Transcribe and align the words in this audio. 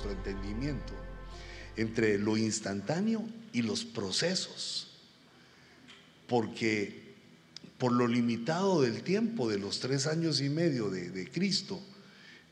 nuestro 0.00 0.12
entendimiento 0.12 0.92
entre 1.76 2.18
lo 2.18 2.36
instantáneo 2.36 3.26
y 3.52 3.62
los 3.62 3.84
procesos. 3.84 4.88
Porque 6.26 7.14
por 7.78 7.92
lo 7.92 8.06
limitado 8.06 8.82
del 8.82 9.02
tiempo 9.02 9.48
de 9.48 9.58
los 9.58 9.80
tres 9.80 10.06
años 10.06 10.40
y 10.40 10.48
medio 10.48 10.90
de, 10.90 11.28
Cristo 11.30 11.80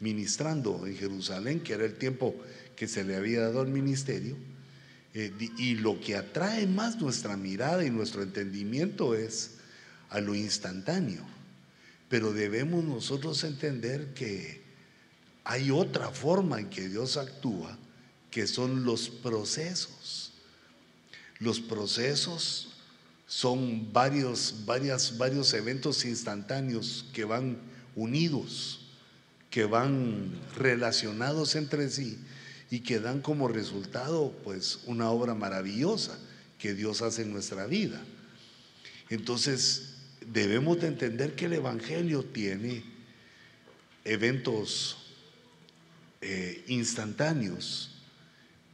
ministrando 0.00 0.86
en 0.86 0.96
Jerusalén, 0.96 1.60
que 1.60 1.74
era 1.74 1.84
el 1.84 1.94
tiempo 1.94 2.34
que 2.76 2.86
se 2.86 3.04
le 3.04 3.16
había 3.16 3.40
dado 3.40 3.60
al 3.60 3.68
ministerio, 3.68 4.36
eh, 5.14 5.32
y 5.58 5.74
lo 5.74 6.00
que 6.00 6.16
atrae 6.16 6.66
más 6.66 6.96
nuestra 7.00 7.36
mirada 7.36 7.84
y 7.84 7.90
nuestro 7.90 8.22
entendimiento 8.22 9.14
es 9.14 9.56
a 10.10 10.20
lo 10.20 10.34
instantáneo. 10.34 11.26
Pero 12.08 12.32
debemos 12.32 12.84
nosotros 12.84 13.42
entender 13.44 14.14
que 14.14 14.67
hay 15.48 15.70
otra 15.70 16.10
forma 16.10 16.60
en 16.60 16.68
que 16.68 16.90
Dios 16.90 17.16
actúa, 17.16 17.78
que 18.30 18.46
son 18.46 18.84
los 18.84 19.08
procesos. 19.08 20.32
Los 21.38 21.58
procesos 21.58 22.68
son 23.26 23.90
varios, 23.90 24.66
varias, 24.66 25.16
varios 25.16 25.54
eventos 25.54 26.04
instantáneos 26.04 27.06
que 27.14 27.24
van 27.24 27.56
unidos, 27.96 28.80
que 29.48 29.64
van 29.64 30.38
relacionados 30.54 31.56
entre 31.56 31.88
sí 31.88 32.18
y 32.70 32.80
que 32.80 33.00
dan 33.00 33.22
como 33.22 33.48
resultado 33.48 34.34
pues 34.44 34.80
una 34.84 35.08
obra 35.08 35.34
maravillosa 35.34 36.18
que 36.58 36.74
Dios 36.74 37.00
hace 37.00 37.22
en 37.22 37.32
nuestra 37.32 37.64
vida. 37.64 38.02
Entonces, 39.08 39.94
debemos 40.26 40.78
de 40.82 40.88
entender 40.88 41.34
que 41.36 41.46
el 41.46 41.54
Evangelio 41.54 42.22
tiene 42.22 42.84
eventos 44.04 44.97
eh, 46.20 46.64
instantáneos, 46.68 47.90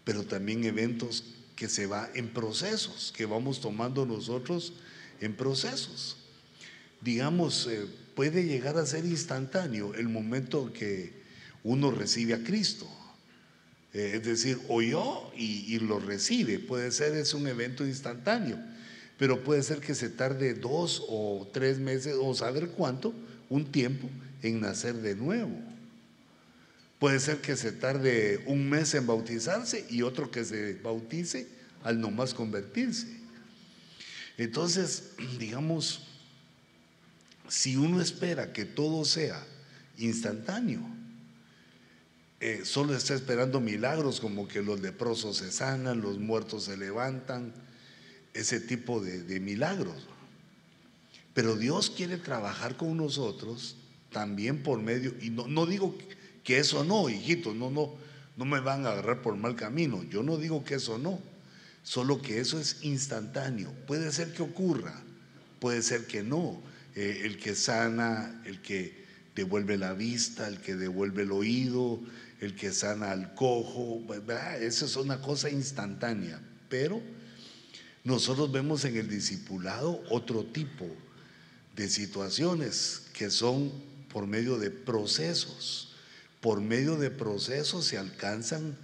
pero 0.04 0.24
también 0.24 0.64
eventos 0.64 1.24
que 1.56 1.68
se 1.68 1.86
va 1.86 2.10
en 2.14 2.28
procesos, 2.28 3.12
que 3.16 3.26
vamos 3.26 3.60
tomando 3.60 4.06
nosotros 4.06 4.72
en 5.20 5.34
procesos. 5.34 6.16
Digamos, 7.00 7.66
eh, 7.66 7.86
puede 8.14 8.44
llegar 8.44 8.76
a 8.76 8.86
ser 8.86 9.04
instantáneo 9.04 9.94
el 9.94 10.08
momento 10.08 10.72
que 10.72 11.12
uno 11.62 11.90
recibe 11.90 12.34
a 12.34 12.42
Cristo. 12.42 12.88
Eh, 13.92 14.12
es 14.16 14.24
decir, 14.24 14.58
oyó 14.68 15.32
y, 15.36 15.74
y 15.74 15.78
lo 15.78 16.00
recibe. 16.00 16.58
Puede 16.58 16.90
ser, 16.90 17.14
es 17.14 17.34
un 17.34 17.46
evento 17.46 17.86
instantáneo 17.86 18.58
pero 19.18 19.44
puede 19.44 19.62
ser 19.62 19.80
que 19.80 19.94
se 19.94 20.10
tarde 20.10 20.54
dos 20.54 21.04
o 21.08 21.48
tres 21.52 21.78
meses 21.78 22.16
o 22.20 22.34
saber 22.34 22.70
cuánto, 22.70 23.14
un 23.48 23.64
tiempo, 23.66 24.08
en 24.42 24.60
nacer 24.60 24.96
de 24.96 25.14
nuevo. 25.14 25.56
Puede 27.04 27.20
ser 27.20 27.42
que 27.42 27.54
se 27.54 27.70
tarde 27.70 28.42
un 28.46 28.70
mes 28.70 28.94
en 28.94 29.06
bautizarse 29.06 29.84
y 29.90 30.00
otro 30.00 30.30
que 30.30 30.42
se 30.42 30.72
bautice 30.76 31.46
al 31.82 32.00
nomás 32.00 32.32
convertirse. 32.32 33.20
Entonces, 34.38 35.10
digamos, 35.38 36.06
si 37.46 37.76
uno 37.76 38.00
espera 38.00 38.54
que 38.54 38.64
todo 38.64 39.04
sea 39.04 39.46
instantáneo, 39.98 40.80
eh, 42.40 42.62
solo 42.64 42.96
está 42.96 43.12
esperando 43.12 43.60
milagros 43.60 44.18
como 44.18 44.48
que 44.48 44.62
los 44.62 44.80
leprosos 44.80 45.36
se 45.36 45.52
sanan, 45.52 46.00
los 46.00 46.18
muertos 46.18 46.64
se 46.64 46.78
levantan, 46.78 47.52
ese 48.32 48.60
tipo 48.60 49.02
de, 49.02 49.40
milagros. 49.40 50.06
Pero 51.34 51.54
Dios 51.56 51.90
quiere 51.90 52.16
trabajar 52.16 52.78
con 52.78 52.96
nosotros 52.96 53.76
también 54.10 54.62
por 54.62 54.80
medio, 54.80 55.14
y 55.20 55.28
no, 55.28 55.46
no 55.48 55.66
digo 55.66 55.98
que 56.44 56.58
eso 56.58 56.84
no, 56.84 57.08
hijitos, 57.08 57.56
no, 57.56 57.70
no, 57.70 57.94
no 58.36 58.44
me 58.44 58.60
van 58.60 58.86
a 58.86 58.90
agarrar 58.92 59.22
por 59.22 59.36
mal 59.36 59.56
camino. 59.56 60.04
Yo 60.04 60.22
no 60.22 60.36
digo 60.36 60.62
que 60.64 60.74
eso 60.74 60.98
no, 60.98 61.18
solo 61.82 62.20
que 62.20 62.38
eso 62.38 62.60
es 62.60 62.78
instantáneo. 62.82 63.72
Puede 63.86 64.12
ser 64.12 64.32
que 64.32 64.42
ocurra, 64.42 65.02
puede 65.58 65.82
ser 65.82 66.06
que 66.06 66.22
no. 66.22 66.60
Eh, 66.94 67.22
el 67.24 67.38
que 67.38 67.54
sana, 67.56 68.42
el 68.44 68.60
que 68.60 69.04
devuelve 69.34 69.78
la 69.78 69.94
vista, 69.94 70.46
el 70.46 70.60
que 70.60 70.76
devuelve 70.76 71.22
el 71.22 71.32
oído, 71.32 72.00
el 72.40 72.54
que 72.54 72.72
sana 72.72 73.10
al 73.10 73.34
cojo, 73.34 74.02
eso 74.60 74.84
es 74.84 74.96
una 74.96 75.20
cosa 75.20 75.50
instantánea. 75.50 76.40
Pero 76.68 77.02
nosotros 78.04 78.52
vemos 78.52 78.84
en 78.84 78.96
el 78.96 79.08
discipulado 79.08 80.04
otro 80.10 80.44
tipo 80.44 80.86
de 81.74 81.88
situaciones 81.88 83.02
que 83.12 83.30
son 83.30 83.72
por 84.12 84.26
medio 84.26 84.58
de 84.58 84.70
procesos. 84.70 85.93
Por 86.44 86.60
medio 86.60 86.96
de 86.96 87.10
procesos 87.10 87.86
se 87.86 87.96
alcanzan, 87.96 88.76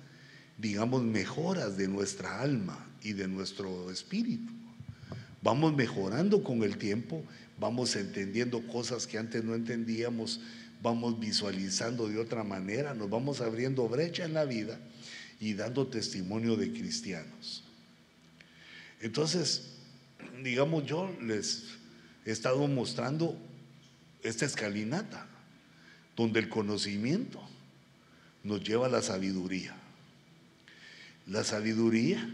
digamos, 0.56 1.02
mejoras 1.02 1.76
de 1.76 1.88
nuestra 1.88 2.40
alma 2.40 2.88
y 3.02 3.12
de 3.12 3.28
nuestro 3.28 3.90
espíritu. 3.90 4.50
Vamos 5.42 5.74
mejorando 5.74 6.42
con 6.42 6.62
el 6.62 6.78
tiempo, 6.78 7.22
vamos 7.58 7.96
entendiendo 7.96 8.66
cosas 8.66 9.06
que 9.06 9.18
antes 9.18 9.44
no 9.44 9.54
entendíamos, 9.54 10.40
vamos 10.82 11.20
visualizando 11.20 12.08
de 12.08 12.18
otra 12.18 12.44
manera, 12.44 12.94
nos 12.94 13.10
vamos 13.10 13.42
abriendo 13.42 13.86
brecha 13.90 14.24
en 14.24 14.32
la 14.32 14.46
vida 14.46 14.80
y 15.38 15.52
dando 15.52 15.86
testimonio 15.86 16.56
de 16.56 16.72
cristianos. 16.72 17.62
Entonces, 19.02 19.72
digamos, 20.42 20.86
yo 20.86 21.14
les 21.20 21.64
he 22.24 22.30
estado 22.30 22.66
mostrando 22.68 23.36
esta 24.22 24.46
escalinata, 24.46 25.26
donde 26.16 26.40
el 26.40 26.48
conocimiento 26.48 27.49
nos 28.42 28.62
lleva 28.62 28.86
a 28.86 28.90
la 28.90 29.02
sabiduría. 29.02 29.74
La 31.26 31.44
sabiduría 31.44 32.28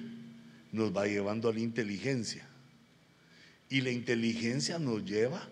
nos 0.73 0.97
va 0.97 1.07
llevando 1.07 1.49
a 1.49 1.53
la 1.53 1.61
inteligencia. 1.61 2.47
Y 3.69 3.81
la 3.81 3.91
inteligencia 3.91 4.79
nos 4.79 5.05
lleva 5.05 5.49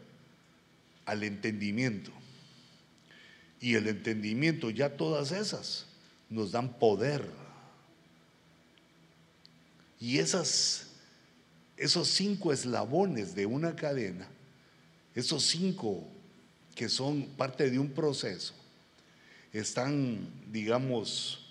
al 1.04 1.22
entendimiento. 1.22 2.12
Y 3.60 3.74
el 3.74 3.88
entendimiento, 3.88 4.70
ya 4.70 4.96
todas 4.96 5.32
esas, 5.32 5.86
nos 6.30 6.52
dan 6.52 6.78
poder. 6.78 7.24
Y 10.00 10.18
esas 10.18 10.84
esos 11.76 12.08
cinco 12.08 12.52
eslabones 12.52 13.34
de 13.34 13.46
una 13.46 13.74
cadena, 13.74 14.28
esos 15.14 15.44
cinco 15.44 16.06
que 16.74 16.88
son 16.88 17.26
parte 17.36 17.70
de 17.70 17.78
un 17.78 17.90
proceso, 17.90 18.54
están, 19.54 20.28
digamos, 20.52 21.46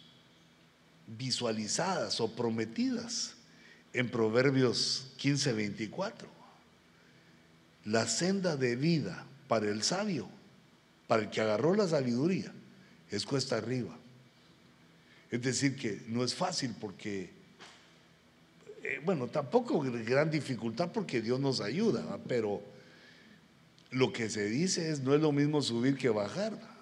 visualizadas 1.07 2.19
o 2.21 2.35
prometidas 2.35 3.33
en 3.93 4.09
Proverbios 4.09 5.07
15, 5.17 5.53
24. 5.53 6.27
La 7.85 8.07
senda 8.07 8.57
de 8.57 8.75
vida 8.75 9.25
para 9.47 9.69
el 9.69 9.81
sabio, 9.81 10.29
para 11.07 11.23
el 11.23 11.29
que 11.29 11.41
agarró 11.41 11.73
la 11.73 11.87
sabiduría, 11.87 12.53
es 13.09 13.25
cuesta 13.25 13.57
arriba. 13.57 13.97
Es 15.31 15.41
decir, 15.41 15.75
que 15.75 16.03
no 16.07 16.23
es 16.23 16.35
fácil 16.35 16.75
porque 16.79 17.31
eh, 18.83 18.99
bueno, 19.03 19.27
tampoco 19.27 19.79
gran 19.79 20.29
dificultad 20.29 20.91
porque 20.91 21.21
Dios 21.21 21.39
nos 21.39 21.61
ayuda, 21.61 22.19
pero 22.27 22.61
lo 23.91 24.11
que 24.11 24.29
se 24.29 24.45
dice 24.45 24.91
es, 24.91 24.99
no 24.99 25.15
es 25.15 25.21
lo 25.21 25.31
mismo 25.31 25.61
subir 25.61 25.95
que 25.95 26.09
bajar. 26.09 26.72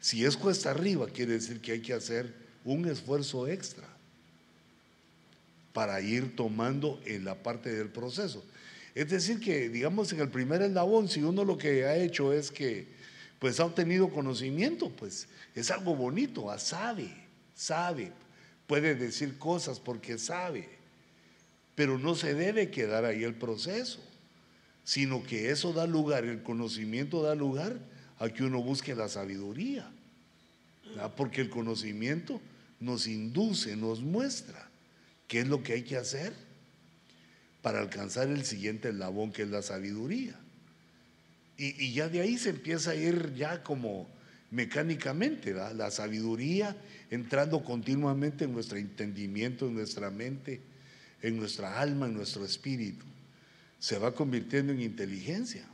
Si 0.00 0.24
es 0.24 0.36
cuesta 0.36 0.70
arriba, 0.70 1.08
quiere 1.08 1.32
decir 1.32 1.60
que 1.60 1.72
hay 1.72 1.80
que 1.80 1.92
hacer 1.92 2.32
un 2.64 2.86
esfuerzo 2.86 3.46
extra 3.48 3.84
para 5.72 6.00
ir 6.00 6.34
tomando 6.36 7.00
en 7.04 7.24
la 7.24 7.34
parte 7.34 7.74
del 7.74 7.88
proceso. 7.88 8.44
Es 8.94 9.10
decir, 9.10 9.40
que 9.40 9.68
digamos 9.68 10.12
en 10.12 10.20
el 10.20 10.28
primer 10.28 10.62
eslabón, 10.62 11.08
si 11.08 11.22
uno 11.22 11.44
lo 11.44 11.56
que 11.56 11.84
ha 11.84 11.96
hecho 11.96 12.32
es 12.32 12.50
que 12.50 12.86
pues 13.38 13.60
ha 13.60 13.64
obtenido 13.64 14.10
conocimiento, 14.10 14.90
pues 14.90 15.28
es 15.54 15.70
algo 15.70 15.94
bonito, 15.94 16.50
ah, 16.50 16.58
sabe, 16.58 17.14
sabe, 17.54 18.12
puede 18.66 18.94
decir 18.94 19.38
cosas 19.38 19.78
porque 19.78 20.18
sabe. 20.18 20.68
Pero 21.74 21.98
no 21.98 22.16
se 22.16 22.34
debe 22.34 22.70
quedar 22.70 23.04
ahí 23.04 23.22
el 23.22 23.34
proceso, 23.34 24.00
sino 24.82 25.22
que 25.22 25.50
eso 25.50 25.72
da 25.72 25.86
lugar, 25.86 26.24
el 26.24 26.42
conocimiento 26.42 27.22
da 27.22 27.36
lugar 27.36 27.78
a 28.18 28.28
que 28.28 28.44
uno 28.44 28.62
busque 28.62 28.94
la 28.94 29.08
sabiduría. 29.08 29.90
Porque 31.16 31.40
el 31.40 31.50
conocimiento 31.50 32.40
nos 32.80 33.06
induce, 33.06 33.76
nos 33.76 34.00
muestra 34.00 34.68
qué 35.26 35.40
es 35.40 35.48
lo 35.48 35.62
que 35.62 35.74
hay 35.74 35.82
que 35.82 35.96
hacer 35.96 36.32
para 37.62 37.80
alcanzar 37.80 38.28
el 38.28 38.44
siguiente 38.44 38.88
eslabón 38.88 39.32
que 39.32 39.42
es 39.42 39.50
la 39.50 39.62
sabiduría. 39.62 40.34
Y, 41.56 41.92
ya 41.92 42.08
de 42.08 42.20
ahí 42.20 42.38
se 42.38 42.50
empieza 42.50 42.92
a 42.92 42.94
ir 42.94 43.34
ya 43.34 43.62
como 43.64 44.08
mecánicamente, 44.50 45.52
la 45.52 45.90
sabiduría 45.90 46.76
entrando 47.10 47.64
continuamente 47.64 48.44
en 48.44 48.52
nuestro 48.52 48.78
entendimiento, 48.78 49.66
en 49.66 49.74
nuestra 49.74 50.10
mente, 50.10 50.60
en 51.22 51.36
nuestra 51.36 51.80
alma, 51.80 52.06
en 52.06 52.14
nuestro 52.14 52.44
espíritu, 52.44 53.04
se 53.78 53.98
va 53.98 54.14
convirtiendo 54.14 54.72
en 54.72 54.80
inteligencia. 54.80 55.64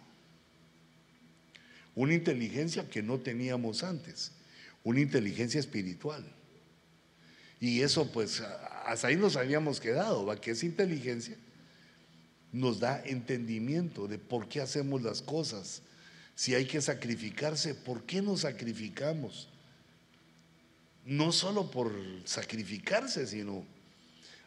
Una 1.94 2.14
inteligencia 2.14 2.88
que 2.88 3.02
no 3.02 3.18
teníamos 3.18 3.82
antes, 3.82 4.32
una 4.82 5.00
inteligencia 5.00 5.60
espiritual. 5.60 6.24
Y 7.60 7.82
eso 7.82 8.10
pues 8.10 8.42
hasta 8.84 9.08
ahí 9.08 9.16
nos 9.16 9.36
habíamos 9.36 9.80
quedado, 9.80 10.26
¿va? 10.26 10.40
que 10.40 10.50
es 10.50 10.62
inteligencia, 10.62 11.36
nos 12.52 12.80
da 12.80 13.02
entendimiento 13.04 14.06
de 14.06 14.18
por 14.18 14.48
qué 14.48 14.60
hacemos 14.60 15.02
las 15.02 15.22
cosas. 15.22 15.82
Si 16.34 16.54
hay 16.54 16.66
que 16.66 16.80
sacrificarse, 16.80 17.74
¿por 17.74 18.04
qué 18.04 18.22
nos 18.22 18.40
sacrificamos? 18.40 19.48
No 21.04 21.32
solo 21.32 21.70
por 21.70 21.92
sacrificarse, 22.24 23.26
sino 23.26 23.64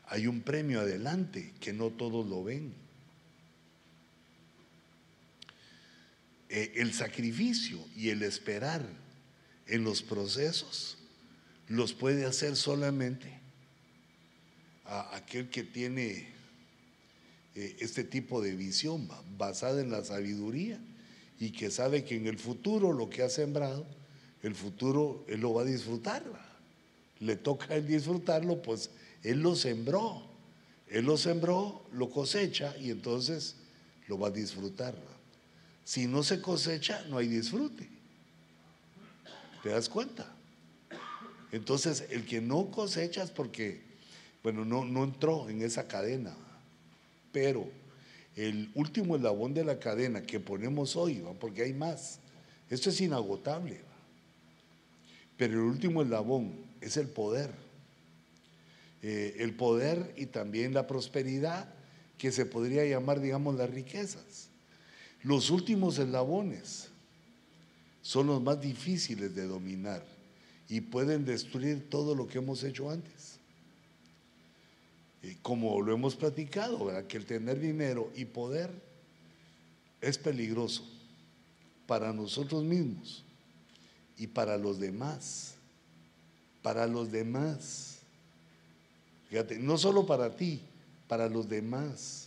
hay 0.08 0.28
un 0.28 0.42
premio 0.42 0.82
adelante 0.82 1.54
que 1.60 1.74
no 1.74 1.90
todos 1.90 2.28
lo 2.28 2.44
ven. 2.44 2.74
Eh, 6.50 6.74
el 6.76 6.94
sacrificio 6.94 7.80
y 7.96 8.10
el 8.10 8.24
esperar 8.24 8.82
en 9.68 9.84
los 9.84 10.02
procesos 10.02 10.98
los 11.68 11.94
puede 11.94 12.26
hacer 12.26 12.56
solamente 12.56 13.38
aquel 15.12 15.50
que 15.50 15.64
tiene 15.64 16.30
eh, 17.56 17.76
este 17.80 18.04
tipo 18.06 18.42
de 18.42 18.56
visión 18.56 19.10
basada 19.38 19.82
en 19.82 19.92
la 19.92 20.04
sabiduría 20.06 20.80
y 21.40 21.52
que 21.52 21.70
sabe 21.70 22.06
que 22.06 22.16
en 22.16 22.28
el 22.28 22.40
futuro 22.40 22.94
lo 22.94 23.10
que 23.10 23.24
ha 23.24 23.30
sembrado, 23.30 23.86
el 24.44 24.56
futuro 24.56 25.26
él 25.28 25.42
lo 25.42 25.54
va 25.54 25.64
a 25.64 25.66
disfrutar. 25.66 26.24
Le 27.20 27.36
toca 27.36 27.76
él 27.76 27.88
disfrutarlo, 27.88 28.62
pues 28.62 28.90
él 29.24 29.42
lo 29.42 29.56
sembró. 29.56 30.24
Él 30.88 31.06
lo 31.06 31.18
sembró, 31.18 31.84
lo 31.92 32.10
cosecha 32.10 32.76
y 32.78 32.92
entonces 32.92 33.56
lo 34.08 34.18
va 34.18 34.30
a 34.30 34.32
disfrutar. 34.32 34.96
Si 35.88 36.06
no 36.06 36.22
se 36.22 36.42
cosecha, 36.42 37.06
no 37.08 37.18
hay 37.18 37.30
disfrute. 37.30 37.88
¿Te 39.64 39.70
das 39.70 39.88
cuenta? 39.88 40.30
Entonces, 41.54 42.08
el 42.10 42.26
que 42.26 42.42
no 42.42 42.70
cosecha 42.72 43.24
es 43.24 43.32
porque, 43.32 43.80
bueno, 44.44 44.66
no, 44.66 44.84
no 44.84 45.06
entró 45.06 45.48
en 45.48 45.62
esa 45.62 45.88
cadena. 45.88 46.36
Pero 47.32 47.70
el 48.36 48.70
último 48.76 49.16
eslabón 49.16 49.54
de 49.54 49.64
la 49.64 49.80
cadena 49.80 50.24
que 50.24 50.42
ponemos 50.42 50.98
hoy, 50.98 51.24
porque 51.40 51.64
hay 51.64 51.72
más, 51.72 52.20
esto 52.70 52.90
es 52.90 53.00
inagotable. 53.00 53.80
Pero 55.38 55.54
el 55.54 55.70
último 55.70 56.02
eslabón 56.02 56.66
es 56.82 56.98
el 56.98 57.08
poder. 57.08 57.50
Eh, 59.04 59.38
el 59.40 59.54
poder 59.54 60.14
y 60.18 60.26
también 60.26 60.74
la 60.74 60.86
prosperidad 60.86 61.74
que 62.18 62.34
se 62.34 62.46
podría 62.46 62.84
llamar, 62.84 63.22
digamos, 63.22 63.56
las 63.56 63.70
riquezas. 63.70 64.47
Los 65.28 65.50
últimos 65.50 66.00
eslabones 66.00 66.88
son 68.02 68.28
los 68.28 68.42
más 68.42 68.62
difíciles 68.62 69.36
de 69.36 69.46
dominar 69.46 70.02
y 70.70 70.80
pueden 70.80 71.26
destruir 71.26 71.90
todo 71.90 72.16
lo 72.16 72.30
que 72.30 72.38
hemos 72.38 72.64
hecho 72.64 72.90
antes. 72.90 73.36
como 75.42 75.82
lo 75.82 75.94
hemos 75.94 76.16
platicado, 76.16 76.90
que 77.10 77.18
el 77.18 77.26
tener 77.26 77.60
dinero 77.60 78.10
y 78.16 78.24
poder 78.24 78.72
es 80.00 80.18
peligroso 80.18 80.86
para 81.88 82.14
nosotros 82.14 82.64
mismos 82.64 83.26
y 84.18 84.28
para 84.28 84.58
los 84.58 84.80
demás. 84.80 85.56
Para 86.62 86.88
los 86.88 87.12
demás. 87.12 87.98
Fíjate, 89.30 89.60
no 89.60 89.78
solo 89.78 90.06
para 90.06 90.34
ti, 90.34 90.62
para 91.10 91.28
los 91.28 91.50
demás. 91.50 92.27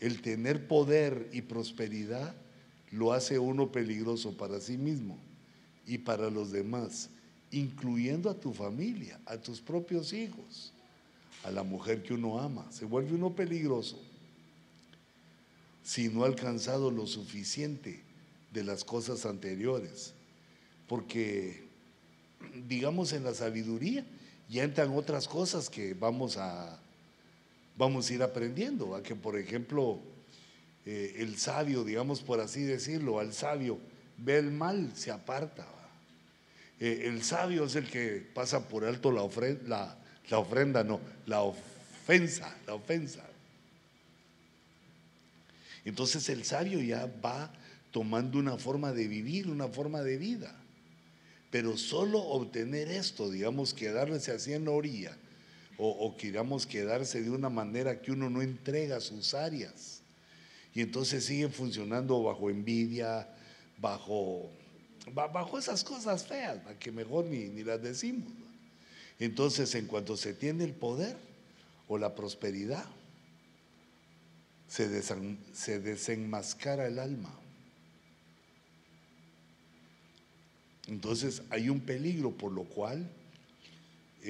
El 0.00 0.22
tener 0.22 0.66
poder 0.68 1.28
y 1.32 1.42
prosperidad 1.42 2.34
lo 2.90 3.12
hace 3.12 3.38
uno 3.38 3.72
peligroso 3.72 4.36
para 4.36 4.60
sí 4.60 4.78
mismo 4.78 5.18
y 5.86 5.98
para 5.98 6.30
los 6.30 6.52
demás 6.52 7.10
incluyendo 7.50 8.30
a 8.30 8.34
tu 8.34 8.52
familia, 8.52 9.18
a 9.26 9.38
tus 9.38 9.60
propios 9.60 10.12
hijos, 10.12 10.72
a 11.44 11.50
la 11.50 11.62
mujer 11.62 12.02
que 12.02 12.14
uno 12.14 12.38
ama. 12.38 12.66
Se 12.70 12.84
vuelve 12.84 13.14
uno 13.14 13.34
peligroso 13.34 13.98
si 15.82 16.08
no 16.08 16.24
ha 16.24 16.26
alcanzado 16.26 16.90
lo 16.90 17.06
suficiente 17.06 18.02
de 18.52 18.64
las 18.64 18.84
cosas 18.84 19.24
anteriores. 19.24 20.12
Porque, 20.86 21.64
digamos, 22.68 23.12
en 23.12 23.24
la 23.24 23.34
sabiduría 23.34 24.04
ya 24.48 24.64
entran 24.64 24.94
otras 24.94 25.28
cosas 25.28 25.70
que 25.70 25.94
vamos 25.94 26.36
a, 26.36 26.78
vamos 27.78 28.10
a 28.10 28.14
ir 28.14 28.22
aprendiendo. 28.22 28.94
A 28.94 29.02
que, 29.02 29.14
por 29.14 29.38
ejemplo, 29.38 30.00
eh, 30.84 31.14
el 31.18 31.38
sabio, 31.38 31.84
digamos 31.84 32.20
por 32.20 32.40
así 32.40 32.62
decirlo, 32.62 33.20
al 33.20 33.32
sabio 33.32 33.78
ve 34.18 34.38
el 34.38 34.50
mal, 34.50 34.92
se 34.94 35.10
aparta. 35.10 35.66
Eh, 36.80 37.04
el 37.06 37.22
sabio 37.22 37.64
es 37.64 37.76
el 37.76 37.88
que 37.88 38.26
pasa 38.34 38.68
por 38.68 38.84
alto 38.84 39.10
la 39.10 39.22
ofrenda, 39.22 39.96
la, 40.28 40.38
ofrenda, 40.38 40.84
no, 40.84 41.00
la 41.26 41.42
ofensa, 41.42 42.54
la 42.66 42.74
ofensa. 42.74 43.24
Entonces 45.84 46.28
el 46.28 46.44
sabio 46.44 46.80
ya 46.80 47.10
va 47.24 47.50
tomando 47.90 48.38
una 48.38 48.58
forma 48.58 48.92
de 48.92 49.08
vivir, 49.08 49.48
una 49.48 49.68
forma 49.68 50.02
de 50.02 50.18
vida. 50.18 50.54
Pero 51.50 51.78
solo 51.78 52.20
obtener 52.20 52.88
esto, 52.88 53.30
digamos, 53.30 53.72
quedarse 53.72 54.32
así 54.32 54.52
en 54.52 54.66
la 54.66 54.72
orilla, 54.72 55.16
o, 55.78 56.16
queramos 56.16 56.66
quedarse 56.66 57.22
de 57.22 57.30
una 57.30 57.48
manera 57.48 58.00
que 58.00 58.10
uno 58.10 58.28
no 58.28 58.42
entrega 58.42 59.00
sus 59.00 59.32
áreas. 59.32 60.00
Y 60.74 60.80
entonces 60.82 61.24
sigue 61.24 61.48
funcionando 61.48 62.22
bajo 62.22 62.50
envidia, 62.50 63.28
bajo 63.78 64.50
bajo 65.14 65.58
esas 65.58 65.84
cosas 65.84 66.26
feas, 66.26 66.58
que 66.78 66.92
mejor 66.92 67.24
ni, 67.24 67.48
ni 67.48 67.64
las 67.64 67.82
decimos. 67.82 68.28
Entonces, 69.18 69.74
en 69.74 69.86
cuanto 69.86 70.16
se 70.16 70.34
tiene 70.34 70.64
el 70.64 70.74
poder 70.74 71.16
o 71.88 71.96
la 71.98 72.14
prosperidad, 72.14 72.84
se, 74.68 75.02
se 75.52 75.80
desenmascara 75.80 76.86
el 76.86 76.98
alma. 76.98 77.34
Entonces 80.86 81.42
hay 81.50 81.68
un 81.68 81.80
peligro 81.80 82.30
por 82.30 82.52
lo 82.52 82.64
cual, 82.64 83.10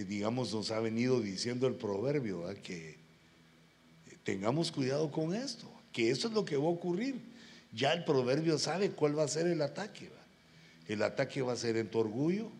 digamos, 0.05 0.53
nos 0.53 0.71
ha 0.71 0.81
venido 0.81 1.21
diciendo 1.21 1.67
el 1.67 1.75
proverbio, 1.75 2.45
que 2.63 2.97
tengamos 4.23 4.71
cuidado 4.71 5.11
con 5.11 5.35
esto, 5.35 5.71
que 5.93 6.11
eso 6.11 6.29
es 6.29 6.35
lo 6.35 6.45
que 6.45 6.57
va 6.57 6.65
a 6.65 6.69
ocurrir. 6.69 7.17
Ya 7.73 7.93
el 7.93 8.05
proverbio 8.05 8.59
sabe 8.59 8.91
cuál 8.91 9.19
va 9.19 9.25
a 9.25 9.29
ser 9.29 9.47
el 9.47 9.63
ataque. 9.63 10.11
El 10.87 11.03
ataque 11.03 11.43
va 11.43 11.53
a 11.53 11.57
ser 11.57 11.77
en 11.77 11.91
tu 11.91 11.99
orgullo, 11.99 12.51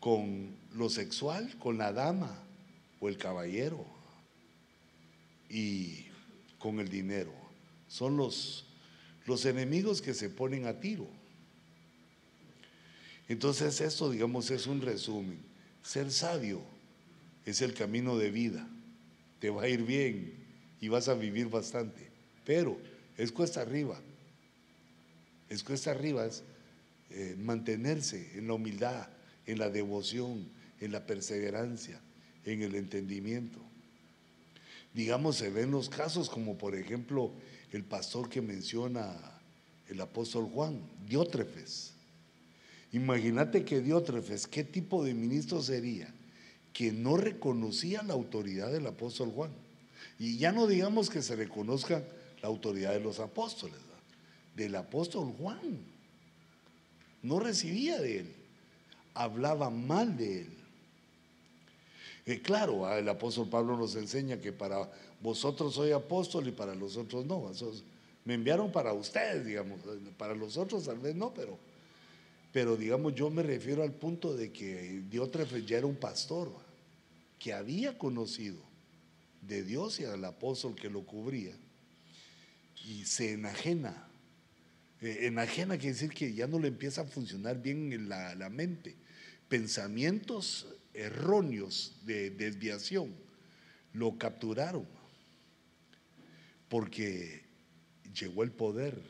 con 0.00 0.56
lo 0.74 0.88
sexual, 0.88 1.56
con 1.58 1.78
la 1.78 1.92
dama 1.92 2.36
o 3.00 3.08
el 3.08 3.16
caballero 3.16 3.84
y 5.48 6.06
con 6.58 6.80
el 6.80 6.88
dinero. 6.88 7.32
Son 7.88 8.16
los, 8.16 8.64
los 9.26 9.44
enemigos 9.44 10.00
que 10.00 10.14
se 10.14 10.30
ponen 10.30 10.66
a 10.66 10.80
tiro. 10.80 11.06
Entonces 13.28 13.80
esto, 13.80 14.10
digamos, 14.10 14.50
es 14.50 14.66
un 14.66 14.80
resumen. 14.80 15.51
Ser 15.82 16.10
sabio 16.10 16.60
es 17.44 17.60
el 17.62 17.74
camino 17.74 18.16
de 18.16 18.30
vida. 18.30 18.68
Te 19.40 19.50
va 19.50 19.62
a 19.62 19.68
ir 19.68 19.82
bien 19.82 20.34
y 20.80 20.88
vas 20.88 21.08
a 21.08 21.14
vivir 21.14 21.48
bastante. 21.48 22.08
Pero 22.44 22.78
es 23.16 23.32
cuesta 23.32 23.60
arriba. 23.60 24.00
Es 25.48 25.62
cuesta 25.62 25.90
arriba. 25.90 26.26
Es, 26.26 26.44
eh, 27.14 27.36
mantenerse 27.38 28.38
en 28.38 28.46
la 28.46 28.54
humildad, 28.54 29.06
en 29.46 29.58
la 29.58 29.68
devoción, 29.68 30.48
en 30.80 30.92
la 30.92 31.04
perseverancia, 31.04 32.00
en 32.46 32.62
el 32.62 32.74
entendimiento. 32.74 33.60
Digamos, 34.94 35.36
se 35.36 35.50
ven 35.50 35.70
los 35.70 35.90
casos 35.90 36.30
como 36.30 36.56
por 36.56 36.74
ejemplo 36.74 37.32
el 37.70 37.84
pastor 37.84 38.30
que 38.30 38.40
menciona 38.40 39.14
el 39.88 40.00
apóstol 40.00 40.46
Juan, 40.46 40.80
Diótrefes. 41.06 41.91
Imagínate 42.92 43.64
que 43.64 43.80
Diótrefes, 43.80 44.46
¿qué 44.46 44.64
tipo 44.64 45.02
de 45.02 45.14
ministro 45.14 45.62
sería? 45.62 46.12
Que 46.72 46.92
no 46.92 47.16
reconocía 47.16 48.02
la 48.02 48.14
autoridad 48.14 48.70
del 48.70 48.86
apóstol 48.86 49.30
Juan. 49.30 49.50
Y 50.18 50.36
ya 50.36 50.52
no 50.52 50.66
digamos 50.66 51.10
que 51.10 51.22
se 51.22 51.36
reconozca 51.36 52.02
la 52.42 52.48
autoridad 52.48 52.92
de 52.92 53.00
los 53.00 53.18
apóstoles, 53.20 53.76
del 54.54 54.74
apóstol 54.76 55.32
Juan 55.38 55.92
no 57.22 57.38
recibía 57.38 58.00
de 58.00 58.20
él, 58.20 58.34
hablaba 59.14 59.70
mal 59.70 60.16
de 60.16 60.40
él. 60.40 60.48
Eh, 62.26 62.40
claro, 62.40 62.86
ah, 62.86 62.98
el 62.98 63.08
apóstol 63.08 63.48
Pablo 63.48 63.76
nos 63.76 63.94
enseña 63.96 64.40
que 64.40 64.52
para 64.52 64.90
vosotros 65.20 65.74
soy 65.74 65.92
apóstol 65.92 66.48
y 66.48 66.52
para 66.52 66.74
los 66.74 66.96
otros 66.96 67.24
no. 67.26 67.50
me 68.24 68.34
enviaron 68.34 68.70
para 68.70 68.92
ustedes, 68.92 69.44
digamos, 69.44 69.80
para 70.18 70.34
los 70.34 70.56
otros 70.56 70.84
tal 70.84 70.98
vez 70.98 71.14
no, 71.14 71.32
pero, 71.32 71.58
pero 72.52 72.76
digamos 72.76 73.14
yo 73.14 73.30
me 73.30 73.42
refiero 73.42 73.82
al 73.82 73.92
punto 73.92 74.34
de 74.34 74.52
que 74.52 75.02
Diótrefes 75.08 75.66
ya 75.66 75.78
era 75.78 75.86
un 75.86 75.96
pastor 75.96 76.52
que 77.38 77.52
había 77.52 77.98
conocido 77.98 78.62
de 79.40 79.64
Dios 79.64 79.98
y 80.00 80.04
al 80.04 80.24
apóstol 80.24 80.74
que 80.74 80.90
lo 80.90 81.04
cubría 81.04 81.56
y 82.84 83.04
se 83.04 83.32
enajena 83.32 84.08
eh, 85.02 85.26
enajena 85.26 85.76
quiere 85.76 85.94
decir 85.94 86.10
que 86.10 86.32
ya 86.32 86.46
no 86.46 86.60
le 86.60 86.68
empieza 86.68 87.00
a 87.00 87.04
funcionar 87.04 87.60
bien 87.60 88.08
la, 88.08 88.36
la 88.36 88.48
mente. 88.48 88.94
Pensamientos 89.48 90.68
erróneos 90.94 91.96
de 92.04 92.30
desviación 92.30 93.12
lo 93.94 94.16
capturaron 94.16 94.86
porque 96.68 97.42
llegó 98.14 98.44
el 98.44 98.52
poder, 98.52 99.02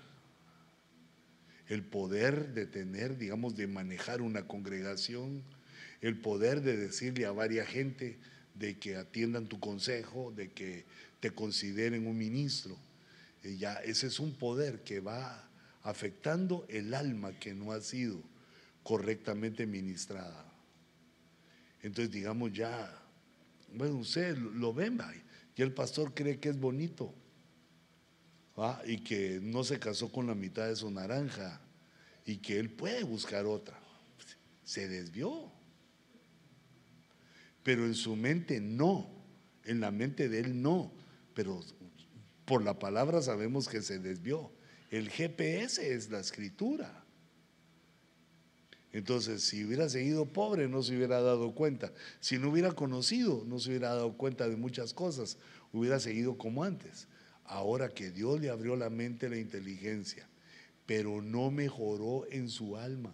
el 1.73 1.83
poder 1.83 2.53
de 2.53 2.67
tener, 2.67 3.17
digamos, 3.17 3.57
de 3.57 3.67
manejar 3.67 4.21
una 4.21 4.47
congregación, 4.47 5.43
el 6.03 6.19
poder 6.19 6.61
de 6.61 6.77
decirle 6.77 7.25
a 7.25 7.33
varias 7.33 7.67
gente 7.67 8.19
de 8.55 8.79
que 8.79 8.97
atiendan 8.97 9.47
tu 9.47 9.59
consejo, 9.59 10.35
de 10.37 10.51
que 10.51 10.85
te 11.21 11.31
consideren 11.31 12.07
un 12.07 12.19
ministro. 12.19 12.77
Ya 13.43 13.77
ese 13.77 14.09
es 14.09 14.21
un 14.21 14.35
poder 14.35 14.83
que 14.83 15.01
va 15.01 15.49
afectando 15.83 16.67
el 16.69 16.93
alma 16.93 17.33
que 17.41 17.55
no 17.55 17.73
ha 17.73 17.81
sido 17.81 18.23
correctamente 18.83 19.67
ministrada. 19.67 20.45
Entonces, 21.83 22.13
digamos, 22.13 22.53
ya, 22.53 23.03
bueno, 23.73 23.97
usted 23.97 24.37
lo 24.37 24.75
ven, 24.75 25.01
y 25.57 25.63
el 25.63 25.73
pastor 25.73 26.13
cree 26.13 26.39
que 26.39 26.51
es 26.51 26.61
bonito 26.61 27.15
y 28.85 28.99
que 28.99 29.41
no 29.43 29.65
se 29.65 29.79
casó 29.79 30.11
con 30.11 30.27
la 30.27 30.35
mitad 30.35 30.67
de 30.67 30.77
su 30.77 30.91
naranja 30.91 31.61
y 32.25 32.37
que 32.37 32.59
él 32.59 32.71
puede 32.71 33.03
buscar 33.03 33.47
otra. 33.47 33.79
Se 34.65 34.89
desvió. 34.89 35.51
Pero 37.63 37.87
en 37.87 37.95
su 37.95 38.17
mente 38.17 38.61
no, 38.61 39.09
en 39.65 39.81
la 39.81 39.91
mente 39.91 40.29
de 40.29 40.41
él 40.41 40.61
no, 40.61 40.93
pero 41.35 41.61
por 42.45 42.63
la 42.63 42.79
palabra 42.79 43.23
sabemos 43.23 43.69
que 43.69 43.83
se 43.83 43.99
desvió. 43.99 44.51
El 44.91 45.09
GPS 45.09 45.95
es 45.95 46.11
la 46.11 46.21
escritura. 46.21 47.03
Entonces, 48.93 49.43
si 49.43 49.65
hubiera 49.65 49.89
seguido 49.89 50.27
pobre, 50.27 50.69
no 50.69 50.83
se 50.83 50.95
hubiera 50.95 51.23
dado 51.23 51.55
cuenta. 51.55 51.93
Si 52.21 52.37
no 52.37 52.51
hubiera 52.51 52.73
conocido, 52.73 53.43
no 53.47 53.59
se 53.59 53.71
hubiera 53.71 53.89
dado 53.95 54.19
cuenta 54.19 54.49
de 54.49 54.57
muchas 54.57 54.93
cosas. 54.93 55.39
Hubiera 55.73 55.99
seguido 55.99 56.37
como 56.37 56.63
antes. 56.63 57.09
Ahora 57.53 57.91
que 57.91 58.11
Dios 58.11 58.41
le 58.41 58.49
abrió 58.49 58.77
la 58.77 58.89
mente, 58.89 59.29
la 59.29 59.37
inteligencia, 59.37 60.27
pero 60.87 61.21
no 61.21 61.51
mejoró 61.51 62.27
en 62.31 62.49
su 62.49 62.79
alma. 62.79 63.13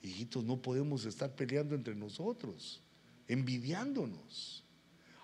Hijitos, 0.00 0.42
no 0.42 0.62
podemos 0.62 1.04
estar 1.04 1.34
peleando 1.34 1.74
entre 1.74 1.94
nosotros, 1.94 2.80
envidiándonos, 3.28 4.64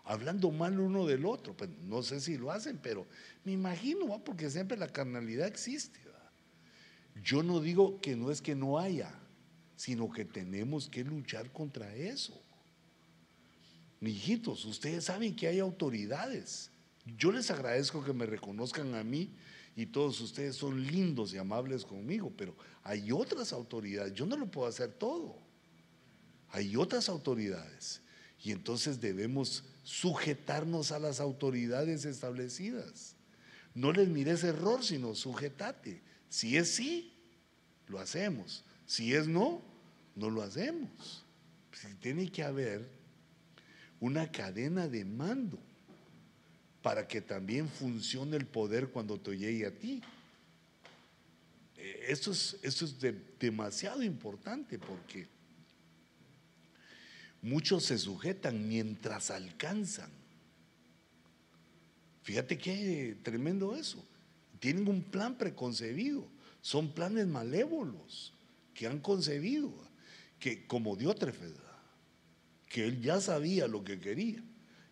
hablando 0.05 0.51
mal 0.51 0.79
uno 0.79 1.07
del 1.07 1.25
otro. 1.25 1.57
Pues 1.57 1.71
no 1.85 2.03
sé 2.03 2.21
si 2.21 2.37
lo 2.37 2.53
hacen, 2.53 2.79
pero 2.83 3.07
me 3.45 3.53
imagino, 3.53 4.23
porque 4.23 4.51
siempre 4.51 4.77
la 4.77 4.89
carnalidad 4.89 5.47
existe. 5.47 5.99
Yo 7.25 7.43
no 7.43 7.61
digo 7.61 7.99
que 8.03 8.15
no 8.15 8.31
es 8.31 8.43
que 8.43 8.55
no 8.55 8.79
haya, 8.79 9.19
sino 9.75 10.11
que 10.11 10.27
tenemos 10.27 10.91
que 10.91 11.03
luchar 11.03 11.51
contra 11.51 11.95
eso. 11.95 12.39
Hijitos, 14.01 14.65
ustedes 14.65 15.05
saben 15.05 15.35
que 15.35 15.49
hay 15.49 15.59
autoridades. 15.59 16.71
Yo 17.17 17.33
les 17.33 17.51
agradezco 17.51 18.05
que 18.05 18.13
me 18.13 18.27
reconozcan 18.27 18.95
a 18.95 19.03
mí 19.03 19.31
y 19.75 19.87
todos 19.87 20.21
ustedes 20.21 20.57
son 20.57 20.87
lindos 20.87 21.33
y 21.33 21.39
amables 21.39 21.85
conmigo, 21.85 22.33
pero 22.37 22.57
hay 22.83 23.11
otras 23.13 23.53
autoridades. 23.53 24.15
Yo 24.15 24.27
no 24.27 24.37
lo 24.37 24.51
puedo 24.51 24.69
hacer 24.69 24.93
todo. 24.93 25.37
Hay 26.51 26.77
otras 26.77 27.09
autoridades. 27.09 28.01
Y 28.43 28.53
entonces 28.53 29.01
debemos 29.01 29.65
sujetarnos 29.83 30.93
a 30.93 30.99
las 30.99 31.21
autoridades 31.21 32.05
establecidas. 32.05 33.17
No 33.75 33.93
les 33.93 34.09
mires 34.09 34.45
error, 34.45 34.85
sino 34.85 35.15
sujetate. 35.15 36.03
Si 36.29 36.57
es 36.57 36.71
sí, 36.71 37.13
lo 37.87 37.99
hacemos. 37.99 38.65
Si 38.87 39.15
es 39.15 39.27
no, 39.27 39.63
no 40.15 40.31
lo 40.31 40.43
hacemos. 40.43 41.25
tiene 42.01 42.31
que 42.31 42.43
haber 42.43 42.98
una 44.01 44.31
cadena 44.31 44.89
de 44.89 45.05
mando 45.05 45.59
para 46.83 47.07
que 47.07 47.21
también 47.21 47.69
funcione 47.69 48.37
el 48.37 48.47
poder 48.47 48.89
cuando 48.89 49.19
te 49.19 49.37
llegue 49.37 49.67
a 49.67 49.71
ti. 49.71 50.01
Eh, 51.77 52.07
esto 52.09 52.33
es, 52.33 52.59
esto 52.63 52.85
es 52.85 52.95
demasiado 53.39 54.03
importante 54.03 54.79
porque 54.79 55.27
muchos 57.43 57.85
se 57.85 57.99
sujetan 57.99 58.69
mientras 58.69 59.31
alcanzan. 59.31 60.11
Fíjate 62.23 62.59
qué 62.59 63.17
tremendo 63.23 63.75
eso. 63.75 64.05
Tienen 64.61 64.89
un 64.89 65.03
plan 65.03 65.37
preconcebido. 65.39 66.27
Son 66.61 66.93
planes 66.93 67.27
malévolos 67.27 68.33
que 68.75 68.87
han 68.87 69.01
concebido, 69.01 69.73
que 70.39 70.67
como 70.67 70.95
Diótrefes, 70.95 71.53
que 72.69 72.85
él 72.85 73.01
ya 73.01 73.21
sabía 73.21 73.67
lo 73.67 73.85
que 73.85 73.99
quería, 73.99 74.43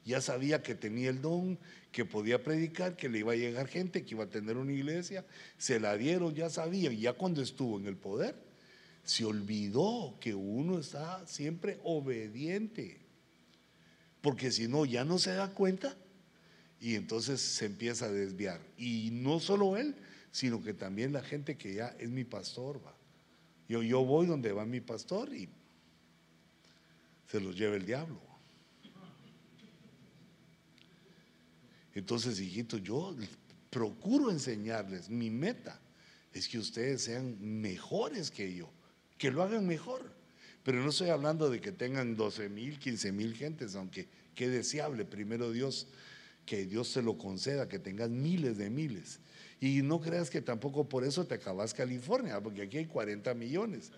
ya 0.05 0.21
sabía 0.21 0.63
que 0.63 0.75
tenía 0.75 1.11
el 1.11 1.21
don, 1.21 1.59
que 1.93 2.05
podía 2.05 2.43
predicar, 2.43 2.97
que 2.97 3.09
le 3.09 3.19
iba 3.19 3.33
a 3.33 3.37
llegar 3.37 3.69
gente, 3.69 4.05
que 4.05 4.15
iba 4.15 4.25
a 4.25 4.31
tener 4.31 4.57
una 4.57 4.73
iglesia, 4.73 5.25
se 5.59 5.81
la 5.81 5.97
dieron, 5.97 6.35
ya 6.35 6.51
sabía, 6.51 6.93
y 6.93 7.01
ya 7.01 7.13
cuando 7.15 7.43
estuvo 7.43 7.79
en 7.79 7.87
el 7.87 7.97
poder, 7.97 8.37
se 9.03 9.25
olvidó 9.25 10.17
que 10.21 10.35
uno 10.35 10.79
está 10.79 11.27
siempre 11.27 11.81
obediente, 11.85 13.01
porque 14.21 14.51
si 14.51 14.69
no, 14.69 14.85
ya 14.85 15.05
no 15.05 15.19
se 15.19 15.33
da 15.33 15.49
cuenta 15.55 15.97
y 16.81 16.97
entonces 16.97 17.41
se 17.41 17.67
empieza 17.67 18.07
a 18.07 18.13
desviar. 18.13 18.61
Y 18.77 19.11
no 19.13 19.41
solo 19.41 19.77
él, 19.77 19.95
sino 20.33 20.63
que 20.63 20.75
también 20.75 21.13
la 21.13 21.23
gente 21.23 21.57
que 21.57 21.75
ya 21.75 21.95
es 21.99 22.09
mi 22.11 22.25
pastor 22.25 22.85
va. 22.85 22.95
Yo, 23.69 23.83
yo 23.83 24.05
voy 24.05 24.27
donde 24.27 24.53
va 24.53 24.67
mi 24.67 24.81
pastor 24.81 25.33
y 25.35 25.49
se 27.31 27.41
los 27.41 27.57
lleva 27.57 27.77
el 27.77 27.87
diablo. 27.87 28.21
Entonces, 31.95 32.39
hijitos, 32.41 32.83
yo 32.83 33.17
procuro 33.71 34.31
enseñarles, 34.31 35.09
mi 35.09 35.31
meta 35.31 35.81
es 36.33 36.49
que 36.49 36.59
ustedes 36.59 37.03
sean 37.03 37.37
mejores 37.41 38.31
que 38.31 38.55
yo, 38.55 38.71
que 39.17 39.31
lo 39.31 39.43
hagan 39.43 39.67
mejor. 39.67 40.15
Pero 40.63 40.83
no 40.83 40.91
estoy 40.91 41.11
hablando 41.11 41.49
de 41.49 41.61
que 41.61 41.73
tengan 41.73 42.17
12 42.17 42.49
mil, 42.49 42.79
15 42.79 43.13
mil 43.13 43.35
gentes, 43.35 43.77
aunque 43.77 44.09
qué 44.35 44.49
deseable, 44.49 45.05
primero 45.05 45.53
Dios, 45.53 45.87
que 46.45 46.67
Dios 46.67 46.89
se 46.89 47.03
lo 47.03 47.17
conceda, 47.17 47.69
que 47.69 47.79
tengas 47.79 48.11
miles 48.11 48.59
de 48.59 48.69
miles. 48.69 49.21
Y 49.61 49.83
no 49.83 50.01
creas 50.01 50.29
que 50.29 50.43
tampoco 50.43 50.89
por 50.89 51.05
eso 51.05 51.25
te 51.25 51.37
acabas 51.37 51.73
California, 51.73 52.41
porque 52.43 52.63
aquí 52.63 52.79
hay 52.79 52.87
40 52.87 53.33
millones 53.35 53.91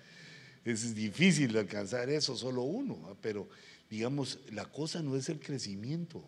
es 0.65 0.95
difícil 0.95 1.57
alcanzar 1.57 2.11
eso, 2.11 2.37
solo 2.37 2.63
uno, 2.63 3.17
pero 3.21 3.49
digamos, 3.91 4.39
la 4.51 4.67
cosa 4.67 5.03
no 5.03 5.17
es 5.17 5.29
el 5.29 5.41
crecimiento, 5.41 6.23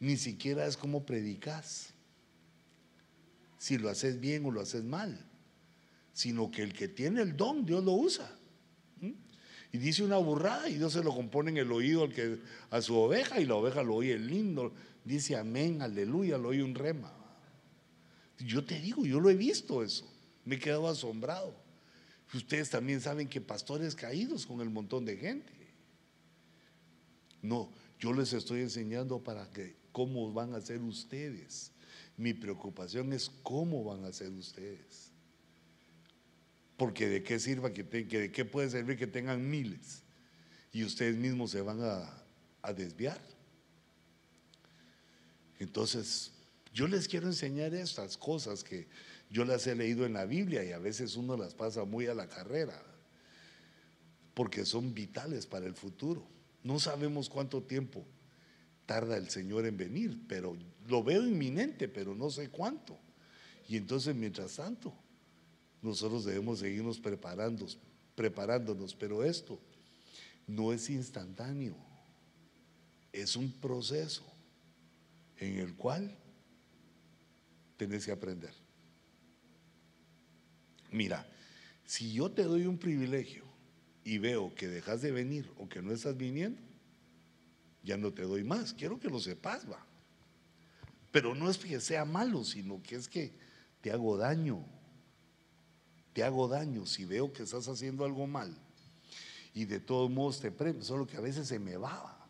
ni 0.00 0.16
siquiera 0.16 0.66
es 0.66 0.76
cómo 0.76 1.04
predicas, 1.04 1.90
si 3.58 3.78
lo 3.78 3.88
haces 3.88 4.20
bien 4.20 4.44
o 4.46 4.50
lo 4.50 4.60
haces 4.60 4.84
mal, 4.84 5.18
sino 6.12 6.50
que 6.50 6.62
el 6.62 6.72
que 6.72 6.88
tiene 6.88 7.22
el 7.22 7.36
don, 7.36 7.64
Dios 7.64 7.84
lo 7.84 7.92
usa. 7.92 8.34
Y 9.70 9.78
dice 9.78 10.02
una 10.02 10.16
burrada 10.16 10.68
y 10.68 10.74
Dios 10.74 10.94
se 10.94 11.02
lo 11.02 11.14
compone 11.14 11.50
en 11.50 11.58
el 11.58 11.70
oído 11.70 12.04
al 12.04 12.14
que, 12.14 12.38
a 12.70 12.80
su 12.80 12.96
oveja 12.96 13.38
y 13.40 13.44
la 13.44 13.56
oveja 13.56 13.82
lo 13.82 13.96
oye 13.96 14.18
lindo, 14.18 14.72
dice 15.04 15.36
amén, 15.36 15.82
aleluya, 15.82 16.38
lo 16.38 16.48
oye 16.48 16.62
un 16.62 16.74
rema. 16.74 17.12
Yo 18.38 18.64
te 18.64 18.80
digo, 18.80 19.04
yo 19.04 19.20
lo 19.20 19.28
he 19.28 19.34
visto 19.34 19.82
eso, 19.82 20.10
me 20.44 20.54
he 20.56 20.58
quedado 20.58 20.88
asombrado. 20.88 21.54
Ustedes 22.34 22.68
también 22.70 23.00
saben 23.00 23.28
que 23.28 23.40
pastores 23.40 23.94
caídos 23.94 24.46
con 24.46 24.60
el 24.60 24.68
montón 24.68 25.04
de 25.04 25.16
gente. 25.16 25.52
No, 27.40 27.70
yo 27.98 28.12
les 28.12 28.32
estoy 28.32 28.60
enseñando 28.60 29.22
para 29.22 29.50
que 29.50 29.76
cómo 29.92 30.32
van 30.32 30.54
a 30.54 30.60
ser 30.60 30.80
ustedes. 30.82 31.72
Mi 32.16 32.34
preocupación 32.34 33.12
es 33.12 33.30
cómo 33.42 33.84
van 33.84 34.04
a 34.04 34.12
ser 34.12 34.30
ustedes. 34.30 35.10
Porque 36.76 37.08
de 37.08 37.22
qué 37.22 37.38
sirva 37.38 37.72
que, 37.72 37.82
de 37.82 38.30
qué 38.30 38.44
puede 38.44 38.70
servir 38.70 38.98
que 38.98 39.06
tengan 39.06 39.48
miles 39.48 40.02
y 40.72 40.84
ustedes 40.84 41.16
mismos 41.16 41.50
se 41.50 41.62
van 41.62 41.80
a 41.80 42.72
desviar. 42.72 43.20
Entonces, 45.58 46.30
yo 46.72 46.86
les 46.86 47.08
quiero 47.08 47.26
enseñar 47.26 47.74
estas 47.74 48.16
cosas 48.16 48.62
que 48.62 48.86
yo 49.30 49.44
las 49.44 49.66
he 49.66 49.74
leído 49.74 50.06
en 50.06 50.14
la 50.14 50.24
Biblia 50.24 50.64
y 50.64 50.72
a 50.72 50.78
veces 50.78 51.16
uno 51.16 51.36
las 51.36 51.54
pasa 51.54 51.84
muy 51.84 52.06
a 52.06 52.14
la 52.14 52.28
carrera, 52.28 52.82
porque 54.34 54.64
son 54.64 54.94
vitales 54.94 55.46
para 55.46 55.66
el 55.66 55.74
futuro. 55.74 56.26
No 56.62 56.78
sabemos 56.80 57.28
cuánto 57.28 57.62
tiempo 57.62 58.04
tarda 58.86 59.16
el 59.16 59.28
Señor 59.28 59.66
en 59.66 59.76
venir, 59.76 60.18
pero 60.28 60.56
lo 60.86 61.02
veo 61.02 61.26
inminente, 61.26 61.88
pero 61.88 62.14
no 62.14 62.30
sé 62.30 62.48
cuánto. 62.48 62.98
Y 63.68 63.76
entonces, 63.76 64.14
mientras 64.14 64.56
tanto, 64.56 64.94
nosotros 65.82 66.24
debemos 66.24 66.60
seguirnos 66.60 66.98
preparando, 66.98 67.66
preparándonos, 68.14 68.94
pero 68.94 69.22
esto 69.24 69.60
no 70.46 70.72
es 70.72 70.88
instantáneo, 70.88 71.76
es 73.12 73.36
un 73.36 73.52
proceso 73.52 74.24
en 75.36 75.58
el 75.58 75.74
cual 75.74 76.16
tenés 77.76 78.06
que 78.06 78.12
aprender. 78.12 78.67
Mira, 80.90 81.26
si 81.84 82.12
yo 82.12 82.30
te 82.30 82.44
doy 82.44 82.66
un 82.66 82.78
privilegio 82.78 83.44
y 84.04 84.18
veo 84.18 84.54
que 84.54 84.68
dejas 84.68 85.02
de 85.02 85.10
venir 85.10 85.50
o 85.58 85.68
que 85.68 85.82
no 85.82 85.92
estás 85.92 86.16
viniendo, 86.16 86.60
ya 87.82 87.96
no 87.96 88.12
te 88.12 88.22
doy 88.22 88.44
más. 88.44 88.74
Quiero 88.74 88.98
que 88.98 89.08
lo 89.08 89.20
sepas, 89.20 89.70
va. 89.70 89.84
Pero 91.10 91.34
no 91.34 91.50
es 91.50 91.58
que 91.58 91.80
sea 91.80 92.04
malo, 92.04 92.44
sino 92.44 92.82
que 92.82 92.96
es 92.96 93.08
que 93.08 93.32
te 93.80 93.90
hago 93.90 94.16
daño. 94.16 94.64
Te 96.12 96.22
hago 96.22 96.48
daño 96.48 96.84
si 96.86 97.04
veo 97.04 97.32
que 97.32 97.44
estás 97.44 97.68
haciendo 97.68 98.04
algo 98.04 98.26
mal. 98.26 98.56
Y 99.54 99.64
de 99.64 99.80
todos 99.80 100.10
modos 100.10 100.40
te 100.40 100.50
premio, 100.50 100.82
solo 100.82 101.06
que 101.06 101.16
a 101.16 101.20
veces 101.20 101.48
se 101.48 101.58
me 101.58 101.76
va. 101.76 102.26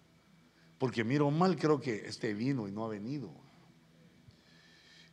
Porque 0.78 1.02
miro 1.04 1.30
mal, 1.30 1.56
creo 1.56 1.80
que 1.80 2.06
este 2.06 2.34
vino 2.34 2.68
y 2.68 2.72
no 2.72 2.84
ha 2.84 2.88
venido. 2.88 3.47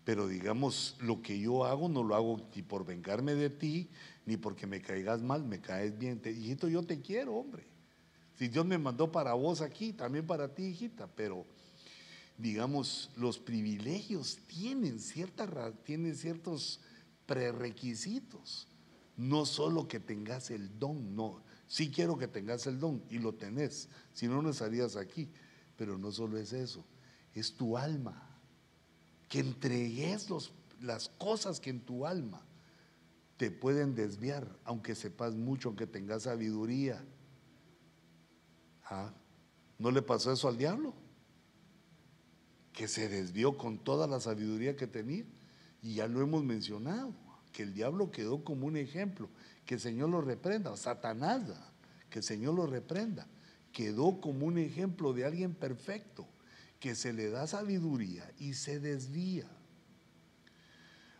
Pero 0.05 0.27
digamos, 0.27 0.95
lo 1.01 1.21
que 1.21 1.39
yo 1.39 1.65
hago 1.65 1.89
no 1.89 2.03
lo 2.03 2.15
hago 2.15 2.39
ni 2.55 2.61
por 2.61 2.85
vengarme 2.85 3.33
de 3.33 3.49
ti, 3.49 3.89
ni 4.27 4.37
porque 4.37 4.67
me 4.67 4.79
caigas 4.79 5.21
mal, 5.21 5.43
me 5.43 5.59
caes 5.59 5.97
bien. 5.97 6.21
Te, 6.21 6.31
hijito, 6.31 6.67
yo 6.69 6.83
te 6.83 7.01
quiero, 7.01 7.33
hombre. 7.33 7.65
Si 8.35 8.47
Dios 8.47 8.65
me 8.65 8.77
mandó 8.77 9.11
para 9.11 9.33
vos 9.33 9.61
aquí, 9.61 9.93
también 9.93 10.27
para 10.27 10.53
ti, 10.53 10.63
hijita, 10.63 11.07
pero 11.07 11.45
digamos, 12.37 13.09
los 13.15 13.39
privilegios 13.39 14.37
tienen, 14.47 14.99
cierta, 14.99 15.71
tienen 15.83 16.15
ciertos 16.15 16.79
prerequisitos. 17.25 18.67
No 19.17 19.45
solo 19.45 19.87
que 19.87 19.99
tengas 19.99 20.51
el 20.51 20.77
don, 20.77 21.15
no. 21.15 21.41
Sí 21.67 21.89
quiero 21.89 22.17
que 22.17 22.27
tengas 22.27 22.67
el 22.67 22.79
don 22.79 23.01
y 23.09 23.17
lo 23.17 23.33
tenés, 23.33 23.89
si 24.13 24.27
no, 24.27 24.41
no 24.41 24.49
estarías 24.49 24.97
aquí. 24.97 25.29
Pero 25.77 25.97
no 25.97 26.11
solo 26.11 26.37
es 26.37 26.53
eso, 26.53 26.85
es 27.33 27.55
tu 27.55 27.75
alma. 27.75 28.34
Que 29.29 29.39
entregues 29.39 30.27
las 30.81 31.09
cosas 31.09 31.59
que 31.59 31.69
en 31.69 31.81
tu 31.81 32.05
alma 32.05 32.45
te 33.37 33.51
pueden 33.51 33.95
desviar, 33.95 34.47
aunque 34.63 34.95
sepas 34.95 35.35
mucho, 35.35 35.69
aunque 35.69 35.87
tengas 35.87 36.23
sabiduría. 36.23 37.03
¿Ah? 38.85 39.11
¿No 39.77 39.91
le 39.91 40.01
pasó 40.01 40.31
eso 40.31 40.47
al 40.47 40.57
diablo? 40.57 40.93
Que 42.71 42.87
se 42.87 43.09
desvió 43.09 43.57
con 43.57 43.77
toda 43.77 44.07
la 44.07 44.19
sabiduría 44.19 44.75
que 44.75 44.87
tenía. 44.87 45.25
Y 45.81 45.95
ya 45.95 46.07
lo 46.07 46.21
hemos 46.21 46.43
mencionado, 46.43 47.13
que 47.51 47.63
el 47.63 47.73
diablo 47.73 48.11
quedó 48.11 48.43
como 48.43 48.67
un 48.67 48.77
ejemplo. 48.77 49.29
Que 49.65 49.75
el 49.75 49.81
Señor 49.81 50.09
lo 50.09 50.21
reprenda. 50.21 50.75
Satanás, 50.77 51.41
que 52.09 52.19
el 52.19 52.23
Señor 52.23 52.55
lo 52.55 52.67
reprenda. 52.67 53.27
Quedó 53.71 54.21
como 54.21 54.45
un 54.45 54.57
ejemplo 54.57 55.11
de 55.13 55.25
alguien 55.25 55.53
perfecto, 55.53 56.25
que 56.85 56.93
se 56.93 57.13
le 57.13 57.31
da 57.31 57.47
sabiduría 57.47 58.31
y 58.37 58.53
se 58.53 58.79
desvía. 58.79 59.47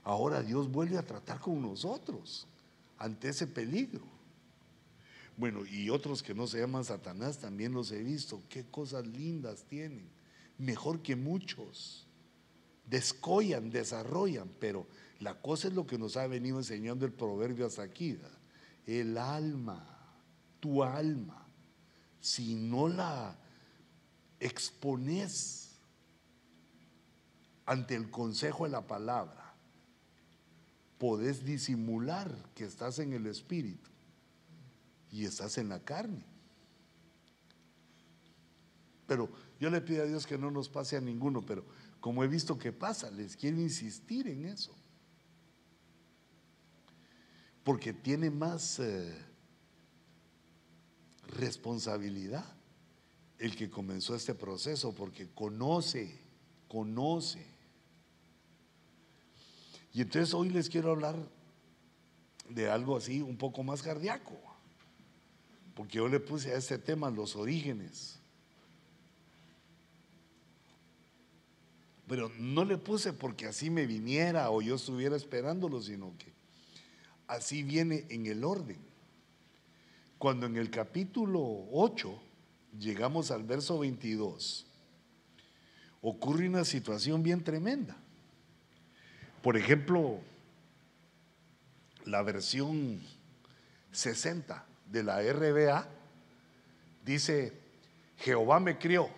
Ahora 0.03 0.43
Dios 0.43 0.69
vuelve 0.69 0.95
a 0.95 1.01
tratar 1.01 1.39
con 1.39 1.60
nosotros 1.60 2.48
ante 3.00 3.29
ese 3.29 3.48
peligro. 3.48 4.05
Bueno, 5.36 5.65
y 5.65 5.89
otros 5.89 6.22
que 6.22 6.36
no 6.36 6.45
se 6.45 6.60
llaman 6.60 6.86
Satanás 6.86 7.39
también 7.39 7.74
los 7.74 7.91
he 7.91 8.03
visto. 8.03 8.43
Qué 8.48 8.63
cosas 8.63 9.07
lindas 9.07 9.63
tienen. 9.63 10.07
Mejor 10.60 11.01
que 11.01 11.15
muchos. 11.15 12.05
Descollan, 12.86 13.72
desarrollan, 13.72 14.51
pero 14.60 14.86
la 15.19 15.41
cosa 15.41 15.69
es 15.69 15.74
lo 15.74 15.88
que 15.88 15.98
nos 15.98 16.15
ha 16.15 16.27
venido 16.27 16.60
enseñando 16.60 17.07
el 17.07 17.12
proverbio 17.12 17.65
hasta 17.65 17.81
aquí. 17.81 18.19
El 18.86 19.17
alma, 19.17 19.84
tu 20.60 20.84
alma, 20.84 21.48
si 22.19 22.53
no 22.53 22.88
la 22.88 23.36
expones 24.45 25.71
ante 27.65 27.95
el 27.95 28.11
consejo 28.11 28.65
de 28.65 28.69
la 28.69 28.85
palabra, 28.85 29.55
podés 30.99 31.43
disimular 31.43 32.31
que 32.53 32.63
estás 32.63 32.99
en 32.99 33.13
el 33.13 33.25
espíritu 33.25 33.89
y 35.11 35.25
estás 35.25 35.57
en 35.57 35.69
la 35.69 35.79
carne. 35.79 36.23
Pero 39.08 39.29
yo 39.60 39.69
le 39.71 39.81
pido 39.81 40.03
a 40.03 40.05
Dios 40.05 40.27
que 40.27 40.38
no 40.38 40.51
nos 40.51 40.69
pase 40.69 40.95
a 40.95 41.01
ninguno, 41.01 41.43
pero 41.43 41.65
como 41.99 42.23
he 42.23 42.27
visto 42.27 42.58
que 42.58 42.71
pasa, 42.71 43.10
les 43.10 43.36
quiero 43.36 43.60
insistir 43.60 44.27
en 44.27 44.45
eso. 44.45 44.75
Porque 47.63 47.93
tiene 47.93 48.29
más 48.29 48.79
eh, 48.79 49.25
responsabilidad 51.29 52.55
el 53.39 53.56
que 53.56 53.69
comenzó 53.69 54.15
este 54.15 54.34
proceso, 54.34 54.93
porque 54.93 55.28
conoce, 55.34 56.19
conoce 56.67 57.56
y 59.95 60.02
entonces 60.02 60.34
hoy 60.34 60.50
les 60.50 60.69
quiero 60.69 60.91
hablar 60.91 61.15
de 62.50 62.69
algo 62.69 62.98
así 62.98 63.21
un 63.21 63.38
poco 63.38 63.63
más 63.63 63.82
cardíaco, 63.82 64.38
porque 65.74 66.00
yo 66.00 66.10
le 66.10 66.19
puse 66.19 66.52
a 66.52 66.58
este 66.58 66.78
tema 66.78 67.10
los 67.10 67.38
orígenes. 67.38 68.19
Pero 72.10 72.30
no 72.38 72.65
le 72.65 72.78
puse 72.78 73.13
porque 73.13 73.45
así 73.45 73.69
me 73.69 73.86
viniera 73.86 74.52
o 74.52 74.62
yo 74.62 74.76
estuviera 74.76 75.15
esperándolo, 75.15 75.82
sino 75.82 76.13
que 76.17 76.34
así 77.28 77.63
viene 77.63 78.06
en 78.10 78.26
el 78.26 78.43
orden. 78.43 78.78
Cuando 80.17 80.45
en 80.45 80.58
el 80.58 80.69
capítulo 80.69 81.69
8 81.71 82.21
llegamos 82.79 83.31
al 83.31 83.43
verso 83.43 83.79
22, 83.79 84.65
ocurre 86.01 86.47
una 86.47 86.65
situación 86.65 87.23
bien 87.23 87.43
tremenda. 87.43 87.95
Por 89.41 89.57
ejemplo, 89.57 90.19
la 92.05 92.21
versión 92.21 93.01
60 93.91 94.65
de 94.91 95.03
la 95.03 95.21
RBA 95.21 95.88
dice, 97.03 97.53
Jehová 98.17 98.59
me 98.59 98.77
crió. 98.77 99.09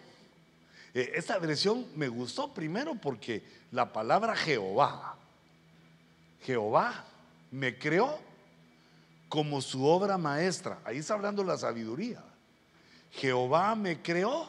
Eh, 0.94 1.12
esta 1.16 1.38
versión 1.40 1.86
me 1.96 2.08
gustó 2.08 2.54
primero 2.54 2.96
porque 2.96 3.44
la 3.72 3.92
palabra 3.92 4.36
Jehová, 4.36 5.18
Jehová 6.42 7.06
me 7.52 7.78
creó 7.78 8.20
como 9.30 9.62
su 9.62 9.86
obra 9.86 10.18
maestra. 10.18 10.80
Ahí 10.86 10.98
está 10.98 11.14
hablando 11.14 11.44
la 11.44 11.58
sabiduría. 11.58 12.24
Jehová 13.12 13.76
me 13.76 14.02
creó 14.02 14.48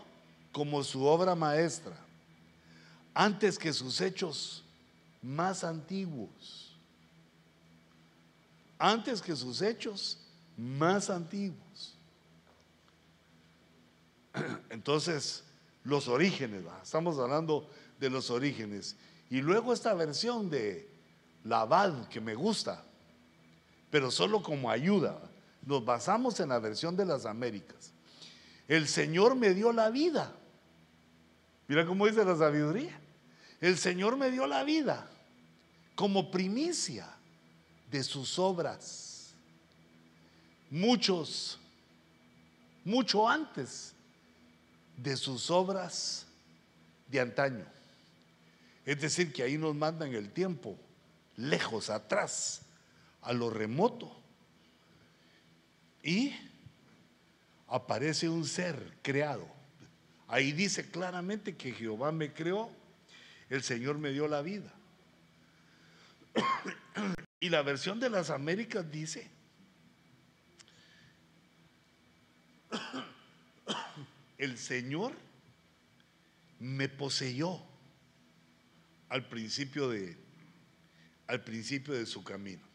como 0.53 0.83
su 0.83 1.05
obra 1.05 1.35
maestra. 1.35 1.97
Antes 3.15 3.59
que 3.59 3.73
sus 3.73 4.01
hechos 4.01 4.65
más 5.23 5.65
antiguos. 5.65 6.77
Antes 8.79 9.21
que 9.21 9.35
sus 9.35 9.63
hechos 9.63 10.19
más 10.57 11.11
antiguos. 11.11 11.97
Entonces, 14.71 15.45
los 15.85 16.09
orígenes, 16.09 16.65
estamos 16.83 17.19
hablando 17.19 17.69
de 17.99 18.11
los 18.11 18.31
orígenes. 18.31 18.97
Y 19.31 19.41
luego 19.41 19.73
esta 19.73 19.95
versión 19.95 20.49
de 20.51 20.89
la 21.45 21.61
Abad 21.61 22.09
que 22.09 22.21
me 22.21 22.35
gusta, 22.35 22.85
pero 23.91 24.11
solo 24.11 24.43
como 24.43 24.71
ayuda. 24.71 25.19
Nos 25.65 25.85
basamos 25.85 26.41
en 26.41 26.51
la 26.51 26.59
versión 26.59 26.97
de 26.97 27.05
las 27.05 27.27
Américas. 27.27 27.93
El 28.69 28.87
Señor 28.87 29.35
me 29.35 29.55
dio 29.55 29.73
la 29.73 29.89
vida. 29.89 30.33
Mira 31.67 31.87
cómo 31.87 32.07
dice 32.07 32.25
la 32.25 32.37
sabiduría. 32.37 32.99
El 33.61 33.79
Señor 33.79 34.17
me 34.17 34.31
dio 34.31 34.47
la 34.47 34.63
vida 34.63 35.11
como 35.95 36.31
primicia 36.31 37.09
de 37.91 38.05
sus 38.05 38.39
obras. 38.39 39.33
Muchos, 40.71 41.59
mucho 42.85 43.27
antes 43.29 43.95
de 44.99 45.17
sus 45.17 45.51
obras 45.51 46.27
de 47.09 47.21
antaño. 47.21 47.65
Es 48.85 49.01
decir, 49.01 49.33
que 49.33 49.43
ahí 49.43 49.57
nos 49.57 49.75
mandan 49.75 50.15
el 50.15 50.31
tiempo, 50.31 50.79
lejos, 51.37 51.91
atrás, 51.91 52.63
a 53.23 53.33
lo 53.33 53.51
remoto. 53.51 54.15
Y 56.03 56.35
aparece 57.69 58.29
un 58.29 58.45
ser 58.45 58.97
creado. 59.03 59.47
Ahí 60.27 60.53
dice 60.53 60.91
claramente 60.91 61.57
que 61.57 61.73
Jehová 61.73 62.13
me 62.13 62.33
creó 62.33 62.71
el 63.49 63.63
Señor 63.63 63.99
me 63.99 64.11
dio 64.11 64.29
la 64.29 64.43
vida. 64.43 64.73
y 67.41 67.49
la 67.49 67.63
versión 67.63 67.99
de 67.99 68.11
las 68.11 68.29
Américas 68.31 68.91
dice, 68.91 69.31
el 74.39 74.59
Señor 74.59 75.15
me 76.61 76.89
poseyó 76.89 77.63
al 79.09 79.27
principio 79.29 79.89
de 79.89 80.17
al 81.27 81.43
principio 81.45 81.95
de 81.95 82.07
su 82.07 82.25
camino. 82.25 82.67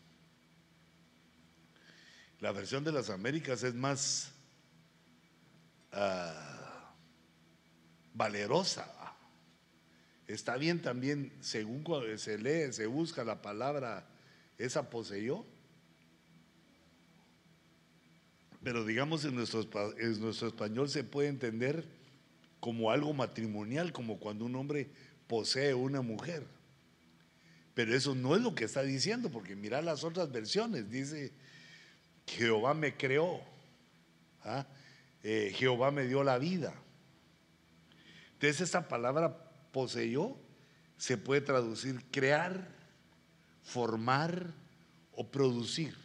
La 2.40 2.52
versión 2.52 2.84
de 2.84 2.92
las 2.92 3.10
Américas 3.10 3.64
es 3.64 3.74
más 3.74 4.33
ah, 5.94 6.94
valerosa, 8.14 8.90
Está 10.26 10.56
bien 10.56 10.82
también, 10.82 11.34
según 11.42 11.84
se 12.18 12.38
lee, 12.38 12.72
se 12.72 12.88
busca 12.88 13.26
la 13.26 13.42
palabra, 13.42 14.08
esa 14.58 14.90
poseyó. 14.90 15.46
pero 18.64 18.86
digamos 18.86 19.26
en 19.26 19.36
nuestro, 19.36 19.68
en 20.00 20.22
nuestro 20.22 20.48
español 20.48 20.90
se 20.90 21.04
puede 21.04 21.28
entender 21.28 21.84
como 22.60 22.92
algo 22.92 23.14
matrimonial, 23.14 23.92
como 23.92 24.18
cuando 24.18 24.46
un 24.46 24.56
hombre 24.56 24.88
posee 25.28 25.74
una 25.74 26.02
mujer. 26.02 26.46
Pero 27.74 27.94
eso 27.94 28.16
no 28.16 28.36
es 28.36 28.42
lo 28.42 28.56
que 28.56 28.64
está 28.64 28.82
diciendo, 28.82 29.30
porque 29.30 29.56
mira 29.56 29.82
las 29.82 30.06
otras 30.06 30.32
versiones, 30.32 30.90
dice, 30.90 31.34
Jehová 32.26 32.74
me 32.74 32.96
creó, 32.96 33.42
¿ah? 34.44 34.66
Eh, 35.24 35.52
Jehová 35.56 35.92
me 35.92 36.06
dio 36.06 36.24
la 36.24 36.38
vida. 36.38 36.74
Entonces 38.34 38.62
esa 38.62 38.88
palabra 38.88 39.52
poseyó 39.72 40.38
se 41.04 41.18
puede 41.18 41.42
traducir 41.42 42.02
crear, 42.12 42.70
formar 43.62 44.54
o 45.12 45.30
producir. 45.30 45.96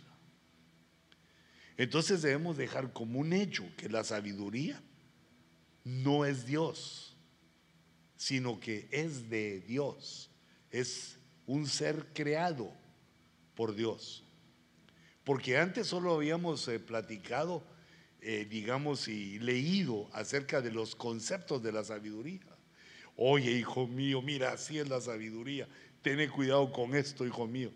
Entonces 1.77 2.23
debemos 2.23 2.57
dejar 2.57 2.93
como 2.93 3.21
un 3.21 3.33
hecho 3.33 3.65
que 3.77 3.89
la 3.89 4.03
sabiduría 4.03 4.83
no 5.85 6.25
es 6.25 6.47
Dios, 6.47 7.17
sino 8.17 8.59
que 8.59 8.89
es 8.91 9.31
de 9.31 9.61
Dios, 9.61 10.31
es 10.73 11.19
un 11.47 11.69
ser 11.69 12.09
creado 12.13 12.73
por 13.55 13.77
Dios. 13.77 14.25
Porque 15.23 15.59
antes 15.59 15.87
solo 15.87 16.15
habíamos 16.15 16.67
eh, 16.67 16.81
platicado, 16.81 17.65
eh, 18.21 18.47
digamos, 18.49 19.09
y 19.09 19.39
leído 19.39 20.09
acerca 20.13 20.61
de 20.61 20.73
los 20.73 20.97
conceptos 20.97 21.63
de 21.63 21.73
la 21.73 21.85
sabiduría. 21.85 22.41
Oye, 23.17 23.53
hijo 23.53 23.87
mío, 23.87 24.23
mira, 24.23 24.53
así 24.53 24.79
es 24.79 24.89
la 24.89 25.01
sabiduría. 25.01 25.69
Ten 26.03 26.29
cuidado 26.31 26.73
con 26.73 26.95
esto, 26.95 27.27
hijo 27.27 27.47
mío. 27.47 27.73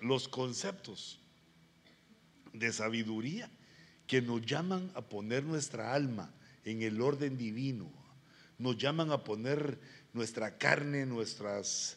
Los 0.00 0.28
conceptos 0.28 1.20
de 2.52 2.72
sabiduría 2.72 3.50
que 4.06 4.20
nos 4.20 4.44
llaman 4.44 4.90
a 4.94 5.02
poner 5.02 5.44
nuestra 5.44 5.94
alma 5.94 6.34
en 6.64 6.82
el 6.82 7.00
orden 7.00 7.36
divino, 7.36 7.90
nos 8.58 8.76
llaman 8.76 9.10
a 9.10 9.24
poner 9.24 9.80
nuestra 10.12 10.58
carne, 10.58 11.06
nuestras, 11.06 11.96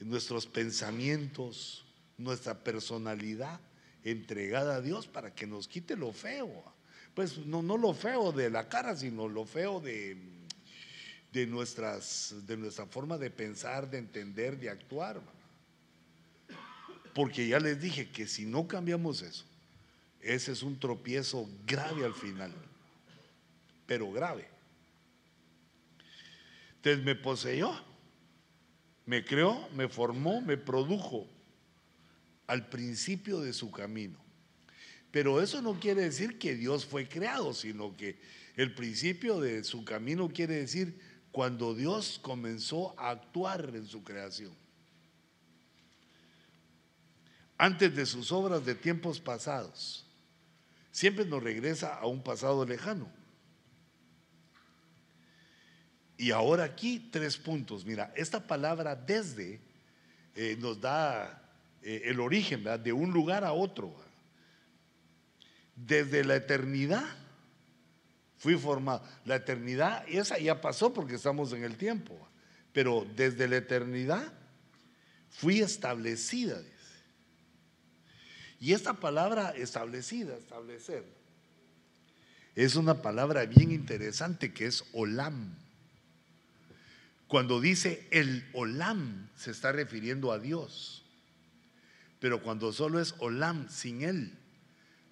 nuestros 0.00 0.46
pensamientos, 0.46 1.84
nuestra 2.18 2.62
personalidad 2.62 3.60
entregada 4.04 4.76
a 4.76 4.80
Dios 4.80 5.06
para 5.06 5.34
que 5.34 5.46
nos 5.46 5.66
quite 5.66 5.96
lo 5.96 6.12
feo. 6.12 6.62
Pues 7.14 7.38
no, 7.38 7.62
no 7.62 7.76
lo 7.76 7.94
feo 7.94 8.32
de 8.32 8.50
la 8.50 8.68
cara, 8.68 8.94
sino 8.96 9.28
lo 9.28 9.46
feo 9.46 9.80
de, 9.80 10.16
de, 11.32 11.46
nuestras, 11.46 12.34
de 12.46 12.56
nuestra 12.56 12.86
forma 12.86 13.18
de 13.18 13.30
pensar, 13.30 13.90
de 13.90 13.98
entender, 13.98 14.58
de 14.58 14.68
actuar. 14.70 15.20
Porque 17.14 17.48
ya 17.48 17.60
les 17.60 17.80
dije 17.80 18.10
que 18.10 18.26
si 18.26 18.44
no 18.44 18.66
cambiamos 18.66 19.22
eso, 19.22 19.44
ese 20.20 20.52
es 20.52 20.62
un 20.62 20.78
tropiezo 20.78 21.48
grave 21.66 22.04
al 22.04 22.14
final, 22.14 22.52
pero 23.86 24.10
grave. 24.10 24.46
Entonces 26.76 27.04
me 27.04 27.14
poseyó, 27.14 27.72
me 29.06 29.24
creó, 29.24 29.68
me 29.74 29.88
formó, 29.88 30.40
me 30.40 30.56
produjo 30.56 31.26
al 32.46 32.68
principio 32.68 33.40
de 33.40 33.52
su 33.52 33.70
camino. 33.70 34.18
Pero 35.10 35.40
eso 35.40 35.62
no 35.62 35.78
quiere 35.78 36.02
decir 36.02 36.38
que 36.38 36.56
Dios 36.56 36.84
fue 36.84 37.08
creado, 37.08 37.54
sino 37.54 37.96
que 37.96 38.18
el 38.56 38.74
principio 38.74 39.40
de 39.40 39.62
su 39.64 39.84
camino 39.84 40.28
quiere 40.28 40.56
decir 40.56 41.00
cuando 41.30 41.74
Dios 41.74 42.18
comenzó 42.22 42.98
a 42.98 43.10
actuar 43.10 43.72
en 43.74 43.86
su 43.86 44.02
creación. 44.02 44.52
Antes 47.56 47.94
de 47.94 48.06
sus 48.06 48.32
obras 48.32 48.64
de 48.66 48.74
tiempos 48.74 49.20
pasados 49.20 50.04
siempre 50.90 51.24
nos 51.24 51.42
regresa 51.42 51.94
a 51.94 52.06
un 52.06 52.22
pasado 52.22 52.64
lejano. 52.64 53.08
Y 56.16 56.30
ahora 56.30 56.64
aquí 56.64 57.08
tres 57.10 57.36
puntos. 57.36 57.84
Mira, 57.84 58.12
esta 58.16 58.46
palabra 58.46 58.94
desde 58.94 59.60
eh, 60.36 60.56
nos 60.60 60.80
da 60.80 61.43
eh, 61.84 62.02
el 62.06 62.18
origen 62.18 62.64
de 62.82 62.92
un 62.92 63.12
lugar 63.12 63.44
a 63.44 63.52
otro. 63.52 63.94
Desde 65.76 66.24
la 66.24 66.36
eternidad 66.36 67.04
fui 68.38 68.56
formado. 68.56 69.02
La 69.24 69.36
eternidad, 69.36 70.04
esa 70.08 70.38
ya 70.38 70.60
pasó 70.60 70.94
porque 70.94 71.16
estamos 71.16 71.52
en 71.52 71.62
el 71.62 71.76
tiempo. 71.76 72.18
Pero 72.72 73.06
desde 73.14 73.46
la 73.48 73.56
eternidad 73.56 74.32
fui 75.28 75.60
establecida. 75.60 76.60
Y 78.60 78.72
esta 78.72 78.94
palabra 78.94 79.50
establecida, 79.50 80.36
establecer, 80.36 81.04
es 82.54 82.76
una 82.76 83.02
palabra 83.02 83.44
bien 83.44 83.72
interesante 83.72 84.54
que 84.54 84.66
es 84.66 84.84
olam. 84.92 85.54
Cuando 87.26 87.60
dice 87.60 88.08
el 88.10 88.48
olam 88.54 89.28
se 89.36 89.50
está 89.50 89.72
refiriendo 89.72 90.32
a 90.32 90.38
Dios. 90.38 91.03
Pero 92.24 92.40
cuando 92.40 92.72
solo 92.72 93.00
es 93.00 93.14
olam 93.18 93.68
sin 93.68 94.00
él, 94.00 94.32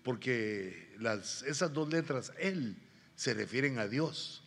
porque 0.03 0.97
esas 1.47 1.71
dos 1.71 1.93
letras, 1.93 2.33
él, 2.39 2.75
se 3.17 3.35
refieren 3.35 3.79
a 3.79 3.87
Dios. 3.87 4.43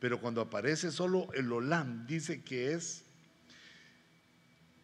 Pero 0.00 0.20
cuando 0.20 0.40
aparece 0.40 0.90
solo 0.90 1.32
el 1.34 1.52
olam, 1.52 2.08
dice 2.08 2.42
que 2.42 2.72
es, 2.72 3.04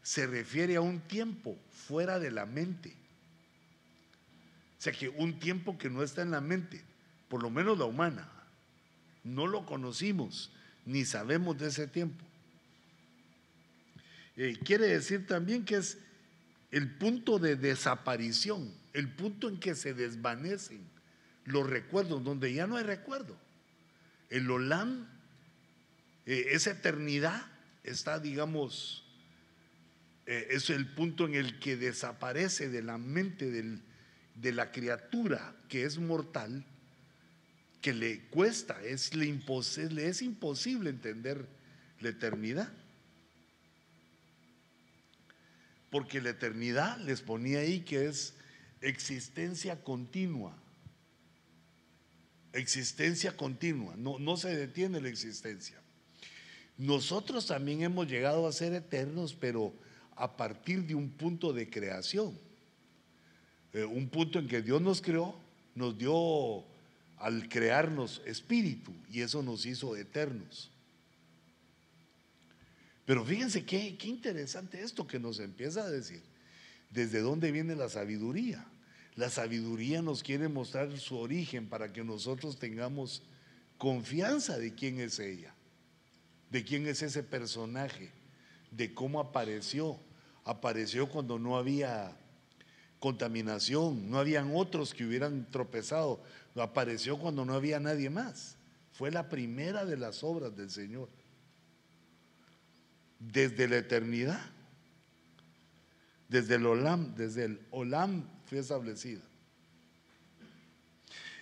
se 0.05 0.29
refiere 0.29 0.77
a 0.77 0.81
un 0.81 1.01
tiempo 1.01 1.59
fuera 1.73 2.21
de 2.21 2.31
la 2.31 2.47
mente. 2.47 2.95
O 4.79 4.83
sea 4.83 4.93
que 4.93 5.09
un 5.09 5.41
tiempo 5.41 5.77
que 5.79 5.91
no 5.91 6.05
está 6.05 6.23
en 6.23 6.31
la 6.31 6.41
mente, 6.41 6.81
por 7.29 7.43
lo 7.43 7.51
menos 7.51 7.77
la 7.77 7.87
humana, 7.87 8.31
no 9.25 9.49
lo 9.49 9.67
conocimos 9.67 10.53
ni 10.85 11.05
sabemos 11.05 11.59
de 11.59 11.67
ese 11.67 11.89
tiempo. 11.89 12.25
Eh, 14.37 14.57
quiere 14.65 14.87
decir 14.87 15.27
también 15.27 15.65
que 15.65 15.75
es 15.75 15.99
el 16.77 16.91
punto 16.91 17.39
de 17.39 17.57
desaparición, 17.57 18.71
el 18.93 19.09
punto 19.09 19.49
en 19.49 19.59
que 19.59 19.75
se 19.75 19.95
desvanecen 19.95 20.87
los 21.47 21.67
recuerdos, 21.67 22.23
donde 22.23 22.53
ya 22.53 22.67
no 22.67 22.77
hay 22.77 22.85
recuerdo. 22.85 23.35
El 24.29 24.51
Olam, 24.51 25.09
eh, 26.27 26.49
esa 26.51 26.73
eternidad 26.73 27.47
está, 27.83 28.19
digamos, 28.19 29.07
eh, 30.27 30.49
es 30.51 30.69
el 30.69 30.87
punto 30.87 31.25
en 31.25 31.35
el 31.37 31.59
que 31.61 31.79
desaparece 31.79 32.69
de 32.69 32.83
la 32.83 32.99
mente 32.99 33.51
de 34.35 34.53
la 34.53 34.71
criatura 34.71 35.57
que 35.71 35.85
es 35.85 35.97
mortal, 35.97 36.63
que 37.81 37.95
le 37.95 38.21
cuesta, 38.27 38.83
es, 38.83 39.15
le, 39.15 39.31
es 40.07 40.21
imposible 40.21 40.91
entender 40.91 41.49
la 42.01 42.11
eternidad. 42.11 42.71
Porque 45.91 46.21
la 46.21 46.31
eternidad 46.31 46.99
les 46.99 47.21
ponía 47.21 47.61
ahí 47.61 47.81
que 47.81 48.07
es 48.07 48.35
existencia 48.81 49.83
continua. 49.83 50.57
Existencia 52.53 53.37
continua, 53.37 53.95
no, 53.97 54.19
no 54.19 54.37
se 54.37 54.57
detiene 54.57 55.01
la 55.01 55.09
existencia. 55.09 55.77
Nosotros 56.79 57.47
también 57.47 57.83
hemos 57.83 58.07
llegado 58.09 58.47
a 58.47 58.53
ser 58.53 58.73
eternos, 58.73 59.35
pero 59.35 59.75
a 60.15 60.37
partir 60.37 60.87
de 60.87 60.95
un 60.95 61.11
punto 61.11 61.53
de 61.53 61.69
creación. 61.69 62.39
Eh, 63.73 63.85
un 63.85 64.09
punto 64.09 64.39
en 64.39 64.49
que 64.49 64.63
Dios 64.63 64.81
nos 64.81 65.03
creó, 65.03 65.35
nos 65.75 65.99
dio 65.99 66.65
al 67.19 67.49
crearnos 67.49 68.23
espíritu 68.27 68.93
y 69.11 69.21
eso 69.21 69.43
nos 69.43 69.67
hizo 69.67 69.97
eternos. 69.97 70.71
Pero 73.07 73.25
fíjense 73.25 73.65
qué, 73.65 73.97
interesante 74.03 74.83
esto 74.83 75.07
que 75.07 75.21
nos 75.21 75.39
empieza 75.39 75.85
a 75.85 75.91
decir. 75.91 76.23
¿Desde 76.91 77.21
dónde 77.21 77.53
viene 77.53 77.77
la 77.77 77.89
sabiduría? 77.89 78.67
La 79.15 79.31
sabiduría 79.31 80.03
nos 80.03 80.23
quiere 80.23 80.49
mostrar 80.49 80.99
su 80.99 81.17
origen 81.17 81.69
para 81.69 81.93
que 81.93 82.05
nosotros 82.05 82.59
tengamos 82.59 83.23
confianza 83.79 84.59
de 84.59 84.75
quién 84.75 85.01
es 85.01 85.21
ella, 85.21 85.55
de 86.51 86.65
quién 86.65 86.87
es 86.89 87.01
ese 87.01 87.23
personaje, 87.23 88.11
de 88.73 88.93
cómo 88.93 89.21
apareció. 89.21 89.99
Apareció 90.45 91.09
cuando 91.09 91.39
no 91.39 91.57
había 91.57 92.17
contaminación, 92.99 94.11
no 94.11 94.19
habían 94.19 94.51
otros 94.55 94.95
que 94.95 95.05
hubieran 95.05 95.49
tropezado, 95.51 96.21
apareció 96.57 97.19
cuando 97.19 97.45
no 97.45 97.55
había 97.55 97.79
nadie 97.79 98.11
más. 98.11 98.57
Fue 98.93 99.13
la 99.13 99.29
primera 99.29 99.85
de 99.85 99.97
las 99.97 100.25
obras 100.25 100.57
del 100.57 100.71
Señor. 100.71 101.09
Desde 103.19 103.69
la 103.69 103.79
eternidad, 103.79 104.41
desde 106.29 106.57
el 106.57 106.67
Olam, 106.67 107.15
desde 107.15 107.45
el 107.45 107.61
Olam 107.71 108.25
fue 108.47 108.59
establecida. 108.59 109.23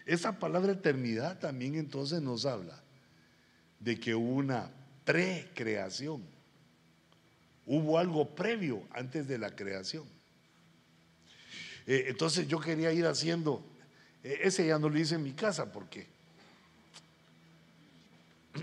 Esa 0.06 0.38
palabra 0.38 0.72
eternidad 0.72 1.38
también 1.38 1.74
entonces 1.76 2.20
nos 2.20 2.44
habla 2.46 2.78
de 3.80 3.98
que 3.98 4.14
hubo 4.14 4.34
una 4.34 4.70
precreación. 5.04 6.22
Hubo 7.66 7.98
algo 7.98 8.34
previo 8.34 8.82
antes 8.92 9.26
de 9.26 9.38
la 9.38 9.56
creación. 9.56 10.04
Eh, 11.86 12.06
entonces 12.08 12.46
yo 12.46 12.60
quería 12.60 12.92
ir 12.92 13.06
haciendo 13.06 13.64
E, 14.24 14.40
ese 14.48 14.66
ya 14.66 14.78
no 14.78 14.88
lo 14.88 14.98
hice 14.98 15.16
en 15.16 15.22
mi 15.22 15.32
casa 15.32 15.70
porque 15.70 16.06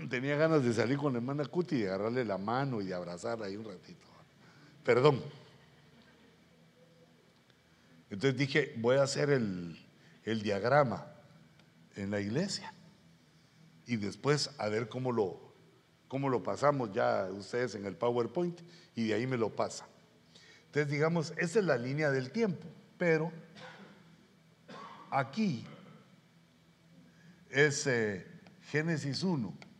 tenía 0.08 0.36
ganas 0.36 0.64
de 0.64 0.72
salir 0.72 0.98
con 0.98 1.12
la 1.12 1.18
hermana 1.18 1.44
Cuti 1.44 1.76
y 1.76 1.84
agarrarle 1.84 2.24
la 2.24 2.38
mano 2.38 2.80
y 2.80 2.92
abrazarla 2.92 3.46
ahí 3.46 3.56
un 3.56 3.64
ratito. 3.64 4.06
Perdón. 4.84 5.22
Entonces 8.10 8.38
dije, 8.38 8.74
voy 8.76 8.96
a 8.96 9.04
hacer 9.04 9.30
el, 9.30 9.78
el 10.24 10.42
diagrama 10.42 11.06
en 11.96 12.10
la 12.10 12.20
iglesia 12.20 12.72
y 13.86 13.96
después 13.96 14.50
a 14.58 14.68
ver 14.68 14.88
cómo 14.88 15.12
lo, 15.12 15.40
cómo 16.08 16.28
lo 16.28 16.42
pasamos 16.42 16.92
ya 16.92 17.28
ustedes 17.32 17.74
en 17.74 17.86
el 17.86 17.96
PowerPoint 17.96 18.60
y 18.94 19.08
de 19.08 19.14
ahí 19.14 19.26
me 19.26 19.36
lo 19.36 19.50
pasa. 19.50 19.86
Entonces 20.66 20.90
digamos, 20.90 21.32
esa 21.36 21.58
es 21.58 21.64
la 21.64 21.76
línea 21.76 22.10
del 22.10 22.30
tiempo, 22.30 22.66
pero 22.98 23.32
aquí 25.10 25.64
es 27.50 27.86
eh, 27.86 28.26
Génesis 28.70 29.22
1. 29.22 29.71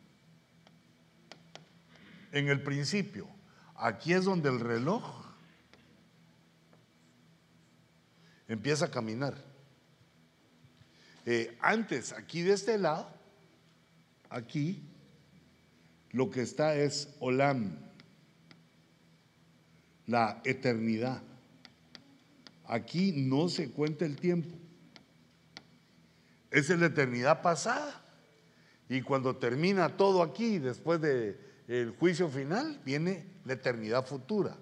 En 2.32 2.48
el 2.48 2.62
principio, 2.62 3.28
aquí 3.76 4.14
es 4.14 4.24
donde 4.24 4.48
el 4.48 4.58
reloj 4.58 5.04
empieza 8.48 8.86
a 8.86 8.90
caminar. 8.90 9.36
Eh, 11.26 11.56
antes, 11.60 12.12
aquí 12.12 12.42
de 12.42 12.54
este 12.54 12.78
lado, 12.78 13.08
aquí, 14.30 14.82
lo 16.10 16.30
que 16.30 16.42
está 16.42 16.74
es 16.74 17.14
Olam, 17.20 17.78
la 20.06 20.40
eternidad. 20.44 21.22
Aquí 22.66 23.12
no 23.12 23.48
se 23.50 23.70
cuenta 23.70 24.06
el 24.06 24.16
tiempo. 24.16 24.56
Es 26.50 26.70
la 26.70 26.86
eternidad 26.86 27.42
pasada. 27.42 28.02
Y 28.88 29.02
cuando 29.02 29.36
termina 29.36 29.96
todo 29.96 30.22
aquí, 30.22 30.58
después 30.58 31.00
del 31.00 31.51
el 31.68 31.90
juicio 31.90 32.28
final, 32.28 32.80
viene 32.84 33.26
la 33.44 33.54
eternidad 33.54 34.06
futura. 34.06 34.56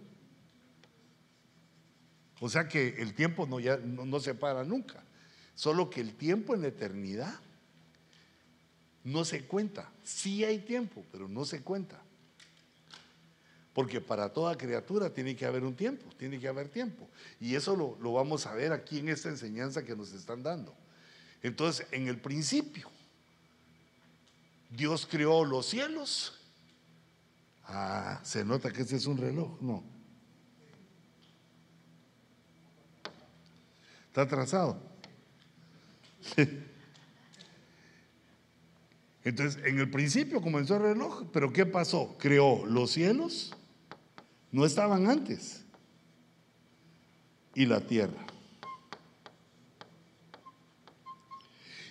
O 2.41 2.49
sea 2.49 2.69
que 2.69 2.97
el 2.99 3.15
tiempo 3.15 3.47
no, 3.47 3.61
ya, 3.61 3.77
no 3.77 4.19
se 4.21 4.35
para 4.35 4.65
nunca. 4.65 5.03
Solo 5.55 5.91
que 5.91 6.01
el 6.01 6.15
tiempo 6.15 6.55
en 6.55 6.63
la 6.63 6.69
eternidad 6.69 7.39
no 9.05 9.25
se 9.25 9.47
cuenta. 9.47 9.91
Sí 10.03 10.45
hay 10.45 10.61
tiempo, 10.61 11.05
pero 11.13 11.29
no 11.29 11.45
se 11.45 11.63
cuenta. 11.63 12.01
Porque 13.75 14.01
para 14.01 14.33
toda 14.33 14.57
criatura 14.57 15.13
tiene 15.13 15.37
que 15.37 15.47
haber 15.47 15.65
un 15.65 15.75
tiempo, 15.75 16.09
tiene 16.19 16.41
que 16.41 16.49
haber 16.49 16.69
tiempo. 16.69 17.09
Y 17.41 17.55
eso 17.55 17.77
lo, 17.77 17.99
lo, 18.01 18.15
vamos 18.15 18.47
a 18.47 18.55
ver 18.55 18.73
aquí 18.73 18.99
en 18.99 19.11
esta 19.11 19.29
enseñanza 19.29 19.85
que 19.85 19.95
nos 19.95 20.13
están 20.13 20.43
dando. 20.43 20.75
Entonces, 21.43 21.87
en 21.93 22.09
el 22.09 22.19
principio, 22.19 22.91
Dios 24.71 25.07
creó 25.11 25.45
los 25.45 25.67
cielos. 25.67 26.40
Ah, 27.73 28.21
se 28.25 28.45
nota 28.45 28.73
que 28.73 28.83
ese 28.83 28.97
es 28.97 29.07
un 29.07 29.17
reloj, 29.17 29.61
no. 29.61 29.85
Está 34.09 34.23
atrasado. 34.23 34.83
Entonces, 39.23 39.65
en 39.65 39.79
el 39.79 39.89
principio 39.89 40.41
comenzó 40.41 40.75
el 40.77 40.83
reloj, 40.83 41.29
pero 41.33 41.53
¿qué 41.53 41.65
pasó? 41.65 42.17
Creó 42.19 42.67
los 42.67 42.91
cielos, 42.91 43.55
no 44.51 44.65
estaban 44.65 45.09
antes, 45.09 45.65
y 47.55 47.67
la 47.67 47.81
tierra. 47.81 48.27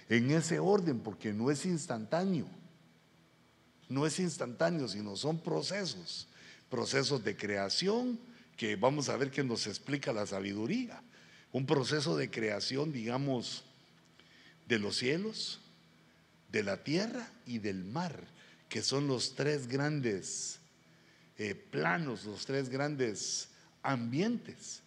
En 0.10 0.32
ese 0.32 0.60
orden, 0.60 1.00
porque 1.00 1.32
no 1.32 1.52
es 1.52 1.66
instantáneo, 1.66 2.48
no 3.90 4.06
es 4.06 4.20
instantáneo, 4.20 4.88
sino 4.88 5.16
son 5.18 5.40
procesos, 5.40 6.28
procesos 6.70 7.24
de 7.24 7.36
creación 7.36 8.20
que 8.56 8.76
vamos 8.76 9.10
a 9.10 9.18
ver 9.18 9.32
que 9.32 9.44
nos 9.44 9.68
explica 9.68 10.14
la 10.14 10.28
sabiduría. 10.28 11.02
Un 11.52 11.66
proceso 11.66 12.16
de 12.16 12.30
creación, 12.30 12.92
digamos, 12.94 13.64
de 14.68 14.78
los 14.78 14.98
cielos, 14.98 15.60
de 16.52 16.64
la 16.64 16.84
tierra 16.84 17.32
y 17.48 17.58
del 17.58 17.84
mar, 17.84 18.24
que 18.70 18.84
son 18.84 19.08
los 19.08 19.34
tres 19.36 19.68
grandes 19.68 20.60
eh, 21.38 21.56
planos, 21.56 22.26
los 22.26 22.46
tres 22.46 22.70
grandes 22.70 23.50
ambientes 23.82 24.82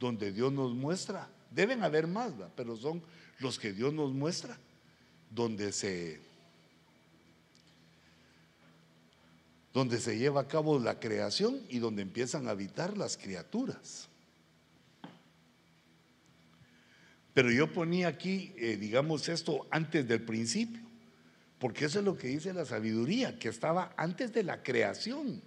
donde 0.00 0.32
Dios 0.32 0.52
nos 0.52 0.74
muestra. 0.74 1.28
Deben 1.52 1.84
haber 1.84 2.08
más, 2.08 2.32
pero 2.56 2.76
son 2.76 3.02
los 3.38 3.58
que 3.58 3.72
Dios 3.72 3.92
nos 3.92 4.12
muestra, 4.12 4.58
donde 5.30 5.72
se, 5.72 6.20
donde 9.78 10.00
se 10.00 10.18
lleva 10.18 10.40
a 10.40 10.48
cabo 10.48 10.80
la 10.80 10.98
creación 10.98 11.62
y 11.68 11.78
donde 11.78 12.02
empiezan 12.02 12.48
a 12.48 12.50
habitar 12.50 12.98
las 12.98 13.16
criaturas. 13.16 14.08
Pero 17.32 17.52
yo 17.52 17.72
ponía 17.72 18.08
aquí, 18.08 18.52
eh, 18.56 18.76
digamos, 18.76 19.28
esto 19.28 19.68
antes 19.70 20.08
del 20.08 20.22
principio, 20.22 20.80
porque 21.60 21.84
eso 21.84 22.00
es 22.00 22.04
lo 22.04 22.18
que 22.18 22.26
dice 22.26 22.52
la 22.52 22.64
sabiduría, 22.64 23.38
que 23.38 23.50
estaba 23.50 23.94
antes 23.96 24.32
de 24.32 24.42
la 24.42 24.64
creación. 24.64 25.40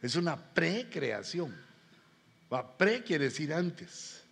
Es 0.00 0.16
una 0.16 0.42
precreación. 0.54 1.54
Pre 2.78 3.04
quiere 3.04 3.26
decir 3.26 3.52
antes. 3.52 4.22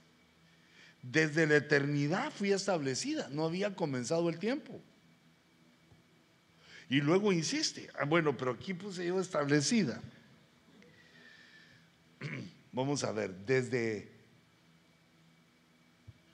Desde 1.03 1.47
la 1.47 1.57
eternidad 1.57 2.33
fui 2.33 2.53
establecida, 2.53 3.29
no 3.31 3.45
había 3.45 3.77
comenzado 3.77 4.31
el 4.31 4.39
tiempo. 4.39 4.81
Y 6.91 7.01
luego 7.01 7.33
insiste, 7.33 7.89
ah, 7.99 8.05
bueno, 8.05 8.37
pero 8.37 8.53
aquí 8.53 8.73
puse 8.73 9.07
yo 9.07 9.21
establecida. 9.21 10.01
Vamos 12.73 13.05
a 13.05 13.13
ver, 13.13 13.35
desde 13.45 14.09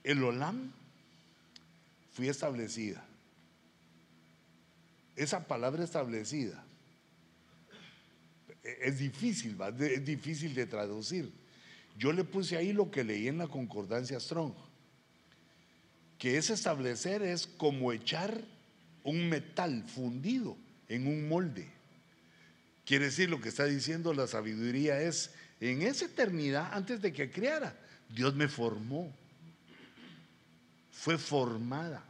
el 0.04 0.22
Olam 0.22 0.72
fui 2.12 2.28
establecida. 2.28 3.04
Esa 5.16 5.46
palabra 5.46 5.84
establecida 5.84 6.64
es 8.62 8.98
difícil, 8.98 9.56
es 9.80 10.04
difícil 10.04 10.54
de 10.54 10.66
traducir. 10.66 11.32
Yo 11.96 12.12
le 12.12 12.24
puse 12.24 12.56
ahí 12.56 12.72
lo 12.72 12.90
que 12.90 13.04
leí 13.04 13.28
en 13.28 13.38
la 13.38 13.46
concordancia 13.46 14.18
Strong, 14.18 14.52
que 16.18 16.38
es 16.38 16.50
establecer 16.50 17.22
es 17.22 17.46
como 17.46 17.92
echar 17.92 18.53
un 19.04 19.28
metal 19.28 19.84
fundido 19.86 20.56
en 20.88 21.06
un 21.06 21.28
molde. 21.28 21.68
Quiere 22.84 23.06
decir 23.06 23.30
lo 23.30 23.40
que 23.40 23.48
está 23.48 23.64
diciendo 23.64 24.12
la 24.12 24.26
sabiduría 24.26 25.00
es, 25.00 25.30
en 25.60 25.82
esa 25.82 26.06
eternidad, 26.06 26.70
antes 26.72 27.00
de 27.00 27.12
que 27.12 27.30
creara, 27.30 27.76
Dios 28.08 28.34
me 28.34 28.48
formó. 28.48 29.14
Fue 30.90 31.18
formada, 31.18 32.04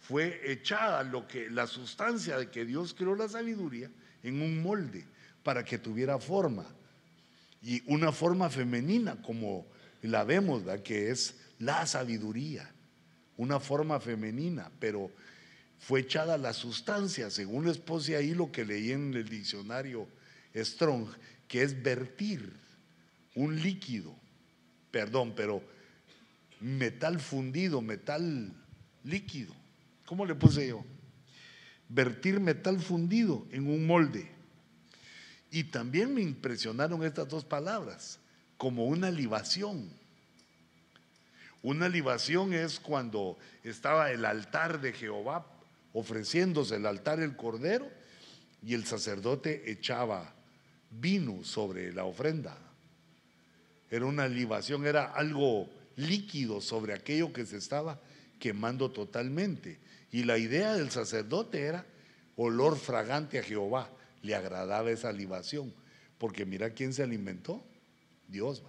fue 0.00 0.40
echada 0.50 1.02
lo 1.02 1.26
que 1.26 1.50
la 1.50 1.66
sustancia 1.66 2.38
de 2.38 2.50
que 2.50 2.64
Dios 2.64 2.94
creó 2.94 3.14
la 3.14 3.28
sabiduría 3.28 3.90
en 4.22 4.40
un 4.40 4.62
molde 4.62 5.04
para 5.42 5.64
que 5.64 5.78
tuviera 5.78 6.18
forma. 6.18 6.64
Y 7.60 7.82
una 7.92 8.12
forma 8.12 8.50
femenina 8.50 9.20
como 9.20 9.66
la 10.02 10.24
vemos, 10.24 10.62
que 10.84 11.10
es 11.10 11.34
la 11.58 11.86
sabiduría, 11.86 12.70
una 13.36 13.58
forma 13.58 13.98
femenina, 13.98 14.70
pero 14.78 15.10
fue 15.78 16.00
echada 16.00 16.38
la 16.38 16.52
sustancia, 16.52 17.30
según 17.30 17.66
les 17.66 17.78
puse 17.78 18.16
ahí 18.16 18.34
lo 18.34 18.50
que 18.50 18.64
leí 18.64 18.92
en 18.92 19.14
el 19.14 19.28
diccionario 19.28 20.08
Strong, 20.54 21.08
que 21.46 21.62
es 21.62 21.82
vertir 21.82 22.52
un 23.34 23.60
líquido, 23.60 24.14
perdón, 24.90 25.32
pero 25.36 25.62
metal 26.60 27.20
fundido, 27.20 27.80
metal 27.80 28.52
líquido. 29.04 29.54
¿Cómo 30.04 30.26
le 30.26 30.34
puse 30.34 30.68
yo? 30.68 30.84
Vertir 31.88 32.40
metal 32.40 32.80
fundido 32.80 33.46
en 33.52 33.68
un 33.68 33.86
molde. 33.86 34.30
Y 35.50 35.64
también 35.64 36.12
me 36.12 36.20
impresionaron 36.20 37.04
estas 37.04 37.28
dos 37.28 37.44
palabras, 37.44 38.18
como 38.56 38.86
una 38.86 39.10
libación. 39.10 39.88
Una 41.62 41.88
libación 41.88 42.52
es 42.52 42.78
cuando 42.80 43.38
estaba 43.62 44.10
el 44.10 44.24
altar 44.24 44.80
de 44.80 44.92
Jehová 44.92 45.46
ofreciéndose 45.98 46.76
el 46.76 46.86
altar 46.86 47.20
el 47.20 47.36
cordero 47.36 47.88
y 48.64 48.74
el 48.74 48.86
sacerdote 48.86 49.70
echaba 49.70 50.32
vino 50.90 51.42
sobre 51.44 51.92
la 51.92 52.04
ofrenda. 52.04 52.56
Era 53.90 54.04
una 54.04 54.28
libación, 54.28 54.86
era 54.86 55.12
algo 55.12 55.68
líquido 55.96 56.60
sobre 56.60 56.94
aquello 56.94 57.32
que 57.32 57.46
se 57.46 57.56
estaba 57.56 58.00
quemando 58.38 58.90
totalmente. 58.90 59.78
Y 60.12 60.22
la 60.22 60.38
idea 60.38 60.74
del 60.74 60.90
sacerdote 60.90 61.62
era 61.62 61.84
olor 62.36 62.78
fragante 62.78 63.38
a 63.38 63.42
Jehová. 63.42 63.90
Le 64.22 64.34
agradaba 64.34 64.90
esa 64.90 65.12
libación. 65.12 65.72
Porque 66.18 66.46
mira 66.46 66.70
quién 66.70 66.92
se 66.92 67.02
alimentó. 67.02 67.62
Dios. 68.28 68.62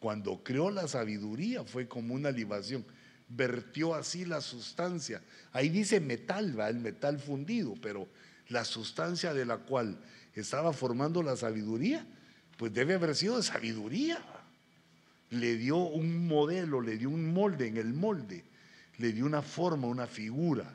Cuando 0.00 0.42
creó 0.42 0.70
la 0.70 0.88
sabiduría 0.88 1.64
fue 1.64 1.86
como 1.86 2.14
una 2.14 2.30
libación. 2.30 2.84
Vertió 3.36 3.94
así 3.94 4.24
la 4.24 4.40
sustancia. 4.40 5.22
Ahí 5.52 5.68
dice 5.68 6.00
metal, 6.00 6.58
va, 6.58 6.68
el 6.68 6.78
metal 6.78 7.18
fundido, 7.18 7.74
pero 7.80 8.08
la 8.48 8.64
sustancia 8.64 9.32
de 9.34 9.44
la 9.44 9.58
cual 9.58 9.98
estaba 10.34 10.72
formando 10.72 11.22
la 11.22 11.36
sabiduría, 11.36 12.06
pues 12.56 12.72
debe 12.72 12.94
haber 12.94 13.14
sido 13.14 13.36
de 13.36 13.42
sabiduría. 13.42 14.22
Le 15.30 15.56
dio 15.56 15.78
un 15.78 16.26
modelo, 16.26 16.80
le 16.80 16.98
dio 16.98 17.08
un 17.08 17.32
molde 17.32 17.66
en 17.66 17.78
el 17.78 17.94
molde, 17.94 18.44
le 18.98 19.12
dio 19.12 19.24
una 19.24 19.42
forma, 19.42 19.86
una 19.86 20.06
figura, 20.06 20.74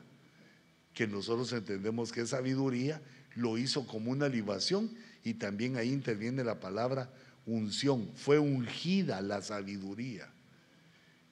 que 0.94 1.06
nosotros 1.06 1.52
entendemos 1.52 2.10
que 2.10 2.22
es 2.22 2.30
sabiduría, 2.30 3.00
lo 3.36 3.56
hizo 3.56 3.86
como 3.86 4.10
una 4.10 4.28
libación 4.28 4.90
y 5.22 5.34
también 5.34 5.76
ahí 5.76 5.92
interviene 5.92 6.42
la 6.42 6.58
palabra 6.58 7.08
unción. 7.46 8.10
Fue 8.16 8.40
ungida 8.40 9.20
la 9.20 9.40
sabiduría. 9.42 10.28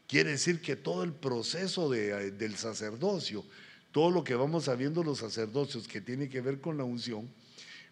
Quiere 0.06 0.30
decir 0.30 0.60
que 0.60 0.76
todo 0.76 1.02
el 1.02 1.12
proceso 1.12 1.90
del 1.90 2.56
sacerdocio, 2.56 3.44
todo 3.92 4.10
lo 4.10 4.22
que 4.22 4.34
vamos 4.34 4.64
sabiendo 4.64 5.02
los 5.02 5.18
sacerdocios 5.18 5.88
que 5.88 6.00
tiene 6.00 6.28
que 6.28 6.40
ver 6.40 6.60
con 6.60 6.76
la 6.76 6.84
unción, 6.84 7.28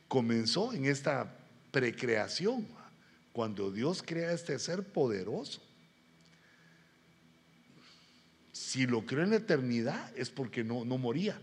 comenzó 0.06 0.72
en 0.72 0.84
esta 0.86 1.36
precreación, 1.72 2.66
cuando 3.32 3.72
Dios 3.72 4.00
crea 4.00 4.32
este 4.32 4.56
ser 4.60 4.84
poderoso. 4.84 5.60
Si 8.52 8.86
lo 8.86 9.04
creó 9.04 9.24
en 9.24 9.30
la 9.30 9.36
eternidad 9.36 10.16
es 10.16 10.30
porque 10.30 10.62
no, 10.62 10.84
no 10.84 10.98
moría. 10.98 11.36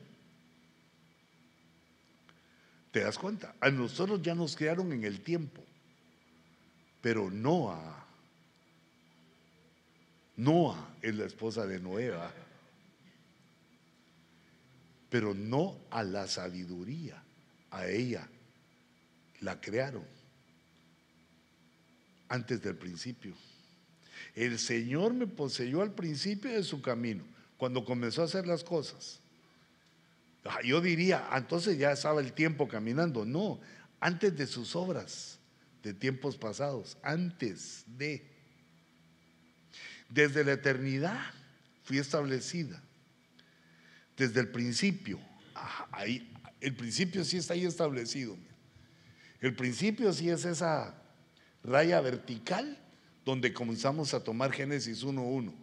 ¿Te 2.92 3.02
das 3.02 3.18
cuenta? 3.18 3.56
A 3.60 3.70
nosotros 3.70 4.22
ya 4.22 4.36
nos 4.36 4.56
crearon 4.56 4.94
en 4.94 5.04
el 5.04 5.22
tiempo, 5.22 5.62
pero 7.02 7.30
Noah, 7.30 8.01
Noah 10.42 10.96
es 11.04 11.14
la 11.14 11.26
esposa 11.26 11.68
de 11.68 11.80
Noé, 11.80 12.12
pero 15.08 15.36
no 15.36 15.78
a 15.92 16.02
la 16.02 16.28
sabiduría, 16.28 17.22
a 17.70 17.88
ella 17.88 18.28
la 19.42 19.62
crearon 19.62 20.04
antes 22.28 22.60
del 22.64 22.76
principio. 22.76 23.36
El 24.34 24.58
Señor 24.58 25.14
me 25.14 25.28
poseyó 25.28 25.84
al 25.84 25.94
principio 25.94 26.50
de 26.50 26.64
su 26.64 26.82
camino, 26.82 27.24
cuando 27.58 27.86
comenzó 27.86 28.24
a 28.24 28.26
hacer 28.26 28.48
las 28.48 28.64
cosas. 28.64 29.20
Ah, 30.44 30.62
yo 30.64 30.82
diría, 30.82 31.28
ah, 31.30 31.38
entonces 31.38 31.78
ya 31.78 31.92
estaba 31.92 32.20
el 32.20 32.34
tiempo 32.34 32.68
caminando. 32.68 33.26
No, 33.26 33.60
antes 34.00 34.36
de 34.36 34.48
sus 34.48 34.76
obras, 34.76 35.38
de 35.84 35.94
tiempos 35.94 36.36
pasados, 36.36 36.98
antes 37.04 37.84
de. 37.86 38.31
Desde 40.12 40.44
la 40.44 40.54
eternidad 40.54 41.20
fui 41.84 41.98
establecida. 41.98 42.82
Desde 44.18 44.42
el 44.42 44.50
principio. 44.50 45.20
Ah, 45.56 45.88
ahí, 45.92 46.32
el 46.60 46.76
principio 46.76 47.24
sí 47.24 47.38
está 47.38 47.54
ahí 47.54 47.66
establecido. 47.66 48.38
El 49.40 49.56
principio 49.56 50.14
sí 50.14 50.30
es 50.30 50.46
esa 50.46 50.96
raya 51.64 52.02
vertical 52.02 52.78
donde 53.24 53.54
comenzamos 53.54 54.14
a 54.14 54.24
tomar 54.24 54.52
Génesis 54.52 55.04
1.1. 55.04 55.54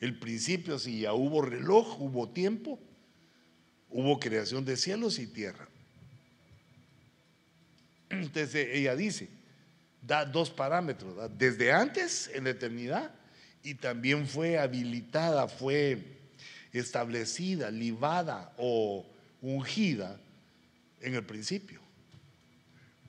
El 0.00 0.18
principio 0.18 0.78
sí 0.78 1.00
ya 1.00 1.12
hubo 1.12 1.42
reloj, 1.42 2.00
hubo 2.00 2.28
tiempo, 2.28 2.78
hubo 3.90 4.20
creación 4.20 4.64
de 4.64 4.76
cielos 4.76 5.18
y 5.18 5.26
tierra. 5.26 5.68
Entonces 8.08 8.68
ella 8.72 8.94
dice, 8.94 9.28
da 10.00 10.24
dos 10.24 10.50
parámetros, 10.50 11.14
desde 11.36 11.72
antes 11.72 12.30
en 12.32 12.44
la 12.44 12.50
eternidad 12.50 13.17
y 13.68 13.74
también 13.74 14.26
fue 14.26 14.58
habilitada, 14.58 15.46
fue 15.46 16.02
establecida, 16.72 17.70
libada 17.70 18.54
o 18.56 19.04
ungida 19.42 20.18
en 21.02 21.14
el 21.14 21.22
principio. 21.22 21.78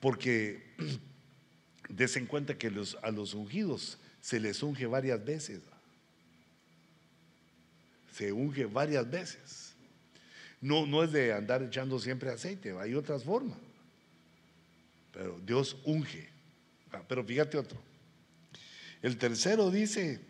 Porque 0.00 0.62
desen 1.88 2.26
cuenta 2.26 2.58
que 2.58 2.66
a 2.66 3.10
los 3.10 3.32
ungidos 3.32 3.96
se 4.20 4.38
les 4.38 4.62
unge 4.62 4.84
varias 4.84 5.24
veces. 5.24 5.60
Se 8.14 8.30
unge 8.30 8.66
varias 8.66 9.10
veces. 9.10 9.72
No, 10.60 10.84
no 10.84 11.02
es 11.02 11.10
de 11.10 11.32
andar 11.32 11.62
echando 11.62 11.98
siempre 11.98 12.28
aceite, 12.28 12.78
hay 12.78 12.94
otras 12.94 13.24
formas. 13.24 13.56
Pero 15.14 15.40
Dios 15.40 15.78
unge. 15.84 16.28
Ah, 16.92 17.00
pero 17.08 17.24
fíjate 17.24 17.56
otro. 17.56 17.80
El 19.00 19.16
tercero 19.16 19.70
dice, 19.70 20.28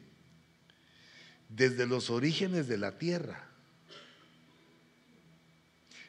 desde 1.51 1.87
los 1.87 2.11
orígenes 2.11 2.69
de 2.69 2.79
la 2.79 2.97
tierra. 2.97 3.49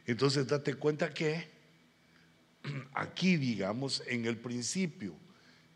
Entonces 0.05 0.47
date 0.47 0.75
cuenta 0.75 1.13
que 1.13 1.49
aquí, 2.93 3.37
digamos, 3.37 4.03
en 4.07 4.25
el 4.25 4.37
principio, 4.37 5.15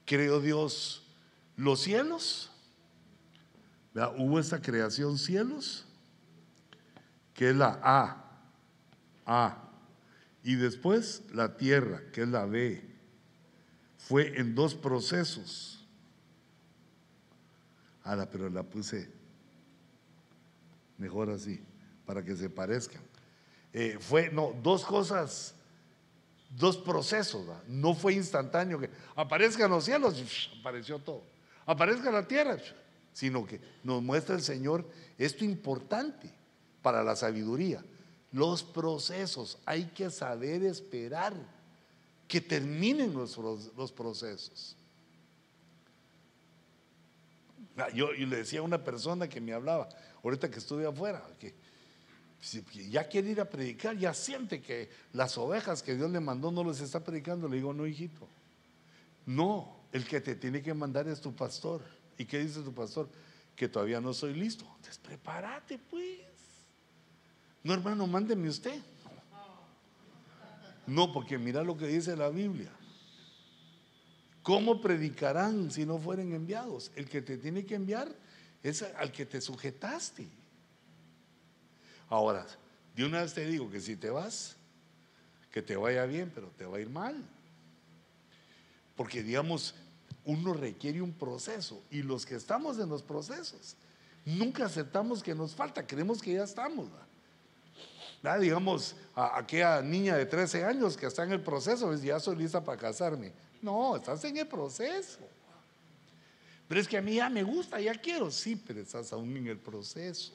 creó 0.05 0.39
Dios 0.39 1.03
los 1.57 1.81
cielos. 1.81 2.51
Hubo 4.17 4.39
esta 4.39 4.61
creación 4.61 5.17
cielos, 5.17 5.85
que 7.33 7.49
es 7.49 7.55
la 7.55 7.79
A. 7.81 8.21
A. 9.25 9.61
Y 10.43 10.55
después 10.55 11.23
la 11.33 11.57
tierra, 11.57 12.03
que 12.11 12.21
es 12.21 12.27
la 12.27 12.45
B. 12.45 12.83
Fue 13.97 14.37
en 14.39 14.53
dos 14.53 14.75
procesos. 14.75 15.83
Ahora, 18.03 18.29
pero 18.29 18.49
la 18.49 18.61
puse 18.61 19.09
mejor 20.97 21.29
así, 21.29 21.61
para 22.05 22.23
que 22.23 22.35
se 22.35 22.49
parezcan. 22.49 23.01
Eh, 23.73 23.97
fue, 23.99 24.29
no, 24.31 24.53
dos 24.61 24.85
cosas 24.85 25.55
dos 26.57 26.77
procesos, 26.77 27.45
no 27.67 27.93
fue 27.93 28.13
instantáneo 28.13 28.79
que 28.79 28.89
aparezcan 29.15 29.69
los 29.69 29.85
cielos, 29.85 30.49
apareció 30.59 30.99
todo, 30.99 31.23
aparezca 31.65 32.11
la 32.11 32.27
tierra, 32.27 32.57
sino 33.13 33.45
que 33.45 33.59
nos 33.83 34.01
muestra 34.01 34.35
el 34.35 34.41
Señor 34.41 34.85
esto 35.17 35.43
importante 35.43 36.29
para 36.81 37.03
la 37.03 37.15
sabiduría, 37.15 37.83
los 38.31 38.63
procesos, 38.63 39.57
hay 39.65 39.85
que 39.85 40.09
saber 40.09 40.63
esperar 40.63 41.33
que 42.27 42.41
terminen 42.41 43.13
los, 43.13 43.37
los 43.37 43.91
procesos. 43.91 44.75
Ah, 47.77 47.89
yo, 47.89 48.13
yo, 48.13 48.25
le 48.25 48.37
decía 48.37 48.59
a 48.59 48.63
una 48.63 48.83
persona 48.83 49.27
que 49.27 49.41
me 49.41 49.53
hablaba, 49.53 49.89
ahorita 50.25 50.49
que 50.49 50.59
estuve 50.59 50.85
afuera, 50.85 51.23
que 51.39 51.53
ya 52.89 53.07
quiere 53.07 53.31
ir 53.31 53.41
a 53.41 53.49
predicar, 53.49 53.97
ya 53.97 54.13
siente 54.13 54.61
que 54.61 54.89
las 55.13 55.37
ovejas 55.37 55.81
que 55.81 55.95
Dios 55.95 56.11
le 56.11 56.19
mandó 56.19 56.51
no 56.51 56.63
les 56.63 56.79
está 56.79 57.03
predicando. 57.03 57.47
Le 57.47 57.57
digo, 57.57 57.73
no, 57.73 57.87
hijito. 57.87 58.27
No, 59.25 59.77
el 59.91 60.05
que 60.05 60.21
te 60.21 60.35
tiene 60.35 60.61
que 60.61 60.73
mandar 60.73 61.07
es 61.07 61.21
tu 61.21 61.33
pastor. 61.33 61.81
¿Y 62.17 62.25
qué 62.25 62.39
dice 62.39 62.61
tu 62.61 62.73
pastor? 62.73 63.09
Que 63.55 63.67
todavía 63.67 63.99
no 63.99 64.13
soy 64.13 64.33
listo. 64.33 64.63
Entonces, 64.63 64.99
prepárate, 64.99 65.79
pues. 65.89 66.19
No, 67.63 67.73
hermano, 67.73 68.05
mándeme 68.05 68.47
usted. 68.47 68.79
No, 70.85 71.11
porque 71.11 71.39
mira 71.39 71.63
lo 71.63 71.75
que 71.75 71.87
dice 71.87 72.15
la 72.15 72.29
Biblia. 72.29 72.71
¿Cómo 74.43 74.79
predicarán 74.79 75.71
si 75.71 75.83
no 75.87 75.97
fueren 75.97 76.31
enviados? 76.33 76.91
El 76.95 77.09
que 77.09 77.23
te 77.23 77.39
tiene 77.39 77.65
que 77.65 77.73
enviar 77.73 78.13
es 78.69 78.81
al 78.81 79.11
que 79.11 79.25
te 79.25 79.39
sujetaste. 79.41 80.27
Ahora, 82.09 82.45
de 82.95 83.05
una 83.05 83.21
vez 83.21 83.33
te 83.33 83.45
digo 83.45 83.69
que 83.69 83.79
si 83.79 83.95
te 83.95 84.09
vas, 84.09 84.55
que 85.51 85.61
te 85.61 85.75
vaya 85.75 86.05
bien, 86.05 86.31
pero 86.33 86.47
te 86.57 86.65
va 86.65 86.77
a 86.77 86.79
ir 86.79 86.89
mal. 86.89 87.15
Porque 88.95 89.21
digamos, 89.21 89.75
uno 90.23 90.53
requiere 90.53 91.01
un 91.01 91.13
proceso 91.13 91.83
y 91.91 92.01
los 92.01 92.25
que 92.25 92.35
estamos 92.35 92.79
en 92.79 92.89
los 92.89 93.03
procesos, 93.03 93.75
nunca 94.25 94.65
aceptamos 94.65 95.21
que 95.21 95.35
nos 95.35 95.53
falta, 95.53 95.85
creemos 95.85 96.21
que 96.21 96.33
ya 96.33 96.43
estamos. 96.43 96.87
Digamos, 98.39 98.95
a 99.13 99.37
aquella 99.37 99.83
niña 99.83 100.15
de 100.15 100.25
13 100.25 100.63
años 100.65 100.97
que 100.97 101.05
está 101.05 101.23
en 101.23 101.33
el 101.33 101.41
proceso, 101.41 101.91
dice, 101.91 102.07
ya 102.07 102.19
soy 102.19 102.35
lista 102.37 102.63
para 102.63 102.79
casarme. 102.79 103.31
No, 103.61 103.95
estás 103.95 104.23
en 104.23 104.37
el 104.37 104.47
proceso. 104.47 105.19
Pero 106.67 106.81
es 106.81 106.87
que 106.87 106.97
a 106.97 107.01
mí 107.01 107.15
ya 107.15 107.29
me 107.29 107.43
gusta, 107.43 107.79
ya 107.79 107.93
quiero. 107.95 108.31
Sí, 108.31 108.55
pero 108.55 108.81
estás 108.81 109.13
aún 109.13 109.35
en 109.37 109.47
el 109.47 109.57
proceso. 109.57 110.33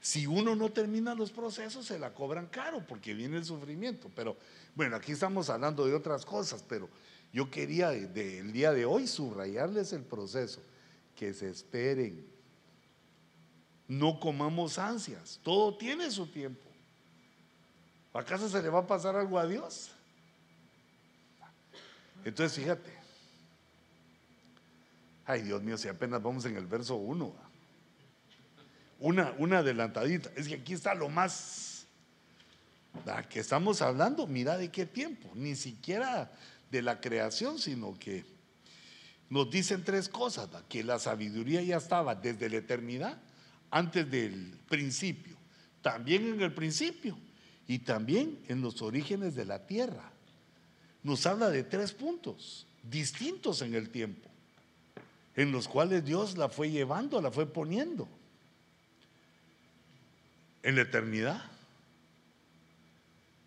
Si 0.00 0.26
uno 0.26 0.54
no 0.54 0.70
termina 0.70 1.14
los 1.14 1.30
procesos, 1.30 1.86
se 1.86 1.98
la 1.98 2.12
cobran 2.12 2.46
caro 2.46 2.84
porque 2.86 3.14
viene 3.14 3.36
el 3.36 3.44
sufrimiento. 3.44 4.10
Pero 4.14 4.36
bueno, 4.74 4.96
aquí 4.96 5.12
estamos 5.12 5.50
hablando 5.50 5.86
de 5.86 5.94
otras 5.94 6.24
cosas, 6.24 6.64
pero 6.66 6.88
yo 7.32 7.50
quería 7.50 7.90
del 7.90 8.52
día 8.52 8.72
de 8.72 8.84
hoy 8.84 9.06
subrayarles 9.06 9.92
el 9.92 10.02
proceso. 10.02 10.60
Que 11.16 11.34
se 11.34 11.50
esperen. 11.50 12.26
No 13.88 14.20
comamos 14.20 14.78
ansias. 14.78 15.38
Todo 15.42 15.76
tiene 15.76 16.10
su 16.10 16.26
tiempo. 16.26 16.70
¿Acaso 18.14 18.48
se 18.48 18.62
le 18.62 18.68
va 18.70 18.80
a 18.80 18.86
pasar 18.86 19.16
algo 19.16 19.38
a 19.38 19.46
Dios? 19.46 19.90
Entonces, 22.24 22.58
fíjate. 22.58 22.99
Ay, 25.30 25.42
Dios 25.42 25.62
mío, 25.62 25.78
si 25.78 25.86
apenas 25.86 26.20
vamos 26.20 26.44
en 26.44 26.56
el 26.56 26.66
verso 26.66 26.96
1. 26.96 27.32
una, 28.98 29.32
una 29.38 29.58
adelantadita. 29.58 30.28
Es 30.34 30.48
que 30.48 30.54
aquí 30.54 30.72
está 30.72 30.92
lo 30.92 31.08
más 31.08 31.86
que 33.28 33.38
estamos 33.38 33.80
hablando. 33.80 34.26
Mira 34.26 34.58
de 34.58 34.72
qué 34.72 34.86
tiempo. 34.86 35.30
Ni 35.36 35.54
siquiera 35.54 36.32
de 36.68 36.82
la 36.82 37.00
creación, 37.00 37.60
sino 37.60 37.96
que 37.96 38.24
nos 39.28 39.48
dicen 39.52 39.84
tres 39.84 40.08
cosas. 40.08 40.48
Que 40.68 40.82
la 40.82 40.98
sabiduría 40.98 41.62
ya 41.62 41.76
estaba 41.76 42.16
desde 42.16 42.50
la 42.50 42.56
eternidad, 42.56 43.16
antes 43.70 44.10
del 44.10 44.58
principio. 44.68 45.36
También 45.80 46.26
en 46.26 46.40
el 46.40 46.52
principio 46.52 47.16
y 47.68 47.78
también 47.78 48.36
en 48.48 48.62
los 48.62 48.82
orígenes 48.82 49.36
de 49.36 49.44
la 49.44 49.64
tierra. 49.64 50.10
Nos 51.04 51.24
habla 51.24 51.50
de 51.50 51.62
tres 51.62 51.92
puntos 51.92 52.66
distintos 52.82 53.62
en 53.62 53.74
el 53.74 53.90
tiempo, 53.90 54.29
en 55.36 55.52
los 55.52 55.68
cuales 55.68 56.04
Dios 56.04 56.36
la 56.36 56.48
fue 56.48 56.70
llevando, 56.70 57.20
la 57.20 57.30
fue 57.30 57.46
poniendo 57.46 58.08
en 60.62 60.76
la 60.76 60.82
eternidad. 60.82 61.42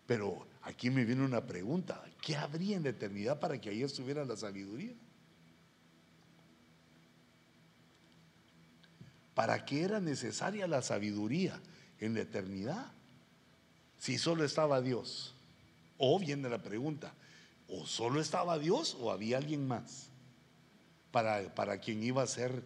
Pero 0.06 0.46
aquí 0.62 0.90
me 0.90 1.04
viene 1.04 1.24
una 1.24 1.44
pregunta, 1.44 2.02
¿qué 2.20 2.36
habría 2.36 2.76
en 2.76 2.84
la 2.84 2.90
eternidad 2.90 3.38
para 3.38 3.60
que 3.60 3.70
ahí 3.70 3.82
estuviera 3.82 4.24
la 4.24 4.36
sabiduría? 4.36 4.92
¿Para 9.34 9.64
qué 9.64 9.82
era 9.82 10.00
necesaria 10.00 10.66
la 10.66 10.80
sabiduría 10.80 11.60
en 12.00 12.14
la 12.14 12.20
eternidad? 12.20 12.92
Si 13.98 14.18
solo 14.18 14.44
estaba 14.44 14.80
Dios. 14.80 15.34
O 15.96 16.18
viene 16.18 16.48
la 16.48 16.62
pregunta, 16.62 17.14
¿o 17.68 17.86
solo 17.86 18.20
estaba 18.20 18.58
Dios 18.58 18.96
o 19.00 19.10
había 19.10 19.38
alguien 19.38 19.66
más 19.66 20.10
para, 21.14 21.54
para 21.54 21.78
quien 21.78 22.02
iba 22.02 22.24
a 22.24 22.26
ser 22.26 22.60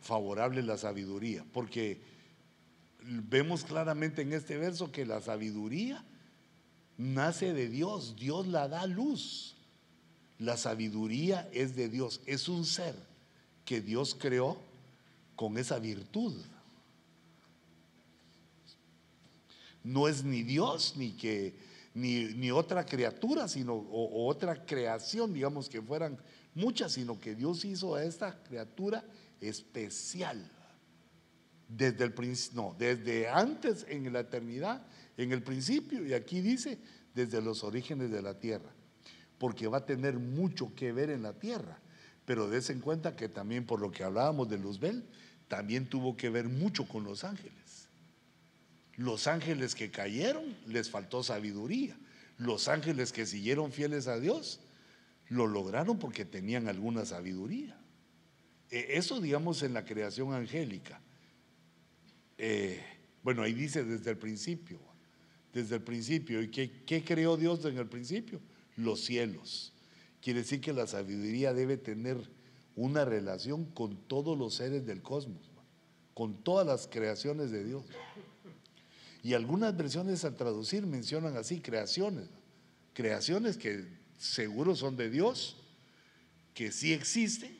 favorable 0.00 0.62
la 0.62 0.78
sabiduría? 0.78 1.44
Porque 1.52 2.00
vemos 3.02 3.62
claramente 3.62 4.22
en 4.22 4.32
este 4.32 4.56
verso 4.56 4.90
que 4.90 5.04
la 5.04 5.20
sabiduría 5.20 6.02
nace 6.96 7.52
de 7.52 7.68
Dios, 7.68 8.16
Dios 8.16 8.46
la 8.46 8.68
da 8.68 8.86
luz. 8.86 9.54
La 10.38 10.56
sabiduría 10.56 11.46
es 11.52 11.76
de 11.76 11.90
Dios, 11.90 12.22
es 12.24 12.48
un 12.48 12.64
ser 12.64 12.94
que 13.66 13.82
Dios 13.82 14.16
creó 14.18 14.56
con 15.36 15.58
esa 15.58 15.78
virtud. 15.78 16.32
No 19.84 20.08
es 20.08 20.24
ni 20.24 20.42
Dios 20.42 20.94
ni 20.96 21.10
que 21.10 21.54
ni, 21.92 22.50
otra 22.50 22.86
criatura, 22.86 23.46
sino 23.46 23.86
otra 23.90 24.64
creación, 24.64 25.34
digamos 25.34 25.68
que 25.68 25.82
fueran 25.82 26.18
muchas, 26.54 26.92
sino 26.92 27.20
que 27.20 27.34
Dios 27.34 27.64
hizo 27.64 27.94
a 27.94 28.04
esta 28.04 28.42
criatura 28.42 29.04
especial 29.40 30.50
desde 31.68 32.04
el 32.04 32.14
no, 32.54 32.76
desde 32.78 33.28
antes 33.28 33.86
en 33.88 34.12
la 34.12 34.20
eternidad, 34.20 34.82
en 35.16 35.32
el 35.32 35.42
principio, 35.42 36.06
y 36.06 36.12
aquí 36.12 36.40
dice, 36.40 36.78
desde 37.14 37.40
los 37.40 37.64
orígenes 37.64 38.10
de 38.10 38.22
la 38.22 38.38
tierra, 38.38 38.70
porque 39.38 39.66
va 39.66 39.78
a 39.78 39.86
tener 39.86 40.18
mucho 40.18 40.74
que 40.74 40.92
ver 40.92 41.10
en 41.10 41.22
la 41.22 41.32
tierra. 41.32 41.78
Pero 42.24 42.48
des 42.48 42.70
en 42.70 42.80
cuenta 42.80 43.16
que 43.16 43.28
también 43.28 43.66
por 43.66 43.80
lo 43.80 43.90
que 43.90 44.04
hablábamos 44.04 44.48
de 44.48 44.58
Luzbel, 44.58 45.04
también 45.48 45.86
tuvo 45.86 46.16
que 46.16 46.30
ver 46.30 46.48
mucho 46.48 46.86
con 46.86 47.04
los 47.04 47.24
ángeles. 47.24 47.88
Los 48.96 49.26
ángeles 49.26 49.74
que 49.74 49.90
cayeron 49.90 50.56
les 50.66 50.88
faltó 50.88 51.22
sabiduría. 51.22 51.96
Los 52.38 52.68
ángeles 52.68 53.12
que 53.12 53.26
siguieron 53.26 53.72
fieles 53.72 54.06
a 54.06 54.20
Dios 54.20 54.60
lo 55.32 55.46
lograron 55.46 55.98
porque 55.98 56.24
tenían 56.24 56.68
alguna 56.68 57.04
sabiduría. 57.04 57.76
E, 58.70 58.98
eso 58.98 59.20
digamos 59.20 59.62
en 59.62 59.72
la 59.74 59.84
creación 59.84 60.34
angélica. 60.34 61.00
Eh, 62.36 62.80
bueno, 63.22 63.42
ahí 63.42 63.54
dice 63.54 63.84
desde 63.84 64.10
el 64.10 64.18
principio, 64.18 64.78
desde 65.52 65.76
el 65.76 65.82
principio. 65.82 66.42
¿Y 66.42 66.48
qué, 66.48 66.82
qué 66.84 67.02
creó 67.02 67.36
Dios 67.36 67.64
en 67.64 67.78
el 67.78 67.88
principio? 67.88 68.40
Los 68.76 69.00
cielos. 69.00 69.72
Quiere 70.20 70.40
decir 70.40 70.60
que 70.60 70.72
la 70.72 70.86
sabiduría 70.86 71.54
debe 71.54 71.76
tener 71.78 72.18
una 72.76 73.04
relación 73.04 73.64
con 73.64 73.96
todos 74.06 74.38
los 74.38 74.54
seres 74.54 74.86
del 74.86 75.02
cosmos, 75.02 75.50
con 76.14 76.42
todas 76.42 76.66
las 76.66 76.86
creaciones 76.86 77.50
de 77.50 77.64
Dios. 77.64 77.84
Y 79.22 79.34
algunas 79.34 79.76
versiones 79.76 80.24
al 80.24 80.36
traducir 80.36 80.84
mencionan 80.86 81.36
así, 81.36 81.60
creaciones, 81.60 82.28
creaciones 82.92 83.56
que 83.56 84.01
seguro 84.22 84.76
son 84.76 84.96
de 84.96 85.10
Dios, 85.10 85.56
que 86.54 86.70
sí 86.70 86.92
existen 86.92 87.58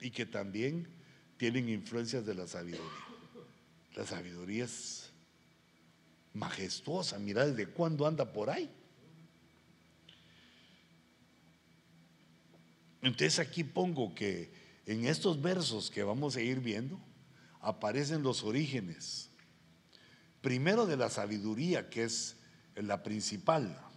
y 0.00 0.10
que 0.10 0.24
también 0.24 0.88
tienen 1.36 1.68
influencias 1.68 2.24
de 2.24 2.34
la 2.34 2.46
sabiduría. 2.46 3.04
La 3.94 4.06
sabiduría 4.06 4.64
es 4.64 5.10
majestuosa, 6.32 7.18
mira 7.18 7.46
desde 7.46 7.70
cuándo 7.70 8.06
anda 8.06 8.32
por 8.32 8.48
ahí. 8.48 8.70
Entonces 13.02 13.38
aquí 13.38 13.62
pongo 13.62 14.14
que 14.14 14.50
en 14.86 15.04
estos 15.04 15.40
versos 15.42 15.90
que 15.90 16.02
vamos 16.02 16.36
a 16.36 16.40
ir 16.40 16.60
viendo 16.60 16.98
aparecen 17.60 18.22
los 18.22 18.44
orígenes. 18.44 19.28
Primero 20.40 20.86
de 20.86 20.96
la 20.96 21.10
sabiduría, 21.10 21.90
que 21.90 22.04
es 22.04 22.36
la 22.76 23.02
principal. 23.02 23.87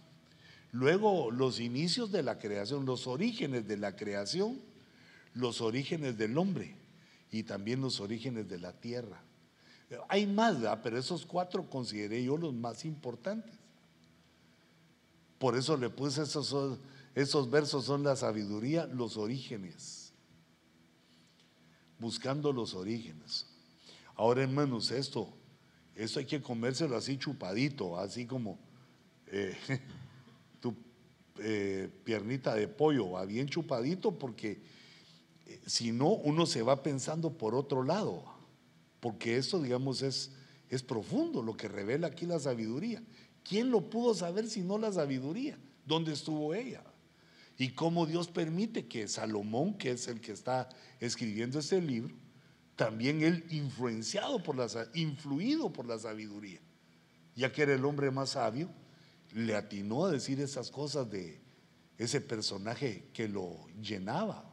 Luego 0.72 1.30
los 1.30 1.60
inicios 1.60 2.10
de 2.10 2.22
la 2.22 2.38
creación, 2.38 2.86
los 2.86 3.06
orígenes 3.06 3.68
de 3.68 3.76
la 3.76 3.94
creación, 3.94 4.58
los 5.34 5.60
orígenes 5.60 6.16
del 6.16 6.36
hombre 6.38 6.74
y 7.30 7.42
también 7.42 7.82
los 7.82 8.00
orígenes 8.00 8.48
de 8.48 8.58
la 8.58 8.72
tierra. 8.72 9.22
Hay 10.08 10.26
más, 10.26 10.56
pero 10.82 10.98
esos 10.98 11.26
cuatro 11.26 11.68
consideré 11.68 12.24
yo 12.24 12.38
los 12.38 12.54
más 12.54 12.86
importantes. 12.86 13.52
Por 15.38 15.56
eso 15.56 15.76
le 15.76 15.90
puse 15.90 16.22
esos, 16.22 16.78
esos 17.14 17.50
versos, 17.50 17.84
son 17.84 18.02
la 18.02 18.16
sabiduría, 18.16 18.86
los 18.86 19.18
orígenes. 19.18 20.12
Buscando 21.98 22.52
los 22.52 22.74
orígenes. 22.74 23.46
Ahora, 24.14 24.42
hermanos, 24.42 24.90
esto, 24.90 25.28
esto 25.94 26.20
hay 26.20 26.24
que 26.24 26.40
comérselo 26.40 26.96
así 26.96 27.18
chupadito, 27.18 27.98
así 27.98 28.24
como 28.24 28.58
eh, 29.26 29.56
eh, 31.42 31.90
piernita 32.04 32.54
de 32.54 32.68
pollo, 32.68 33.10
va 33.10 33.24
bien 33.24 33.48
chupadito, 33.48 34.18
porque 34.18 34.62
eh, 35.46 35.60
si 35.66 35.92
no, 35.92 36.08
uno 36.08 36.46
se 36.46 36.62
va 36.62 36.82
pensando 36.82 37.36
por 37.36 37.54
otro 37.54 37.82
lado 37.82 38.32
porque 39.02 39.36
esto, 39.36 39.60
digamos, 39.60 40.00
es, 40.02 40.30
es 40.70 40.84
profundo 40.84 41.42
lo 41.42 41.56
que 41.56 41.66
revela 41.66 42.06
aquí 42.06 42.24
la 42.24 42.38
sabiduría. 42.38 43.02
¿Quién 43.42 43.72
lo 43.72 43.90
pudo 43.90 44.14
saber 44.14 44.48
si 44.48 44.60
no 44.60 44.78
la 44.78 44.92
sabiduría? 44.92 45.58
¿Dónde 45.84 46.12
estuvo 46.12 46.54
ella? 46.54 46.84
Y 47.58 47.70
cómo 47.70 48.06
Dios 48.06 48.28
permite 48.28 48.86
que 48.86 49.08
Salomón, 49.08 49.74
que 49.74 49.90
es 49.90 50.06
el 50.06 50.20
que 50.20 50.30
está 50.30 50.68
escribiendo 51.00 51.58
este 51.58 51.82
libro, 51.82 52.14
también 52.76 53.22
él 53.22 53.44
influenciado 53.50 54.40
por 54.40 54.56
la, 54.56 54.68
influido 54.94 55.72
por 55.72 55.88
la 55.88 55.98
sabiduría, 55.98 56.60
ya 57.34 57.50
que 57.50 57.62
era 57.62 57.74
el 57.74 57.84
hombre 57.84 58.12
más 58.12 58.30
sabio, 58.30 58.70
le 59.34 59.56
atinó 59.56 60.06
a 60.06 60.10
decir 60.10 60.40
esas 60.40 60.70
cosas 60.70 61.10
de 61.10 61.40
ese 61.98 62.20
personaje 62.20 63.08
que 63.12 63.28
lo 63.28 63.66
llenaba. 63.80 64.44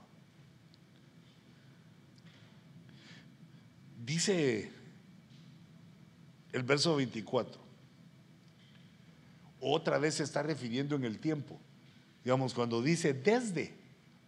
Dice 4.06 4.72
el 6.52 6.64
verso 6.64 6.96
24, 6.96 7.62
otra 9.60 10.00
vez 10.00 10.16
se 10.16 10.24
está 10.24 10.42
refiriendo 10.42 10.96
en 10.96 11.04
el 11.04 11.20
tiempo. 11.20 11.60
Digamos, 12.24 12.54
cuando 12.54 12.82
dice 12.82 13.14
desde, 13.14 13.76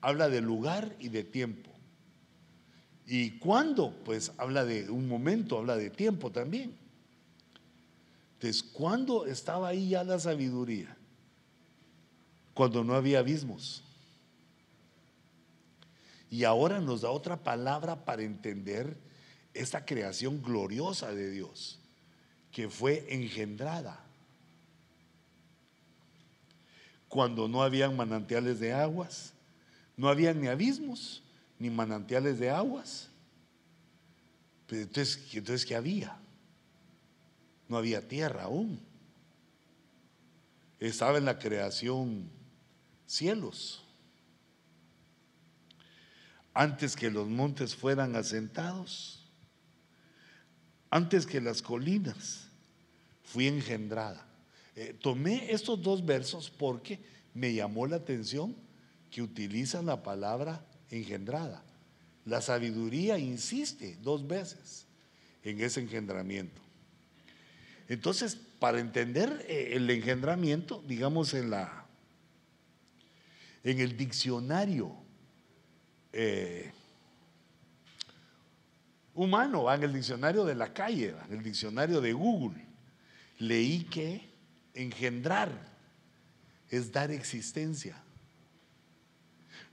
habla 0.01 0.29
de 0.29 0.41
lugar 0.41 0.95
y 0.99 1.09
de 1.09 1.23
tiempo. 1.23 1.71
Y 3.05 3.31
cuando, 3.39 3.91
pues 4.05 4.31
habla 4.37 4.65
de 4.65 4.89
un 4.89 5.07
momento, 5.07 5.57
habla 5.57 5.75
de 5.75 5.89
tiempo 5.89 6.31
también. 6.31 6.80
Entonces, 8.41 8.63
¿cuándo 8.63 9.27
estaba 9.27 9.67
ahí 9.67 9.89
ya 9.89 10.03
la 10.03 10.17
sabiduría? 10.17 10.97
Cuando 12.55 12.83
no 12.83 12.95
había 12.95 13.19
abismos. 13.19 13.83
Y 16.31 16.43
ahora 16.43 16.79
nos 16.79 17.01
da 17.01 17.11
otra 17.11 17.37
palabra 17.37 18.03
para 18.03 18.23
entender 18.23 18.97
esta 19.53 19.85
creación 19.85 20.41
gloriosa 20.41 21.13
de 21.13 21.29
Dios 21.29 21.77
que 22.51 22.67
fue 22.67 23.05
engendrada 23.13 24.03
cuando 27.09 27.47
no 27.47 27.61
habían 27.61 27.95
manantiales 27.95 28.59
de 28.59 28.73
aguas, 28.73 29.33
no 29.95 30.09
habían 30.09 30.41
ni 30.41 30.47
abismos, 30.47 31.21
ni 31.59 31.69
manantiales 31.69 32.39
de 32.39 32.49
aguas. 32.49 33.07
entonces, 34.67 35.19
entonces, 35.31 35.63
¿qué 35.63 35.75
había? 35.75 36.17
No 37.71 37.77
había 37.77 38.05
tierra 38.05 38.43
aún. 38.43 38.81
Estaba 40.77 41.17
en 41.17 41.23
la 41.23 41.39
creación 41.39 42.29
cielos. 43.05 43.81
Antes 46.53 46.97
que 46.97 47.09
los 47.09 47.29
montes 47.29 47.73
fueran 47.73 48.17
asentados, 48.17 49.25
antes 50.89 51.25
que 51.25 51.39
las 51.39 51.61
colinas, 51.61 52.49
fui 53.23 53.47
engendrada. 53.47 54.27
Eh, 54.75 54.93
tomé 55.01 55.49
estos 55.53 55.81
dos 55.81 56.05
versos 56.05 56.49
porque 56.49 56.99
me 57.33 57.53
llamó 57.53 57.87
la 57.87 57.95
atención 57.95 58.53
que 59.09 59.21
utilizan 59.21 59.85
la 59.85 60.03
palabra 60.03 60.65
engendrada. 60.89 61.63
La 62.25 62.41
sabiduría 62.41 63.17
insiste 63.17 63.97
dos 64.01 64.27
veces 64.27 64.87
en 65.41 65.61
ese 65.61 65.79
engendramiento. 65.79 66.61
Entonces, 67.91 68.37
para 68.57 68.79
entender 68.79 69.45
eh, 69.49 69.71
el 69.73 69.89
engendramiento, 69.89 70.81
digamos 70.87 71.33
en 71.33 71.49
la 71.49 71.85
en 73.65 73.81
el 73.81 73.97
diccionario 73.97 74.95
eh, 76.13 76.71
humano, 79.13 79.69
en 79.73 79.83
el 79.83 79.91
diccionario 79.91 80.45
de 80.45 80.55
la 80.55 80.73
calle, 80.73 81.13
en 81.27 81.37
el 81.37 81.43
diccionario 81.43 81.99
de 81.99 82.13
Google, 82.13 82.65
leí 83.39 83.83
que 83.83 84.25
engendrar 84.73 85.51
es 86.69 86.93
dar 86.93 87.11
existencia. 87.11 88.01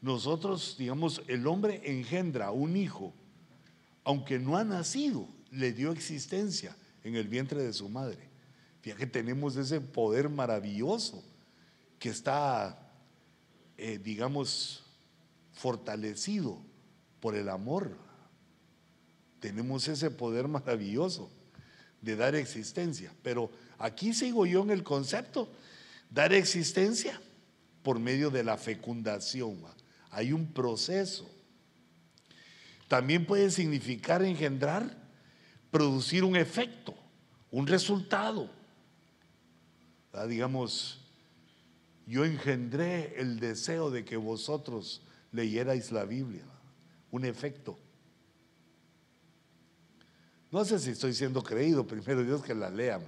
Nosotros, 0.03 0.75
digamos, 0.77 1.23
el 1.29 1.47
hombre 1.47 1.83
engendra 1.85 2.51
un 2.51 2.77
hijo, 2.77 3.14
aunque 4.03 4.41
no 4.41 4.57
ha 4.57 4.64
nacido, 4.64 5.29
le 5.53 5.73
dio 5.73 5.93
existencia 5.93 6.75
en 7.05 7.17
el 7.17 7.29
vientre 7.29 7.63
de 7.63 7.73
su 7.73 7.89
madre. 7.89 8.29
Fíjate 8.81 9.05
que 9.05 9.11
tenemos 9.11 9.57
ese 9.57 9.81
poder 9.81 10.29
maravilloso 10.29 11.23
que 11.99 12.11
está, 12.11 12.79
eh, 13.77 13.99
digamos, 13.99 14.85
fortalecido 15.53 16.63
por 17.21 17.35
el 17.35 17.49
amor. 17.49 17.97
Tenemos 19.41 19.89
ese 19.89 20.11
poder 20.11 20.49
maravilloso 20.49 21.31
de 22.01 22.17
dar 22.17 22.35
existencia. 22.35 23.13
Pero 23.23 23.51
aquí 23.79 24.15
sigo 24.15 24.47
yo 24.47 24.63
en 24.63 24.71
el 24.71 24.83
concepto, 24.83 25.51
dar 26.11 26.33
existencia 26.33 27.21
por 27.83 27.99
medio 27.99 28.31
de 28.31 28.45
la 28.45 28.57
fecundación. 28.57 29.63
Hay 30.11 30.33
un 30.33 30.53
proceso. 30.53 31.29
También 32.87 33.27
puede 33.27 33.51
significar 33.51 34.23
engendrar, 34.23 34.97
producir 35.71 36.25
un 36.25 36.37
efecto, 36.37 36.95
un 37.51 37.66
resultado. 37.66 38.51
Digamos, 40.27 41.01
yo 42.07 42.25
engendré 42.25 43.21
el 43.21 43.39
deseo 43.39 43.91
de 43.91 44.05
que 44.05 44.16
vosotros 44.16 45.03
leyerais 45.31 45.93
la 45.93 46.05
Biblia, 46.05 46.45
un 47.11 47.25
efecto. 47.25 47.79
No 50.51 50.64
sé 50.64 50.79
si 50.79 50.91
estoy 50.91 51.12
siendo 51.12 51.43
creído, 51.43 51.87
primero 51.87 52.25
Dios 52.25 52.43
que 52.43 52.55
la 52.55 52.71
lea. 52.71 53.01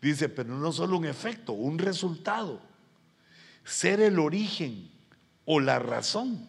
Dice, 0.00 0.28
pero 0.28 0.56
no 0.56 0.72
solo 0.72 0.96
un 0.96 1.04
efecto, 1.04 1.52
un 1.52 1.78
resultado. 1.78 2.62
Ser 3.64 4.00
el 4.00 4.18
origen 4.18 4.90
o 5.44 5.60
la 5.60 5.78
razón 5.78 6.48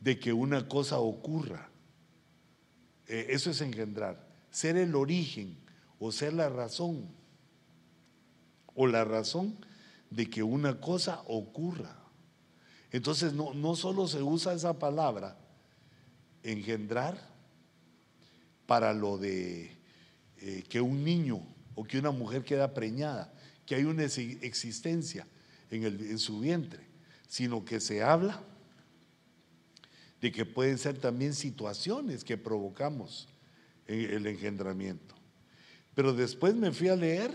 de 0.00 0.20
que 0.20 0.32
una 0.32 0.68
cosa 0.68 0.98
ocurra. 0.98 1.70
Eh, 3.08 3.26
eso 3.30 3.50
es 3.50 3.60
engendrar. 3.60 4.26
Ser 4.50 4.76
el 4.76 4.94
origen 4.94 5.56
o 5.98 6.12
ser 6.12 6.32
la 6.32 6.48
razón 6.48 7.08
o 8.74 8.86
la 8.86 9.04
razón 9.04 9.56
de 10.10 10.28
que 10.28 10.42
una 10.42 10.80
cosa 10.80 11.22
ocurra. 11.26 11.96
Entonces 12.90 13.32
no, 13.32 13.54
no 13.54 13.74
solo 13.74 14.06
se 14.06 14.22
usa 14.22 14.54
esa 14.54 14.78
palabra, 14.78 15.36
engendrar, 16.42 17.36
para 18.66 18.92
lo 18.92 19.16
de 19.16 19.70
eh, 20.38 20.64
que 20.68 20.80
un 20.80 21.04
niño 21.04 21.40
o 21.74 21.84
que 21.84 21.98
una 21.98 22.10
mujer 22.10 22.44
queda 22.44 22.74
preñada, 22.74 23.32
que 23.64 23.76
hay 23.76 23.84
una 23.84 24.04
existencia 24.04 25.26
en, 25.70 25.84
en 25.84 26.18
su 26.18 26.40
vientre, 26.40 26.84
sino 27.28 27.64
que 27.64 27.80
se 27.80 28.02
habla 28.02 28.42
de 30.26 30.32
que 30.32 30.44
pueden 30.44 30.76
ser 30.76 30.98
también 30.98 31.34
situaciones 31.34 32.24
que 32.24 32.36
provocamos 32.36 33.28
el 33.86 34.26
engendramiento. 34.26 35.14
Pero 35.94 36.12
después 36.12 36.52
me 36.56 36.72
fui 36.72 36.88
a 36.88 36.96
leer, 36.96 37.30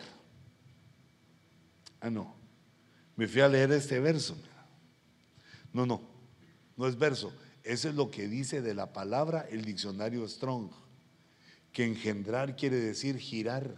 ah 2.01 2.09
no, 2.09 2.35
me 3.15 3.29
fui 3.29 3.39
a 3.39 3.47
leer 3.47 3.71
este 3.71 3.97
verso. 4.01 4.35
No, 5.71 5.85
no, 5.85 6.01
no 6.75 6.85
es 6.85 6.97
verso, 6.97 7.31
eso 7.63 7.87
es 7.87 7.95
lo 7.95 8.11
que 8.11 8.27
dice 8.27 8.61
de 8.61 8.73
la 8.73 8.91
palabra 8.91 9.47
el 9.49 9.63
diccionario 9.63 10.27
Strong 10.27 10.69
que 11.71 11.85
engendrar 11.85 12.57
quiere 12.57 12.75
decir 12.75 13.17
girar, 13.17 13.73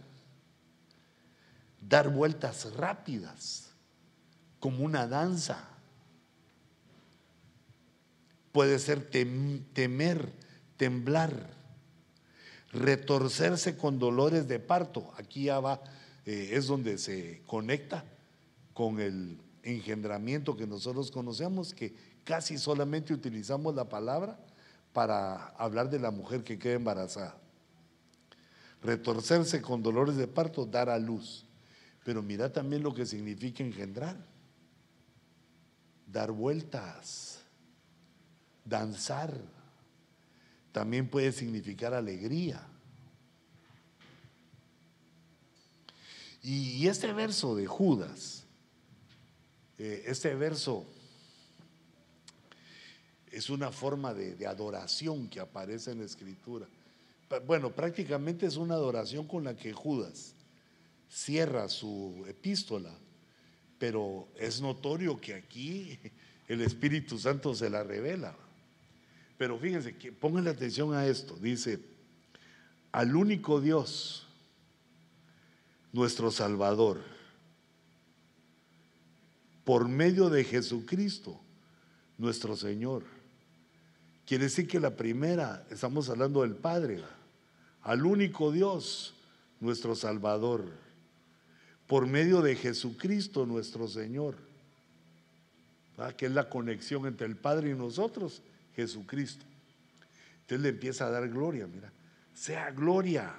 dar 1.80 2.08
vueltas 2.08 2.74
rápidas, 2.74 3.70
como 4.58 4.84
una 4.84 5.06
danza. 5.06 5.68
Puede 8.54 8.78
ser 8.78 9.10
temer, 9.10 10.32
temblar, 10.78 11.50
retorcerse 12.72 13.76
con 13.76 13.98
dolores 13.98 14.48
de 14.48 14.60
parto. 14.60 15.12
Aquí 15.18 15.44
ya 15.44 15.60
va, 15.60 15.82
eh, 16.24 16.52
es 16.52 16.68
donde 16.68 16.96
se 16.96 17.42
conecta 17.46 18.06
con 18.72 18.98
el 18.98 19.38
engendramiento 19.62 20.56
que 20.56 20.66
nosotros 20.66 21.10
conocemos, 21.10 21.74
que 21.74 21.94
casi 22.24 22.56
solamente 22.56 23.12
utilizamos 23.12 23.74
la 23.74 23.90
palabra 23.90 24.38
para 24.94 25.48
hablar 25.58 25.90
de 25.90 25.98
la 25.98 26.10
mujer 26.10 26.44
que 26.44 26.58
queda 26.58 26.74
embarazada 26.74 27.36
retorcerse 28.84 29.62
con 29.62 29.82
dolores 29.82 30.16
de 30.16 30.28
parto, 30.28 30.66
dar 30.66 30.90
a 30.90 30.98
luz. 30.98 31.46
Pero 32.04 32.22
mira 32.22 32.52
también 32.52 32.82
lo 32.82 32.94
que 32.94 33.06
significa 33.06 33.64
engendrar. 33.64 34.16
Dar 36.06 36.30
vueltas, 36.30 37.43
danzar. 38.64 39.32
También 40.72 41.08
puede 41.08 41.32
significar 41.32 41.94
alegría. 41.94 42.66
Y, 46.42 46.86
este 46.86 47.12
verso 47.12 47.56
de 47.56 47.66
Judas, 47.66 48.44
eh, 49.78 50.04
este 50.06 50.34
verso 50.34 50.84
es 53.30 53.48
una 53.48 53.72
forma 53.72 54.12
de 54.12 54.46
adoración 54.46 55.28
que 55.28 55.40
aparece 55.40 55.92
en 55.92 56.00
la 56.00 56.04
escritura 56.04 56.66
bueno, 57.46 57.70
prácticamente 57.70 58.46
es 58.46 58.56
una 58.56 58.74
adoración 58.74 59.26
con 59.26 59.44
la 59.44 59.56
que 59.56 59.72
Judas 59.72 60.34
cierra 61.08 61.68
su 61.68 62.24
epístola, 62.28 62.92
pero 63.78 64.28
es 64.36 64.60
notorio 64.60 65.20
que 65.20 65.34
aquí 65.34 65.98
el 66.48 66.60
Espíritu 66.60 67.18
Santo 67.18 67.54
se 67.54 67.70
la 67.70 67.82
revela. 67.82 68.36
Pero 69.38 69.58
fíjense, 69.58 69.96
que 69.96 70.12
pongan 70.12 70.48
atención 70.48 70.94
a 70.94 71.06
esto, 71.06 71.36
dice, 71.36 71.80
al 72.92 73.16
único 73.16 73.60
Dios, 73.60 74.26
nuestro 75.92 76.30
Salvador, 76.30 77.00
por 79.64 79.88
medio 79.88 80.30
de 80.30 80.44
Jesucristo, 80.44 81.40
nuestro 82.18 82.56
Señor. 82.56 83.02
Quiere 84.26 84.44
decir 84.44 84.68
que 84.68 84.80
la 84.80 84.96
primera, 84.96 85.66
estamos 85.70 86.08
hablando 86.08 86.42
del 86.42 86.54
Padre, 86.54 87.02
al 87.82 88.06
único 88.06 88.52
Dios, 88.52 89.14
nuestro 89.60 89.94
Salvador, 89.94 90.64
por 91.86 92.06
medio 92.06 92.40
de 92.42 92.56
Jesucristo 92.56 93.46
nuestro 93.46 93.88
Señor, 93.88 94.36
que 96.16 96.26
es 96.26 96.32
la 96.32 96.48
conexión 96.48 97.06
entre 97.06 97.26
el 97.26 97.36
Padre 97.36 97.70
y 97.70 97.74
nosotros, 97.74 98.42
Jesucristo. 98.76 99.44
Entonces 100.42 100.60
le 100.60 100.68
empieza 100.70 101.06
a 101.06 101.10
dar 101.10 101.28
gloria, 101.28 101.66
mira, 101.66 101.90
sea 102.34 102.70
gloria, 102.70 103.34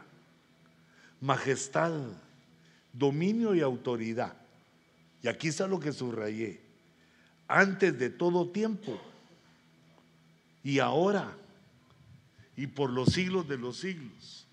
majestad, 1.21 1.91
dominio 2.93 3.53
y 3.53 3.61
autoridad. 3.61 4.33
Y 5.21 5.27
aquí 5.27 5.49
está 5.49 5.67
lo 5.67 5.79
que 5.79 5.91
subrayé. 5.91 6.61
Antes 7.47 7.97
de 7.99 8.09
todo 8.09 8.49
tiempo 8.49 8.99
y 10.63 10.79
ahora 10.79 11.35
y 12.57 12.67
por 12.67 12.89
los 12.89 13.09
siglos 13.09 13.47
de 13.47 13.57
los 13.57 13.77
siglos. 13.77 14.47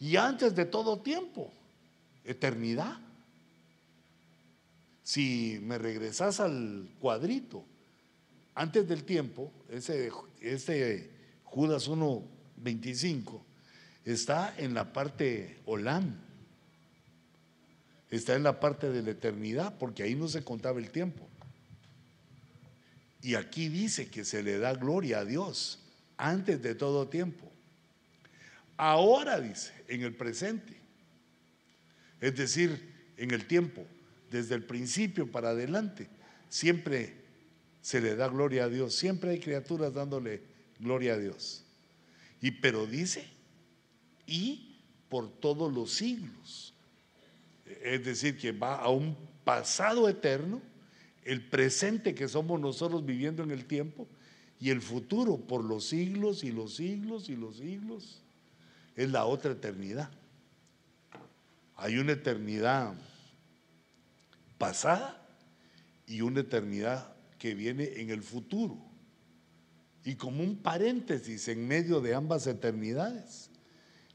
Y 0.00 0.16
antes 0.16 0.54
de 0.54 0.64
todo 0.64 1.00
tiempo, 1.00 1.52
eternidad. 2.24 2.98
Si 5.02 5.58
me 5.62 5.78
regresas 5.78 6.40
al 6.40 6.88
cuadrito, 7.00 7.64
antes 8.54 8.86
del 8.86 9.04
tiempo, 9.04 9.52
ese, 9.70 10.10
Judas 11.44 11.88
1.25, 11.88 13.42
está 14.04 14.54
en 14.58 14.74
la 14.74 14.92
parte 14.92 15.58
Olam, 15.64 16.18
está 18.10 18.34
en 18.34 18.42
la 18.42 18.60
parte 18.60 18.90
de 18.90 19.02
la 19.02 19.12
eternidad, 19.12 19.78
porque 19.78 20.02
ahí 20.02 20.14
no 20.14 20.28
se 20.28 20.44
contaba 20.44 20.78
el 20.80 20.90
tiempo. 20.90 21.26
Y 23.22 23.36
aquí 23.36 23.68
dice 23.68 24.08
que 24.08 24.24
se 24.24 24.42
le 24.42 24.58
da 24.58 24.74
gloria 24.74 25.20
a 25.20 25.24
Dios 25.24 25.78
antes 26.16 26.60
de 26.60 26.74
todo 26.74 27.08
tiempo. 27.08 27.50
ahora 28.76 29.40
dice, 29.40 29.72
en 29.86 30.02
el 30.02 30.14
presente. 30.14 30.76
Es 32.20 32.34
decir, 32.36 33.12
en 33.16 33.30
el 33.30 33.46
tiempo, 33.46 33.86
desde 34.30 34.56
el 34.56 34.64
principio 34.64 35.30
para 35.30 35.50
adelante, 35.50 36.08
siempre 36.48 37.21
se 37.82 38.00
le 38.00 38.16
da 38.16 38.28
gloria 38.28 38.64
a 38.64 38.68
Dios, 38.68 38.94
siempre 38.94 39.30
hay 39.30 39.40
criaturas 39.40 39.92
dándole 39.92 40.40
gloria 40.78 41.14
a 41.14 41.18
Dios. 41.18 41.64
Y 42.40 42.52
pero 42.52 42.86
dice, 42.86 43.28
y 44.26 44.78
por 45.08 45.28
todos 45.28 45.72
los 45.72 45.92
siglos. 45.92 46.72
Es 47.82 48.04
decir, 48.04 48.38
que 48.38 48.52
va 48.52 48.76
a 48.76 48.88
un 48.88 49.14
pasado 49.44 50.08
eterno, 50.08 50.62
el 51.24 51.46
presente 51.46 52.14
que 52.14 52.28
somos 52.28 52.60
nosotros 52.60 53.04
viviendo 53.04 53.42
en 53.42 53.50
el 53.50 53.66
tiempo 53.66 54.08
y 54.58 54.70
el 54.70 54.80
futuro 54.80 55.36
por 55.36 55.64
los 55.64 55.84
siglos 55.84 56.44
y 56.44 56.50
los 56.50 56.76
siglos 56.76 57.28
y 57.28 57.36
los 57.36 57.56
siglos 57.56 58.22
es 58.96 59.10
la 59.10 59.24
otra 59.24 59.52
eternidad. 59.52 60.10
Hay 61.76 61.98
una 61.98 62.12
eternidad 62.12 62.94
pasada 64.56 65.20
y 66.06 66.20
una 66.20 66.40
eternidad 66.40 67.11
que 67.42 67.56
viene 67.56 67.94
en 67.96 68.10
el 68.10 68.22
futuro. 68.22 68.78
Y 70.04 70.14
como 70.14 70.44
un 70.44 70.58
paréntesis 70.58 71.48
en 71.48 71.66
medio 71.66 72.00
de 72.00 72.14
ambas 72.14 72.46
eternidades, 72.46 73.50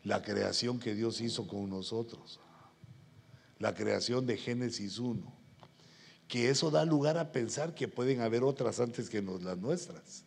la 0.05 0.21
creación 0.21 0.79
que 0.79 0.95
Dios 0.95 1.19
hizo 1.19 1.45
con 1.45 1.69
nosotros, 1.69 2.39
la 3.59 3.75
creación 3.75 4.25
de 4.27 4.37
Génesis 4.37 4.97
1, 4.97 5.29
que 6.29 6.49
eso 6.49 6.71
da 6.71 6.85
lugar 6.85 7.17
a 7.17 7.33
pensar 7.33 7.75
que 7.75 7.89
pueden 7.89 8.21
haber 8.21 8.45
otras 8.45 8.79
antes 8.79 9.09
que 9.09 9.21
las 9.21 9.57
nuestras. 9.57 10.23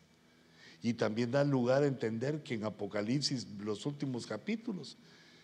Y 0.83 0.93
también 0.93 1.31
da 1.31 1.43
lugar 1.43 1.85
a 1.85 1.87
entender 1.87 2.43
que 2.43 2.53
en 2.53 2.65
Apocalipsis, 2.65 3.47
los 3.61 3.87
últimos 3.87 4.27
capítulos, 4.27 4.99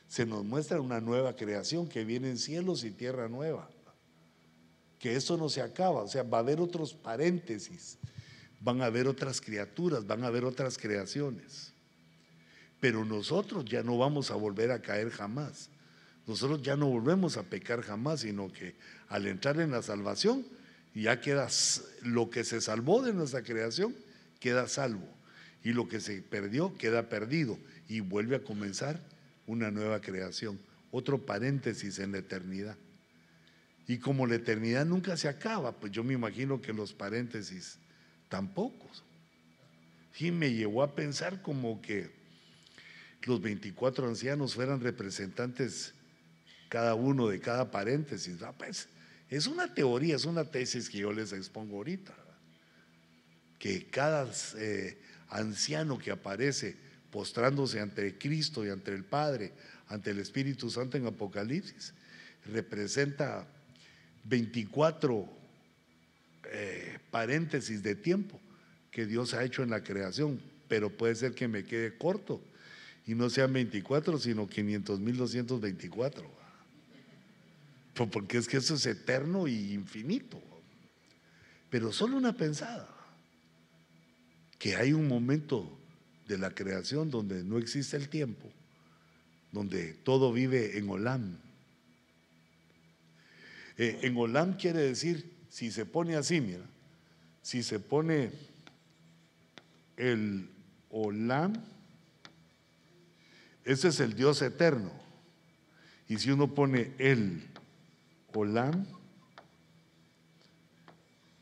se 0.09 0.26
nos 0.26 0.44
muestra 0.44 0.82
una 0.82 1.00
nueva 1.00 1.36
creación 1.36 1.88
que 1.88 2.04
viene 2.04 2.28
en 2.28 2.36
cielos 2.36 2.84
y 2.84 2.90
tierra 2.90 3.30
nueva. 3.30 3.70
Que 4.99 5.16
eso 5.16 5.36
no 5.36 5.49
se 5.49 5.61
acaba, 5.61 6.03
o 6.03 6.09
sea, 6.09 6.22
va 6.22 6.38
a 6.38 6.40
haber 6.40 6.61
otros 6.61 6.94
paréntesis, 6.94 7.99
van 8.61 8.80
a 8.80 8.86
haber 8.86 9.07
otras 9.07 9.40
criaturas, 9.40 10.07
van 10.07 10.24
a 10.24 10.28
haber 10.28 10.44
otras 10.44 10.78
creaciones. 10.78 11.72
Pero 12.80 13.05
nosotros 13.05 13.64
ya 13.64 13.82
no 13.82 13.99
vamos 13.99 14.30
a 14.30 14.34
volver 14.36 14.70
a 14.70 14.80
caer 14.80 15.11
jamás. 15.11 15.70
Nosotros 16.26 16.62
ya 16.62 16.76
no 16.76 16.86
volvemos 16.86 17.36
a 17.36 17.42
pecar 17.42 17.82
jamás, 17.82 18.20
sino 18.20 18.53
que 18.53 18.74
al 19.09 19.26
entrar 19.26 19.61
en 19.61 19.70
la 19.70 19.82
salvación, 19.82 20.44
ya 20.94 21.20
queda 21.20 21.49
lo 22.03 22.30
que 22.30 22.42
se 22.42 22.61
salvó 22.61 23.03
de 23.03 23.12
nuestra 23.12 23.42
creación, 23.42 23.94
queda 24.40 24.66
salvo 24.66 25.07
y 25.62 25.72
lo 25.72 25.88
que 25.88 26.01
se 26.01 26.22
perdió 26.22 26.76
queda 26.78 27.09
perdido 27.09 27.59
y 27.88 28.01
vuelve 28.01 28.36
a 28.36 28.42
comenzar 28.42 29.01
una 29.47 29.70
nueva 29.70 30.01
creación, 30.01 30.59
otro 30.90 31.26
paréntesis 31.26 31.99
en 31.99 32.12
la 32.12 32.18
eternidad. 32.18 32.76
Y 33.89 33.99
como 33.99 34.26
la 34.26 34.34
eternidad 34.34 34.84
nunca 34.84 35.16
se 35.16 35.28
acaba, 35.28 35.72
pues 35.72 35.93
yo 35.93 36.03
me 36.03 36.14
imagino 36.14 36.61
que 36.61 36.72
los 36.72 36.93
paréntesis 36.93 37.78
tampoco. 38.28 38.87
Y 40.18 40.30
me 40.30 40.53
llevó 40.53 40.82
a 40.82 40.95
pensar 40.95 41.43
como 41.43 41.80
que 41.80 42.11
los 43.22 43.41
24 43.41 44.09
ancianos 44.09 44.55
fueran 44.55 44.80
representantes 44.80 45.93
cada 46.68 46.95
uno 46.95 47.28
de 47.28 47.41
cada 47.41 47.70
paréntesis. 47.70 48.43
Ah, 48.43 48.53
pues, 48.57 48.89
es 49.28 49.47
una 49.47 49.72
teoría, 49.72 50.16
es 50.16 50.24
una 50.24 50.45
tesis 50.45 50.89
que 50.89 50.99
yo 50.99 51.12
les 51.12 51.32
expongo 51.32 51.76
ahorita. 51.76 52.14
Que 53.59 53.87
cada 53.87 54.30
eh, 54.59 54.99
anciano 55.28 55.99
que 55.99 56.11
aparece 56.11 56.76
postrándose 57.11 57.80
ante 57.80 58.18
Cristo 58.18 58.64
y 58.64 58.70
ante 58.70 58.93
el 58.93 59.05
Padre, 59.05 59.53
ante 59.89 60.11
el 60.11 60.18
Espíritu 60.18 60.70
Santo 60.70 60.97
en 60.97 61.07
Apocalipsis, 61.07 61.95
representa 62.47 63.47
24 64.29 65.29
eh, 66.53 66.99
paréntesis 67.11 67.83
de 67.83 67.95
tiempo 67.95 68.41
que 68.91 69.07
Dios 69.07 69.35
ha 69.35 69.45
hecho 69.45 69.62
en 69.62 69.70
la 69.70 69.83
creación, 69.83 70.41
pero 70.68 70.91
puede 70.91 71.14
ser 71.14 71.35
que 71.35 71.49
me 71.49 71.64
quede 71.64 71.97
corto 71.97 72.41
y 73.07 73.14
no 73.14 73.31
sean 73.31 73.53
24, 73.53 74.18
sino 74.18 74.49
500.224. 74.49 76.24
Porque 78.11 78.39
es 78.39 78.49
que 78.49 78.59
eso 78.59 78.74
es 78.74 78.85
eterno 78.87 79.47
y 79.49 79.72
infinito. 79.72 80.43
Pero 81.70 81.93
solo 81.93 82.16
una 82.16 82.37
pensada 82.37 82.89
que 84.59 84.77
hay 84.77 84.93
un 84.93 85.09
momento 85.09 85.79
de 86.27 86.39
la 86.39 86.51
creación 86.51 87.11
donde 87.11 87.45
no 87.45 87.59
existe 87.59 87.97
el 87.97 88.09
tiempo, 88.09 88.51
donde 89.53 89.95
todo 89.95 90.33
vive 90.33 90.79
en 90.79 90.89
Olam. 90.89 91.39
Eh, 93.79 94.01
en 94.03 94.16
Olam 94.16 94.57
quiere 94.57 94.81
decir, 94.81 95.33
si 95.49 95.70
se 95.70 95.85
pone 95.85 96.16
así, 96.16 96.41
mira, 96.41 96.64
si 97.43 97.62
se 97.62 97.79
pone 97.79 98.33
el 99.97 100.51
Olam, 100.91 101.53
ese 103.64 103.89
es 103.89 104.01
el 104.01 104.14
Dios 104.14 104.41
eterno. 104.43 104.91
Y 106.09 106.18
si 106.18 106.31
uno 106.31 106.55
pone 106.55 106.93
el 106.99 107.49
Olam, 108.33 108.87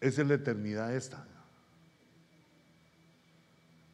esa 0.00 0.22
es 0.22 0.28
la 0.28 0.34
eternidad 0.34 0.94
esta. 0.94 1.26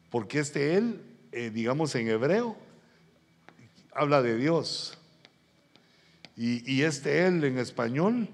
Porque 0.09 0.39
este 0.39 0.75
él, 0.75 1.01
eh, 1.31 1.49
digamos 1.51 1.95
en 1.95 2.09
hebreo, 2.09 2.57
habla 3.93 4.21
de 4.21 4.35
Dios. 4.35 4.97
Y, 6.37 6.81
este 6.81 7.27
él 7.27 7.43
en 7.43 7.57
español 7.57 8.27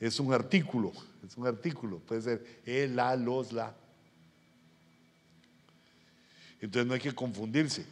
es 0.00 0.18
un 0.20 0.32
artículo, 0.32 0.92
es 1.26 1.36
un 1.36 1.46
artículo, 1.46 1.98
puede 1.98 2.22
ser 2.22 2.60
él, 2.64 2.96
la, 2.96 3.16
los, 3.16 3.52
la. 3.52 3.74
Entonces 6.60 6.86
no 6.86 6.94
hay 6.94 7.00
que 7.00 7.14
confundirse. 7.14 7.84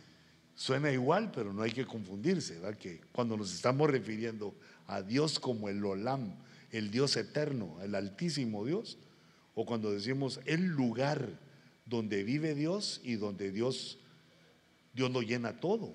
Suena 0.55 0.93
igual, 0.93 1.33
pero 1.35 1.53
no 1.53 1.63
hay 1.63 1.73
que 1.73 1.87
confundirse, 1.87 2.59
¿verdad? 2.61 2.79
Que 2.79 3.01
cuando 3.13 3.37
nos 3.37 3.53
estamos 3.53 3.91
refiriendo 3.91 4.55
a 4.87 5.03
Dios 5.03 5.41
como 5.41 5.69
el 5.69 5.85
Olam, 5.85 6.35
el 6.71 6.91
Dios 6.91 7.17
eterno, 7.17 7.79
el 7.83 7.95
altísimo 7.95 8.65
Dios, 8.65 8.99
o 9.55 9.67
cuando 9.67 9.91
decimos 9.91 10.41
el 10.47 10.67
lugar 10.67 11.29
donde 11.87 12.23
vive 12.23 12.55
Dios 12.55 13.01
y 13.03 13.17
donde 13.17 13.51
Dios, 13.51 13.99
Dios 14.95 15.11
lo 15.11 15.23
llena 15.23 15.59
todo. 15.61 15.93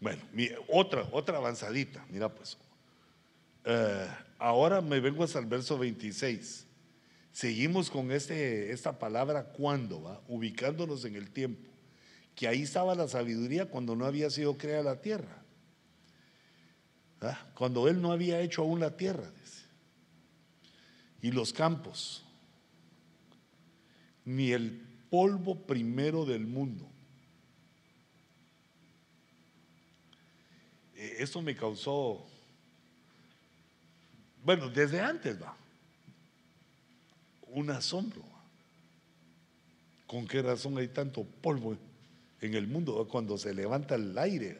Bueno, 0.00 0.22
otra, 0.68 1.08
otra 1.12 1.38
avanzadita, 1.38 2.04
mira 2.10 2.28
pues. 2.34 2.58
Eh, 3.64 4.08
ahora 4.38 4.80
me 4.80 5.00
vengo 5.00 5.24
hasta 5.24 5.38
el 5.38 5.46
verso 5.46 5.78
26. 5.78 6.66
Seguimos 7.32 7.90
con 7.90 8.12
este, 8.12 8.72
esta 8.72 8.98
palabra 8.98 9.44
cuando, 9.44 10.02
¿va? 10.02 10.20
ubicándonos 10.28 11.04
en 11.04 11.16
el 11.16 11.30
tiempo. 11.30 11.70
Que 12.34 12.48
ahí 12.48 12.62
estaba 12.62 12.94
la 12.94 13.08
sabiduría 13.08 13.66
cuando 13.66 13.96
no 13.96 14.04
había 14.04 14.30
sido 14.30 14.56
creada 14.56 14.82
la 14.82 15.00
tierra. 15.00 15.42
Cuando 17.54 17.88
Él 17.88 18.00
no 18.00 18.12
había 18.12 18.40
hecho 18.40 18.62
aún 18.62 18.78
la 18.80 18.96
tierra 18.96 19.30
y 21.22 21.32
los 21.32 21.52
campos, 21.52 22.24
ni 24.24 24.52
el 24.52 24.80
polvo 25.10 25.66
primero 25.66 26.24
del 26.24 26.46
mundo. 26.46 26.88
Esto 30.96 31.42
me 31.42 31.54
causó, 31.54 32.24
bueno, 34.42 34.70
desde 34.70 35.00
antes 35.00 35.40
va, 35.40 35.54
un 37.48 37.70
asombro. 37.70 38.22
¿Con 40.06 40.26
qué 40.26 40.40
razón 40.40 40.78
hay 40.78 40.88
tanto 40.88 41.24
polvo 41.42 41.76
en 42.40 42.54
el 42.54 42.66
mundo 42.66 43.06
cuando 43.10 43.36
se 43.36 43.52
levanta 43.52 43.96
el 43.96 44.16
aire? 44.16 44.58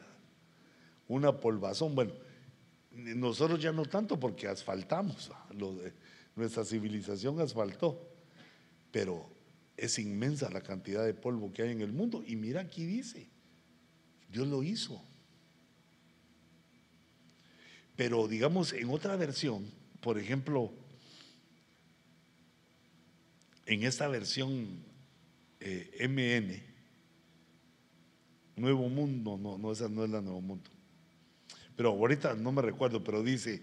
Una 1.09 1.33
polvazón. 1.33 1.95
Bueno, 1.95 2.13
nosotros 2.91 3.61
ya 3.61 3.73
no 3.73 3.85
tanto 3.87 4.19
porque 4.19 4.49
asfaltamos. 4.49 5.31
Nuestra 6.35 6.65
civilización 6.65 7.41
asfaltó, 7.41 7.99
pero 8.91 9.31
es 9.77 9.99
inmensa 9.99 10.51
la 10.51 10.61
cantidad 10.61 11.05
de 11.05 11.15
polvo 11.15 11.53
que 11.53 11.63
hay 11.63 11.71
en 11.71 11.81
el 11.81 11.93
mundo. 11.93 12.25
Y 12.27 12.37
mira 12.37 12.63
aquí 12.63 12.85
dice, 12.85 13.29
Dios 14.31 14.49
lo 14.49 14.63
hizo. 14.63 15.01
Pero 17.97 18.29
digamos, 18.29 18.73
en 18.73 18.91
otra 18.91 19.17
versión, 19.17 19.71
por 20.01 20.19
ejemplo, 20.19 20.73
en 23.65 23.83
esta 23.83 24.07
versión 24.07 24.85
eh, 25.61 26.07
MN, 26.09 26.63
Nuevo 28.57 28.89
Mundo, 28.89 29.39
no, 29.39 29.59
no, 29.59 29.73
esa 29.73 29.89
no 29.89 30.05
es 30.05 30.11
la 30.11 30.21
Nuevo 30.21 30.41
Mundo. 30.41 30.71
Pero 31.75 31.91
ahorita 31.91 32.35
no 32.35 32.53
me 32.53 32.63
recuerdo, 32.63 33.03
pero 33.03 33.23
dice, 33.23 33.63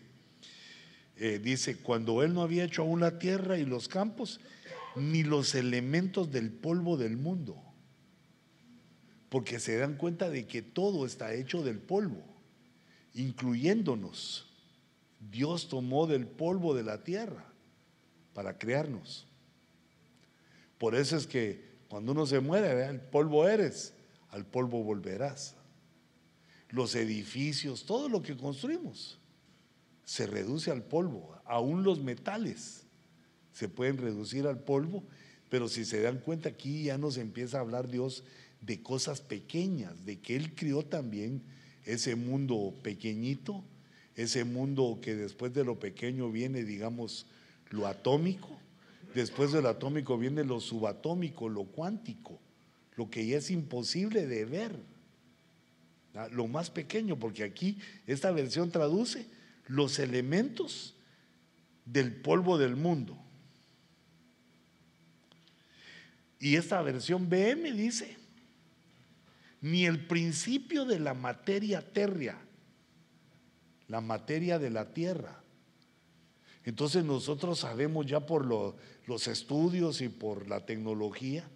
eh, 1.17 1.39
dice, 1.41 1.77
cuando 1.77 2.21
él 2.23 2.33
no 2.33 2.41
había 2.41 2.63
hecho 2.63 2.81
aún 2.81 2.99
la 2.99 3.17
tierra 3.17 3.57
y 3.57 3.65
los 3.65 3.87
campos, 3.87 4.39
ni 4.95 5.23
los 5.23 5.55
elementos 5.55 6.31
del 6.31 6.51
polvo 6.51 6.97
del 6.97 7.17
mundo. 7.17 7.59
porque 9.29 9.59
se 9.59 9.77
dan 9.77 9.95
cuenta 9.95 10.29
de 10.29 10.45
que 10.45 10.61
todo 10.61 11.07
está 11.07 11.33
hecho 11.33 11.63
del 11.63 11.79
polvo, 11.79 12.32
incluyéndonos. 13.13 14.49
Dios 15.31 15.67
tomó 15.69 16.07
del 16.07 16.27
polvo 16.27 16.73
de 16.73 16.83
la 16.83 17.03
tierra 17.03 17.45
para 18.33 18.57
crearnos. 18.57 19.25
Por 20.77 20.95
eso 20.95 21.15
es 21.15 21.27
que 21.27 21.73
cuando 21.87 22.11
uno 22.11 22.25
se 22.25 22.39
muere, 22.39 22.85
el 22.87 22.99
polvo 22.99 23.47
eres, 23.47 23.93
al 24.29 24.45
polvo 24.45 24.83
volverás. 24.83 25.55
Los 26.69 26.95
edificios, 26.95 27.85
todo 27.85 28.09
lo 28.09 28.21
que 28.21 28.35
construimos, 28.35 29.19
se 30.03 30.25
reduce 30.25 30.71
al 30.71 30.83
polvo. 30.83 31.39
Aún 31.45 31.83
los 31.83 32.01
metales 32.01 32.83
se 33.53 33.69
pueden 33.69 33.97
reducir 33.97 34.47
al 34.47 34.59
polvo, 34.59 35.03
pero 35.49 35.69
si 35.69 35.85
se 35.85 36.01
dan 36.01 36.17
cuenta 36.17 36.49
aquí 36.49 36.83
ya 36.83 36.97
nos 36.97 37.17
empieza 37.17 37.57
a 37.57 37.61
hablar 37.61 37.87
Dios 37.87 38.23
de 38.59 38.81
cosas 38.81 39.21
pequeñas, 39.21 40.05
de 40.05 40.19
que 40.19 40.35
Él 40.35 40.55
crió 40.55 40.83
también 40.83 41.43
ese 41.85 42.15
mundo 42.15 42.73
pequeñito, 42.81 43.63
ese 44.15 44.43
mundo 44.43 44.99
que 45.01 45.15
después 45.15 45.53
de 45.53 45.63
lo 45.63 45.79
pequeño 45.79 46.31
viene, 46.31 46.63
digamos, 46.63 47.25
lo 47.69 47.87
atómico, 47.87 48.49
después 49.15 49.51
de 49.51 49.61
lo 49.61 49.69
atómico 49.69 50.17
viene 50.17 50.43
lo 50.43 50.59
subatómico, 50.59 51.49
lo 51.49 51.63
cuántico, 51.63 52.39
lo 52.95 53.09
que 53.09 53.25
ya 53.25 53.37
es 53.37 53.49
imposible 53.49 54.27
de 54.27 54.45
ver, 54.45 54.75
lo 56.31 56.47
más 56.47 56.69
pequeño, 56.69 57.17
porque 57.17 57.43
aquí 57.43 57.79
esta 58.05 58.31
versión 58.31 58.69
traduce 58.69 59.25
los 59.67 59.97
elementos 59.99 60.93
del 61.85 62.13
polvo 62.13 62.57
del 62.57 62.75
mundo. 62.75 63.17
Y 66.39 66.55
esta 66.55 66.81
versión 66.81 67.29
BM 67.29 67.71
dice, 67.71 68.17
ni 69.63 69.85
el 69.85 70.05
principio 70.05 70.83
de 70.83 70.99
la 70.99 71.13
materia 71.13 71.81
térrea, 71.81 72.37
la 73.87 74.01
materia 74.01 74.59
de 74.59 74.69
la 74.69 74.93
tierra. 74.93 75.41
Entonces 76.65 77.05
nosotros 77.05 77.59
sabemos 77.59 78.05
ya 78.05 78.25
por 78.25 78.45
los 78.45 79.27
estudios 79.27 80.01
y 80.01 80.09
por 80.09 80.49
la 80.49 80.65
tecnología 80.65 81.49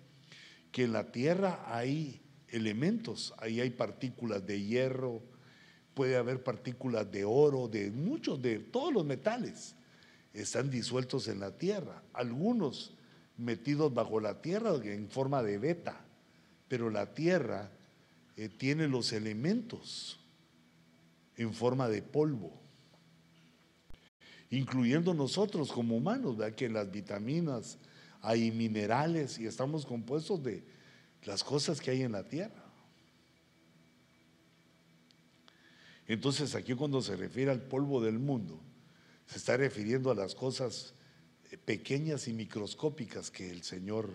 que 0.72 0.86
en 0.86 0.94
la 0.94 1.12
tierra 1.12 1.66
hay 1.68 2.22
elementos, 2.48 3.34
ahí 3.40 3.60
hay 3.60 3.72
partículas 3.72 4.46
de 4.48 4.62
hierro, 4.64 5.22
puede 5.94 6.16
haber 6.16 6.42
partículas 6.42 7.12
de 7.12 7.26
oro, 7.26 7.68
de 7.68 7.92
muchos, 7.92 8.42
de 8.42 8.60
todos 8.60 8.94
los 8.94 9.06
metales, 9.06 9.76
están 10.34 10.70
disueltos 10.70 11.28
en 11.28 11.42
la 11.42 11.58
tierra, 11.58 12.04
algunos 12.14 12.96
metidos 13.36 13.94
bajo 13.94 14.22
la 14.22 14.42
tierra 14.42 14.76
en 14.82 15.10
forma 15.10 15.44
de 15.44 15.58
beta, 15.58 16.06
pero 16.70 16.90
la 16.90 17.14
tierra 17.14 17.72
eh, 18.38 18.50
tiene 18.50 18.88
los 18.88 19.14
elementos 19.14 20.20
en 21.36 21.54
forma 21.54 21.90
de 21.90 22.04
polvo, 22.04 22.54
incluyendo 24.52 25.16
nosotros 25.16 25.72
como 25.72 25.98
humanos, 25.98 26.38
¿verdad? 26.38 26.56
que 26.56 26.70
las 26.70 26.92
vitaminas 26.92 27.80
hay 28.22 28.52
minerales 28.52 29.40
y 29.40 29.48
estamos 29.48 29.88
compuestos 29.88 30.44
de 30.44 30.64
las 31.24 31.44
cosas 31.44 31.82
que 31.82 31.92
hay 31.92 32.04
en 32.04 32.12
la 32.12 32.24
tierra. 32.24 32.64
Entonces 36.08 36.54
aquí 36.54 36.76
cuando 36.76 37.02
se 37.02 37.16
refiere 37.16 37.50
al 37.50 37.62
polvo 37.62 38.02
del 38.02 38.20
mundo, 38.20 38.62
se 39.26 39.40
está 39.40 39.58
refiriendo 39.58 40.12
a 40.12 40.16
las 40.16 40.36
cosas 40.36 40.94
eh, 41.50 41.58
pequeñas 41.58 42.28
y 42.28 42.34
microscópicas 42.34 43.32
que 43.32 43.50
el 43.50 43.64
Señor 43.64 44.12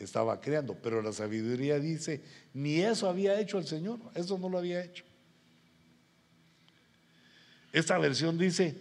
estaba 0.00 0.40
creando. 0.40 0.74
Pero 0.82 1.02
la 1.02 1.12
sabiduría 1.12 1.78
dice, 1.78 2.22
ni 2.54 2.80
eso 2.80 3.08
había 3.08 3.38
hecho 3.38 3.58
el 3.58 3.66
Señor, 3.66 4.00
eso 4.14 4.38
no 4.38 4.48
lo 4.48 4.58
había 4.58 4.82
hecho. 4.82 5.04
Esta 7.72 7.98
versión 7.98 8.36
dice, 8.36 8.76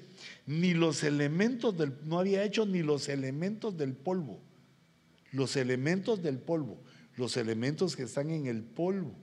ni 0.47 0.73
los 0.73 1.03
elementos 1.03 1.77
del, 1.77 1.93
no 2.05 2.19
había 2.19 2.43
hecho 2.43 2.65
ni 2.65 2.81
los 2.81 3.07
elementos 3.07 3.77
del 3.77 3.93
polvo, 3.93 4.39
los 5.31 5.55
elementos 5.55 6.23
del 6.23 6.39
polvo, 6.39 6.81
los 7.15 7.37
elementos 7.37 7.95
que 7.95 8.03
están 8.03 8.31
en 8.31 8.47
el 8.47 8.63
polvo. 8.63 9.13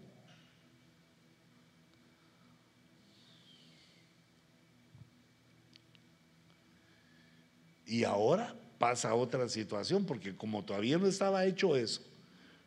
Y 7.86 8.04
ahora 8.04 8.54
pasa 8.86 9.16
otra 9.16 9.48
situación, 9.48 10.04
porque 10.04 10.36
como 10.36 10.64
todavía 10.64 10.96
no 10.96 11.08
estaba 11.08 11.44
hecho 11.44 11.74
eso, 11.74 12.02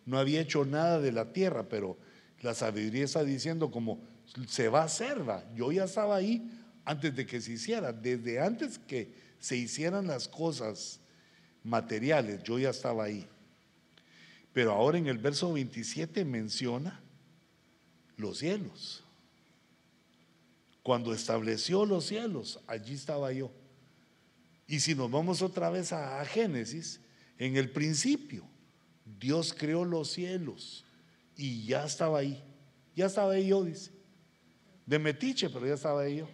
no 0.06 0.20
había 0.20 0.42
hecho 0.42 0.66
nada 0.66 1.00
de 1.00 1.14
la 1.14 1.32
tierra, 1.32 1.70
pero 1.70 1.98
la 2.42 2.54
sabiduría 2.54 3.06
está 3.06 3.24
diciendo 3.24 3.72
como 3.72 4.02
se 4.46 4.68
va 4.68 4.82
a 4.82 4.86
hacer, 4.86 5.28
va. 5.28 5.46
Yo 5.56 5.72
ya 5.72 5.86
estaba 5.86 6.18
ahí 6.18 6.52
antes 6.84 7.16
de 7.16 7.26
que 7.26 7.40
se 7.40 7.54
hiciera, 7.54 7.94
desde 7.94 8.42
antes 8.42 8.78
que 8.80 9.14
se 9.40 9.56
hicieran 9.56 10.08
las 10.08 10.28
cosas 10.28 11.00
materiales, 11.64 12.44
yo 12.44 12.60
ya 12.60 12.72
estaba 12.72 13.06
ahí. 13.06 13.26
Pero 14.52 14.74
ahora 14.74 14.98
en 14.98 15.08
el 15.08 15.20
verso 15.20 15.54
27 15.54 16.26
menciona 16.26 17.00
los 18.18 18.40
cielos. 18.40 19.06
Cuando 20.84 21.14
estableció 21.14 21.86
los 21.86 22.08
cielos, 22.08 22.60
allí 22.68 22.96
estaba 22.96 23.32
yo. 23.32 23.50
Y 24.70 24.80
si 24.82 24.94
nos 24.94 25.10
vamos 25.10 25.42
otra 25.42 25.72
vez 25.72 25.92
a, 25.92 26.24
Génesis, 26.26 27.02
en 27.40 27.58
el 27.58 27.72
principio, 27.72 28.46
Dios 29.20 29.52
creó 29.58 29.84
los 29.84 30.12
cielos 30.12 30.86
y 31.36 31.66
ya 31.66 31.86
estaba 31.86 32.20
ahí. 32.20 32.40
Ya 32.96 33.08
estaba 33.08 33.34
ahí 33.34 33.48
yo, 33.48 33.64
dice. 33.64 33.90
De 34.86 35.00
metiche, 35.00 35.50
pero 35.50 35.66
ya 35.66 35.74
estaba 35.74 36.02
ahí 36.02 36.18
yo. 36.18 36.30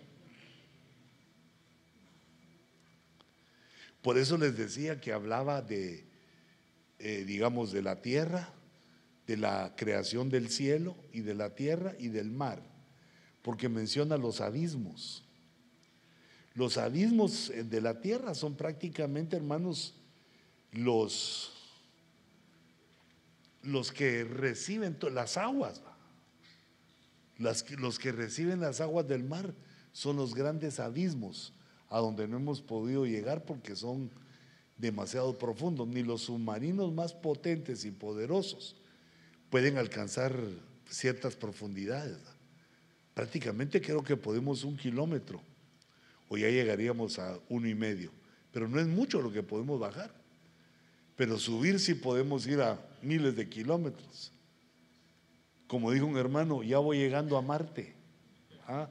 Por 4.02 4.18
eso 4.18 4.38
les 4.38 4.58
decía 4.58 5.00
que 5.00 5.14
hablaba 5.14 5.62
de, 5.62 6.06
eh, 7.00 7.24
digamos, 7.26 7.72
de 7.72 7.84
la 7.84 8.02
tierra, 8.02 8.54
de 9.28 9.38
la 9.38 9.76
creación 9.78 10.30
del 10.30 10.50
cielo 10.50 10.98
y 11.14 11.22
de 11.22 11.36
la 11.36 11.56
tierra 11.56 11.96
y 11.98 12.10
del 12.10 12.32
mar, 12.32 12.62
porque 13.42 13.70
menciona 13.70 14.18
los 14.18 14.42
abismos. 14.42 15.25
Los 16.56 16.78
abismos 16.78 17.50
eh, 17.50 17.64
de 17.64 17.82
la 17.82 18.00
tierra 18.00 18.34
son 18.34 18.56
prácticamente, 18.56 19.36
hermanos, 19.36 19.94
los, 20.72 21.52
los 23.62 23.92
que 23.92 24.24
reciben 24.24 24.98
las 25.12 25.38
aguas. 25.38 25.82
Las, 27.38 27.70
los 27.72 28.00
que 28.00 28.14
reciben 28.14 28.62
las 28.62 28.80
aguas 28.80 29.06
del 29.06 29.26
mar 29.26 29.54
son 29.92 30.16
los 30.16 30.34
grandes 30.34 30.80
abismos 30.80 31.54
a 31.90 32.00
donde 32.00 32.28
no 32.28 32.38
hemos 32.38 32.62
podido 32.62 33.06
llegar 33.06 33.44
porque 33.44 33.76
son 33.76 34.10
demasiado 34.78 35.38
profundos. 35.38 35.90
Ni 35.90 36.04
los 36.04 36.22
submarinos 36.22 36.94
más 36.94 37.14
potentes 37.14 37.84
y 37.84 37.92
poderosos 37.92 38.78
pueden 39.50 39.78
alcanzar 39.78 40.40
ciertas 40.90 41.36
profundidades. 41.36 42.18
Prácticamente 43.14 43.82
creo 43.82 44.04
que 44.04 44.16
podemos 44.16 44.64
un 44.64 44.78
kilómetro 44.78 45.42
o 46.30 46.38
ya 46.38 46.50
llegaríamos 46.50 47.20
a 47.20 47.40
uno 47.50 47.68
y 47.68 47.76
medio. 47.76 48.12
Pero 48.52 48.68
no 48.68 48.80
es 48.80 48.88
mucho 48.88 49.22
lo 49.22 49.32
que 49.32 49.44
podemos 49.44 49.80
bajar. 49.80 50.12
Pero 51.16 51.38
subir 51.40 51.80
sí 51.80 51.94
podemos 51.94 52.48
ir 52.48 52.62
a 52.62 52.80
miles 53.02 53.36
de 53.36 53.48
kilómetros. 53.48 54.32
Como 55.68 55.92
dijo 55.92 56.06
un 56.06 56.18
hermano, 56.18 56.64
ya 56.64 56.80
voy 56.80 56.98
llegando 56.98 57.38
a 57.38 57.42
Marte. 57.42 57.94
¿Ah? 58.68 58.90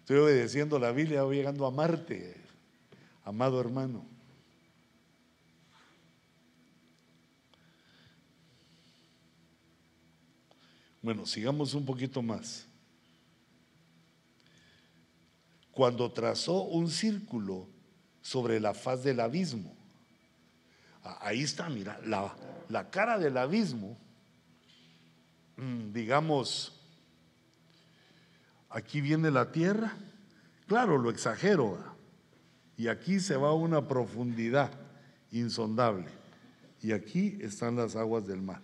Estoy 0.00 0.18
obedeciendo 0.18 0.78
la 0.78 0.92
Biblia, 0.92 1.22
voy 1.22 1.36
llegando 1.36 1.66
a 1.66 1.70
Marte, 1.70 2.34
amado 3.24 3.60
hermano. 3.60 4.06
Bueno, 11.02 11.26
sigamos 11.26 11.74
un 11.74 11.84
poquito 11.84 12.22
más 12.22 12.67
cuando 15.78 16.10
trazó 16.10 16.62
un 16.62 16.90
círculo 16.90 17.68
sobre 18.20 18.58
la 18.58 18.74
faz 18.74 19.04
del 19.04 19.20
abismo. 19.20 19.76
Ahí 21.20 21.44
está, 21.44 21.68
mira, 21.68 22.00
la, 22.04 22.90
cara 22.90 23.16
del 23.16 23.36
abismo, 23.36 23.96
mm, 25.56 25.92
digamos, 25.92 26.82
aquí 28.68 29.00
viene 29.00 29.30
la 29.30 29.52
tierra, 29.52 29.96
claro, 30.66 30.98
lo 30.98 31.10
exagero, 31.10 31.78
y 32.76 32.88
aquí 32.88 33.20
se 33.20 33.36
va 33.36 33.50
a 33.50 33.54
una 33.54 33.86
profundidad 33.86 34.72
insondable, 35.30 36.06
y 36.82 36.90
aquí 36.90 37.38
están 37.40 37.76
las 37.76 37.94
aguas 37.94 38.26
del 38.26 38.42
mar. 38.42 38.62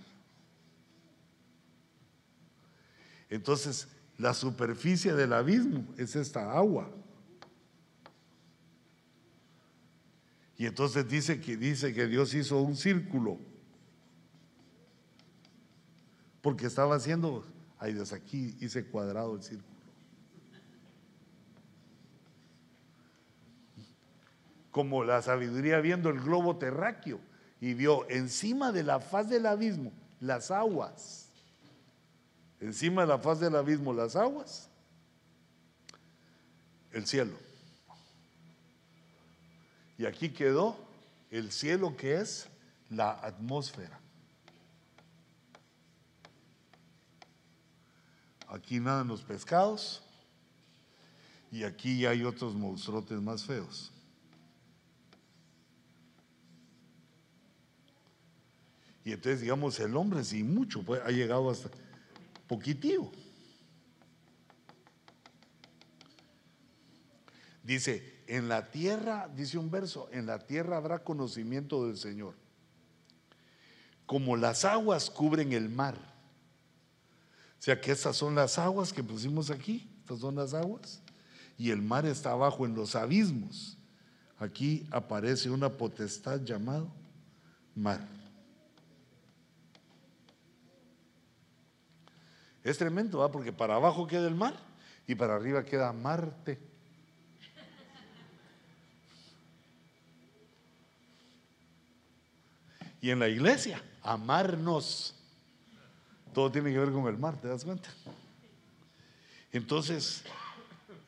Entonces, 3.31 3.87
la 4.19 4.35
superficie 4.35 5.15
del 5.15 5.33
abismo 5.33 5.87
es 5.97 6.17
esta 6.17 6.51
agua. 6.51 6.91
Y 10.57 10.67
entonces 10.67 11.09
dice 11.09 11.41
que, 11.41 11.57
dice 11.57 11.93
que 11.93 12.07
Dios 12.07 12.35
hizo 12.35 12.61
un 12.61 12.77
círculo 12.77 13.39
porque 16.45 16.67
estaba 16.67 16.97
haciendo, 16.97 17.43
ay 17.79 17.95
Dios, 17.95 18.13
aquí 18.13 18.55
hice 18.61 18.85
cuadrado 18.85 19.35
el 19.35 19.43
círculo. 19.43 19.75
Como 24.71 25.05
la 25.05 25.23
sabiduría 25.23 25.81
viendo 25.81 26.11
el 26.11 26.21
globo 26.21 26.57
terráqueo 26.57 27.19
y 27.61 27.73
vio 27.73 28.07
encima 28.11 28.73
de 28.73 28.83
la 28.83 29.01
faz 29.01 29.31
del 29.31 29.47
abismo 29.47 29.91
las 30.21 30.51
aguas. 30.51 31.31
Encima 32.61 33.03
de 33.03 33.09
la 33.09 33.19
faz 33.19 33.41
del 33.41 33.57
abismo 33.57 33.95
las 33.95 34.15
aguas. 34.15 34.69
El 36.93 37.07
cielo. 37.07 37.33
Y 39.99 40.07
aquí 40.07 40.30
quedó 40.30 40.76
el 41.30 41.53
cielo 41.53 41.97
que 41.97 42.20
es 42.20 42.49
la 42.90 43.12
atmósfera. 43.12 44.01
Aquí 48.49 48.78
nadan 48.78 49.09
los 49.09 49.22
pescados 49.22 50.03
y 51.51 51.64
aquí 51.64 52.07
hay 52.07 52.24
otros 52.24 52.55
monstruotes 52.55 53.20
más 53.20 53.45
feos. 53.45 53.92
Y 59.05 59.12
entonces, 59.12 59.42
digamos, 59.42 59.78
el 59.80 59.95
hombre, 59.97 60.24
sin 60.24 60.55
mucho, 60.55 60.82
pues, 60.82 61.03
ha 61.05 61.11
llegado 61.11 61.51
hasta 61.51 61.68
poquitivo. 62.49 63.12
Dice, 67.62 68.14
en 68.27 68.49
la 68.49 68.70
tierra, 68.70 69.29
dice 69.35 69.59
un 69.59 69.70
verso, 69.70 70.09
en 70.12 70.27
la 70.27 70.39
tierra 70.39 70.77
habrá 70.77 71.03
conocimiento 71.03 71.87
del 71.87 71.97
Señor. 71.97 72.35
Como 74.07 74.37
las 74.37 74.64
aguas 74.64 75.11
cubren 75.11 75.53
el 75.53 75.68
mar. 75.68 75.95
O 77.59 77.62
sea 77.64 77.81
que 77.81 77.93
estas 77.93 78.16
son 78.16 78.35
las 78.35 78.59
aguas 78.59 78.93
que 78.93 79.03
pusimos 79.03 79.51
aquí, 79.51 79.91
estas 80.01 80.20
son 80.20 80.35
las 80.35 80.53
aguas. 80.55 81.01
Y 81.57 81.70
el 81.70 81.81
mar 81.81 82.05
está 82.05 82.33
abajo 82.33 82.66
en 82.66 82.75
los 82.75 82.95
abismos. 82.95 83.79
Aquí 84.39 84.87
aparece 84.91 85.49
una 85.51 85.70
potestad 85.70 86.41
llamado 86.43 86.93
mar. 87.75 88.07
Es 92.62 92.79
tremendo, 92.79 93.18
¿va? 93.18 93.31
porque 93.31 93.53
para 93.53 93.77
abajo 93.77 94.07
queda 94.07 94.27
el 94.27 94.35
mar 94.35 94.55
y 95.07 95.14
para 95.14 95.37
arriba 95.37 95.64
queda 95.64 95.93
Marte. 95.93 96.74
Y 103.05 103.11
en 103.11 103.19
la 103.19 103.29
iglesia, 103.29 103.83
amarnos. 104.03 105.15
Todo 106.33 106.51
tiene 106.51 106.73
que 106.73 106.79
ver 106.79 106.91
con 106.91 107.07
el 107.07 107.19
mar, 107.19 107.39
¿te 107.39 107.49
das 107.49 107.63
cuenta? 107.63 107.91
Entonces, 109.53 110.23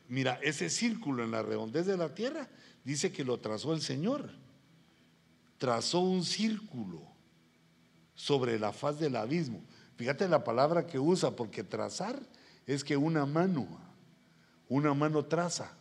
mira, 0.07 0.39
ese 0.43 0.69
círculo 0.69 1.23
en 1.23 1.31
la 1.31 1.41
redondez 1.41 1.87
de 1.87 1.97
la 1.97 2.13
tierra 2.13 2.47
dice 2.83 3.11
que 3.11 3.23
lo 3.23 3.39
trazó 3.39 3.73
el 3.73 3.81
Señor. 3.81 4.29
Trazó 5.57 6.01
un 6.01 6.23
círculo 6.23 7.01
sobre 8.13 8.59
la 8.59 8.73
faz 8.73 8.99
del 8.99 9.15
abismo. 9.15 9.59
Fíjate 9.95 10.27
la 10.27 10.43
palabra 10.43 10.85
que 10.85 10.99
usa, 10.99 11.31
porque 11.31 11.63
trazar 11.63 12.21
es 12.67 12.83
que 12.83 12.95
una 12.95 13.25
mano, 13.25 13.67
una 14.69 14.93
mano 14.93 15.25
traza. 15.25 15.71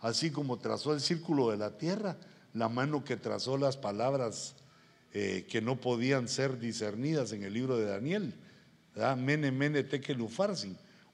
Así 0.00 0.32
como 0.32 0.58
trazó 0.58 0.92
el 0.92 1.00
círculo 1.00 1.52
de 1.52 1.58
la 1.58 1.78
tierra, 1.78 2.16
la 2.52 2.68
mano 2.68 3.04
que 3.04 3.16
trazó 3.16 3.56
las 3.56 3.76
palabras 3.76 4.56
eh, 5.14 5.46
que 5.48 5.62
no 5.62 5.80
podían 5.80 6.28
ser 6.28 6.58
discernidas 6.58 7.32
en 7.32 7.42
el 7.42 7.54
libro 7.54 7.78
de 7.78 7.86
Daniel. 7.86 8.34
Mene, 9.16 9.50
mene, 9.50 9.82
tekel, 9.82 10.20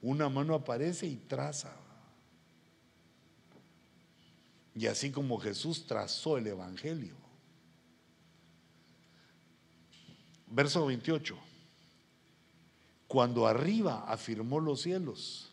Una 0.03 0.29
mano 0.29 0.55
aparece 0.57 1.07
y 1.07 1.17
traza. 1.17 1.73
Y 4.75 4.87
así 4.87 5.13
como 5.13 5.39
Jesús 5.39 5.87
trazó 5.87 6.37
el 6.37 6.49
Evangelio. 6.49 7.15
Verso 10.49 10.85
28 10.87 11.51
cuando 13.11 13.49
arriba 13.49 14.05
afirmó 14.07 14.61
los 14.61 14.83
cielos. 14.83 15.51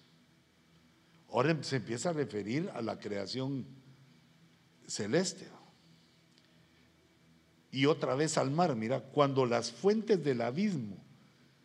Ahora 1.32 1.58
se 1.64 1.78
empieza 1.78 2.12
a 2.12 2.14
referir 2.14 2.70
a 2.76 2.84
la 2.84 3.00
creación 3.00 3.66
celeste. 4.86 5.48
Y 7.72 7.86
otra 7.86 8.16
vez 8.16 8.38
al 8.38 8.52
mar, 8.52 8.76
mira, 8.76 9.02
cuando 9.02 9.46
las 9.46 9.72
fuentes 9.72 10.24
del 10.24 10.42
abismo 10.42 10.98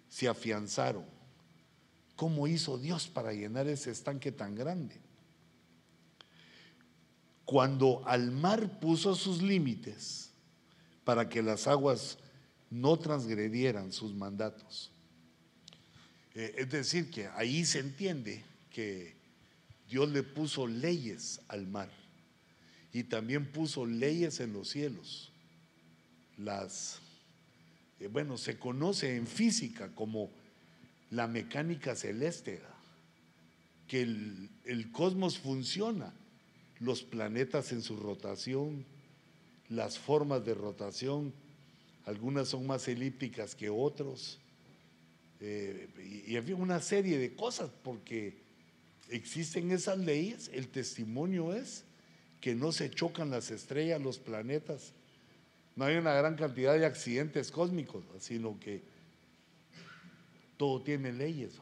se 0.09 0.29
afianzaron, 0.29 1.05
¿cómo 2.17 2.47
hizo 2.47 2.79
Dios 2.79 3.09
para 3.09 3.33
llenar 3.33 3.69
ese 3.69 3.91
estanque 3.91 4.33
tan 4.33 4.55
grande? 4.55 5.01
Cuando 7.45 8.03
al 8.07 8.31
mar 8.31 8.81
puso 8.81 9.15
sus 9.15 9.43
límites 9.43 10.31
para 11.05 11.29
que 11.29 11.43
las 11.43 11.67
aguas 11.67 12.19
no 12.71 12.99
transgredieran 12.99 13.93
sus 13.93 14.15
mandatos. 14.15 14.91
Eh, 16.35 16.55
es 16.59 16.71
decir, 16.71 17.11
que 17.11 17.27
ahí 17.29 17.65
se 17.65 17.81
entiende 17.81 18.43
que 18.71 19.15
Dios 19.89 20.09
le 20.09 20.23
puso 20.23 20.67
leyes 20.67 21.41
al 21.49 21.67
mar 21.67 21.91
y 22.93 23.05
también 23.05 23.51
puso 23.51 23.85
leyes 23.85 24.41
en 24.41 24.55
los 24.55 24.71
cielos. 24.71 25.32
Las, 26.39 27.01
eh, 28.01 28.09
bueno, 28.09 28.37
se 28.39 28.59
conoce 28.59 29.17
en 29.17 29.27
física 29.27 29.91
como 29.95 30.31
la 31.11 31.27
mecánica 31.27 31.95
celeste, 31.95 32.61
que 33.87 34.01
el, 34.01 34.91
cosmos 34.93 35.39
funciona, 35.39 36.15
los 36.81 37.03
planetas 37.03 37.73
en 37.73 37.83
su 37.83 37.97
rotación, 37.97 38.85
las 39.69 39.99
formas 39.99 40.45
de 40.45 40.55
rotación, 40.55 41.33
algunas 42.07 42.49
son 42.49 42.67
más 42.67 42.89
elípticas 42.89 43.55
que 43.55 43.69
otros 43.69 44.39
eh, 45.45 45.89
y, 46.27 46.37
había 46.37 46.55
una 46.55 46.81
serie 46.81 47.19
de 47.19 47.35
cosas, 47.35 47.71
porque 47.83 48.39
existen 49.11 49.73
esas 49.73 49.99
leyes, 49.99 50.51
el 50.55 50.69
testimonio 50.69 51.53
es 51.53 51.85
que 52.41 52.55
no 52.55 52.71
se 52.71 52.91
chocan 52.91 53.31
las 53.31 53.51
estrellas, 53.51 54.01
los 54.01 54.19
planetas, 54.19 54.93
no 55.77 55.85
hay 55.85 55.97
una 55.97 56.15
gran 56.15 56.37
cantidad 56.37 56.79
de 56.79 56.87
accidentes 56.87 57.51
cósmicos, 57.51 58.05
sino 58.19 58.59
que 58.61 58.83
todo 60.57 60.81
tiene 60.83 61.13
leyes, 61.13 61.53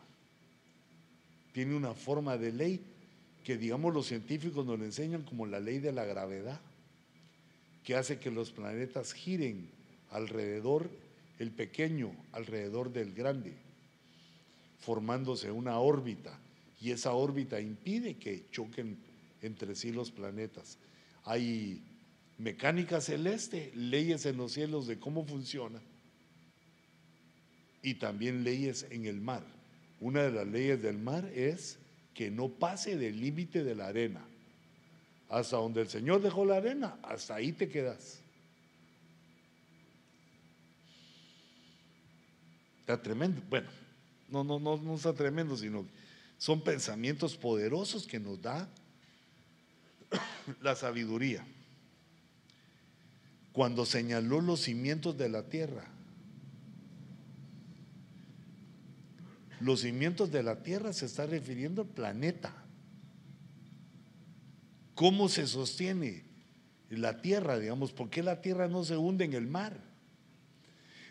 tiene 1.52 1.74
una 1.74 1.94
forma 1.94 2.36
de 2.36 2.52
ley 2.52 2.84
que 3.44 3.56
digamos 3.56 3.94
los 3.94 4.06
científicos 4.06 4.66
nos 4.66 4.80
enseñan 4.80 5.22
como 5.22 5.46
la 5.46 5.60
ley 5.60 5.78
de 5.78 5.92
la 5.92 6.04
gravedad, 6.04 6.60
que 7.84 7.96
hace 7.96 8.18
que 8.18 8.30
los 8.30 8.50
planetas 8.50 9.12
giren 9.12 9.68
alrededor, 10.10 10.90
el 11.38 11.50
pequeño 11.50 12.12
alrededor 12.32 12.92
del 12.92 13.14
grande 13.14 13.54
formándose 14.80 15.50
una 15.50 15.78
órbita 15.78 16.36
y 16.80 16.90
esa 16.90 17.12
órbita 17.12 17.60
impide 17.60 18.16
que 18.16 18.44
choquen 18.50 18.96
entre 19.42 19.74
sí 19.74 19.92
los 19.92 20.10
planetas. 20.10 20.78
Hay 21.24 21.82
mecánica 22.40 23.00
celeste, 23.00 23.70
leyes 23.74 24.24
en 24.24 24.38
los 24.38 24.52
cielos 24.52 24.86
de 24.86 24.98
cómo 24.98 25.24
funciona 25.24 25.80
y 27.82 27.94
también 27.94 28.44
leyes 28.44 28.86
en 28.90 29.04
el 29.04 29.20
mar. 29.20 29.42
Una 30.00 30.22
de 30.22 30.32
las 30.32 30.46
leyes 30.46 30.82
del 30.82 30.98
mar 30.98 31.26
es 31.34 31.78
que 32.14 32.30
no 32.30 32.48
pase 32.48 32.96
del 32.96 33.20
límite 33.20 33.62
de 33.62 33.74
la 33.74 33.88
arena. 33.88 34.24
Hasta 35.28 35.58
donde 35.58 35.82
el 35.82 35.88
Señor 35.88 36.22
dejó 36.22 36.44
la 36.44 36.56
arena, 36.56 36.98
hasta 37.02 37.36
ahí 37.36 37.52
te 37.52 37.68
quedas. 37.68 38.20
Está 42.80 43.00
tremendo. 43.00 43.40
Bueno, 43.48 43.68
no, 44.28 44.42
no, 44.42 44.58
no, 44.58 44.76
no 44.78 44.94
está 44.94 45.12
tremendo, 45.12 45.56
sino 45.56 45.86
son 46.38 46.62
pensamientos 46.62 47.36
poderosos 47.36 48.06
que 48.06 48.18
nos 48.18 48.40
da 48.40 48.66
la 50.62 50.74
sabiduría. 50.74 51.44
Cuando 53.52 53.84
señaló 53.84 54.40
los 54.40 54.60
cimientos 54.60 55.18
de 55.18 55.28
la 55.28 55.42
tierra, 55.44 55.84
los 59.60 59.80
cimientos 59.80 60.30
de 60.30 60.42
la 60.42 60.62
tierra 60.62 60.92
se 60.92 61.06
está 61.06 61.26
refiriendo 61.26 61.82
al 61.82 61.88
planeta. 61.88 62.54
¿Cómo 64.94 65.28
se 65.28 65.46
sostiene 65.46 66.24
la 66.88 67.20
tierra, 67.20 67.58
digamos? 67.58 67.92
¿Por 67.92 68.10
qué 68.10 68.22
la 68.22 68.40
tierra 68.40 68.68
no 68.68 68.84
se 68.84 68.96
hunde 68.96 69.24
en 69.24 69.34
el 69.34 69.46
mar? 69.46 69.76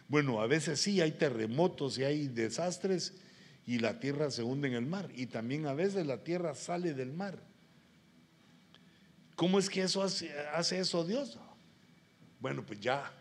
Bueno, 0.08 0.42
a 0.42 0.48
veces 0.48 0.82
sí 0.82 1.02
hay 1.02 1.12
terremotos 1.12 1.98
y 2.00 2.04
hay 2.04 2.28
desastres 2.28 3.14
y 3.66 3.78
la 3.78 4.00
tierra 4.00 4.32
se 4.32 4.42
hunde 4.42 4.68
en 4.68 4.74
el 4.74 4.86
mar. 4.86 5.10
Y 5.16 5.28
también 5.28 5.68
a 5.68 5.74
veces 5.74 6.08
la 6.08 6.24
tierra 6.24 6.56
sale 6.56 6.96
del 6.96 7.14
mar. 7.14 7.38
¿Cómo 9.36 9.60
es 9.60 9.70
que 9.70 9.84
eso 9.84 10.02
hace, 10.02 10.32
eso 10.80 11.06
Dios? 11.06 11.38
Bueno, 12.40 12.66
pues 12.66 12.80
ya 12.80 13.12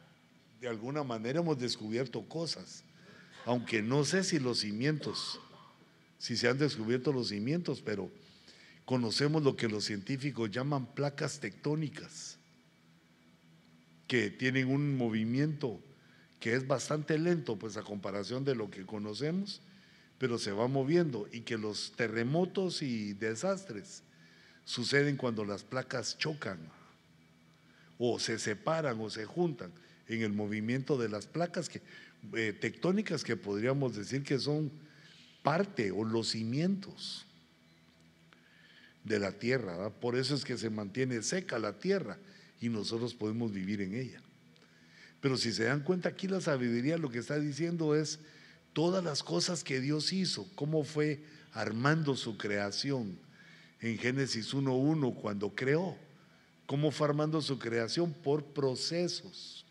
de 0.61 0.69
alguna 0.69 1.03
manera 1.03 1.41
hemos 1.41 1.59
descubierto 1.59 2.29
cosas 2.29 2.85
aunque 3.49 3.81
no 3.81 4.05
sé 4.05 4.25
si 4.25 4.39
los 4.39 4.59
cimientos, 4.59 5.41
si 6.19 6.37
se 6.37 6.49
han 6.49 6.59
descubierto 6.59 7.15
los 7.15 7.29
cimientos, 7.29 7.81
pero 7.81 8.11
conocemos 8.85 9.43
lo 9.43 9.57
que 9.57 9.69
los 9.69 9.85
científicos 9.85 10.51
llaman 10.51 10.85
placas 10.95 11.41
tectónicas, 11.41 12.37
que 14.07 14.31
tienen 14.31 14.69
un 14.69 14.99
movimiento 14.99 15.81
que 16.41 16.53
es 16.53 16.67
bastante 16.67 17.19
lento, 17.19 17.57
pues 17.57 17.79
a 17.79 17.83
comparación 17.83 18.45
de 18.45 18.55
lo 18.55 18.71
que 18.71 18.85
conocemos, 18.85 19.63
pero 20.19 20.37
se 20.37 20.53
va 20.53 20.69
moviendo 20.69 21.27
y 21.33 21.41
que 21.41 21.57
los 21.57 21.93
terremotos 21.97 22.83
y 22.83 23.15
desastres 23.15 24.03
suceden 24.67 25.17
cuando 25.17 25.47
las 25.47 25.63
placas 25.63 26.19
chocan 26.19 26.59
o 27.99 28.19
se 28.19 28.39
separan 28.39 29.01
o 29.01 29.11
se 29.11 29.25
juntan 29.25 29.73
en 30.07 30.23
el 30.23 30.33
movimiento 30.33 30.97
de 30.97 31.09
las 31.09 31.27
placas 31.27 31.69
que, 31.69 31.83
eh, 32.35 32.53
tectónicas 32.59 33.25
que 33.25 33.37
podríamos 33.37 33.97
decir 33.97 34.23
que 34.23 34.39
son 34.39 34.71
parte 35.43 35.91
o 35.91 36.05
los 36.05 36.29
cimientos 36.29 37.27
de 39.05 39.19
la 39.19 39.33
tierra. 39.33 39.91
Por 39.91 40.17
eso 40.17 40.35
es 40.35 40.45
que 40.45 40.59
se 40.59 40.71
mantiene 40.71 41.23
seca 41.23 41.59
la 41.59 41.79
tierra 41.79 42.19
y 42.61 42.69
nosotros 42.69 43.15
podemos 43.15 43.53
vivir 43.53 43.81
en 43.81 43.95
ella. 43.95 44.21
Pero 45.21 45.37
si 45.37 45.53
se 45.53 45.65
dan 45.65 45.83
cuenta 45.83 46.11
aquí 46.11 46.29
la 46.29 46.41
sabiduría 46.41 46.99
lo 46.99 47.11
que 47.11 47.19
está 47.19 47.39
diciendo 47.39 47.95
es 47.95 48.21
todas 48.73 49.03
las 49.03 49.23
cosas 49.23 49.65
que 49.65 49.81
Dios 49.81 50.13
hizo, 50.13 50.49
cómo 50.55 50.85
fue 50.85 51.21
armando 51.53 52.15
su 52.15 52.37
creación 52.37 53.19
en 53.81 53.99
Génesis 53.99 54.55
1.1 54.55 55.15
cuando 55.15 55.55
creó, 55.55 55.97
cómo 56.69 56.91
fue 56.91 57.09
armando 57.09 57.41
su 57.41 57.59
creación 57.59 58.13
por 58.13 58.45
procesos. 58.45 59.65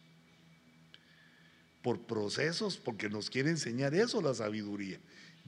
Por 1.83 2.01
procesos, 2.01 2.75
porque 2.75 3.07
nos 3.07 3.29
quiere 3.29 3.51
enseñar 3.51 3.93
eso 3.93 4.19
la 4.19 4.33
sabiduría. 4.33 4.99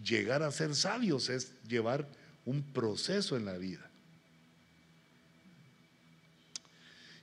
Llegar 0.01 0.43
a 0.43 0.51
ser 0.51 0.75
sabios 0.75 1.27
es 1.27 1.51
llevar 1.67 2.07
un 2.45 2.61
proceso 2.61 3.35
en 3.35 3.45
la 3.45 3.57
vida. 3.57 3.89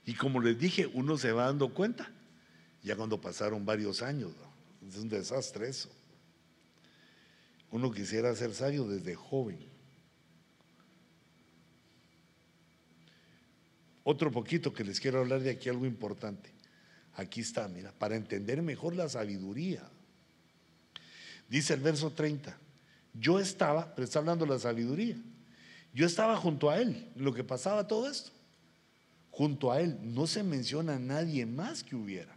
Y 0.05 0.15
como 0.15 0.41
les 0.41 0.59
dije, 0.59 0.89
uno 0.93 1.17
se 1.17 1.31
va 1.31 1.45
dando 1.45 1.73
cuenta, 1.73 2.11
ya 2.83 2.97
cuando 2.97 3.21
pasaron 3.21 3.65
varios 3.65 4.03
años, 4.03 4.33
es 4.89 4.97
un 4.97 5.09
desastre 5.09 5.69
eso. 5.69 5.89
Uno 7.71 7.93
quisiera 7.93 8.35
ser 8.35 8.53
sabio 8.53 8.89
desde 8.89 9.15
joven. 9.15 9.76
Otro 14.09 14.31
poquito 14.31 14.73
que 14.73 14.85
les 14.85 15.01
quiero 15.01 15.19
hablar 15.19 15.41
de 15.41 15.51
aquí, 15.51 15.69
algo 15.69 15.85
importante. 15.85 16.49
Aquí 17.15 17.41
está, 17.41 17.67
mira, 17.67 17.91
para 17.91 18.15
entender 18.15 18.63
mejor 18.63 18.95
la 18.95 19.09
sabiduría. 19.09 19.83
Dice 21.49 21.75
el 21.75 21.81
verso 21.81 22.13
30, 22.13 22.57
yo 23.15 23.41
estaba, 23.41 23.93
pero 23.97 24.05
está 24.05 24.21
hablando 24.21 24.47
la 24.47 24.61
sabiduría, 24.61 25.17
yo 25.93 26.07
estaba 26.07 26.37
junto 26.37 26.71
a 26.71 26.81
él, 26.81 27.11
lo 27.17 27.35
que 27.35 27.43
pasaba 27.43 27.89
todo 27.89 28.09
esto. 28.09 28.31
Junto 29.33 29.73
a 29.73 29.81
él 29.81 29.99
no 30.01 30.29
se 30.29 30.45
menciona 30.45 30.95
a 30.95 31.01
nadie 31.01 31.45
más 31.45 31.83
que 31.83 31.97
hubiera, 31.97 32.37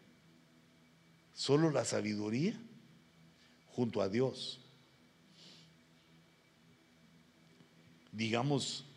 solo 1.36 1.70
la 1.70 1.86
sabiduría 1.86 2.60
junto 3.68 4.02
a 4.02 4.10
Dios. 4.10 4.60
Digamos, 8.12 8.89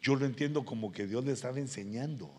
yo 0.00 0.16
lo 0.16 0.26
entiendo 0.26 0.64
como 0.64 0.92
que 0.92 1.06
Dios 1.06 1.24
le 1.24 1.32
estaba 1.32 1.58
enseñando, 1.58 2.30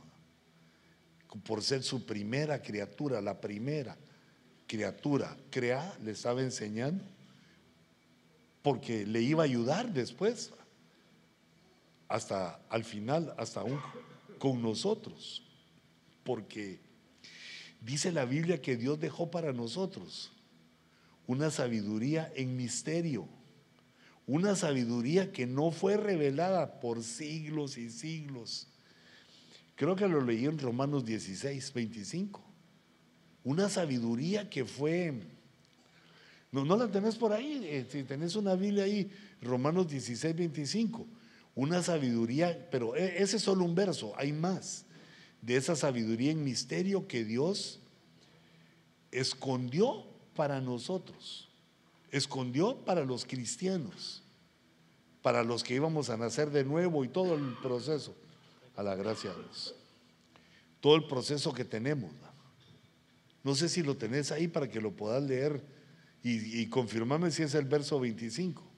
por 1.44 1.64
ser 1.64 1.84
su 1.84 2.06
primera 2.06 2.62
criatura, 2.62 3.22
la 3.22 3.40
primera 3.40 3.98
criatura 4.68 5.36
crea, 5.50 5.98
le 6.04 6.12
estaba 6.12 6.42
enseñando, 6.42 7.04
porque 8.62 9.06
le 9.06 9.22
iba 9.22 9.44
a 9.44 9.46
ayudar 9.46 9.94
después 9.94 10.52
hasta 12.08 12.60
al 12.70 12.84
final, 12.84 13.34
hasta 13.38 13.62
aún 13.62 13.80
con 14.40 14.62
nosotros. 14.62 15.44
Porque 16.24 16.80
dice 17.82 18.12
la 18.12 18.26
Biblia 18.26 18.62
que 18.62 18.76
Dios 18.76 19.00
dejó 19.00 19.32
para 19.32 19.54
nosotros 19.54 20.32
una 21.28 21.52
sabiduría 21.52 22.32
en 22.36 22.58
misterio, 22.58 23.28
una 24.30 24.56
sabiduría 24.56 25.32
que 25.32 25.46
no 25.46 25.72
fue 25.72 25.98
revelada 25.98 26.80
por 26.80 27.04
siglos 27.04 27.78
y 27.78 27.90
siglos. 27.90 28.68
Creo 29.76 29.96
que 29.96 30.08
lo 30.08 30.22
leí 30.22 30.46
en 30.46 30.60
Romanos 30.60 31.04
16, 31.04 31.74
25. 31.74 32.42
Una 33.44 33.70
sabiduría 33.70 34.50
que 34.50 34.66
fue... 34.66 35.14
No, 36.52 36.64
no 36.64 36.78
la 36.78 36.90
tenés 36.90 37.16
por 37.16 37.34
ahí, 37.34 37.62
eh, 37.66 37.86
si 37.90 38.04
tenés 38.04 38.36
una 38.36 38.56
Biblia 38.56 38.84
ahí, 38.84 39.12
Romanos 39.42 39.88
16, 39.88 40.36
25 40.36 41.06
una 41.60 41.84
sabiduría, 41.84 42.70
pero 42.72 42.96
e, 42.96 43.22
ese 43.22 43.36
es 43.36 43.44
solo 43.44 43.66
un 43.66 43.76
verso, 43.76 44.14
hay 44.16 44.32
más, 44.32 44.86
de 45.42 45.58
esa 45.58 45.76
sabiduría 45.76 46.32
en 46.32 46.42
misterio 46.42 47.06
que 47.06 47.26
Dios 47.26 47.82
escondió 49.12 50.06
para 50.38 50.62
nosotros, 50.62 51.49
escondió 52.12 52.78
para 52.86 53.04
los 53.06 53.26
cristianos, 53.26 54.24
para 55.22 55.44
los 55.44 55.64
que 55.64 55.76
íbamos 55.76 56.10
a 56.10 56.18
nacer 56.18 56.50
de 56.50 56.64
nuevo 56.64 57.04
y 57.04 57.08
todo 57.08 57.36
el 57.36 57.56
proceso, 57.58 58.16
a 58.76 58.84
la 58.84 58.96
gracia 58.96 59.32
de 59.32 59.44
Dios, 59.44 59.76
todo 60.80 60.96
el 60.96 61.06
proceso 61.08 61.54
que 61.54 61.66
tenemos. 61.66 62.12
No 63.44 63.56
sé 63.56 63.70
si 63.70 63.84
lo 63.84 63.98
tenés 63.98 64.32
ahí 64.32 64.48
para 64.48 64.70
que 64.70 64.82
lo 64.82 64.92
puedas 64.92 65.24
leer 65.24 65.64
y, 66.24 66.62
y 66.62 66.68
confirmame 66.68 67.32
si 67.32 67.44
es 67.44 67.56
el 67.56 67.66
verso 67.66 68.00
25. 68.00 68.69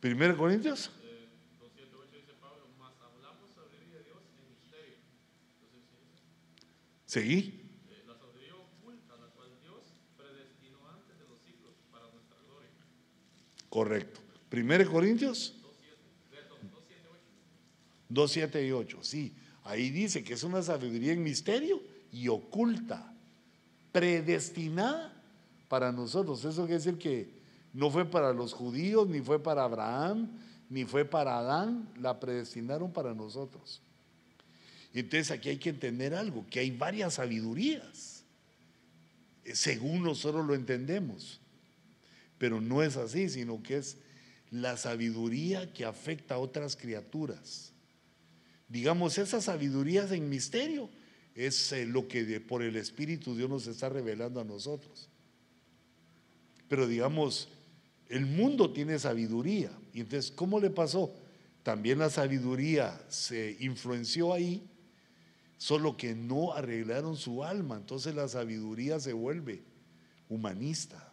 Primero 0.00 0.36
Corintios. 0.36 0.90
¿Seguí? 7.04 7.60
La 8.06 8.14
sabiduría 8.14 8.54
oculta, 8.54 9.16
la 9.16 9.26
cual 9.34 9.48
Dios 9.60 9.94
predestinó 10.16 10.78
antes 10.88 11.18
de 11.18 11.26
los 11.28 11.40
siglos 11.40 11.74
para 11.90 12.06
nuestra 12.12 12.38
gloria. 12.46 12.70
Correcto. 13.68 14.20
Primero 14.48 14.90
Corintios. 14.90 15.56
2, 18.08 18.30
7 18.30 18.66
y 18.66 18.72
8. 18.72 18.98
Sí, 19.02 19.34
ahí 19.64 19.90
dice 19.90 20.24
que 20.24 20.34
es 20.34 20.42
una 20.42 20.62
sabiduría 20.62 21.12
en 21.12 21.22
misterio 21.22 21.80
y 22.12 22.28
oculta, 22.28 23.12
predestinada 23.92 25.12
para 25.68 25.92
nosotros. 25.92 26.44
Eso 26.44 26.62
quiere 26.62 26.74
decir 26.74 26.98
que 26.98 27.39
no 27.72 27.90
fue 27.90 28.04
para 28.04 28.32
los 28.32 28.52
judíos, 28.52 29.08
ni 29.08 29.20
fue 29.20 29.42
para 29.42 29.64
Abraham, 29.64 30.28
ni 30.68 30.84
fue 30.84 31.04
para 31.04 31.38
Adán, 31.38 31.88
la 31.98 32.18
predestinaron 32.18 32.92
para 32.92 33.14
nosotros. 33.14 33.80
Entonces 34.92 35.30
aquí 35.30 35.50
hay 35.50 35.58
que 35.58 35.70
entender 35.70 36.14
algo, 36.14 36.46
que 36.50 36.60
hay 36.60 36.70
varias 36.70 37.14
sabidurías, 37.14 38.24
según 39.52 40.02
nosotros 40.02 40.46
lo 40.46 40.54
entendemos, 40.54 41.40
pero 42.38 42.60
no 42.60 42.82
es 42.82 42.96
así, 42.96 43.28
sino 43.28 43.62
que 43.62 43.76
es 43.76 43.98
la 44.50 44.76
sabiduría 44.76 45.72
que 45.72 45.84
afecta 45.84 46.36
a 46.36 46.38
otras 46.38 46.76
criaturas. 46.76 47.72
Digamos, 48.68 49.18
esas 49.18 49.44
sabidurías 49.44 50.10
en 50.12 50.28
misterio 50.28 50.88
es 51.34 51.72
eh, 51.72 51.86
lo 51.86 52.08
que 52.08 52.40
por 52.40 52.62
el 52.62 52.76
Espíritu 52.76 53.36
Dios 53.36 53.48
nos 53.48 53.66
está 53.66 53.88
revelando 53.88 54.40
a 54.40 54.44
nosotros. 54.44 55.08
Pero 56.68 56.86
digamos, 56.86 57.48
el 58.10 58.26
mundo 58.26 58.72
tiene 58.72 58.98
sabiduría. 58.98 59.70
Y 59.94 60.00
entonces, 60.00 60.30
¿cómo 60.30 60.60
le 60.60 60.68
pasó? 60.68 61.14
También 61.62 61.98
la 61.98 62.10
sabiduría 62.10 63.00
se 63.08 63.56
influenció 63.60 64.34
ahí, 64.34 64.62
solo 65.56 65.96
que 65.96 66.14
no 66.14 66.52
arreglaron 66.52 67.16
su 67.16 67.44
alma. 67.44 67.76
Entonces 67.76 68.14
la 68.14 68.28
sabiduría 68.28 69.00
se 69.00 69.12
vuelve 69.12 69.62
humanista. 70.28 71.06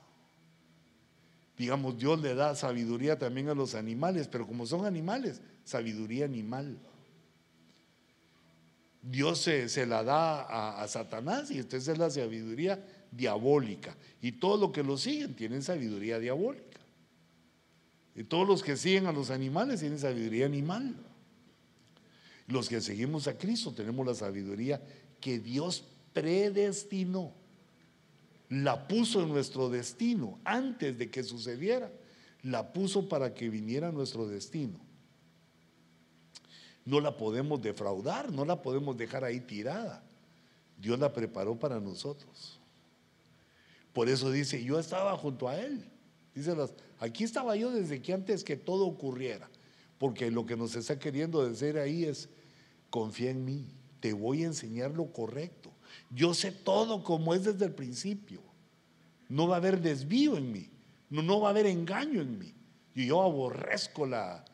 Digamos, 1.58 1.98
Dios 1.98 2.22
le 2.22 2.36
da 2.36 2.56
sabiduría 2.56 3.18
también 3.18 3.50
a 3.50 3.56
los 3.56 3.76
animales, 3.76 4.28
pero 4.28 4.46
como 4.46 4.66
son 4.66 4.86
animales, 4.86 5.42
sabiduría 5.64 6.26
animal. 6.26 6.78
Dios 9.02 9.40
se, 9.40 9.86
la 9.86 10.04
da 10.04 10.82
a, 10.82 10.88
Satanás 10.88 11.50
y 11.52 11.60
entonces 11.60 11.88
es 11.88 11.98
la 11.98 12.10
sabiduría 12.10 12.84
diabólica. 13.12 13.96
Y 14.22 14.34
todos 14.34 14.60
los 14.60 14.72
que 14.72 14.84
lo 14.84 14.98
siguen 14.98 15.36
tienen 15.36 15.64
sabiduría 15.64 16.20
diabólica. 16.20 16.66
Y 18.18 18.24
todos 18.24 18.48
los 18.48 18.64
que 18.64 18.76
siguen 18.76 19.06
a 19.06 19.14
los 19.14 19.30
animales 19.30 19.80
tienen 19.80 20.00
sabiduría 20.00 20.48
animal. 20.48 20.96
Los 22.48 22.68
que 22.68 22.82
seguimos 22.82 23.28
a 23.28 23.38
Cristo 23.38 23.72
tenemos 23.74 24.06
la 24.06 24.16
sabiduría 24.16 24.82
que 25.22 25.40
Dios 25.40 25.86
predestinó 26.14 27.32
la 28.50 28.88
puso 28.88 29.22
en 29.22 29.30
nuestro 29.30 29.70
destino 29.70 30.40
antes 30.44 30.98
de 30.98 31.10
que 31.10 31.24
sucediera, 31.24 31.92
la 32.44 32.72
puso 32.72 33.10
para 33.10 33.34
que 33.34 33.50
viniera 33.50 33.92
nuestro 33.92 34.28
destino. 34.28 34.80
No 36.86 37.02
la 37.02 37.18
podemos 37.18 37.62
defraudar, 37.62 38.32
no 38.32 38.46
la 38.46 38.62
podemos 38.62 38.96
dejar 38.98 39.26
ahí 39.26 39.42
tirada. 39.42 40.02
Dios 40.80 40.98
la 40.98 41.12
preparó 41.12 41.60
para 41.60 41.80
nosotros. 41.80 42.58
Por 43.92 44.08
eso 44.08 44.32
dice, 44.32 44.64
yo 44.64 44.80
estaba 44.80 45.18
junto 45.18 45.50
a 45.50 45.60
Él. 45.60 45.84
Dice, 46.38 46.54
aquí 47.00 47.24
estaba 47.24 47.56
yo 47.56 47.72
desde 47.72 48.00
que 48.00 48.14
antes 48.14 48.44
que 48.44 48.58
todo 48.58 48.86
ocurriera. 48.86 49.50
Porque 49.98 50.30
lo 50.30 50.46
que 50.46 50.56
nos 50.56 50.76
está 50.76 51.00
queriendo 51.00 51.48
decir 51.48 51.80
ahí 51.80 52.04
es, 52.04 52.30
confía 52.92 53.32
en 53.32 53.44
mí, 53.44 53.66
te 54.00 54.14
voy 54.14 54.44
a 54.44 54.48
enseñar 54.48 54.92
lo 54.92 55.12
correcto. 55.12 55.72
Yo 56.12 56.36
sé 56.36 56.52
todo 56.52 57.04
como 57.04 57.34
es 57.34 57.44
desde 57.44 57.66
el 57.66 57.74
principio. 57.74 58.42
No 59.30 59.48
va 59.48 59.56
a 59.56 59.58
haber 59.58 59.82
desvío 59.82 60.38
en 60.38 60.52
mí, 60.52 60.70
no, 61.10 61.24
no 61.24 61.42
va 61.42 61.48
a 61.48 61.52
haber 61.52 61.66
engaño 61.66 62.22
en 62.22 62.38
mí. 62.38 62.54
Y 62.94 63.08
yo 63.08 63.24
aborrezco 63.24 64.06
la, 64.06 64.46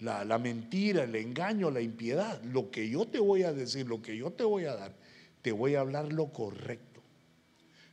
la, 0.00 0.24
la 0.24 0.38
mentira, 0.38 1.04
el 1.04 1.14
engaño, 1.14 1.70
la 1.70 1.82
impiedad. 1.82 2.42
Lo 2.42 2.70
que 2.70 2.88
yo 2.88 3.06
te 3.06 3.18
voy 3.18 3.42
a 3.42 3.52
decir, 3.52 3.86
lo 3.86 4.00
que 4.00 4.16
yo 4.16 4.30
te 4.30 4.44
voy 4.44 4.64
a 4.64 4.74
dar, 4.74 4.96
te 5.42 5.52
voy 5.52 5.74
a 5.74 5.80
hablar 5.80 6.10
lo 6.10 6.32
correcto. 6.32 7.02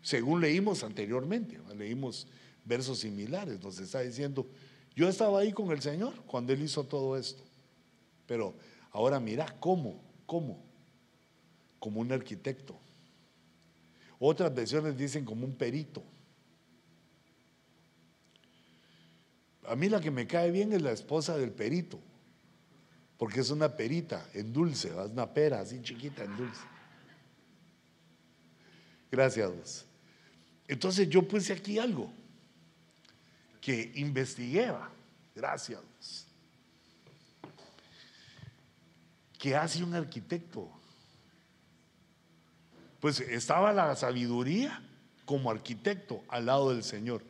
Según 0.01 0.39
leímos 0.39 0.83
anteriormente, 0.83 1.59
leímos 1.75 2.27
versos 2.65 2.99
similares, 2.99 3.61
nos 3.63 3.79
está 3.79 4.01
diciendo, 4.01 4.47
yo 4.95 5.07
estaba 5.07 5.39
ahí 5.39 5.53
con 5.53 5.71
el 5.71 5.81
Señor 5.81 6.13
cuando 6.25 6.51
Él 6.51 6.63
hizo 6.63 6.83
todo 6.83 7.15
esto. 7.15 7.43
Pero 8.25 8.55
ahora 8.91 9.19
mira 9.19 9.55
cómo, 9.59 10.01
cómo, 10.25 10.59
como 11.79 12.01
un 12.01 12.11
arquitecto. 12.11 12.75
Otras 14.19 14.53
versiones 14.53 14.97
dicen 14.97 15.23
como 15.23 15.45
un 15.45 15.53
perito. 15.53 16.01
A 19.67 19.75
mí 19.75 19.89
la 19.89 19.99
que 19.99 20.11
me 20.11 20.25
cae 20.27 20.51
bien 20.51 20.73
es 20.73 20.81
la 20.81 20.91
esposa 20.91 21.37
del 21.37 21.51
perito, 21.51 21.99
porque 23.17 23.41
es 23.41 23.49
una 23.49 23.75
perita 23.75 24.27
en 24.33 24.53
dulce, 24.53 24.89
es 24.89 25.11
una 25.11 25.31
pera 25.31 25.59
así 25.59 25.81
chiquita 25.81 26.23
en 26.23 26.37
dulce. 26.37 26.61
Gracias. 29.11 29.85
Entonces 30.67 31.09
yo 31.09 31.27
puse 31.27 31.53
aquí 31.53 31.77
algo 31.77 32.11
que 33.65 33.91
investigué, 33.95 34.71
gracias. 35.35 35.81
¿Qué 39.39 39.55
hace 39.55 39.83
un 39.83 39.95
arquitecto? 39.95 40.69
Pues 42.99 43.21
estaba 43.21 43.73
la 43.73 43.95
sabiduría 43.95 44.83
como 45.25 45.49
arquitecto 45.49 46.23
al 46.27 46.45
lado 46.45 46.69
del 46.69 46.83
Señor. 46.83 47.23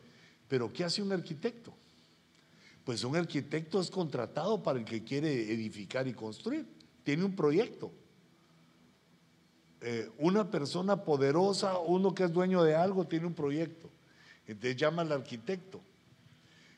Pero 0.46 0.70
¿qué 0.74 0.84
hace 0.84 1.00
un 1.00 1.10
arquitecto? 1.10 1.72
Pues 2.84 3.02
un 3.02 3.16
arquitecto 3.16 3.80
es 3.80 3.90
contratado 3.90 4.62
para 4.62 4.78
el 4.78 4.84
que 4.84 5.02
quiere 5.02 5.50
edificar 5.50 6.06
y 6.06 6.12
construir. 6.12 6.66
Tiene 7.02 7.24
un 7.24 7.34
proyecto. 7.34 7.90
Eh, 9.80 10.10
una 10.18 10.50
persona 10.50 11.02
poderosa, 11.02 11.78
uno 11.78 12.14
que 12.14 12.24
es 12.24 12.32
dueño 12.34 12.62
de 12.62 12.74
algo, 12.74 13.06
tiene 13.06 13.26
un 13.26 13.34
proyecto. 13.34 13.88
Entonces 14.46 14.76
llama 14.76 15.00
al 15.00 15.12
arquitecto. 15.12 15.80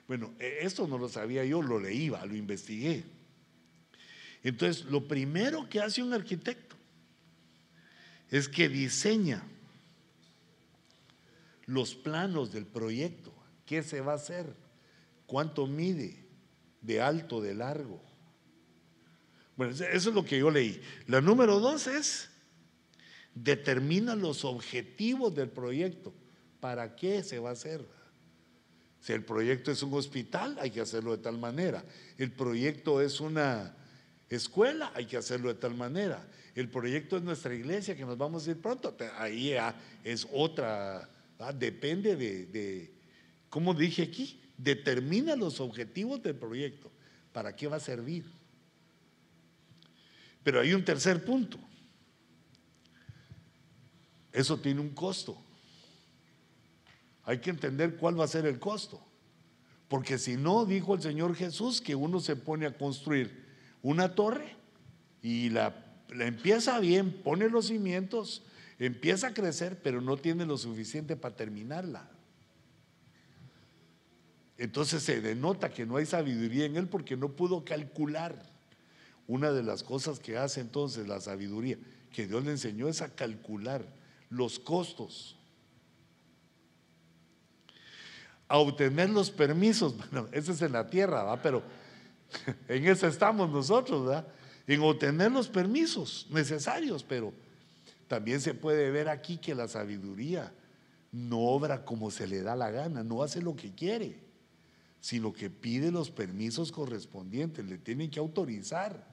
Bueno, 0.09 0.34
e, 0.38 0.61
esto 0.62 0.88
no 0.88 0.98
lo 0.98 1.09
sabía 1.09 1.44
yo, 1.44 1.62
lo 1.62 1.78
leí, 1.78 2.09
lo 2.09 2.34
investigué. 2.34 3.04
Entonces, 4.42 4.86
lo 4.86 5.06
primero 5.06 5.68
que 5.68 5.80
hace 5.80 6.02
un 6.02 6.14
arquitecto 6.14 6.76
es 8.30 8.48
que 8.48 8.68
diseña 8.68 9.42
los 11.66 11.94
planos 11.94 12.50
del 12.50 12.64
proyecto. 12.64 13.32
¿Qué 13.66 13.82
se 13.82 14.00
va 14.00 14.12
a 14.12 14.16
hacer? 14.16 14.46
¿Cuánto 15.26 15.66
mide? 15.66 16.16
¿De 16.80 17.02
alto, 17.02 17.42
de 17.42 17.54
largo? 17.54 18.02
Bueno, 19.56 19.72
eso 19.72 19.84
es 19.84 20.06
lo 20.06 20.24
que 20.24 20.38
yo 20.38 20.50
leí. 20.50 20.80
La 21.06 21.20
número 21.20 21.61
dos 21.61 21.86
es, 21.86 22.30
determina 23.34 24.14
los 24.14 24.44
objetivos 24.44 25.34
del 25.34 25.50
proyecto. 25.50 26.14
¿Para 26.61 26.96
qué 26.96 27.22
se 27.22 27.38
va 27.38 27.50
a 27.50 27.52
hacer? 27.52 27.84
Si 29.01 29.12
el 29.12 29.24
proyecto 29.24 29.70
es 29.70 29.82
un 29.82 29.94
hospital, 29.94 30.57
hay 30.61 30.70
que 30.70 30.80
hacerlo 30.80 31.16
de 31.16 31.22
tal 31.22 31.38
manera. 31.38 31.84
El 32.16 32.32
proyecto 32.32 33.01
es 33.01 33.20
una 33.20 33.74
escuela, 34.28 34.92
hay 34.94 35.07
que 35.07 35.16
hacerlo 35.16 35.49
de 35.49 35.55
tal 35.55 35.74
manera. 35.74 36.26
El 36.55 36.68
proyecto 36.68 37.16
es 37.16 37.22
nuestra 37.22 37.55
iglesia, 37.55 37.96
que 37.96 38.05
nos 38.05 38.18
vamos 38.18 38.46
a 38.46 38.51
ir 38.51 38.61
pronto. 38.61 38.96
Ahí 39.16 39.55
es 40.03 40.26
otra, 40.32 41.09
depende 41.55 42.16
de, 42.16 42.46
de, 42.46 42.92
como 43.49 43.74
dije 43.74 44.03
aquí, 44.03 44.40
determina 44.57 45.36
los 45.36 45.61
objetivos 45.61 46.22
del 46.22 46.34
proyecto. 46.34 46.90
¿Para 47.32 47.55
qué 47.55 47.68
va 47.68 47.76
a 47.76 47.80
servir? 47.80 48.24
Pero 50.42 50.61
hay 50.61 50.72
un 50.72 50.84
tercer 50.84 51.24
punto. 51.24 51.59
Eso 54.32 54.59
tiene 54.59 54.80
un 54.80 54.90
costo. 54.90 55.40
Hay 57.28 57.40
que 57.40 57.50
entender 57.50 57.96
cuál 57.96 58.18
va 58.18 58.24
a 58.24 58.28
ser 58.28 58.46
el 58.46 58.58
costo. 58.58 58.98
Porque 59.86 60.16
si 60.16 60.38
no, 60.38 60.64
dijo 60.64 60.94
el 60.94 61.02
Señor 61.02 61.34
Jesús 61.34 61.82
que 61.82 61.94
uno 61.94 62.20
se 62.20 62.36
pone 62.36 62.64
a 62.64 62.78
construir 62.78 63.44
una 63.82 64.14
torre 64.14 64.56
y 65.20 65.50
la, 65.50 65.76
empieza 66.08 66.80
bien, 66.80 67.12
pone 67.22 67.50
los 67.50 67.66
cimientos, 67.66 68.46
empieza 68.78 69.26
a 69.26 69.34
crecer, 69.34 69.78
pero 69.82 70.00
no 70.00 70.16
tiene 70.16 70.46
lo 70.46 70.56
suficiente 70.56 71.16
para 71.16 71.36
terminarla. 71.36 72.10
Entonces 74.56 75.02
se 75.02 75.20
denota 75.20 75.68
que 75.68 75.84
no 75.84 75.98
hay 75.98 76.06
sabiduría 76.06 76.64
en 76.64 76.76
él 76.76 76.88
porque 76.88 77.14
no 77.14 77.32
pudo 77.32 77.62
calcular. 77.62 78.42
Una 79.26 79.52
de 79.52 79.62
las 79.62 79.82
cosas 79.82 80.18
que 80.18 80.38
hace 80.38 80.62
entonces 80.62 81.06
la 81.06 81.20
sabiduría 81.20 81.76
que 82.10 82.26
Dios 82.26 82.42
le 82.46 82.52
enseñó 82.52 82.88
es 82.88 83.02
a 83.02 83.14
calcular 83.14 83.84
los 84.30 84.59
costos 84.59 85.38
a 88.48 88.58
obtener 88.58 89.10
los 89.10 89.30
permisos. 89.30 89.94
Bueno, 90.10 90.28
ese 90.32 90.52
es 90.52 90.62
en 90.62 90.72
la 90.72 90.88
tierra, 90.88 91.22
¿va? 91.22 91.40
Pero 91.40 91.62
en 92.68 92.86
eso 92.86 93.06
estamos 93.06 93.50
nosotros, 93.50 94.06
¿verdad? 94.06 94.26
En 94.66 94.80
obtener 94.80 95.30
los 95.30 95.48
permisos 95.48 96.26
necesarios, 96.30 97.02
pero 97.02 97.32
también 98.06 98.40
se 98.40 98.54
puede 98.54 98.90
ver 98.90 99.08
aquí 99.08 99.38
que 99.38 99.54
la 99.54 99.68
sabiduría 99.68 100.52
no 101.12 101.40
obra 101.40 101.84
como 101.84 102.10
se 102.10 102.26
le 102.26 102.42
da 102.42 102.54
la 102.54 102.70
gana, 102.70 103.02
no 103.02 103.22
hace 103.22 103.40
lo 103.40 103.56
que 103.56 103.74
quiere, 103.74 104.20
sino 105.00 105.32
que 105.32 105.48
pide 105.48 105.90
los 105.90 106.10
permisos 106.10 106.70
correspondientes, 106.72 107.64
le 107.64 107.78
tienen 107.78 108.10
que 108.10 108.18
autorizar 108.18 109.06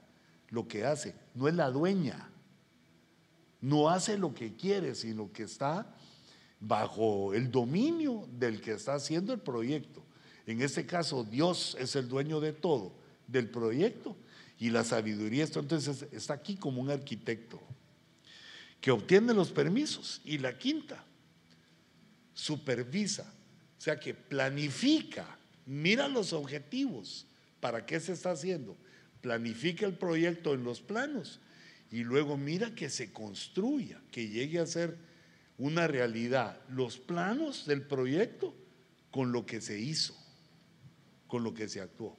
lo 0.48 0.68
que 0.68 0.84
hace, 0.84 1.14
no 1.34 1.48
es 1.48 1.54
la 1.54 1.70
dueña, 1.70 2.30
no 3.60 3.88
hace 3.88 4.18
lo 4.18 4.34
que 4.34 4.54
quiere, 4.54 4.94
sino 4.94 5.32
que 5.32 5.44
está 5.44 5.94
bajo 6.60 7.34
el 7.34 7.50
dominio 7.50 8.28
del 8.32 8.60
que 8.60 8.72
está 8.72 8.94
haciendo 8.94 9.32
el 9.32 9.40
proyecto. 9.40 10.02
En 10.46 10.62
este 10.62 10.86
caso, 10.86 11.24
Dios 11.24 11.76
es 11.78 11.96
el 11.96 12.08
dueño 12.08 12.40
de 12.40 12.52
todo, 12.52 12.92
del 13.26 13.48
proyecto, 13.48 14.16
y 14.58 14.70
la 14.70 14.84
sabiduría 14.84 15.44
entonces 15.44 16.06
está 16.12 16.34
aquí 16.34 16.56
como 16.56 16.80
un 16.80 16.90
arquitecto 16.90 17.60
que 18.80 18.90
obtiene 18.90 19.34
los 19.34 19.50
permisos. 19.50 20.20
Y 20.24 20.38
la 20.38 20.56
quinta, 20.56 21.04
supervisa, 22.32 23.30
o 23.78 23.80
sea 23.80 23.98
que 23.98 24.14
planifica, 24.14 25.38
mira 25.66 26.08
los 26.08 26.32
objetivos, 26.32 27.26
para 27.60 27.84
qué 27.84 27.98
se 28.00 28.12
está 28.12 28.30
haciendo, 28.30 28.76
planifica 29.20 29.86
el 29.86 29.94
proyecto 29.94 30.54
en 30.54 30.64
los 30.64 30.80
planos 30.80 31.40
y 31.90 32.04
luego 32.04 32.36
mira 32.36 32.74
que 32.74 32.90
se 32.90 33.12
construya, 33.12 34.00
que 34.10 34.28
llegue 34.28 34.58
a 34.58 34.66
ser 34.66 34.96
una 35.58 35.86
realidad, 35.86 36.60
los 36.68 36.98
planos 36.98 37.66
del 37.66 37.82
proyecto 37.82 38.54
con 39.10 39.32
lo 39.32 39.46
que 39.46 39.60
se 39.60 39.80
hizo, 39.80 40.14
con 41.26 41.42
lo 41.42 41.54
que 41.54 41.68
se 41.68 41.80
actuó. 41.80 42.16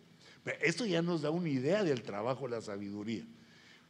Esto 0.62 0.86
ya 0.86 1.02
nos 1.02 1.22
da 1.22 1.30
una 1.30 1.50
idea 1.50 1.84
del 1.84 2.02
trabajo 2.04 2.48
la 2.48 2.62
sabiduría, 2.62 3.26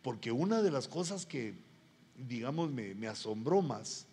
porque 0.01 0.31
una 0.31 0.61
de 0.61 0.71
las 0.71 0.87
cosas 0.87 1.25
que, 1.25 1.53
digamos, 2.15 2.71
me, 2.71 3.07
asombró 3.07 3.61
más 3.61 4.07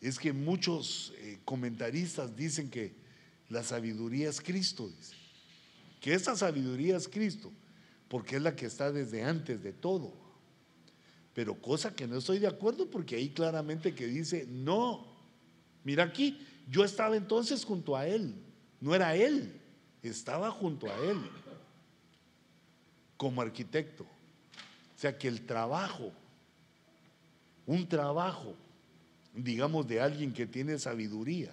es 0.00 0.18
que 0.18 0.32
muchos 0.32 1.12
eh, 1.16 1.38
comentaristas 1.44 2.36
dicen 2.36 2.68
que 2.70 2.94
la 3.48 3.62
sabiduría 3.62 4.28
es 4.28 4.40
Cristo, 4.40 4.90
que 6.00 6.14
esa 6.14 6.36
sabiduría 6.36 6.96
es 6.96 7.08
Cristo, 7.08 7.52
porque 8.08 8.36
es 8.36 8.42
la 8.42 8.54
que 8.54 8.66
está 8.66 8.92
desde 8.92 9.24
antes 9.24 9.62
de 9.62 9.72
todo. 9.72 10.21
Pero 11.34 11.60
cosa 11.60 11.94
que 11.94 12.06
no 12.06 12.18
estoy 12.18 12.38
de 12.38 12.46
acuerdo 12.46 12.90
porque 12.90 13.16
ahí 13.16 13.30
claramente 13.30 13.94
que 13.94 14.06
dice, 14.06 14.46
no, 14.48 15.06
mira 15.84 16.04
aquí, 16.04 16.46
yo 16.68 16.84
estaba 16.84 17.16
entonces 17.16 17.64
junto 17.64 17.96
a 17.96 18.06
él, 18.06 18.34
no 18.80 18.94
era 18.94 19.14
él, 19.14 19.52
estaba 20.02 20.50
junto 20.50 20.90
a 20.90 20.96
él 20.96 21.18
como 23.16 23.40
arquitecto. 23.40 24.04
O 24.04 24.98
sea 24.98 25.16
que 25.16 25.28
el 25.28 25.46
trabajo, 25.46 26.12
un 27.66 27.88
trabajo 27.88 28.54
digamos, 29.34 29.86
de 29.88 30.00
alguien 30.00 30.32
que 30.32 30.46
tiene 30.46 30.78
sabiduría, 30.78 31.52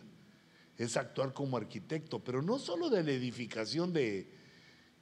es 0.77 0.97
actuar 0.97 1.33
como 1.33 1.57
arquitecto, 1.57 2.19
pero 2.19 2.41
no 2.41 2.57
solo 2.57 2.89
de 2.89 3.03
la 3.03 3.11
edificación 3.11 3.91
de, 3.93 4.27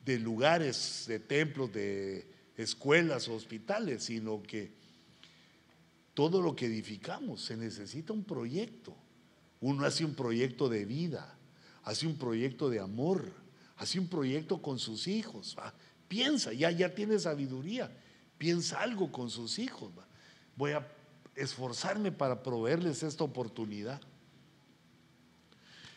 de 0.06 0.20
lugares, 0.20 1.06
de 1.08 1.20
templos, 1.20 1.72
de 1.72 2.28
escuelas, 2.58 3.28
hospitales, 3.28 4.04
sino 4.04 4.42
que 4.42 4.72
todo 6.14 6.42
lo 6.42 6.56
que 6.56 6.66
edificamos 6.66 7.44
se 7.44 7.56
necesita 7.56 8.12
un 8.12 8.24
proyecto. 8.24 8.96
Uno 9.62 9.86
hace 9.86 10.04
un 10.04 10.16
proyecto 10.16 10.68
de 10.68 10.86
vida, 10.86 11.38
hace 11.84 12.08
un 12.08 12.18
proyecto 12.18 12.70
de 12.70 12.80
amor, 12.80 13.32
hace 13.78 14.00
un 14.00 14.08
proyecto 14.08 14.62
con 14.62 14.80
sus 14.80 15.08
hijos. 15.08 15.56
Piensa, 16.08 16.54
ya, 16.54 16.72
ya 16.72 16.94
tiene 16.94 17.20
sabiduría, 17.20 17.96
piensa 18.38 18.82
algo 18.82 19.12
con 19.12 19.30
sus 19.30 19.60
hijos. 19.60 19.92
Voy 20.56 20.72
a 20.72 20.88
esforzarme 21.36 22.12
para 22.12 22.42
proveerles 22.42 23.04
esta 23.04 23.24
oportunidad. 23.24 24.02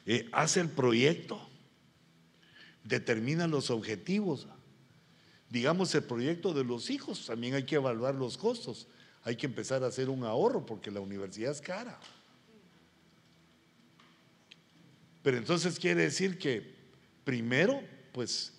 Eh, 0.04 0.28
hace 0.32 0.60
el 0.60 0.68
proyecto, 0.68 1.40
determina 2.84 3.46
los 3.46 3.70
objetivos. 3.70 4.46
Digamos, 5.50 5.94
el 5.96 6.04
proyecto 6.04 6.54
de 6.54 6.64
los 6.64 6.88
hijos, 6.90 7.26
también 7.26 7.54
hay 7.54 7.64
que 7.64 7.74
evaluar 7.74 8.14
los 8.14 8.38
costos. 8.38 8.86
Hay 9.24 9.36
que 9.36 9.46
empezar 9.46 9.82
a 9.82 9.88
hacer 9.88 10.08
un 10.08 10.24
ahorro 10.24 10.64
porque 10.64 10.90
la 10.90 11.00
universidad 11.00 11.50
es 11.50 11.60
cara. 11.60 11.98
Pero 15.22 15.36
entonces 15.36 15.78
quiere 15.78 16.02
decir 16.02 16.38
que 16.38 16.74
primero, 17.24 17.82
pues 18.12 18.52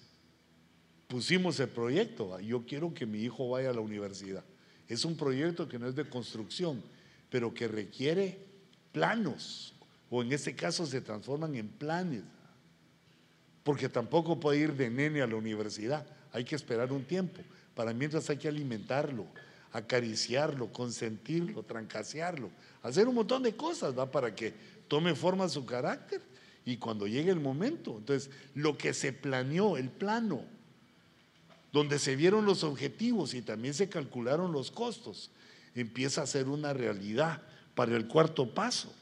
pusimos 1.08 1.60
el 1.60 1.70
proyecto. 1.70 2.40
Yo 2.42 2.66
quiero 2.66 2.94
que 2.94 3.06
mi 3.06 3.22
hijo 3.22 3.50
vaya 3.50 3.70
a 3.70 3.74
la 3.74 3.82
universidad. 3.82 4.44
Es 4.88 5.06
un 5.06 5.16
proyecto 5.16 5.68
que 5.68 5.80
no 5.80 5.88
es 5.88 5.96
de 5.96 6.08
construcción, 6.08 6.84
pero 7.30 7.54
que 7.54 7.68
requiere 7.68 8.38
planos, 8.92 9.74
o 10.10 10.22
en 10.22 10.34
este 10.34 10.56
caso 10.56 10.86
se 10.86 11.00
transforman 11.00 11.56
en 11.56 11.70
planes, 11.70 12.24
porque 13.64 13.88
tampoco 13.88 14.40
puede 14.40 14.60
ir 14.60 14.74
de 14.74 14.90
nene 14.90 15.22
a 15.22 15.28
la 15.28 15.36
universidad, 15.36 16.06
hay 16.34 16.44
que 16.44 16.56
esperar 16.56 16.92
un 16.92 17.04
tiempo, 17.04 17.42
para 17.76 17.94
mientras 17.94 18.30
hay 18.30 18.38
que 18.38 18.48
alimentarlo, 18.48 19.26
acariciarlo, 19.72 20.72
consentirlo, 20.72 21.64
trancasearlo, 21.64 22.50
hacer 22.84 23.08
un 23.08 23.16
montón 23.16 23.44
de 23.44 23.56
cosas, 23.56 23.98
¿va? 23.98 24.10
Para 24.10 24.36
que 24.36 24.54
tome 24.88 25.16
forma 25.16 25.48
su 25.50 25.66
carácter 25.66 26.22
y 26.66 26.78
cuando 26.78 27.08
llegue 27.08 27.32
el 27.32 27.40
momento. 27.40 27.98
Entonces, 27.98 28.30
lo 28.56 28.78
que 28.78 28.94
se 28.94 29.14
planeó, 29.14 29.78
el 29.78 29.90
plano, 29.90 30.44
donde 31.72 32.00
se 32.00 32.16
vieron 32.16 32.46
los 32.46 32.64
objetivos 32.64 33.34
y 33.34 33.42
también 33.42 33.74
se 33.74 33.88
calcularon 33.88 34.52
los 34.52 34.72
costos, 34.72 35.32
empieza 35.74 36.22
a 36.22 36.28
ser 36.28 36.50
una 36.50 36.74
realidad 36.74 37.42
para 37.76 37.96
el 37.96 38.08
cuarto 38.08 38.54
paso. 38.54 38.94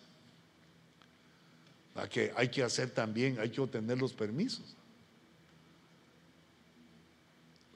Que 2.10 2.31
hay 2.38 2.47
que 2.47 2.64
hacer 2.64 2.91
también, 2.91 3.39
hay 3.39 3.49
que 3.49 3.60
obtener 3.60 3.97
los 3.97 4.14
permisos. 4.14 4.77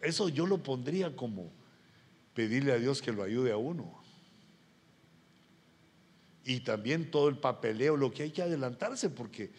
Eso 0.03 0.29
yo 0.29 0.45
lo 0.45 0.61
pondría 0.61 1.15
como 1.15 1.51
pedirle 2.33 2.73
a 2.73 2.77
Dios 2.77 3.01
que 3.01 3.11
lo 3.11 3.23
ayude 3.23 3.51
a 3.51 3.57
uno. 3.57 4.01
Y 6.45 6.59
también 6.59 7.09
todo 7.09 7.29
el 7.29 7.37
papeleo, 7.37 7.95
lo 7.95 8.11
que 8.11 8.23
hay 8.23 8.31
que 8.31 8.41
adelantarse, 8.41 9.09
porque 9.09 9.51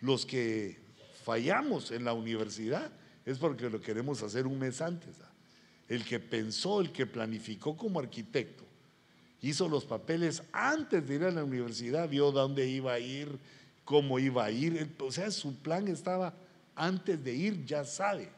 los 0.00 0.24
que 0.24 0.78
fallamos 1.22 1.90
en 1.90 2.04
la 2.04 2.14
universidad 2.14 2.90
es 3.26 3.38
porque 3.38 3.68
lo 3.68 3.80
queremos 3.80 4.22
hacer 4.22 4.46
un 4.46 4.58
mes 4.58 4.80
antes. 4.80 5.16
El 5.88 6.04
que 6.04 6.18
pensó, 6.18 6.80
el 6.80 6.92
que 6.92 7.06
planificó 7.06 7.76
como 7.76 8.00
arquitecto, 8.00 8.64
hizo 9.42 9.68
los 9.68 9.84
papeles 9.84 10.42
antes 10.52 11.06
de 11.06 11.14
ir 11.14 11.24
a 11.24 11.30
la 11.30 11.44
universidad, 11.44 12.08
vio 12.08 12.32
dónde 12.32 12.68
iba 12.68 12.94
a 12.94 12.98
ir, 12.98 13.38
cómo 13.84 14.18
iba 14.18 14.44
a 14.44 14.50
ir, 14.50 14.94
o 15.00 15.12
sea, 15.12 15.30
su 15.30 15.56
plan 15.56 15.88
estaba 15.88 16.34
antes 16.74 17.22
de 17.22 17.34
ir, 17.34 17.66
ya 17.66 17.84
sabe. 17.84 18.30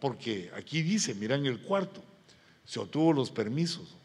Porque 0.00 0.50
aquí 0.54 0.82
dice, 0.82 1.14
mira 1.14 1.36
en 1.36 1.46
el 1.46 1.60
cuarto, 1.60 2.02
se 2.64 2.78
obtuvo 2.78 3.12
los 3.12 3.30
permisos. 3.30 3.96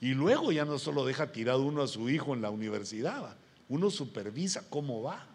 Y 0.00 0.14
luego 0.14 0.52
ya 0.52 0.64
no 0.64 0.78
solo 0.78 1.04
deja 1.04 1.32
tirado 1.32 1.62
uno 1.62 1.82
a 1.82 1.88
su 1.88 2.08
hijo 2.08 2.34
en 2.34 2.42
la 2.42 2.50
universidad, 2.50 3.36
uno 3.68 3.90
supervisa 3.90 4.62
cómo 4.68 5.02
va. 5.02 5.26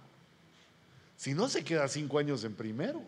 Si 1.17 1.33
no 1.33 1.49
se 1.49 1.63
queda 1.63 1.87
cinco 1.87 2.19
años 2.19 2.43
en 2.43 2.55
primero, 2.55 3.01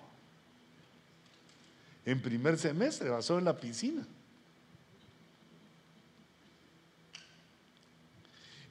en 2.06 2.22
primer 2.22 2.58
semestre, 2.58 3.10
basó 3.10 3.38
en 3.38 3.46
la 3.46 3.58
piscina. 3.58 4.06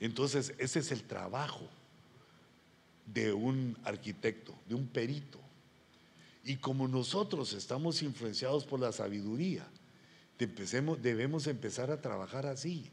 Entonces, 0.00 0.54
ese 0.58 0.78
es 0.78 0.92
el 0.92 1.02
trabajo 1.02 1.68
de 3.06 3.32
un 3.32 3.76
arquitecto, 3.84 4.54
de 4.66 4.74
un 4.74 4.86
perito. 4.86 5.38
Y 6.44 6.56
como 6.56 6.88
nosotros 6.88 7.52
estamos 7.52 8.02
influenciados 8.02 8.64
por 8.64 8.80
la 8.80 8.92
sabiduría, 8.92 9.66
debemos 10.38 11.46
empezar 11.46 11.90
a 11.90 12.00
trabajar 12.00 12.46
así 12.46 12.90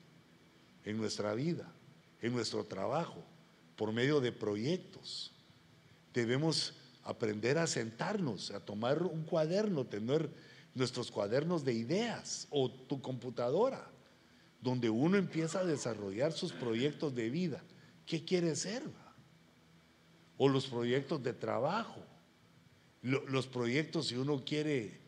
en 0.83 0.97
nuestra 0.97 1.33
vida, 1.33 1.71
en 2.21 2.33
nuestro 2.33 2.63
trabajo, 2.65 3.23
por 3.75 3.93
medio 3.93 4.19
de 4.19 4.31
proyectos. 4.31 5.31
Debemos 6.13 6.73
aprender 7.03 7.57
a 7.57 7.67
sentarnos, 7.67 8.51
a 8.51 8.59
tomar 8.59 9.01
un 9.03 9.23
cuaderno, 9.23 9.85
tener 9.85 10.29
nuestros 10.75 11.09
cuadernos 11.09 11.63
de 11.63 11.73
ideas 11.73 12.47
o 12.49 12.69
tu 12.69 13.01
computadora, 13.01 13.87
donde 14.61 14.89
uno 14.89 15.17
empieza 15.17 15.59
a 15.59 15.65
desarrollar 15.65 16.33
sus 16.33 16.51
proyectos 16.51 17.15
de 17.15 17.29
vida. 17.29 17.63
¿Qué 18.05 18.25
quiere 18.25 18.55
ser? 18.55 18.83
O 20.37 20.49
los 20.49 20.67
proyectos 20.67 21.23
de 21.23 21.33
trabajo, 21.33 22.01
los 23.07 23.47
proyectos 23.47 24.07
si 24.07 24.15
uno 24.15 24.43
quiere 24.43 24.99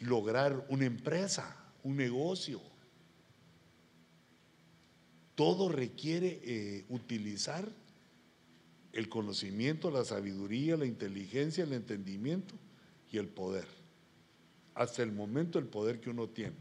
lograr 0.00 0.66
una 0.68 0.84
empresa, 0.84 1.56
un 1.82 1.96
negocio. 1.96 2.60
Todo 5.34 5.68
requiere 5.70 6.40
eh, 6.44 6.84
utilizar 6.90 7.66
el 8.92 9.08
conocimiento, 9.08 9.90
la 9.90 10.04
sabiduría, 10.04 10.76
la 10.76 10.84
inteligencia, 10.84 11.64
el 11.64 11.72
entendimiento 11.72 12.54
y 13.10 13.18
el 13.18 13.28
poder. 13.28 13.66
Hasta 14.74 15.02
el 15.02 15.12
momento 15.12 15.58
el 15.58 15.66
poder 15.66 16.00
que 16.00 16.10
uno 16.10 16.28
tiene. 16.28 16.56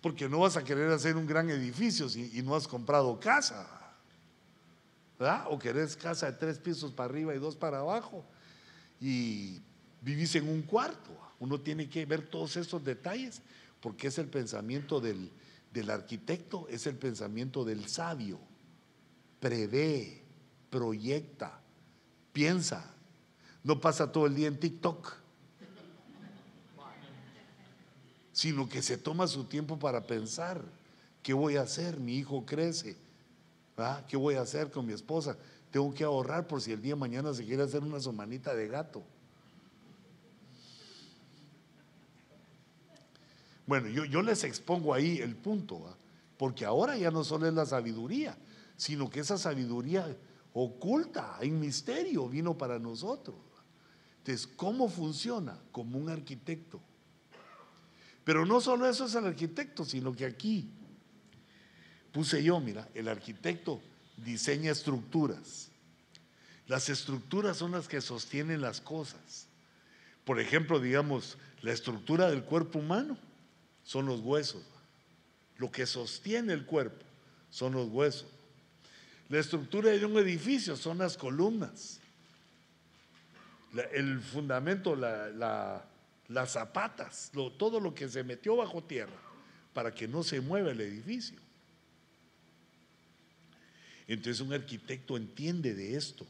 Porque 0.00 0.28
no 0.28 0.40
vas 0.40 0.56
a 0.56 0.64
querer 0.64 0.90
hacer 0.90 1.16
un 1.16 1.26
gran 1.26 1.50
edificio 1.50 2.08
si, 2.08 2.30
y 2.38 2.42
no 2.42 2.54
has 2.54 2.68
comprado 2.68 3.18
casa. 3.18 3.96
¿verdad? 5.18 5.46
O 5.50 5.58
querés 5.58 5.96
casa 5.96 6.26
de 6.30 6.38
tres 6.38 6.58
pisos 6.58 6.92
para 6.92 7.10
arriba 7.10 7.34
y 7.34 7.38
dos 7.38 7.56
para 7.56 7.78
abajo. 7.78 8.24
Y 9.02 9.60
vivís 10.00 10.36
en 10.36 10.48
un 10.48 10.62
cuarto. 10.62 11.10
Uno 11.40 11.60
tiene 11.60 11.88
que 11.88 12.06
ver 12.06 12.28
todos 12.30 12.56
esos 12.56 12.84
detalles 12.84 13.42
porque 13.80 14.06
es 14.06 14.18
el 14.18 14.28
pensamiento 14.28 15.00
del, 15.00 15.28
del 15.72 15.90
arquitecto, 15.90 16.68
es 16.68 16.86
el 16.86 16.94
pensamiento 16.94 17.64
del 17.64 17.88
sabio. 17.88 18.38
Prevé, 19.40 20.22
proyecta, 20.70 21.60
piensa. 22.32 22.94
No 23.64 23.80
pasa 23.80 24.12
todo 24.12 24.26
el 24.26 24.36
día 24.36 24.46
en 24.46 24.60
TikTok, 24.60 25.14
sino 28.32 28.68
que 28.68 28.82
se 28.82 28.96
toma 28.96 29.26
su 29.26 29.44
tiempo 29.44 29.80
para 29.80 30.06
pensar. 30.06 30.62
¿Qué 31.24 31.32
voy 31.32 31.56
a 31.56 31.62
hacer? 31.62 31.98
Mi 31.98 32.16
hijo 32.18 32.46
crece. 32.46 32.96
¿Qué 34.06 34.16
voy 34.16 34.36
a 34.36 34.42
hacer 34.42 34.70
con 34.70 34.86
mi 34.86 34.92
esposa? 34.92 35.36
Tengo 35.72 35.94
que 35.94 36.04
ahorrar 36.04 36.46
por 36.46 36.60
si 36.60 36.70
el 36.70 36.82
día 36.82 36.92
de 36.92 37.00
mañana 37.00 37.32
se 37.32 37.46
quiere 37.46 37.62
hacer 37.62 37.82
una 37.82 37.98
somanita 37.98 38.54
de 38.54 38.68
gato. 38.68 39.02
Bueno, 43.66 43.88
yo, 43.88 44.20
les 44.20 44.44
expongo 44.44 44.92
ahí 44.92 45.18
el 45.18 45.34
punto, 45.34 45.96
porque 46.36 46.66
ahora 46.66 46.98
ya 46.98 47.10
no 47.10 47.24
solo 47.24 47.48
es 47.48 47.54
la 47.54 47.64
sabiduría, 47.64 48.36
sino 48.76 49.08
que 49.08 49.20
esa 49.20 49.38
sabiduría 49.38 50.14
oculta, 50.52 51.38
en 51.40 51.58
misterio, 51.58 52.28
vino 52.28 52.58
para 52.58 52.78
nosotros. 52.78 53.36
Entonces, 54.18 54.46
¿cómo 54.46 54.90
funciona? 54.90 55.58
Como 55.72 55.98
un 55.98 56.10
arquitecto. 56.10 56.80
Pero 58.24 58.44
no 58.44 58.60
solo 58.60 58.86
eso 58.86 59.06
es 59.06 59.14
el 59.14 59.24
arquitecto, 59.24 59.86
sino 59.86 60.12
que 60.12 60.26
aquí 60.26 60.68
puse 62.12 62.42
yo, 62.42 62.60
mira, 62.60 62.86
el 62.92 63.08
arquitecto 63.08 63.80
diseña 64.24 64.72
estructuras. 64.72 65.68
Las 66.66 66.88
estructuras 66.88 67.56
son 67.56 67.72
las 67.72 67.88
que 67.88 68.00
sostienen 68.00 68.60
las 68.60 68.80
cosas. 68.80 69.46
Por 70.24 70.40
ejemplo, 70.40 70.80
digamos, 70.80 71.36
la 71.60 71.72
estructura 71.72 72.30
del 72.30 72.44
cuerpo 72.44 72.78
humano 72.78 73.18
son 73.84 74.06
los 74.06 74.20
huesos. 74.20 74.62
Lo 75.58 75.70
que 75.70 75.86
sostiene 75.86 76.52
el 76.52 76.64
cuerpo 76.64 77.04
son 77.50 77.72
los 77.72 77.88
huesos. 77.88 78.26
La 79.28 79.38
estructura 79.38 79.90
de 79.90 80.04
un 80.04 80.16
edificio 80.18 80.76
son 80.76 80.98
las 80.98 81.16
columnas. 81.16 81.98
el 83.92 84.20
fundamento, 84.20 84.94
las 84.96 86.52
zapatas, 86.52 87.30
todo 87.58 87.80
lo 87.80 87.94
que 87.94 88.08
se 88.08 88.22
metió 88.22 88.56
bajo 88.56 88.82
tierra 88.82 89.12
para 89.72 89.94
que 89.94 90.06
no 90.06 90.22
se 90.22 90.40
mueva 90.40 90.70
el 90.70 90.80
edificio. 90.80 91.41
Entonces 94.12 94.42
un 94.42 94.52
arquitecto 94.52 95.16
entiende 95.16 95.74
de 95.74 95.96
esto, 95.96 96.26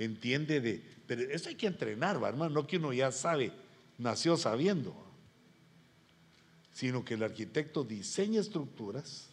entiende 0.00 0.60
de... 0.60 0.82
Pero 1.06 1.22
eso 1.22 1.48
hay 1.48 1.54
que 1.54 1.68
entrenar, 1.68 2.16
hermano, 2.16 2.48
no 2.48 2.66
que 2.66 2.78
uno 2.78 2.92
ya 2.92 3.12
sabe, 3.12 3.52
nació 3.98 4.36
sabiendo, 4.36 4.92
sino 6.72 7.04
que 7.04 7.14
el 7.14 7.22
arquitecto 7.22 7.84
diseña 7.84 8.40
estructuras. 8.40 9.28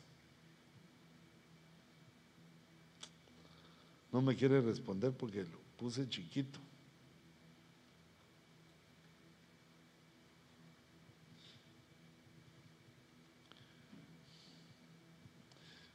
No 4.12 4.22
me 4.22 4.36
quiere 4.36 4.62
responder 4.62 5.12
porque 5.12 5.42
lo 5.42 5.58
puse 5.80 6.08
chiquito. 6.08 6.60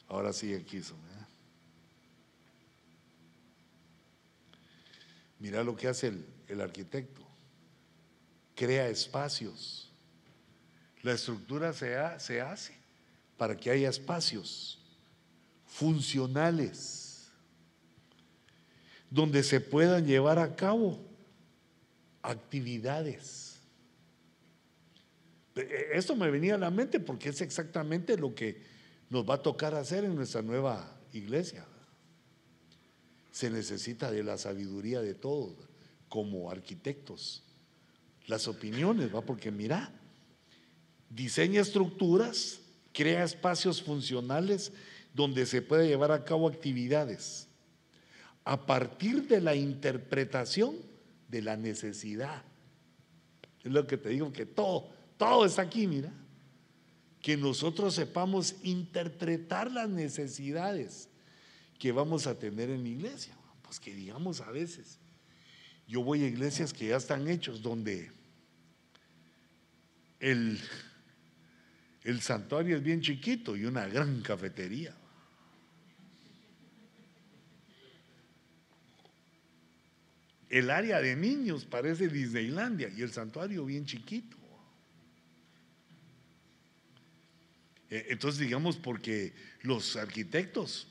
Ahora 0.09 0.33
sí, 0.33 0.53
aquí 0.53 0.83
son. 0.83 1.06
Mira 5.47 5.62
lo 5.62 5.77
que 5.77 5.86
hace 5.86 6.12
el, 6.48 6.60
arquitecto. 6.60 7.20
Crea 8.56 8.89
espacios. 8.89 9.93
La 11.02 11.12
estructura 11.12 11.73
se, 11.73 11.94
se 12.18 12.40
hace 12.40 12.74
para 13.36 13.56
que 13.56 13.70
haya 13.70 13.89
espacios 13.89 14.81
funcionales 15.64 17.31
donde 19.09 19.44
se 19.44 19.60
puedan 19.60 20.05
llevar 20.05 20.40
a 20.40 20.56
cabo 20.56 21.01
actividades. 22.23 23.60
E, 25.55 25.90
esto 25.93 26.16
me 26.16 26.28
venía 26.28 26.56
a 26.56 26.59
la 26.59 26.73
mente 26.73 26.98
porque 26.98 27.28
es 27.28 27.40
exactamente 27.40 28.18
lo 28.18 28.35
que 28.35 28.64
nos 29.10 29.24
va 29.31 29.35
a 29.35 29.43
tocar 29.43 29.77
hacer 29.77 30.02
en 30.02 30.16
nuestra 30.16 30.43
nueva 30.43 30.98
iglesia 31.12 31.64
se 33.37 33.51
necesita 33.51 34.11
de 34.11 34.23
la 34.23 34.39
sabiduría 34.39 35.03
de 35.03 35.13
todos, 35.13 35.53
como 36.09 36.51
arquitectos. 36.51 37.43
Las 38.27 38.49
opiniones, 38.49 39.15
¿va? 39.15 39.21
Porque 39.21 39.51
mira, 39.51 39.93
diseña 41.11 41.61
estructuras, 41.61 42.61
crea 42.95 43.25
espacios 43.25 43.83
funcionales 43.83 44.73
donde 45.13 45.45
se 45.45 45.61
puede 45.61 45.87
llevar 45.87 46.13
a 46.13 46.25
cabo 46.25 46.49
actividades 46.49 47.47
a 48.45 48.65
partir 48.65 49.29
de 49.29 49.43
la 49.43 49.55
interpretación 49.55 50.75
de 51.29 51.43
la 51.43 51.59
necesidad. 51.59 52.43
Es 53.63 53.71
lo 53.71 53.87
que 53.87 53.99
te 53.99 54.09
digo, 54.09 54.33
que 54.33 54.47
todo, 54.47 54.89
todo 55.19 55.45
está 55.45 55.61
aquí, 55.61 55.87
mira. 55.87 56.11
Que 57.21 57.37
nosotros 57.37 57.97
sepamos 57.97 58.55
interpretar 58.63 59.71
las 59.71 59.91
necesidades 59.91 61.11
que 61.78 61.93
vamos 61.93 62.27
a 62.27 62.39
tener 62.39 62.70
en 62.70 62.82
la 62.82 62.89
iglesia. 62.89 63.36
Pues 63.62 63.81
que 63.81 63.94
digamos 63.94 64.40
a 64.40 64.51
veces, 64.51 64.98
yo 65.86 66.03
voy 66.03 66.23
a 66.23 66.28
iglesias 66.28 66.73
que 66.73 66.89
ya 66.89 66.97
están 66.97 67.28
hechos, 67.28 67.62
donde 67.62 68.11
el, 70.20 70.59
el 72.05 72.20
santuario 72.20 72.77
es 72.77 72.82
bien 72.82 73.01
chiquito 73.01 73.57
y 73.57 73.65
una 73.65 73.86
gran 73.86 74.23
cafetería. 74.23 74.94
El 80.48 80.70
área 80.70 81.01
de 81.01 81.16
niños 81.16 81.65
parece 81.65 82.09
Disneylandia 82.09 82.89
y 82.89 83.03
el 83.03 83.11
santuario 83.11 83.65
bien 83.65 83.85
chiquito. 83.85 84.36
Eh, 87.90 88.07
entonces 88.11 88.40
digamos 88.40 88.77
porque 88.77 89.32
los 89.62 89.97
arquitectos 89.97 90.89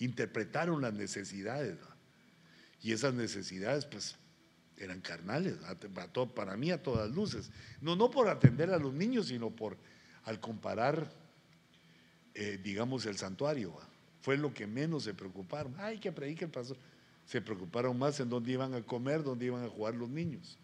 interpretaron 0.00 0.82
las 0.82 0.94
necesidades. 0.94 1.78
Y 2.82 2.92
esas 2.92 3.14
necesidades, 3.14 3.84
pues, 3.84 4.16
eran 4.78 5.00
carnales, 5.02 5.56
para 6.34 6.56
mí 6.56 6.70
a 6.70 6.82
todas 6.82 7.10
luces. 7.10 7.50
No, 7.82 7.94
no 7.94 8.10
por 8.10 8.28
atender 8.28 8.70
a 8.70 8.78
los 8.78 8.94
niños, 8.94 9.28
sino 9.28 9.50
por, 9.50 9.76
al 10.24 10.40
comparar, 10.40 11.12
eh, 12.34 12.58
digamos, 12.62 13.04
el 13.04 13.18
santuario. 13.18 13.78
Fue 14.22 14.38
lo 14.38 14.52
que 14.54 14.66
menos 14.66 15.04
se 15.04 15.12
preocuparon. 15.12 15.74
Ay, 15.78 15.98
que 15.98 16.10
predique 16.10 16.46
el 16.46 16.50
pastor. 16.50 16.78
Se 17.26 17.42
preocuparon 17.42 17.98
más 17.98 18.18
en 18.20 18.30
dónde 18.30 18.52
iban 18.52 18.74
a 18.74 18.82
comer, 18.82 19.22
dónde 19.22 19.46
iban 19.46 19.64
a 19.64 19.68
jugar 19.68 19.94
los 19.94 20.08
niños. 20.08 20.58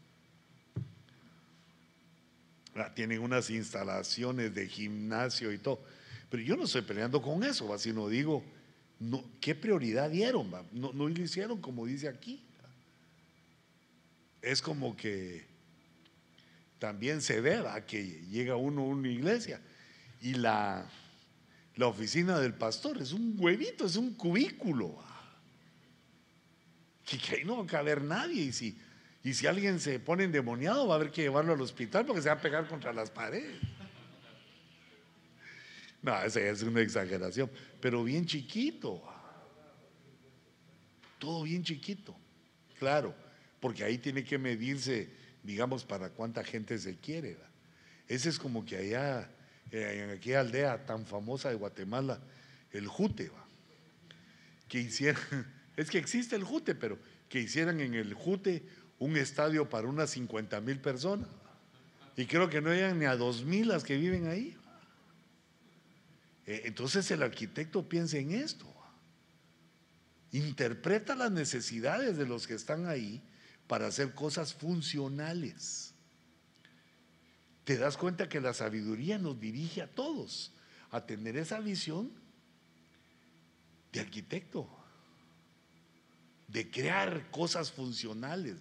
tienen 2.94 3.20
unas 3.20 3.50
instalaciones 3.50 4.54
de 4.54 4.66
gimnasio 4.66 5.52
y 5.52 5.58
todo. 5.58 5.82
Pero 6.30 6.42
yo 6.42 6.56
no 6.56 6.64
estoy 6.64 6.82
peleando 6.82 7.20
con 7.22 7.44
eso, 7.44 7.78
sino 7.78 8.08
digo, 8.08 8.42
no, 8.98 9.24
¿qué 9.40 9.54
prioridad 9.54 10.10
dieron? 10.10 10.50
No, 10.72 10.92
no 10.92 11.08
lo 11.08 11.22
hicieron 11.22 11.60
como 11.60 11.86
dice 11.86 12.08
aquí. 12.08 12.42
Es 14.40 14.62
como 14.62 14.96
que 14.96 15.44
también 16.78 17.20
se 17.20 17.40
ve 17.40 17.62
que 17.86 18.04
llega 18.30 18.56
uno 18.56 18.82
a 18.82 18.86
una 18.86 19.08
iglesia 19.08 19.60
y 20.22 20.34
la, 20.34 20.88
la 21.74 21.86
oficina 21.86 22.38
del 22.38 22.54
pastor 22.54 22.98
es 22.98 23.12
un 23.12 23.36
huevito, 23.38 23.86
es 23.86 23.96
un 23.96 24.14
cubículo. 24.14 24.96
Que, 27.04 27.18
que 27.18 27.36
ahí 27.36 27.44
no 27.44 27.58
va 27.58 27.64
a 27.64 27.66
caber 27.66 28.02
nadie. 28.02 28.44
Y 28.44 28.52
si, 28.52 28.78
y 29.22 29.34
si 29.34 29.46
alguien 29.46 29.78
se 29.78 29.98
pone 29.98 30.24
endemoniado, 30.24 30.86
va 30.86 30.94
a 30.94 30.96
haber 30.96 31.10
que 31.10 31.22
llevarlo 31.22 31.52
al 31.52 31.60
hospital 31.60 32.06
porque 32.06 32.22
se 32.22 32.28
va 32.28 32.36
a 32.36 32.40
pegar 32.40 32.66
contra 32.66 32.92
las 32.92 33.10
paredes. 33.10 33.60
No, 36.06 36.22
esa 36.22 36.38
es 36.38 36.62
una 36.62 36.82
exageración, 36.82 37.50
pero 37.80 38.04
bien 38.04 38.26
chiquito. 38.26 39.02
Todo 41.18 41.42
bien 41.42 41.64
chiquito, 41.64 42.16
claro, 42.78 43.12
porque 43.58 43.82
ahí 43.82 43.98
tiene 43.98 44.22
que 44.22 44.38
medirse, 44.38 45.10
digamos, 45.42 45.84
para 45.84 46.10
cuánta 46.10 46.44
gente 46.44 46.78
se 46.78 46.96
quiere. 46.98 47.36
Ese 48.06 48.28
es 48.28 48.38
como 48.38 48.64
que 48.64 48.76
allá, 48.76 49.28
eh, 49.72 50.04
en 50.04 50.10
aquella 50.10 50.40
aldea 50.40 50.86
tan 50.86 51.06
famosa 51.06 51.48
de 51.48 51.56
Guatemala, 51.56 52.20
el 52.70 52.86
Jute, 52.86 53.32
que 54.68 54.78
hicieran, 54.78 55.20
es 55.76 55.90
que 55.90 55.98
existe 55.98 56.36
el 56.36 56.44
Jute, 56.44 56.76
pero 56.76 57.00
que 57.28 57.40
hicieran 57.40 57.80
en 57.80 57.94
el 57.94 58.14
Jute 58.14 58.62
un 59.00 59.16
estadio 59.16 59.68
para 59.68 59.88
unas 59.88 60.10
50 60.10 60.60
mil 60.60 60.78
personas. 60.78 61.26
Y 62.16 62.26
creo 62.26 62.48
que 62.48 62.60
no 62.60 62.72
llegan 62.72 63.00
ni 63.00 63.06
a 63.06 63.16
dos 63.16 63.44
mil 63.44 63.66
las 63.66 63.82
que 63.82 63.96
viven 63.96 64.28
ahí. 64.28 64.56
Eh, 66.46 66.62
entonces 66.64 67.10
el 67.10 67.22
arquitecto 67.22 67.88
piensa 67.88 68.18
en 68.18 68.30
esto. 68.32 68.72
Interpreta 70.32 71.14
las 71.14 71.32
necesidades 71.32 72.16
de 72.16 72.26
los 72.26 72.46
que 72.46 72.54
están 72.54 72.86
ahí 72.86 73.22
para 73.66 73.88
hacer 73.88 74.14
cosas 74.14 74.54
funcionales. 74.54 75.92
Te 77.64 77.76
das 77.76 77.96
cuenta 77.96 78.28
que 78.28 78.40
la 78.40 78.54
sabiduría 78.54 79.18
nos 79.18 79.40
dirige 79.40 79.82
a 79.82 79.88
todos 79.88 80.52
a 80.90 81.04
tener 81.04 81.36
esa 81.36 81.58
visión 81.58 82.12
de 83.92 84.00
arquitecto, 84.00 84.68
de 86.46 86.70
crear 86.70 87.28
cosas 87.32 87.72
funcionales, 87.72 88.56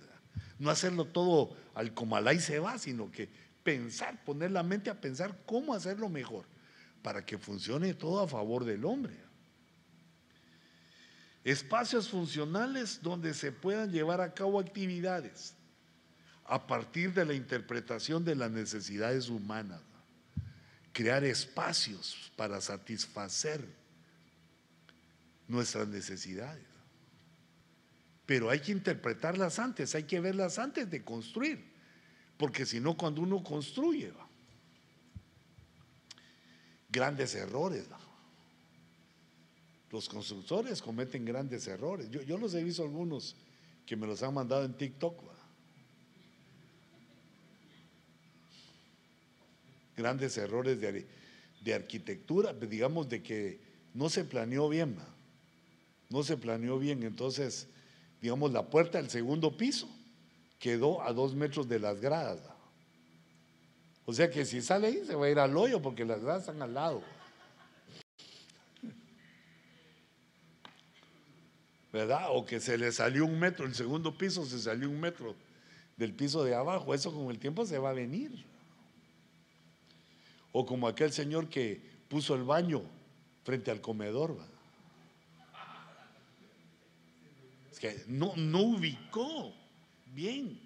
no 0.57 0.71
hacerlo 0.71 1.05
todo 1.05 1.55
al 1.75 1.93
comalá 1.93 2.33
y 2.33 2.39
se 2.39 2.57
va, 2.57 2.79
sino 2.79 3.11
que 3.11 3.29
pensar, 3.63 4.23
poner 4.23 4.51
la 4.51 4.63
mente 4.63 4.89
a 4.89 4.99
pensar 4.99 5.39
cómo 5.45 5.75
hacerlo 5.75 6.09
mejor 6.09 6.45
para 7.05 7.23
que 7.23 7.37
funcione 7.37 7.93
todo 7.93 8.19
a 8.19 8.27
favor 8.27 8.65
del 8.65 8.83
hombre. 8.83 9.13
Espacios 11.43 12.09
funcionales 12.09 12.99
donde 13.03 13.35
se 13.35 13.51
puedan 13.51 13.91
llevar 13.91 14.21
a 14.21 14.33
cabo 14.33 14.59
actividades 14.59 15.53
a 16.45 16.65
partir 16.65 17.13
de 17.13 17.23
la 17.23 17.35
interpretación 17.35 18.25
de 18.25 18.33
las 18.33 18.49
necesidades 18.49 19.29
humanas. 19.29 19.81
Crear 20.93 21.23
espacios 21.23 22.31
para 22.35 22.59
satisfacer 22.59 23.63
nuestras 25.47 25.87
necesidades. 25.87 26.65
Pero 28.25 28.49
hay 28.49 28.61
que 28.61 28.71
interpretarlas 28.71 29.59
antes, 29.59 29.93
hay 29.93 30.05
que 30.05 30.19
verlas 30.19 30.57
antes 30.57 30.89
de 30.89 31.03
construir. 31.03 31.63
Porque 32.35 32.65
si 32.65 32.79
no, 32.79 32.97
cuando 32.97 33.21
uno 33.21 33.43
construye, 33.43 34.11
grandes 36.95 37.35
errores. 37.35 37.85
Los 39.91 40.07
constructores 40.07 40.81
cometen 40.81 41.25
grandes 41.25 41.67
errores. 41.67 42.09
Yo, 42.09 42.37
los 42.37 42.53
he 42.53 42.63
visto 42.63 42.83
algunos 42.83 43.35
que 43.85 43.97
me 43.97 44.07
los 44.07 44.23
han 44.23 44.33
mandado 44.33 44.63
en 44.63 44.73
TikTok. 44.73 45.21
Grandes 49.97 50.37
errores 50.37 50.79
de, 50.79 51.73
arquitectura, 51.73 52.53
digamos 52.53 53.09
de 53.09 53.21
que 53.21 53.59
no 53.93 54.09
se 54.09 54.23
planeó 54.23 54.69
bien. 54.69 54.95
No 56.09 56.23
se 56.23 56.37
planeó 56.37 56.79
bien. 56.79 57.03
Entonces, 57.03 57.67
digamos, 58.21 58.53
la 58.53 58.69
puerta 58.69 58.99
del 58.99 59.09
segundo 59.09 59.57
piso 59.57 59.89
quedó 60.59 61.01
a 61.01 61.11
dos 61.11 61.35
metros 61.35 61.67
de 61.67 61.79
las 61.79 61.99
gradas. 61.99 62.54
O 64.05 64.13
sea 64.13 64.29
que 64.29 64.45
si 64.45 64.61
sale 64.61 64.87
ahí 64.87 65.03
se 65.05 65.15
va 65.15 65.25
a 65.25 65.29
ir 65.29 65.39
al 65.39 65.55
hoyo 65.57 65.81
porque 65.81 66.05
las 66.05 66.21
gradas 66.21 66.41
están 66.41 66.61
al 66.61 66.73
lado. 66.73 67.01
¿verdad? 71.95 72.25
O 72.31 72.45
que 72.45 72.59
se 72.59 72.77
le 72.77 72.91
salió 72.91 73.25
un 73.25 73.39
metro, 73.39 73.65
el 73.65 73.73
segundo 73.73 74.17
piso 74.17 74.45
se 74.45 74.59
salió 74.59 74.89
un 74.89 74.99
metro 74.99 75.33
del 75.95 76.13
piso 76.13 76.43
de 76.43 76.53
abajo, 76.53 76.93
eso 76.93 77.13
con 77.13 77.31
el 77.31 77.39
tiempo 77.39 77.65
se 77.65 77.77
va 77.77 77.91
a 77.91 77.93
venir. 77.93 78.43
O 80.51 80.65
como 80.65 80.89
aquel 80.89 81.13
señor 81.13 81.47
que 81.47 81.81
puso 82.09 82.35
el 82.35 82.43
baño 82.43 82.81
frente 83.45 83.71
al 83.71 83.79
comedor. 83.79 84.37
Es 87.71 87.79
que 87.79 88.03
no, 88.07 88.35
no 88.35 88.61
ubicó 88.61 89.53
bien. 90.07 90.64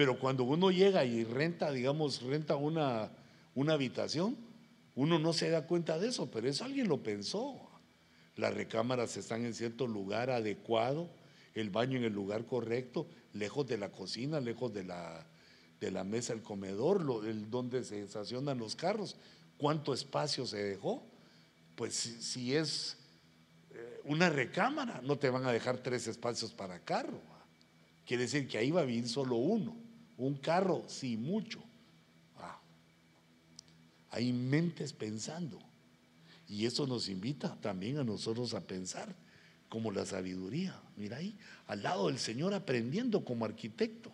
Pero 0.00 0.18
cuando 0.18 0.44
uno 0.44 0.70
llega 0.70 1.04
y 1.04 1.24
renta, 1.24 1.70
digamos, 1.70 2.22
renta 2.22 2.56
una, 2.56 3.10
una 3.54 3.74
habitación, 3.74 4.34
uno 4.94 5.18
no 5.18 5.34
se 5.34 5.50
da 5.50 5.66
cuenta 5.66 5.98
de 5.98 6.08
eso, 6.08 6.30
pero 6.30 6.48
eso 6.48 6.64
alguien 6.64 6.88
lo 6.88 7.02
pensó. 7.02 7.60
Las 8.36 8.54
recámaras 8.54 9.18
están 9.18 9.44
en 9.44 9.52
cierto 9.52 9.86
lugar 9.86 10.30
adecuado, 10.30 11.10
el 11.52 11.68
baño 11.68 11.98
en 11.98 12.04
el 12.04 12.14
lugar 12.14 12.46
correcto, 12.46 13.08
lejos 13.34 13.66
de 13.66 13.76
la 13.76 13.92
cocina, 13.92 14.40
lejos 14.40 14.72
de 14.72 14.84
la, 14.84 15.26
de 15.80 15.90
la 15.90 16.02
mesa, 16.02 16.32
el 16.32 16.40
comedor, 16.40 17.04
el, 17.26 17.50
donde 17.50 17.84
se 17.84 18.02
estacionan 18.02 18.56
los 18.56 18.76
carros. 18.76 19.16
¿Cuánto 19.58 19.92
espacio 19.92 20.46
se 20.46 20.64
dejó? 20.64 21.04
Pues 21.76 21.92
si, 21.92 22.56
es 22.56 22.96
eh, 23.74 24.00
una 24.04 24.30
recámara, 24.30 25.02
no 25.02 25.18
te 25.18 25.28
van 25.28 25.44
a 25.44 25.52
dejar 25.52 25.76
tres 25.76 26.06
espacios 26.06 26.54
para 26.54 26.78
carro. 26.78 27.20
Quiere 28.06 28.22
decir 28.22 28.48
que 28.48 28.56
ahí 28.56 28.70
va 28.70 28.80
a 28.80 28.84
vivir 28.84 29.06
solo 29.06 29.36
uno. 29.36 29.76
Un 30.20 30.34
carro, 30.34 30.84
sí, 30.86 31.16
mucho. 31.16 31.62
Hay 34.10 34.32
mentes 34.34 34.92
pensando. 34.92 35.58
Y 36.46 36.66
eso 36.66 36.86
nos 36.86 37.08
invita 37.08 37.56
también 37.62 37.96
a 37.96 38.04
nosotros 38.04 38.52
a 38.52 38.60
pensar 38.60 39.14
como 39.70 39.90
la 39.90 40.04
sabiduría. 40.04 40.78
Mira 40.96 41.16
ahí, 41.16 41.38
al 41.68 41.82
lado 41.82 42.08
del 42.08 42.18
Señor 42.18 42.52
aprendiendo 42.52 43.24
como 43.24 43.46
arquitecto. 43.46 44.12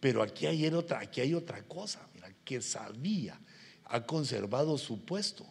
Pero 0.00 0.22
aquí 0.22 0.46
hay 0.46 0.66
otra, 0.66 0.98
aquí 0.98 1.20
hay 1.20 1.34
otra 1.34 1.62
cosa, 1.62 2.00
mira, 2.14 2.32
que 2.44 2.62
sabía, 2.62 3.38
ha 3.84 4.06
conservado 4.06 4.76
su 4.78 5.04
puesto, 5.04 5.46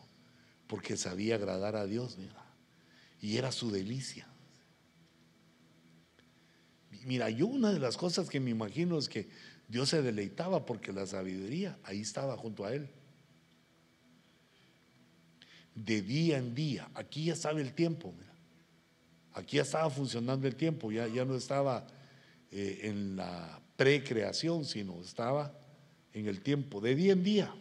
porque 0.68 0.98
sabía 0.98 1.36
agradar 1.36 1.76
a 1.76 1.86
Dios, 1.86 2.18
mira, 2.18 2.44
y 3.22 3.38
era 3.38 3.52
su 3.52 3.72
delicia. 3.72 4.28
Mira, 7.10 7.28
yo 7.32 7.48
una 7.48 7.74
de 7.74 7.80
las 7.80 7.98
cosas 7.98 8.30
que 8.30 8.40
me 8.40 8.52
imagino 8.52 8.96
es 8.96 9.10
que 9.10 9.28
Dios 9.68 9.90
se 9.90 10.04
deleitaba 10.04 10.64
porque 10.68 10.94
la 10.94 11.08
sabiduría 11.08 11.76
ahí 11.82 12.02
estaba 12.02 12.38
junto 12.38 12.66
a 12.66 12.72
él 12.72 12.88
de 15.74 16.04
día 16.04 16.38
en 16.38 16.54
día. 16.54 16.88
Aquí 16.94 17.24
ya 17.26 17.34
estaba 17.34 17.60
el 17.60 17.74
tiempo, 17.74 18.14
aquí 19.34 19.56
ya 19.56 19.64
estaba 19.64 19.90
funcionando 19.90 20.48
el 20.48 20.56
tiempo, 20.56 20.92
ya, 20.92 21.08
ya 21.08 21.26
no 21.26 21.34
estaba 21.34 21.88
eh, 22.52 22.82
en 22.84 23.16
la 23.16 23.60
precreación, 23.76 24.64
sino 24.64 25.02
estaba 25.02 25.52
en 26.14 26.28
el 26.28 26.42
tiempo, 26.42 26.80
de 26.80 26.94
día 26.94 27.14
en 27.14 27.24
día, 27.24 27.56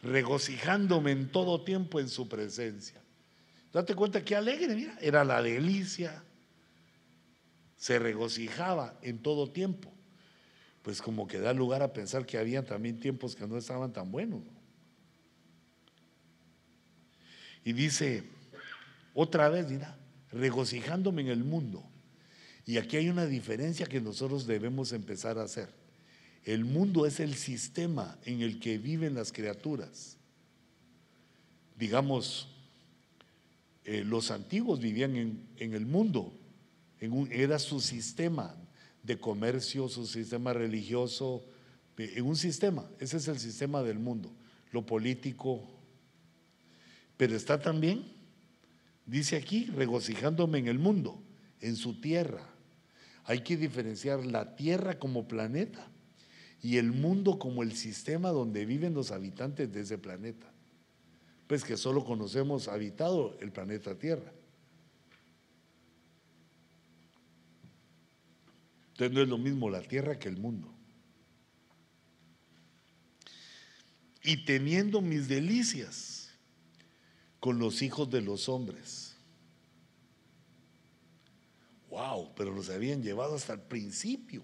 regocijándome 0.00 1.10
en 1.10 1.32
todo 1.32 1.64
tiempo 1.64 1.98
en 1.98 2.08
su 2.08 2.28
presencia. 2.28 3.02
Date 3.72 3.96
cuenta 3.96 4.24
que 4.24 4.36
alegre, 4.36 4.76
mira, 4.76 4.96
era 5.00 5.24
la 5.24 5.42
delicia, 5.42 6.22
se 7.76 7.98
regocijaba 7.98 8.98
en 9.02 9.18
todo 9.18 9.50
tiempo. 9.50 9.92
Pues 10.82 11.02
como 11.02 11.26
que 11.26 11.40
da 11.40 11.52
lugar 11.52 11.82
a 11.82 11.92
pensar 11.92 12.26
que 12.26 12.38
había 12.38 12.64
también 12.64 13.00
tiempos 13.00 13.34
que 13.34 13.46
no 13.46 13.56
estaban 13.56 13.92
tan 13.92 14.10
buenos. 14.12 14.42
Y 17.64 17.72
dice, 17.72 18.22
otra 19.14 19.48
vez, 19.48 19.68
mira, 19.68 19.98
regocijándome 20.30 21.22
en 21.22 21.28
el 21.28 21.42
mundo. 21.42 21.84
Y 22.64 22.78
aquí 22.78 22.96
hay 22.96 23.08
una 23.08 23.26
diferencia 23.26 23.86
que 23.86 24.00
nosotros 24.00 24.46
debemos 24.46 24.92
empezar 24.92 25.38
a 25.38 25.42
hacer. 25.42 25.68
El 26.44 26.64
mundo 26.64 27.06
es 27.06 27.18
el 27.18 27.34
sistema 27.34 28.18
en 28.24 28.40
el 28.40 28.60
que 28.60 28.78
viven 28.78 29.14
las 29.14 29.32
criaturas. 29.32 30.16
Digamos, 31.76 32.48
eh, 33.84 34.04
los 34.04 34.30
antiguos 34.30 34.80
vivían 34.80 35.16
en, 35.16 35.74
el 35.74 35.86
mundo, 35.86 36.35
era 37.00 37.58
su 37.58 37.80
sistema 37.80 38.54
de 39.02 39.18
comercio, 39.18 39.88
su 39.88 40.06
sistema 40.06 40.52
religioso, 40.52 41.44
en 41.96 42.26
un 42.26 42.36
sistema, 42.36 42.88
ese 42.98 43.16
es 43.16 43.28
el 43.28 43.38
sistema 43.38 43.82
del 43.82 43.98
mundo, 43.98 44.30
lo 44.72 44.84
político, 44.84 45.62
pero 47.16 47.34
está 47.34 47.60
también, 47.60 48.04
dice 49.06 49.36
aquí, 49.36 49.66
regocijándome 49.66 50.58
en 50.58 50.68
el 50.68 50.78
mundo, 50.78 51.22
en 51.60 51.76
su 51.76 52.00
tierra. 52.00 52.46
Hay 53.24 53.40
que 53.40 53.56
diferenciar 53.56 54.24
la 54.24 54.56
tierra 54.56 54.98
como 54.98 55.26
planeta 55.26 55.88
y 56.62 56.76
el 56.76 56.92
mundo 56.92 57.38
como 57.38 57.62
el 57.62 57.72
sistema 57.72 58.30
donde 58.30 58.66
viven 58.66 58.94
los 58.94 59.10
habitantes 59.10 59.72
de 59.72 59.80
ese 59.80 59.98
planeta. 59.98 60.52
Pues 61.46 61.64
que 61.64 61.76
solo 61.76 62.04
conocemos 62.04 62.68
habitado 62.68 63.36
el 63.40 63.52
planeta 63.52 63.96
Tierra. 63.96 64.32
Entonces 68.96 69.14
no 69.14 69.22
es 69.22 69.28
lo 69.28 69.36
mismo 69.36 69.68
la 69.68 69.82
tierra 69.82 70.18
que 70.18 70.30
el 70.30 70.38
mundo. 70.38 70.72
Y 74.22 74.46
teniendo 74.46 75.02
mis 75.02 75.28
delicias 75.28 76.30
con 77.38 77.58
los 77.58 77.82
hijos 77.82 78.10
de 78.10 78.22
los 78.22 78.48
hombres. 78.48 79.14
Wow, 81.90 82.32
pero 82.34 82.54
los 82.54 82.70
habían 82.70 83.02
llevado 83.02 83.34
hasta 83.34 83.52
el 83.52 83.60
principio. 83.60 84.42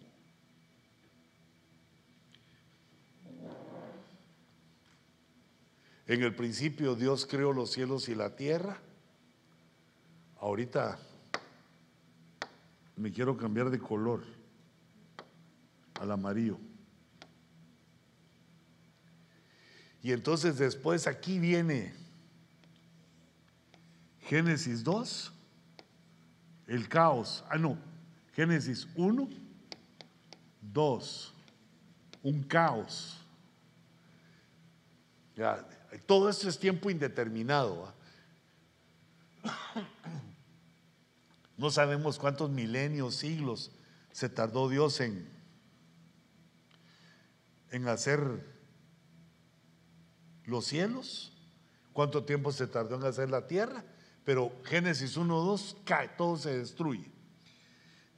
En 6.06 6.22
el 6.22 6.34
principio 6.34 6.94
Dios 6.94 7.24
creó 7.24 7.54
los 7.54 7.70
cielos 7.72 8.10
y 8.10 8.14
la 8.14 8.36
tierra. 8.36 8.82
Ahorita 10.40 10.98
me 12.96 13.10
quiero 13.10 13.34
cambiar 13.38 13.70
de 13.70 13.78
color 13.78 14.41
al 16.02 16.10
amarillo. 16.10 16.58
Y 20.02 20.10
entonces 20.10 20.58
después 20.58 21.06
aquí 21.06 21.38
viene 21.38 21.94
Génesis 24.22 24.82
2, 24.82 25.32
el 26.66 26.88
caos. 26.88 27.44
Ah, 27.48 27.56
no. 27.56 27.78
Génesis 28.34 28.88
1, 28.96 29.28
2, 30.72 31.34
un 32.24 32.42
caos. 32.42 33.18
Ya, 35.36 35.64
todo 36.04 36.28
esto 36.28 36.48
es 36.48 36.58
tiempo 36.58 36.90
indeterminado. 36.90 37.94
No 41.56 41.70
sabemos 41.70 42.18
cuántos 42.18 42.50
milenios, 42.50 43.14
siglos 43.14 43.70
se 44.10 44.28
tardó 44.28 44.68
Dios 44.68 45.00
en, 45.00 45.41
en 47.72 47.88
hacer 47.88 48.20
los 50.44 50.66
cielos, 50.66 51.32
cuánto 51.92 52.24
tiempo 52.24 52.52
se 52.52 52.68
tardó 52.68 52.94
en 52.94 53.04
hacer 53.04 53.28
la 53.28 53.48
tierra 53.48 53.84
pero 54.24 54.52
Génesis 54.64 55.16
1, 55.16 55.34
2 55.34 55.76
cae, 55.84 56.08
todo 56.16 56.36
se 56.36 56.58
destruye. 56.58 57.10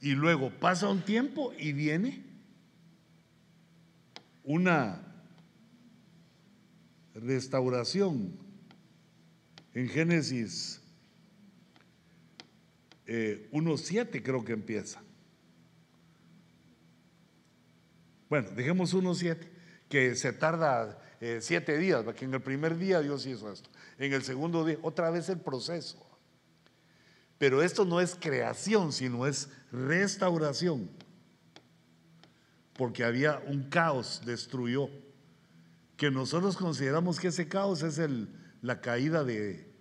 Y 0.01 0.11
luego 0.11 0.51
pasa 0.51 0.89
un 0.89 1.01
tiempo 1.01 1.53
y 1.57 1.73
viene 1.73 2.23
una 4.43 5.01
restauración. 7.15 8.37
En 9.73 9.89
Génesis 9.89 10.81
1.7 13.07 14.15
eh, 14.15 14.23
creo 14.23 14.45
que 14.45 14.53
empieza. 14.53 15.01
Bueno, 18.29 18.49
dejemos 18.51 18.93
1.7, 18.93 19.37
que 19.89 20.15
se 20.15 20.33
tarda 20.33 21.01
eh, 21.21 21.39
siete 21.41 21.77
días, 21.77 22.03
porque 22.03 22.25
en 22.25 22.33
el 22.33 22.41
primer 22.41 22.77
día 22.77 23.01
Dios 23.01 23.25
hizo 23.25 23.51
esto 23.51 23.69
en 23.97 24.13
el 24.13 24.23
segundo 24.23 24.65
día, 24.65 24.77
otra 24.81 25.09
vez 25.09 25.29
el 25.29 25.39
proceso. 25.39 26.05
Pero 27.37 27.61
esto 27.61 27.85
no 27.85 27.99
es 28.01 28.15
creación, 28.15 28.91
sino 28.91 29.25
es 29.25 29.49
restauración. 29.71 30.89
Porque 32.73 33.03
había 33.03 33.41
un 33.47 33.69
caos, 33.69 34.21
destruyó. 34.25 34.89
Que 35.97 36.11
nosotros 36.11 36.57
consideramos 36.57 37.19
que 37.19 37.29
ese 37.29 37.47
caos 37.47 37.83
es 37.83 37.99
el, 37.99 38.29
la 38.61 38.81
caída 38.81 39.23
de, 39.23 39.73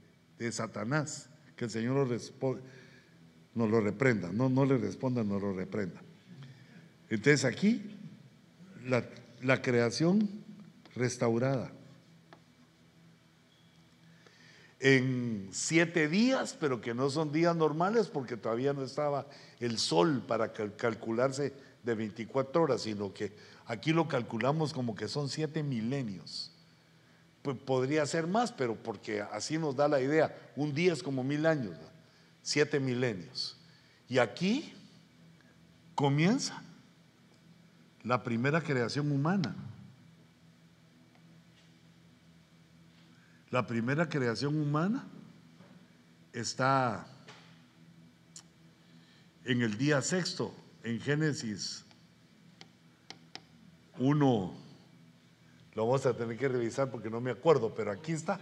Satanás. 0.50 1.28
Que 1.56 1.64
el 1.64 1.70
Señor 1.70 2.08
nos 2.08 3.70
lo 3.70 3.80
reprenda. 3.80 4.30
No, 4.32 4.48
no 4.48 4.64
le 4.64 4.78
responda, 4.78 5.24
no 5.24 5.40
lo 5.40 5.52
reprenda. 5.52 6.02
Entonces 7.08 7.44
aquí, 7.44 7.93
la, 8.84 9.62
creación 9.62 10.28
restaurada. 10.94 11.70
en 14.80 15.48
siete 15.50 16.08
días, 16.08 16.56
pero 16.60 16.82
que 16.82 16.92
no 16.92 17.08
son 17.08 17.32
días 17.32 17.56
normales 17.56 18.08
porque 18.08 18.36
todavía 18.36 18.74
no 18.74 18.82
estaba 18.82 19.26
el 19.58 19.78
sol 19.78 20.22
para 20.26 20.52
calcularse 20.52 21.54
de 21.82 21.94
24 21.94 22.62
horas, 22.62 22.82
sino 22.82 23.14
que 23.14 23.32
aquí 23.64 23.92
lo 23.92 24.08
calculamos 24.08 24.74
como 24.74 24.94
que 24.94 25.08
son 25.08 25.30
siete 25.30 25.62
milenios. 25.62 26.50
Podría 27.64 28.04
ser 28.04 28.26
más, 28.26 28.52
pero 28.52 28.74
porque 28.74 29.22
así 29.22 29.56
nos 29.56 29.76
da 29.76 29.88
la 29.88 30.02
idea. 30.02 30.36
Un 30.56 30.74
día 30.74 30.92
es 30.92 31.02
como 31.02 31.22
mil 31.24 31.46
años, 31.46 31.76
siete 32.42 32.80
milenios. 32.80 33.56
Y 34.08 34.18
aquí 34.18 34.74
comienza 35.94 36.63
la 38.04 38.22
primera 38.22 38.60
creación 38.60 39.10
humana. 39.10 39.56
La 43.50 43.66
primera 43.66 44.08
creación 44.08 44.60
humana 44.60 45.04
está 46.32 47.06
en 49.44 49.62
el 49.62 49.76
día 49.78 50.02
sexto, 50.02 50.54
en 50.82 51.00
Génesis 51.00 51.84
1, 53.98 54.54
lo 55.74 55.86
vamos 55.86 56.06
a 56.06 56.16
tener 56.16 56.36
que 56.36 56.48
revisar 56.48 56.90
porque 56.90 57.10
no 57.10 57.20
me 57.20 57.30
acuerdo, 57.30 57.74
pero 57.74 57.90
aquí 57.90 58.12
está, 58.12 58.40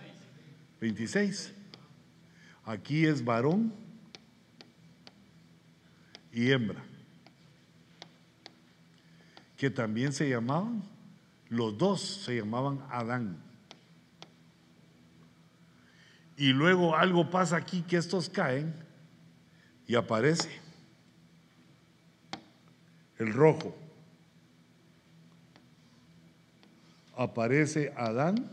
26. 0.81 1.53
Aquí 2.65 3.07
es 3.07 3.25
varón 3.25 3.73
y 6.33 6.51
hembra, 6.51 6.83
que 9.63 9.71
también 9.71 10.13
se 10.13 10.29
llamaban, 10.29 10.83
los 11.49 11.79
dos 11.79 12.01
se 12.01 12.35
llamaban 12.35 12.85
Adán. 12.91 13.41
Y 16.37 16.49
luego 16.49 16.97
algo 16.97 17.31
pasa 17.31 17.59
aquí 17.59 17.83
que 17.83 17.97
estos 17.97 18.29
caen 18.29 18.75
y 19.87 19.95
aparece 19.95 20.51
el 23.19 23.33
rojo. 23.33 23.73
Aparece 27.17 27.95
Adán 27.97 28.51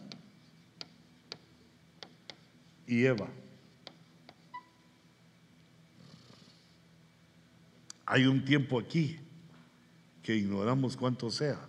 y 2.86 3.04
Eva. 3.04 3.30
Hay 8.06 8.28
un 8.28 8.46
tiempo 8.46 8.80
aquí 8.80 9.20
que 10.30 10.36
ignoramos 10.36 10.96
cuánto 10.96 11.32
sea. 11.32 11.60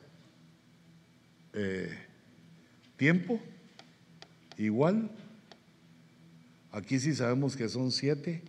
Eh, 1.55 1.97
tiempo 2.99 3.41
igual 4.59 5.11
Aquí 6.71 7.01
sí 7.01 7.15
sabemos 7.15 7.57
que 7.57 7.71
son 7.71 7.91
siete 7.91 8.43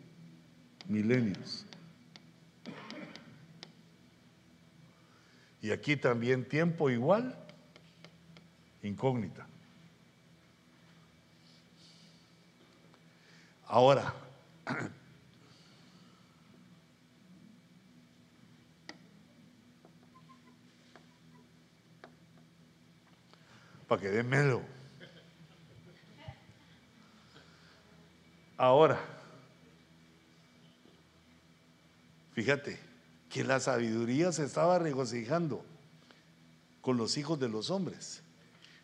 milenios. 0.85 1.65
Y 5.61 5.71
aquí 5.71 5.95
también 5.95 6.43
tiempo 6.43 6.89
igual, 6.89 7.33
incógnita. 8.83 9.47
Ahora, 13.65 14.13
para 23.91 24.03
que 24.03 24.07
dé 24.07 24.23
miedo. 24.23 24.61
Ahora, 28.55 28.97
fíjate 32.31 32.79
que 33.29 33.43
la 33.43 33.59
sabiduría 33.59 34.31
se 34.31 34.45
estaba 34.45 34.79
regocijando 34.79 35.65
con 36.79 36.95
los 36.95 37.17
hijos 37.17 37.37
de 37.37 37.49
los 37.49 37.69
hombres. 37.69 38.21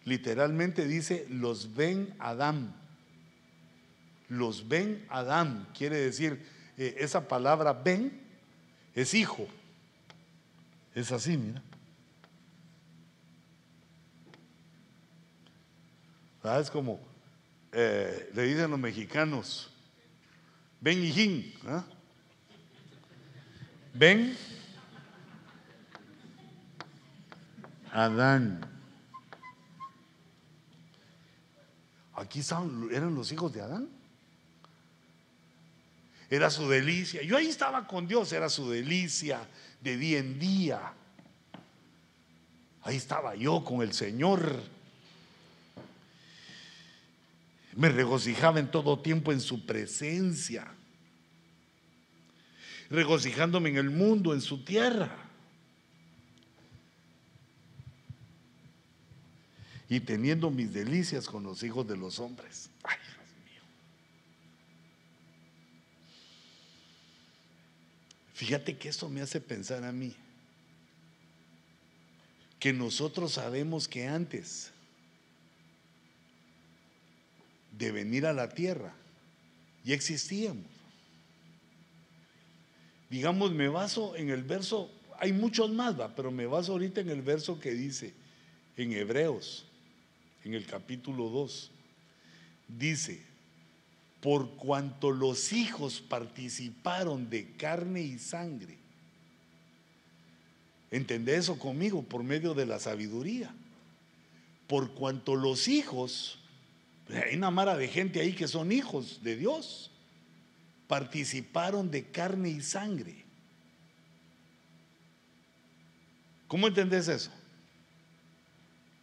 Literalmente 0.03 0.85
dice, 0.85 1.25
los 1.29 1.73
ven 1.73 2.13
Adán. 2.19 2.75
Los 4.27 4.67
ven 4.67 5.05
Adán. 5.07 5.69
Quiere 5.73 5.95
decir, 5.95 6.45
eh, 6.77 6.97
esa 6.99 7.29
palabra 7.29 7.71
ven 7.71 8.11
es 8.93 9.13
hijo. 9.13 9.47
Es 10.93 11.13
así, 11.13 11.38
mira. 11.38 11.63
Es 16.56 16.72
como 16.72 16.99
eh, 17.74 18.32
le 18.34 18.44
dicen 18.44 18.72
los 18.72 18.80
mexicanos, 18.80 19.69
ven 20.80 21.03
hijín, 21.03 21.53
¿ah? 21.68 21.84
ven 23.94 24.38
Adán. 27.91 28.61
Aquí 32.14 32.41
eran 32.91 33.14
los 33.14 33.32
hijos 33.32 33.53
de 33.53 33.61
Adán. 33.61 33.90
Era 36.30 36.49
su 36.49 36.68
delicia. 36.69 37.22
Yo 37.22 37.38
ahí 37.38 37.48
estaba 37.48 37.86
con 37.88 38.07
Dios, 38.07 38.32
era 38.32 38.49
su 38.49 38.69
delicia 38.69 39.48
de 39.82 39.98
día 39.98 40.19
en 40.19 40.40
día. 40.40 40.94
Ahí 42.84 42.95
estaba 42.95 43.36
yo 43.36 43.64
con 43.64 43.82
el 43.82 43.94
Señor 43.94 44.76
me 47.77 47.89
regocijaba 47.89 48.59
en 48.59 48.71
todo 48.71 48.99
tiempo 48.99 49.31
en 49.31 49.39
su 49.39 49.63
presencia, 49.67 50.67
regocijándome 52.89 53.69
en 53.69 53.77
el 53.77 53.91
mundo, 53.91 54.33
en 54.33 54.41
su 54.41 54.63
tierra. 54.63 55.15
Y 59.87 59.99
teniendo 59.99 60.49
mis 60.49 60.73
delicias 60.73 61.27
con 61.27 61.43
los 61.43 61.61
hijos 61.61 61.87
de 61.87 61.95
los 61.95 62.17
hombres. 62.17 62.71
Ay, 62.83 62.97
Dios 62.97 63.17
mío. 63.45 63.61
Fíjate 68.33 68.75
que 68.75 68.89
esto 68.89 69.07
me 69.07 69.21
hace 69.21 69.39
pensar 69.39 69.83
a 69.83 69.91
mí 69.91 70.15
que 72.59 72.73
nosotros 72.73 73.33
sabemos 73.33 73.87
que 73.87 74.07
antes 74.07 74.71
de 77.77 77.91
venir 77.91 78.25
a 78.25 78.33
la 78.33 78.49
tierra. 78.49 78.93
Ya 79.83 79.93
existíamos. 79.93 80.65
Digamos, 83.09 83.51
me 83.51 83.69
baso 83.69 84.15
en 84.15 84.29
el 84.29 84.43
verso, 84.43 84.91
hay 85.19 85.31
muchos 85.31 85.71
más, 85.71 85.99
¿va? 85.99 86.13
pero 86.13 86.31
me 86.31 86.45
baso 86.45 86.73
ahorita 86.73 87.01
en 87.01 87.09
el 87.09 87.21
verso 87.21 87.59
que 87.59 87.71
dice 87.71 88.13
en 88.75 88.91
Hebreos, 88.91 89.65
en 90.43 90.53
el 90.53 90.65
capítulo 90.65 91.29
2. 91.29 91.71
Dice, 92.67 93.21
por 94.21 94.49
cuanto 94.55 95.11
los 95.11 95.53
hijos 95.53 96.01
participaron 96.01 97.29
de 97.29 97.53
carne 97.53 98.01
y 98.01 98.19
sangre. 98.19 98.77
¿Entendés 100.91 101.39
eso 101.39 101.59
conmigo? 101.59 102.03
Por 102.03 102.23
medio 102.23 102.53
de 102.53 102.65
la 102.65 102.79
sabiduría. 102.79 103.53
Por 104.67 104.91
cuanto 104.91 105.35
los 105.35 105.67
hijos 105.67 106.39
hay 107.09 107.35
una 107.35 107.51
mara 107.51 107.77
de 107.77 107.88
gente 107.88 108.19
ahí 108.19 108.34
que 108.34 108.47
son 108.47 108.71
hijos 108.71 109.21
de 109.23 109.35
Dios. 109.38 109.91
Participaron 110.88 111.89
de 111.89 112.05
carne 112.05 112.49
y 112.49 112.61
sangre. 112.61 113.23
¿Cómo 116.47 116.67
entendés 116.67 117.07
eso? 117.07 117.31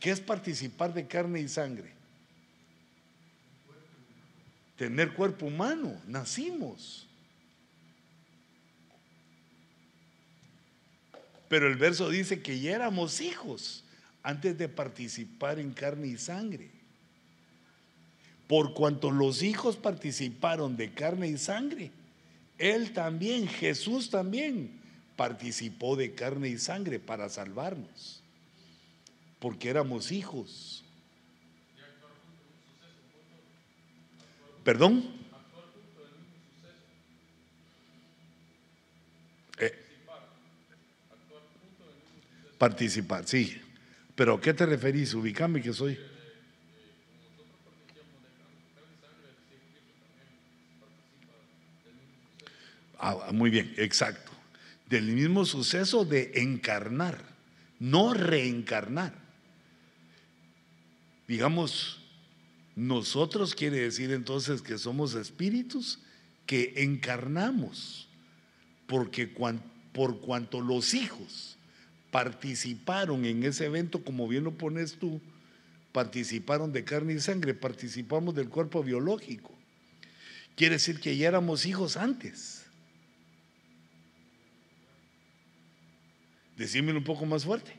¿Qué 0.00 0.10
es 0.10 0.20
participar 0.20 0.92
de 0.92 1.06
carne 1.06 1.40
y 1.40 1.48
sangre? 1.48 1.92
Tener 4.76 5.14
cuerpo 5.14 5.46
humano, 5.46 6.00
nacimos. 6.06 7.06
Pero 11.48 11.68
el 11.68 11.76
verso 11.76 12.08
dice 12.08 12.42
que 12.42 12.58
ya 12.58 12.74
éramos 12.74 13.20
hijos 13.20 13.84
antes 14.22 14.58
de 14.58 14.68
participar 14.68 15.58
en 15.58 15.72
carne 15.72 16.08
y 16.08 16.18
sangre 16.18 16.83
por 18.46 18.74
cuanto 18.74 19.10
los 19.10 19.42
hijos 19.42 19.76
participaron 19.76 20.76
de 20.76 20.92
carne 20.92 21.28
y 21.28 21.38
sangre, 21.38 21.90
Él 22.58 22.92
también, 22.92 23.48
Jesús 23.48 24.10
también, 24.10 24.80
participó 25.16 25.96
de 25.96 26.14
carne 26.14 26.48
y 26.48 26.58
sangre 26.58 26.98
para 26.98 27.28
salvarnos, 27.28 28.22
porque 29.38 29.70
éramos 29.70 30.12
hijos. 30.12 30.84
¿Perdón? 34.62 35.04
Eh, 39.58 39.72
participar, 42.58 43.26
sí. 43.26 43.60
¿Pero 44.14 44.34
a 44.34 44.40
qué 44.40 44.54
te 44.54 44.64
referís? 44.64 45.12
Ubicame 45.14 45.60
que 45.60 45.72
soy. 45.72 45.98
Ah, 53.06 53.32
muy 53.32 53.50
bien, 53.50 53.74
exacto. 53.76 54.32
Del 54.88 55.04
mismo 55.04 55.44
suceso 55.44 56.06
de 56.06 56.32
encarnar, 56.36 57.22
no 57.78 58.14
reencarnar. 58.14 59.12
Digamos, 61.28 62.00
nosotros 62.74 63.54
quiere 63.54 63.76
decir 63.76 64.10
entonces 64.10 64.62
que 64.62 64.78
somos 64.78 65.14
espíritus 65.16 65.98
que 66.46 66.72
encarnamos, 66.76 68.08
porque 68.86 69.30
por 69.92 70.22
cuanto 70.22 70.62
los 70.62 70.94
hijos 70.94 71.58
participaron 72.10 73.26
en 73.26 73.44
ese 73.44 73.66
evento, 73.66 74.02
como 74.02 74.26
bien 74.26 74.44
lo 74.44 74.52
pones 74.52 74.94
tú, 74.94 75.20
participaron 75.92 76.72
de 76.72 76.84
carne 76.84 77.12
y 77.12 77.20
sangre, 77.20 77.52
participamos 77.52 78.34
del 78.34 78.48
cuerpo 78.48 78.82
biológico. 78.82 79.54
Quiere 80.56 80.76
decir 80.76 81.00
que 81.00 81.18
ya 81.18 81.28
éramos 81.28 81.66
hijos 81.66 81.98
antes. 81.98 82.63
Decímelo 86.56 86.98
un 86.98 87.04
poco 87.04 87.26
más 87.26 87.44
fuerte. 87.44 87.72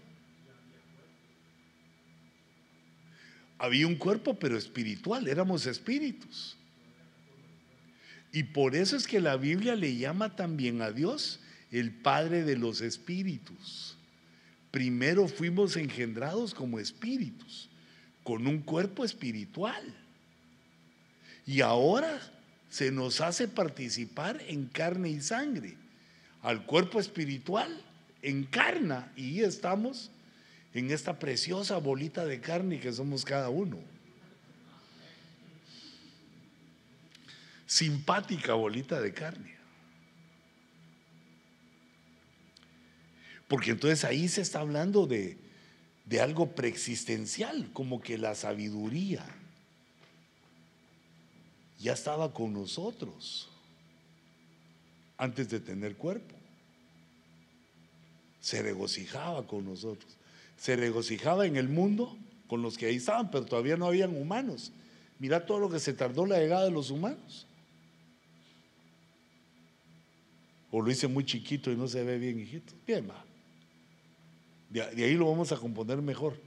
Había 3.58 3.88
un 3.88 3.96
cuerpo, 3.96 4.38
pero 4.38 4.58
espiritual, 4.58 5.28
éramos 5.28 5.66
espíritus. 5.66 6.58
Y 8.34 8.44
por 8.44 8.76
eso 8.76 8.98
es 8.98 9.08
que 9.08 9.22
la 9.22 9.38
Biblia 9.38 9.76
le 9.76 9.96
llama 9.96 10.36
también 10.36 10.82
a 10.82 10.92
Dios 10.92 11.40
el 11.72 11.92
Padre 11.92 12.44
de 12.44 12.58
los 12.58 12.82
espíritus. 12.82 13.96
Primero 14.72 15.30
fuimos 15.30 15.78
engendrados 15.78 16.54
como 16.54 16.80
espíritus, 16.80 17.70
con 18.24 18.46
un 18.46 18.60
cuerpo 18.60 19.06
espiritual. 19.06 19.84
Y 21.48 21.62
ahora 21.62 22.20
se 22.70 22.92
nos 22.92 23.22
hace 23.22 23.48
participar 23.48 24.42
en 24.50 24.66
carne 24.66 25.10
y 25.12 25.22
sangre. 25.22 25.78
Al 26.42 26.66
cuerpo 26.66 27.00
espiritual 27.00 27.72
encarna 28.26 29.12
y 29.16 29.42
estamos 29.42 30.12
en 30.74 30.92
esta 30.92 31.20
preciosa 31.20 31.78
bolita 31.78 32.26
de 32.26 32.42
carne 32.42 32.80
que 32.80 32.92
somos 32.92 33.24
cada 33.24 33.50
uno. 33.50 33.78
Simpática 37.66 38.54
bolita 38.54 39.00
de 39.00 39.14
carne. 39.14 39.56
Porque 43.48 43.72
entonces 43.72 44.04
ahí 44.04 44.28
se 44.28 44.42
está 44.42 44.60
hablando 44.60 45.06
de, 45.06 45.38
de 46.06 46.22
algo 46.22 46.56
preexistencial, 46.56 47.70
como 47.74 48.02
que 48.02 48.18
la 48.18 48.34
sabiduría 48.34 49.24
ya 51.80 51.94
estaba 51.94 52.34
con 52.34 52.54
nosotros 52.54 53.50
antes 55.18 55.50
de 55.50 55.60
tener 55.60 55.96
cuerpo. 55.96 56.36
Se 58.46 58.62
regocijaba 58.62 59.48
con 59.48 59.66
nosotros. 59.66 60.20
Se 60.56 60.76
regocijaba 60.76 61.48
en 61.48 61.56
el 61.56 61.68
mundo 61.68 62.16
con 62.46 62.62
los 62.62 62.78
que 62.78 62.86
ahí 62.86 62.98
estaban, 62.98 63.32
pero 63.32 63.44
todavía 63.44 63.76
no 63.76 63.88
habían 63.88 64.16
humanos. 64.16 64.72
Mira 65.18 65.48
todo 65.48 65.58
lo 65.58 65.68
que 65.68 65.80
se 65.80 65.94
tardó 65.94 66.28
la 66.28 66.38
llegada 66.38 66.66
de 66.66 66.70
los 66.70 66.92
humanos. 66.92 67.48
O 70.70 70.80
lo 70.80 70.92
hice 70.92 71.08
muy 71.08 71.26
chiquito 71.26 71.72
y 71.72 71.76
no 71.76 71.88
se 71.88 72.04
ve 72.04 72.20
bien, 72.20 72.40
hijito. 72.40 72.72
Bien, 72.86 73.10
va. 73.10 73.26
De, 74.70 75.04
ahí 75.04 75.16
lo 75.16 75.28
vamos 75.28 75.52
a 75.52 75.58
componer 75.58 76.00
mejor. 76.04 76.40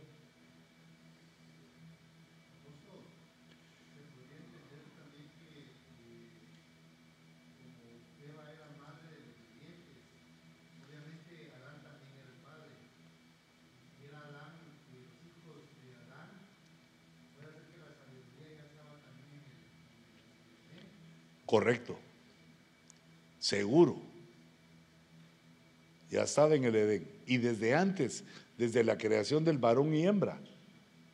Correcto. 21.49 21.99
Seguro. 23.39 23.99
Ya 26.11 26.25
estaba 26.25 26.55
en 26.55 26.65
el 26.65 26.77
Edén. 26.77 27.09
Y 27.27 27.39
desde 27.39 27.75
antes, 27.75 28.23
desde 28.59 28.85
la 28.85 28.99
creación 28.99 29.47
del 29.47 29.57
varón 29.57 29.95
y 29.95 30.07
hembra, 30.07 30.39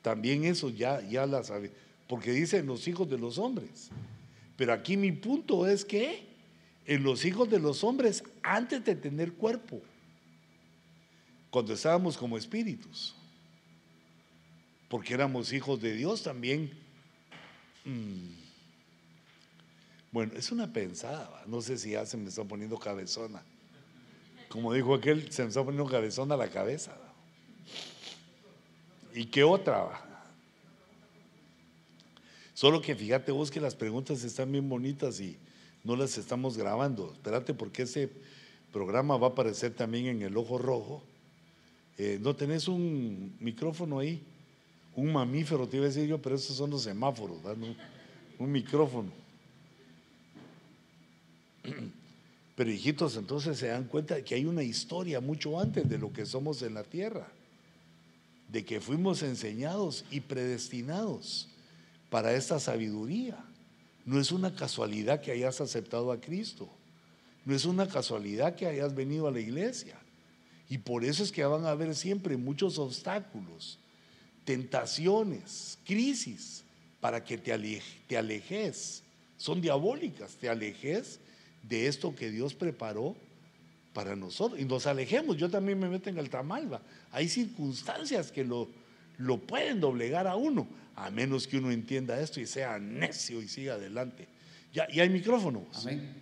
también 0.03 0.45
eso 0.45 0.71
ya, 0.71 1.01
ya 1.09 1.25
la 1.25 1.45
sabe. 1.45 1.71
Porque 2.09 2.33
dicen 2.33 2.67
los 2.67 2.89
hijos 2.89 3.09
de 3.09 3.17
los 3.17 3.39
hombres. 3.39 3.91
Pero 4.57 4.73
aquí 4.73 4.97
mi 4.97 5.13
punto 5.13 5.69
es 5.69 5.85
que 5.85 6.27
en 6.85 7.05
los 7.05 7.25
hijos 7.25 7.49
de 7.49 7.61
los 7.61 7.85
hombres, 7.85 8.25
antes 8.43 8.85
de 8.85 8.97
tener 8.97 9.35
cuerpo, 9.35 9.83
cuando 11.49 11.75
estábamos 11.75 12.17
como 12.17 12.37
espíritus, 12.37 13.15
porque 14.89 15.15
éramos 15.15 15.53
hijos 15.53 15.81
de 15.81 15.95
Dios 15.95 16.25
también. 16.25 16.73
Mm, 17.85 18.44
bueno, 20.15 20.33
es 20.37 20.53
una 20.53 20.73
pensada, 20.73 21.43
no 21.49 21.61
sé 21.61 21.77
si 21.77 21.91
ya 21.91 22.07
se 22.07 22.17
me 22.17 22.29
está 22.29 22.45
poniendo 22.45 22.79
cabezona. 22.79 23.43
Como 24.49 24.73
dijo 24.73 24.95
aquel, 24.95 25.33
se 25.33 25.43
me 25.43 25.49
está 25.49 25.65
poniendo 25.65 25.91
cabezona 25.91 26.37
la 26.37 26.49
cabeza. 26.49 26.97
¿Y 29.13 29.25
qué 29.25 29.43
otra? 29.43 29.89
Solo 32.55 32.81
que 32.81 32.95
fíjate 32.95 33.33
vos 33.33 33.51
que 33.51 33.61
las 33.61 33.75
preguntas 33.75 34.23
están 34.23 34.53
bien 34.53 34.69
bonitas 34.69 35.19
y 35.19 35.37
no 35.83 35.97
las 35.97 36.17
estamos 36.17 36.57
grabando. 36.57 37.11
Espérate 37.13 37.53
porque 37.53 37.83
ese 37.83 38.09
programa 38.73 39.17
va 39.17 39.27
a 39.27 39.31
aparecer 39.31 39.75
también 39.75 40.07
en 40.07 40.23
el 40.23 40.37
ojo 40.37 40.59
rojo. 40.59 41.03
Eh, 41.99 42.21
¿No 42.23 42.37
tenés 42.37 42.69
un 42.69 43.35
micrófono 43.41 43.99
ahí? 43.99 44.23
Un 44.95 45.13
mamífero, 45.13 45.67
te 45.67 45.79
iba 45.79 45.87
a 45.87 45.89
decir 45.89 46.07
yo, 46.07 46.23
pero 46.23 46.37
esos 46.37 46.57
son 46.57 46.71
los 46.71 46.83
semáforos, 46.83 47.39
un 48.39 48.53
micrófono. 48.53 49.24
Pero 52.57 52.71
hijitos, 52.71 53.17
entonces 53.17 53.59
se 53.59 53.69
dan 53.69 53.85
cuenta 53.85 54.15
de 54.15 54.25
que 54.25 54.35
hay 54.35 54.45
una 54.45 54.63
historia 54.63 55.21
mucho 55.21 55.59
antes 55.59 55.89
de 55.89 55.99
lo 55.99 56.13
que 56.13 56.25
somos 56.25 56.63
en 56.63 56.75
la 56.75 56.85
tierra, 56.85 57.27
de 58.49 58.65
que 58.65 58.81
fuimos 58.81 59.23
enseñados 59.23 60.05
y 60.11 60.21
predestinados 60.21 61.49
para 62.11 62.33
esta 62.35 62.61
sabiduría. 62.61 63.45
No 64.05 64.21
es 64.21 64.31
una 64.31 64.55
casualidad 64.55 65.21
que 65.21 65.33
hayas 65.33 65.61
aceptado 65.61 66.13
a 66.13 66.21
Cristo, 66.21 66.69
no 67.45 67.55
es 67.55 67.65
una 67.65 67.89
casualidad 67.89 68.55
que 68.55 68.67
hayas 68.67 68.95
venido 68.95 69.27
a 69.27 69.33
la 69.33 69.41
iglesia. 69.41 69.99
Y 70.69 70.79
por 70.79 71.05
eso 71.05 71.23
es 71.23 71.33
que 71.33 71.45
van 71.45 71.67
a 71.67 71.71
haber 71.71 71.95
siempre 71.95 72.37
muchos 72.37 72.79
obstáculos, 72.79 73.79
tentaciones, 74.45 75.79
crisis, 75.85 76.65
para 77.01 77.23
que 77.23 77.37
te, 77.37 77.53
alejes. 77.53 79.03
Son 79.37 79.61
diabólicas, 79.61 80.37
te 80.37 80.49
alejes 80.49 81.19
de 81.69 81.87
esto 81.87 82.15
que 82.15 82.31
Dios 82.31 82.55
preparó 82.55 83.17
para 83.93 84.17
nosotros. 84.17 84.61
Y 84.61 84.65
nos 84.65 84.87
alejemos, 84.87 85.37
yo 85.37 85.51
también 85.51 85.79
me 85.79 85.89
meto 85.89 86.11
en 86.11 86.19
el 86.19 86.31
tamalba. 86.31 86.83
Hay 87.13 87.29
circunstancias 87.29 88.31
que 88.31 88.45
lo, 88.45 88.69
lo 89.19 89.39
pueden 89.39 89.81
doblegar 89.81 90.27
a 90.27 90.37
uno, 90.37 90.69
a 90.97 91.11
menos 91.11 91.47
que 91.47 91.59
uno 91.59 91.71
entienda 91.71 92.21
esto 92.21 92.41
y 92.41 92.47
sea 92.47 92.79
necio 92.79 93.41
y 93.41 93.49
siga 93.49 93.75
adelante. 93.75 94.29
Ya, 94.73 94.87
y 94.91 95.01
hay 95.01 95.09
micrófono. 95.09 95.65
Amén. 95.75 96.13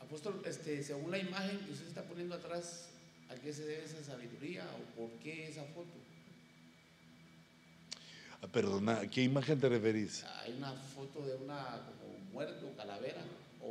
Apóstol, 0.00 0.42
este, 0.44 0.82
según 0.82 1.10
la 1.10 1.18
imagen 1.18 1.58
que 1.60 1.72
usted 1.72 1.86
está 1.86 2.02
poniendo 2.04 2.34
atrás, 2.34 2.88
¿a 3.28 3.34
qué 3.34 3.52
se 3.52 3.64
debe 3.64 3.84
esa 3.84 4.02
sabiduría 4.02 4.64
o 4.64 5.00
por 5.00 5.10
qué 5.18 5.48
esa 5.48 5.64
foto? 5.64 5.90
Ah, 8.42 8.46
perdona, 8.46 9.00
¿a 9.00 9.06
qué 9.08 9.22
imagen 9.22 9.60
te 9.60 9.68
referís? 9.68 10.24
Hay 10.44 10.54
una 10.56 10.72
foto 10.72 11.26
de 11.26 11.36
una 11.36 11.82
como 11.86 12.18
muerto, 12.32 12.72
calavera 12.76 13.22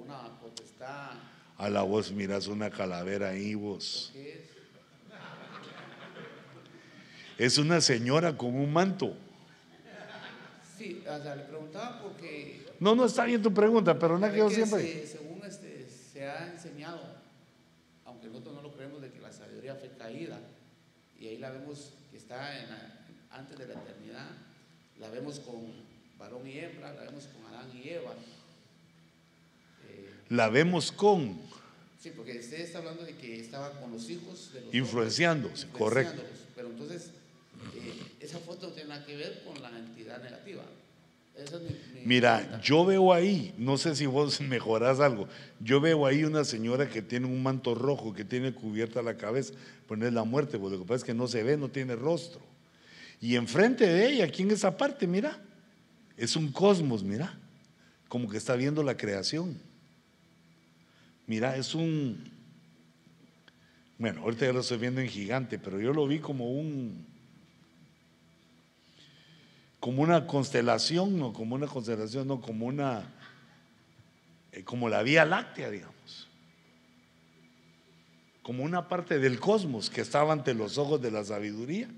una 0.04 0.40
potestad. 0.40 1.12
A 1.58 1.70
la 1.70 1.84
voz 1.84 2.12
miras 2.12 2.48
una 2.48 2.70
calavera 2.70 3.30
ahí 3.30 3.54
vos. 3.56 4.12
¿Qué 4.14 4.34
es? 4.34 4.50
es 7.40 7.58
una 7.58 7.80
señora 7.80 8.36
con 8.36 8.54
un 8.54 8.72
manto. 8.72 9.16
Sí, 10.78 11.02
o 11.08 11.24
sea, 11.24 11.36
le 11.36 11.44
preguntaba 11.44 12.02
porque... 12.02 12.66
No, 12.80 12.96
no 12.96 13.06
está 13.06 13.26
bien 13.26 13.42
tu 13.42 13.54
pregunta, 13.54 13.98
pero 13.98 14.18
no 14.18 14.30
que 14.30 14.38
yo 14.38 14.50
siempre... 14.50 15.06
según 15.08 15.42
este, 15.46 15.88
se 15.90 16.26
ha 16.26 16.48
enseñado, 16.52 17.02
aunque 18.06 18.28
nosotros 18.28 18.56
no 18.56 18.62
lo 18.62 18.74
creemos, 18.74 19.02
de 19.02 19.10
que 19.12 19.20
la 19.20 19.32
sabiduría 19.32 19.76
fue 19.76 19.90
caída, 19.98 20.40
y 21.18 21.28
ahí 21.28 21.38
la 21.38 21.50
vemos 21.50 21.94
que 22.12 22.18
está 22.18 22.58
en 22.60 22.68
antes 23.32 23.58
de 23.58 23.68
la 23.68 23.74
eternidad, 23.74 24.28
la 25.00 25.10
vemos 25.10 25.40
con 25.40 25.56
varón 26.18 26.46
y 26.48 26.60
hembra, 26.60 26.94
la 26.94 27.04
vemos 27.04 27.28
con 27.28 27.54
Adán 27.54 27.70
y 27.74 27.90
Eva, 27.90 28.14
la 30.30 30.50
vemos 30.50 30.92
con. 30.92 31.38
Sí, 32.00 32.12
porque 32.16 32.40
usted 32.40 32.62
está 32.62 32.78
hablando 32.78 33.04
de 33.04 33.16
que 33.16 33.40
estaba 33.40 33.72
con 33.80 33.92
los 33.92 34.10
hijos 34.10 34.54
de 34.54 34.62
los 34.62 34.74
influenciándose, 34.74 35.68
correcto. 35.68 36.22
Pero 36.56 36.70
entonces, 36.70 37.12
eh, 37.76 37.94
esa 38.22 38.40
foto 38.40 38.72
tiene 38.72 38.90
nada 38.90 39.06
que 39.06 39.16
ver 39.16 39.44
con 39.44 39.62
la 39.62 39.70
entidad 39.78 40.24
negativa. 40.24 40.64
Esa 41.36 41.56
es 41.58 41.62
mi, 41.62 42.02
Mira, 42.06 42.62
yo 42.62 42.86
veo 42.86 43.14
ahí, 43.14 43.54
no 43.58 43.78
sé 43.78 43.96
si 43.96 44.06
vos 44.06 44.40
mejorás 44.42 45.00
algo, 45.00 45.28
yo 45.60 45.82
veo 45.82 46.06
ahí 46.06 46.24
una 46.24 46.46
señora 46.46 46.90
que 46.90 47.02
tiene 47.02 47.26
un 47.28 47.42
manto 47.44 47.76
rojo, 47.76 48.14
que 48.14 48.24
tiene 48.24 48.54
cubierta 48.54 49.02
la 49.02 49.18
cabeza, 49.18 49.54
pues 49.88 50.00
no 50.00 50.06
es 50.06 50.14
la 50.14 50.24
muerte, 50.24 50.58
porque 50.58 50.78
lo 50.78 50.84
que 50.84 50.88
pasa 50.88 50.98
es 50.98 51.04
que 51.04 51.14
no 51.14 51.28
se 51.28 51.44
ve, 51.44 51.58
no 51.58 51.70
tiene 51.70 51.96
rostro. 51.96 52.42
Y 53.22 53.36
enfrente 53.36 53.86
de 53.86 54.10
ella, 54.10 54.26
aquí 54.26 54.44
en 54.44 54.52
esa 54.52 54.78
parte, 54.78 55.06
mira, 55.06 55.42
es 56.16 56.36
un 56.36 56.52
cosmos, 56.52 57.04
mira, 57.04 57.38
como 58.08 58.30
que 58.30 58.38
está 58.38 58.56
viendo 58.56 58.84
la 58.84 58.96
creación. 58.96 59.69
Mira, 61.30 61.56
es 61.56 61.76
un, 61.76 62.24
bueno, 64.00 64.24
ahorita 64.24 64.48
ya 64.48 64.52
lo 64.52 64.62
estoy 64.62 64.80
viendo 64.80 65.00
en 65.00 65.08
gigante, 65.08 65.60
pero 65.60 65.80
yo 65.80 65.94
lo 65.94 66.08
vi 66.08 66.18
como 66.18 66.50
un, 66.50 67.06
como 69.80 70.02
una 70.02 70.26
constelación, 70.26 71.20
no 71.20 71.32
como 71.32 71.54
una 71.54 71.68
constelación, 71.68 72.28
no 72.28 72.42
como 72.42 72.66
una, 72.66 73.14
eh, 74.52 74.64
como 74.64 74.90
la 74.90 75.04
Vía 75.04 75.24
Láctea, 75.24 75.70
digamos, 75.70 76.28
como 78.42 78.64
una 78.64 78.88
parte 78.88 79.20
del 79.20 79.40
cosmos 79.40 79.92
que 79.92 80.02
estaba 80.02 80.34
ante 80.34 80.56
los 80.56 80.80
ojos 80.80 81.00
de 81.00 81.12
la 81.12 81.24
sabiduría 81.24 81.90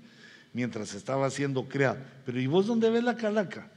mientras 0.52 0.92
estaba 0.92 1.30
siendo 1.30 1.66
creada. 1.70 2.04
Pero 2.26 2.38
¿y 2.38 2.46
vos 2.46 2.66
dónde 2.66 2.90
ves 2.90 3.02
la 3.02 3.16
calaca? 3.16 3.70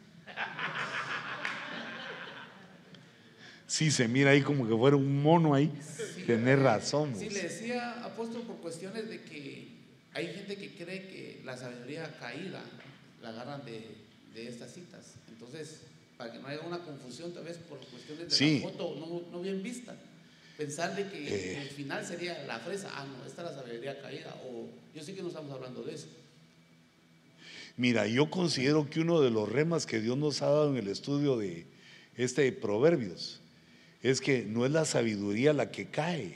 Sí, 3.75 3.91
se 3.91 4.07
mira 4.07 4.31
ahí 4.31 4.41
como 4.41 4.65
que 4.65 4.73
fuera 4.73 4.95
un 4.95 5.21
mono 5.21 5.53
ahí. 5.53 5.69
Tener 6.25 6.59
razón. 6.59 7.13
Sí, 7.13 7.29
le 7.29 7.41
decía 7.41 8.05
apóstol 8.05 8.43
por 8.43 8.55
cuestiones 8.59 9.09
de 9.09 9.21
que 9.21 9.67
hay 10.13 10.27
gente 10.27 10.55
que 10.55 10.69
cree 10.75 11.01
que 11.09 11.41
la 11.43 11.57
sabiduría 11.57 12.09
caída 12.17 12.63
la 13.21 13.29
agarran 13.31 13.63
de, 13.65 14.47
estas 14.47 14.73
citas. 14.73 15.15
Entonces, 15.27 15.81
para 16.17 16.31
que 16.31 16.39
no 16.39 16.47
haya 16.47 16.61
una 16.61 16.79
confusión, 16.85 17.33
tal 17.33 17.43
vez 17.43 17.57
por 17.57 17.79
cuestiones 17.79 18.39
de 18.39 18.59
la 18.61 18.61
foto 18.61 19.25
no, 19.29 19.41
bien 19.41 19.61
vista. 19.61 19.93
Pensar 20.57 20.95
de 20.95 21.09
que 21.09 21.27
eh. 21.27 21.61
el 21.63 21.67
final 21.67 22.05
sería 22.05 22.45
la 22.45 22.59
fresa, 22.59 22.89
ah, 22.93 23.05
no, 23.05 23.27
esta 23.27 23.41
es 23.41 23.49
la 23.57 23.61
sabiduría 23.61 24.01
caída. 24.01 24.41
O 24.45 24.69
yo 24.95 25.03
sé 25.03 25.13
que 25.13 25.21
no 25.21 25.27
estamos 25.27 25.51
hablando 25.51 25.83
de 25.83 25.95
eso. 25.95 26.07
Mira, 27.75 28.07
yo 28.07 28.29
considero 28.29 28.89
que 28.89 29.01
uno 29.01 29.19
de 29.19 29.31
los 29.31 29.49
remas 29.49 29.85
que 29.85 29.99
Dios 29.99 30.17
nos 30.17 30.41
ha 30.41 30.45
dado 30.45 30.69
en 30.69 30.77
el 30.77 30.87
estudio 30.87 31.37
de 31.37 31.65
este 32.15 32.49
Proverbios 32.53 33.41
es 34.11 34.21
que 34.21 34.43
no 34.43 34.67
es 34.67 34.71
la 34.71 34.85
sabiduría 34.85 35.51
la 35.51 35.71
que 35.71 35.87
cae, 35.87 36.35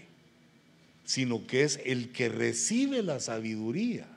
sino 1.06 1.46
que 1.46 1.62
es 1.62 1.80
el 1.86 2.12
que 2.12 2.28
recibe 2.28 3.04
la 3.04 3.20
sabiduría. 3.20 4.08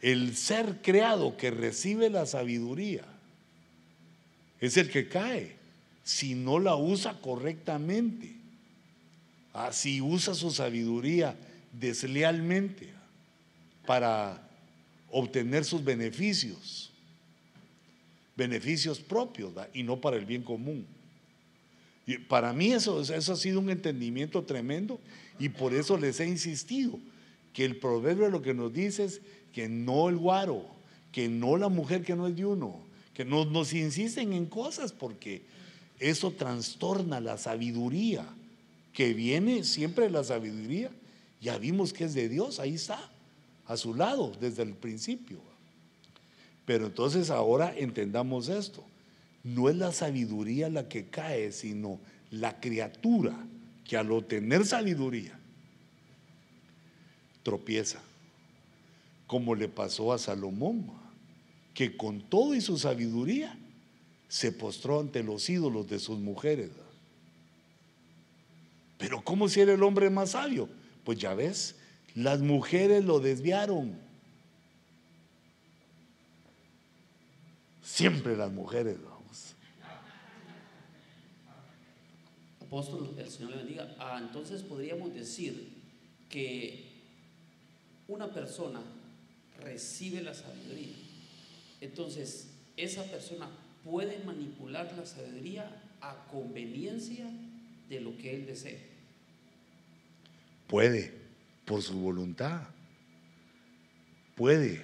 El 0.00 0.36
ser 0.36 0.82
creado 0.82 1.36
que 1.36 1.52
recibe 1.52 2.10
la 2.10 2.26
sabiduría 2.26 3.04
es 4.60 4.76
el 4.76 4.90
que 4.90 5.08
cae 5.08 5.54
si 6.02 6.34
no 6.34 6.58
la 6.58 6.74
usa 6.74 7.20
correctamente. 7.20 8.34
Ah, 9.54 9.72
si 9.72 10.00
usa 10.00 10.34
su 10.34 10.50
sabiduría 10.50 11.36
deslealmente 11.72 12.88
para 13.86 14.48
obtener 15.12 15.64
sus 15.64 15.84
beneficios, 15.84 16.90
beneficios 18.36 18.98
propios 18.98 19.52
y 19.72 19.84
no 19.84 20.00
para 20.00 20.16
el 20.16 20.26
bien 20.26 20.42
común. 20.42 20.84
Para 22.28 22.52
mí 22.52 22.72
eso, 22.72 23.00
eso 23.00 23.32
ha 23.32 23.36
sido 23.36 23.60
un 23.60 23.70
entendimiento 23.70 24.42
tremendo 24.42 24.98
y 25.38 25.48
por 25.50 25.72
eso 25.72 25.96
les 25.96 26.18
he 26.20 26.26
insistido 26.26 26.98
que 27.52 27.64
el 27.64 27.76
proverbio 27.76 28.28
lo 28.28 28.42
que 28.42 28.54
nos 28.54 28.72
dice 28.72 29.04
es 29.04 29.20
que 29.52 29.68
no 29.68 30.08
el 30.08 30.16
guaro, 30.16 30.66
que 31.12 31.28
no 31.28 31.56
la 31.56 31.68
mujer 31.68 32.02
que 32.02 32.16
no 32.16 32.26
es 32.26 32.34
de 32.34 32.44
uno, 32.44 32.80
que 33.14 33.24
no 33.24 33.44
nos 33.44 33.72
insisten 33.72 34.32
en 34.32 34.46
cosas 34.46 34.92
porque 34.92 35.42
eso 36.00 36.32
trastorna 36.32 37.20
la 37.20 37.38
sabiduría, 37.38 38.26
que 38.92 39.14
viene 39.14 39.62
siempre 39.62 40.10
la 40.10 40.24
sabiduría. 40.24 40.90
Ya 41.40 41.58
vimos 41.58 41.92
que 41.92 42.04
es 42.04 42.14
de 42.14 42.28
Dios, 42.28 42.58
ahí 42.58 42.74
está, 42.74 43.10
a 43.66 43.76
su 43.76 43.94
lado 43.94 44.32
desde 44.40 44.64
el 44.64 44.74
principio. 44.74 45.38
Pero 46.64 46.86
entonces 46.86 47.30
ahora 47.30 47.74
entendamos 47.76 48.48
esto 48.48 48.84
no 49.44 49.68
es 49.68 49.76
la 49.76 49.92
sabiduría 49.92 50.68
la 50.68 50.88
que 50.88 51.06
cae, 51.06 51.52
sino 51.52 52.00
la 52.30 52.60
criatura 52.60 53.36
que 53.84 53.96
al 53.96 54.10
obtener 54.12 54.64
sabiduría 54.64 55.38
tropieza, 57.42 58.00
como 59.26 59.54
le 59.54 59.68
pasó 59.68 60.12
a 60.12 60.18
Salomón, 60.18 60.86
que 61.74 61.96
con 61.96 62.20
todo 62.20 62.54
y 62.54 62.60
su 62.60 62.78
sabiduría 62.78 63.58
se 64.28 64.52
postró 64.52 65.00
ante 65.00 65.22
los 65.22 65.48
ídolos 65.50 65.88
de 65.88 65.98
sus 65.98 66.18
mujeres. 66.18 66.70
Pero 68.98 69.22
¿cómo 69.22 69.48
si 69.48 69.60
era 69.60 69.74
el 69.74 69.82
hombre 69.82 70.10
más 70.10 70.30
sabio? 70.30 70.68
Pues 71.04 71.18
ya 71.18 71.34
ves, 71.34 71.74
las 72.14 72.40
mujeres 72.40 73.04
lo 73.04 73.18
desviaron. 73.18 73.98
Siempre 77.82 78.36
las 78.36 78.52
mujeres. 78.52 78.96
Apóstol, 82.72 83.14
el 83.18 83.28
Señor 83.28 83.50
le 83.50 83.58
bendiga, 83.58 83.94
ah, 83.98 84.18
entonces 84.18 84.62
podríamos 84.62 85.12
decir 85.12 85.68
que 86.30 86.90
una 88.08 88.32
persona 88.32 88.80
recibe 89.60 90.22
la 90.22 90.32
sabiduría. 90.32 90.96
Entonces, 91.82 92.48
esa 92.78 93.04
persona 93.04 93.50
puede 93.84 94.24
manipular 94.24 94.90
la 94.96 95.04
sabiduría 95.04 95.82
a 96.00 96.26
conveniencia 96.30 97.26
de 97.90 98.00
lo 98.00 98.16
que 98.16 98.36
él 98.36 98.46
desee. 98.46 98.80
Puede, 100.66 101.12
por 101.66 101.82
su 101.82 102.00
voluntad. 102.00 102.62
Puede 104.34 104.82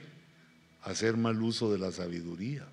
hacer 0.83 1.17
mal 1.17 1.41
uso 1.41 1.73
de 1.73 1.79
la 1.79 1.91
sabiduría. 1.91 2.67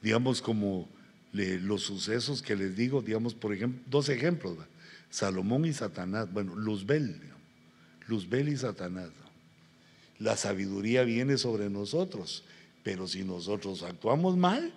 Digamos 0.00 0.40
como 0.40 0.93
los 1.34 1.82
sucesos 1.82 2.42
que 2.42 2.54
les 2.54 2.76
digo, 2.76 3.02
digamos, 3.02 3.34
por 3.34 3.52
ejemplo, 3.52 3.82
dos 3.90 4.08
ejemplos, 4.08 4.56
Salomón 5.10 5.64
y 5.64 5.72
Satanás, 5.72 6.32
bueno, 6.32 6.54
Luzbel, 6.54 7.20
Luzbel 8.06 8.48
y 8.48 8.56
Satanás. 8.56 9.10
La 10.20 10.36
sabiduría 10.36 11.02
viene 11.02 11.36
sobre 11.36 11.68
nosotros, 11.68 12.44
pero 12.84 13.08
si 13.08 13.24
nosotros 13.24 13.82
actuamos 13.82 14.36
mal, 14.36 14.72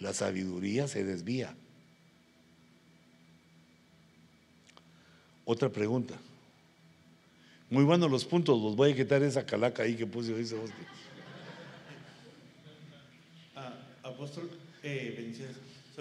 la 0.00 0.14
sabiduría 0.14 0.88
se 0.88 1.04
desvía. 1.04 1.54
Otra 5.44 5.68
pregunta. 5.68 6.14
Muy 7.68 7.84
buenos 7.84 8.10
los 8.10 8.24
puntos, 8.24 8.60
los 8.62 8.76
voy 8.76 8.92
a 8.92 8.96
quitar 8.96 9.22
esa 9.22 9.44
calaca 9.44 9.82
ahí 9.82 9.94
que 9.94 10.06
puse 10.06 10.32
hoy. 10.32 10.46
Ah, 13.54 13.74
apóstol, 14.02 14.48
eh, 14.82 15.14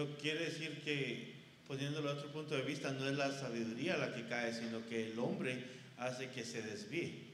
quiere 0.06 0.46
decir 0.46 0.80
que, 0.84 1.34
poniéndolo 1.68 2.10
a 2.10 2.14
otro 2.14 2.32
punto 2.32 2.56
de 2.56 2.62
vista, 2.62 2.92
no 2.92 3.10
es 3.10 3.18
la 3.18 3.32
sabiduría 3.32 3.98
la 3.98 4.14
que 4.14 4.28
cae, 4.28 4.54
sino 4.54 4.88
que 4.88 5.12
el 5.12 5.18
hombre 5.18 5.64
hace 5.98 6.30
que 6.30 6.44
se 6.44 6.62
desvíe. 6.62 7.26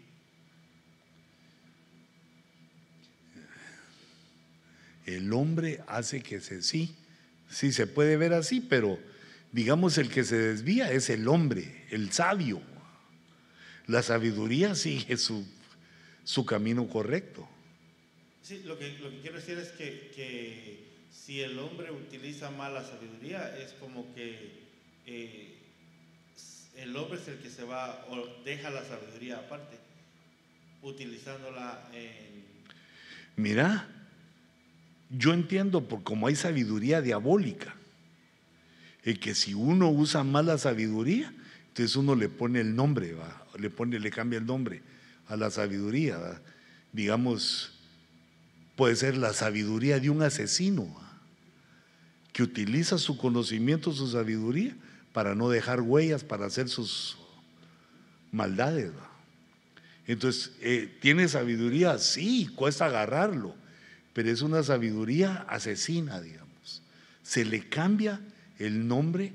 El 5.06 5.34
hombre 5.34 5.82
hace 5.88 6.24
que 6.24 6.40
se 6.40 6.62
sí, 6.62 6.96
sí 7.50 7.74
se 7.74 7.86
puede 7.86 8.16
ver 8.16 8.34
así, 8.34 8.62
pero 8.62 8.98
digamos 9.52 9.98
el 9.98 10.10
que 10.10 10.24
se 10.24 10.38
desvía 10.38 10.90
es 10.90 11.10
el 11.10 11.28
hombre, 11.28 11.86
el 11.90 12.14
sabio. 12.14 12.62
La 13.88 14.02
sabiduría 14.02 14.76
sigue 14.76 15.18
su, 15.18 15.46
su 16.24 16.46
camino 16.46 16.88
correcto. 16.88 17.46
Sí, 18.42 18.62
lo 18.64 18.80
que, 18.80 18.98
lo 19.00 19.10
que 19.10 19.20
quiero 19.20 19.36
decir 19.36 19.58
es 19.58 19.68
que 19.72 20.93
si 21.14 21.42
el 21.42 21.58
hombre 21.60 21.92
utiliza 21.92 22.50
mal 22.50 22.74
la 22.74 22.84
sabiduría, 22.84 23.56
es 23.58 23.74
como 23.74 24.14
que 24.14 24.64
eh, 25.06 25.56
el 26.78 26.96
hombre 26.96 27.20
es 27.20 27.28
el 27.28 27.38
que 27.38 27.50
se 27.50 27.64
va 27.64 28.06
o 28.10 28.44
deja 28.44 28.70
la 28.70 28.84
sabiduría 28.84 29.38
aparte, 29.38 29.78
utilizándola 30.82 31.88
en... 31.94 32.44
Mira, 33.36 33.88
yo 35.10 35.34
entiendo 35.34 35.88
por 35.88 36.04
cómo 36.04 36.28
hay 36.28 36.36
sabiduría 36.36 37.02
diabólica, 37.02 37.76
y 39.06 39.16
que 39.16 39.36
si 39.36 39.54
uno 39.54 39.90
usa 39.90 40.24
mal 40.24 40.48
la 40.48 40.58
sabiduría, 40.58 41.34
entonces 41.68 41.96
uno 41.96 42.16
le 42.16 42.30
pone 42.30 42.62
el 42.62 42.76
nombre, 42.76 43.16
le 43.60 43.70
pone, 43.70 44.00
le 44.00 44.12
cambia 44.12 44.40
el 44.40 44.46
nombre 44.46 44.82
a 45.28 45.36
la 45.36 45.52
sabiduría, 45.52 46.42
digamos, 46.92 47.73
puede 48.76 48.96
ser 48.96 49.18
la 49.18 49.34
sabiduría 49.34 50.00
de 50.00 50.10
un 50.10 50.22
asesino 50.22 50.88
que 52.32 52.44
utiliza 52.44 52.98
su 52.98 53.18
conocimiento, 53.18 53.92
su 53.92 54.10
sabiduría, 54.10 54.76
para 55.14 55.36
no 55.36 55.50
dejar 55.50 55.82
huellas, 55.82 56.24
para 56.24 56.48
hacer 56.48 56.68
sus 56.68 57.18
maldades. 58.32 58.92
Entonces, 60.08 60.52
eh, 60.62 60.98
¿tiene 61.00 61.28
sabiduría? 61.28 62.00
Sí, 62.00 62.50
cuesta 62.56 62.86
agarrarlo, 62.86 63.56
pero 64.14 64.32
es 64.32 64.42
una 64.42 64.64
sabiduría 64.64 65.46
asesina, 65.48 66.20
digamos. 66.20 66.82
Se 67.22 67.46
le 67.46 67.70
cambia 67.70 68.20
el 68.58 68.88
nombre 68.88 69.34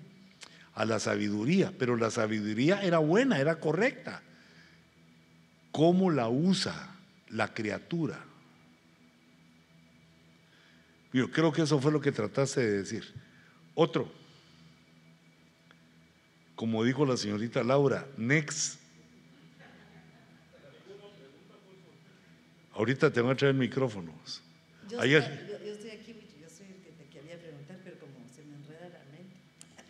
a 0.75 0.85
la 0.85 0.99
sabiduría, 0.99 1.73
pero 1.79 1.97
la 1.97 2.11
sabiduría 2.11 2.83
era 2.83 2.99
buena, 2.99 3.39
era 3.39 3.61
correcta. 3.61 4.23
¿Cómo 5.71 6.11
la 6.11 6.29
usa 6.29 6.97
la 7.29 7.55
criatura? 7.55 8.28
Yo 11.13 11.31
creo 11.31 11.53
que 11.53 11.63
eso 11.63 11.81
fue 11.81 11.91
lo 11.93 12.01
que 12.01 12.13
trataste 12.13 12.61
de 12.61 12.79
decir. 12.79 13.05
Otro, 13.75 14.11
como 16.55 16.85
dijo 16.85 17.07
la 17.07 17.17
señorita 17.17 17.63
Laura, 17.63 18.07
next. 18.17 18.79
Ahorita 22.75 23.13
te 23.13 23.21
voy 23.21 23.33
a 23.33 23.37
traer 23.37 23.55
micrófonos. 23.55 24.43
Yo, 24.89 25.01
Ayer- 25.01 25.23
estoy, 25.23 25.49
yo- 25.49 25.65
yo 25.65 25.73
estoy 25.73 25.91
aquí, 25.91 26.15
yo 26.41 26.49
soy 26.49 26.67
el 26.67 26.83
que 26.83 26.91
te 26.93 27.05
quería 27.11 27.39
preguntar, 27.39 27.79
pero 27.83 27.99
como 27.99 28.15
se 28.35 28.45
me 28.45 28.55
enreda 28.57 28.89
la 28.89 29.05
mente. 29.11 29.35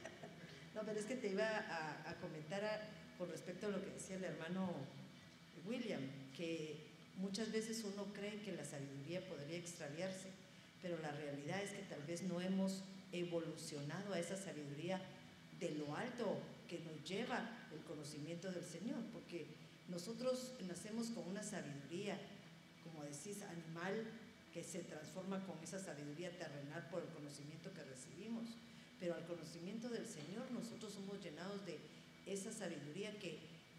no, 0.75 0.81
pero 0.87 0.99
es 0.99 1.05
que 1.07 1.17
te 1.17 1.29
iba 1.29 1.47
a, 1.47 2.11
a 2.11 2.15
comentar 2.17 2.65
a- 2.65 2.89
con 3.19 3.29
respecto 3.31 3.67
a 3.67 3.71
lo 3.71 3.81
que 3.85 3.91
decía 3.91 4.17
el 4.17 4.25
hermano 4.25 4.73
William, 5.67 6.01
que 6.37 6.87
muchas 7.19 7.53
veces 7.53 7.85
uno 7.85 8.07
cree 8.15 8.41
que 8.41 8.53
la 8.53 8.65
sabiduría 8.65 9.21
podría 9.29 9.59
extraviarse, 9.59 10.31
pero 10.83 10.99
la 10.99 11.11
realidad 11.13 11.63
es 11.63 11.71
que 11.71 11.83
tal 11.83 12.03
vez 12.05 12.23
no 12.23 12.41
hemos 12.41 12.83
evolucionado 13.13 14.13
a 14.13 14.19
esa 14.19 14.37
sabiduría 14.37 15.01
de 15.59 15.71
lo 15.73 15.97
alto 15.97 16.39
que 16.69 16.81
nos 16.81 17.03
lleva 17.09 17.69
el 17.73 17.81
conocimiento 17.81 18.51
del 18.53 18.65
Señor, 18.65 18.99
porque 19.13 19.47
nosotros 19.89 20.53
nacemos 20.69 21.09
con 21.09 21.27
una 21.27 21.43
sabiduría, 21.43 22.19
como 22.85 23.03
decís, 23.05 23.43
animal, 23.43 24.05
que 24.53 24.63
se 24.63 24.81
transforma 24.81 25.45
con 25.47 25.59
esa 25.63 25.79
sabiduría 25.79 26.31
terrenal 26.37 26.89
por 26.91 27.03
el 27.03 27.09
conocimiento 27.09 27.73
que 27.73 27.85
recibimos. 27.85 28.45
Pero 29.01 29.15
al 29.15 29.25
conocimiento 29.27 29.89
del 29.89 30.07
Señor 30.07 30.51
nosotros 30.51 30.93
somos 30.93 31.23
llenados 31.23 31.65
de 31.65 31.79
esa 32.27 32.53
sabiduría 32.53 33.19
que 33.19 33.39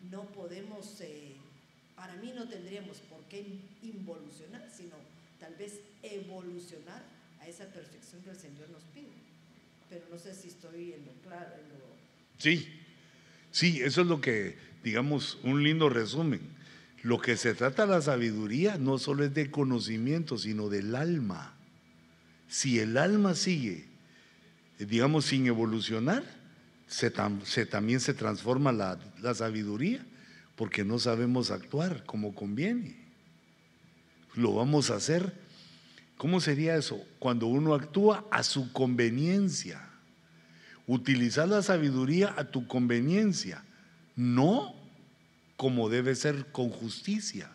no 0.10 0.24
podemos, 0.32 1.02
eh, 1.02 1.36
para 1.96 2.16
mí 2.16 2.32
no 2.34 2.48
tendríamos 2.48 2.98
por 3.02 3.22
qué 3.26 3.46
involucionar, 3.84 4.70
sino 4.72 4.96
tal 5.40 5.56
vez 5.56 5.80
evolucionar 6.03 7.03
a 7.41 7.48
esa 7.48 7.66
perfección 7.66 8.22
que 8.22 8.32
el 8.32 8.38
Señor 8.38 8.70
nos 8.70 8.84
pide. 8.94 9.14
Pero 9.90 10.06
no 10.11 10.20
sé 10.20 10.34
si 10.36 10.49
estoy 10.49 10.94
en 10.94 11.06
lo 11.06 11.11
claro, 11.28 11.49
en 11.56 11.70
lo, 11.80 11.86
Sí, 12.38 12.68
sí, 13.52 13.82
eso 13.82 14.02
es 14.02 14.07
lo 14.07 14.22
que, 14.22 14.57
digamos, 14.84 15.38
un 15.44 15.64
lindo 15.64 15.90
resumen. 15.90 16.41
Lo 17.02 17.20
que 17.22 17.38
se 17.38 17.53
trata 17.53 17.86
la 17.86 18.02
sabiduría 18.02 18.78
no 18.78 18.98
solo 18.98 19.24
es 19.24 19.34
de 19.34 19.49
conocimiento, 19.49 20.38
sino 20.38 20.70
del 20.70 20.95
alma. 20.95 21.56
Si 22.48 22.80
el 22.80 22.98
alma 22.98 23.36
sigue, 23.36 23.86
digamos, 24.78 25.26
sin 25.26 25.48
evolucionar, 25.48 26.24
se 26.88 27.11
se- 27.45 27.66
también 27.66 27.99
se 27.99 28.14
transforma 28.14 28.72
la, 28.72 28.99
la 29.22 29.34
sabiduría, 29.34 30.06
porque 30.56 30.84
no 30.84 30.99
sabemos 30.99 31.52
actuar 31.52 32.03
como 32.06 32.36
conviene. 32.36 32.99
Lo 34.36 34.54
vamos 34.54 34.92
a 34.92 34.96
hacer, 34.96 35.34
¿cómo 36.18 36.40
sería 36.40 36.76
eso? 36.76 37.04
Cuando 37.20 37.48
uno 37.48 37.74
actúa 37.74 38.26
a 38.32 38.44
su 38.44 38.72
conveniencia. 38.72 39.86
Utilizar 40.88 41.48
la 41.48 41.62
sabiduría 41.62 42.34
a 42.38 42.46
tu 42.46 42.68
conveniencia, 42.68 43.64
no 44.16 44.74
como 45.56 45.90
debe 45.90 46.16
ser 46.16 46.48
con 46.52 46.70
justicia, 46.70 47.52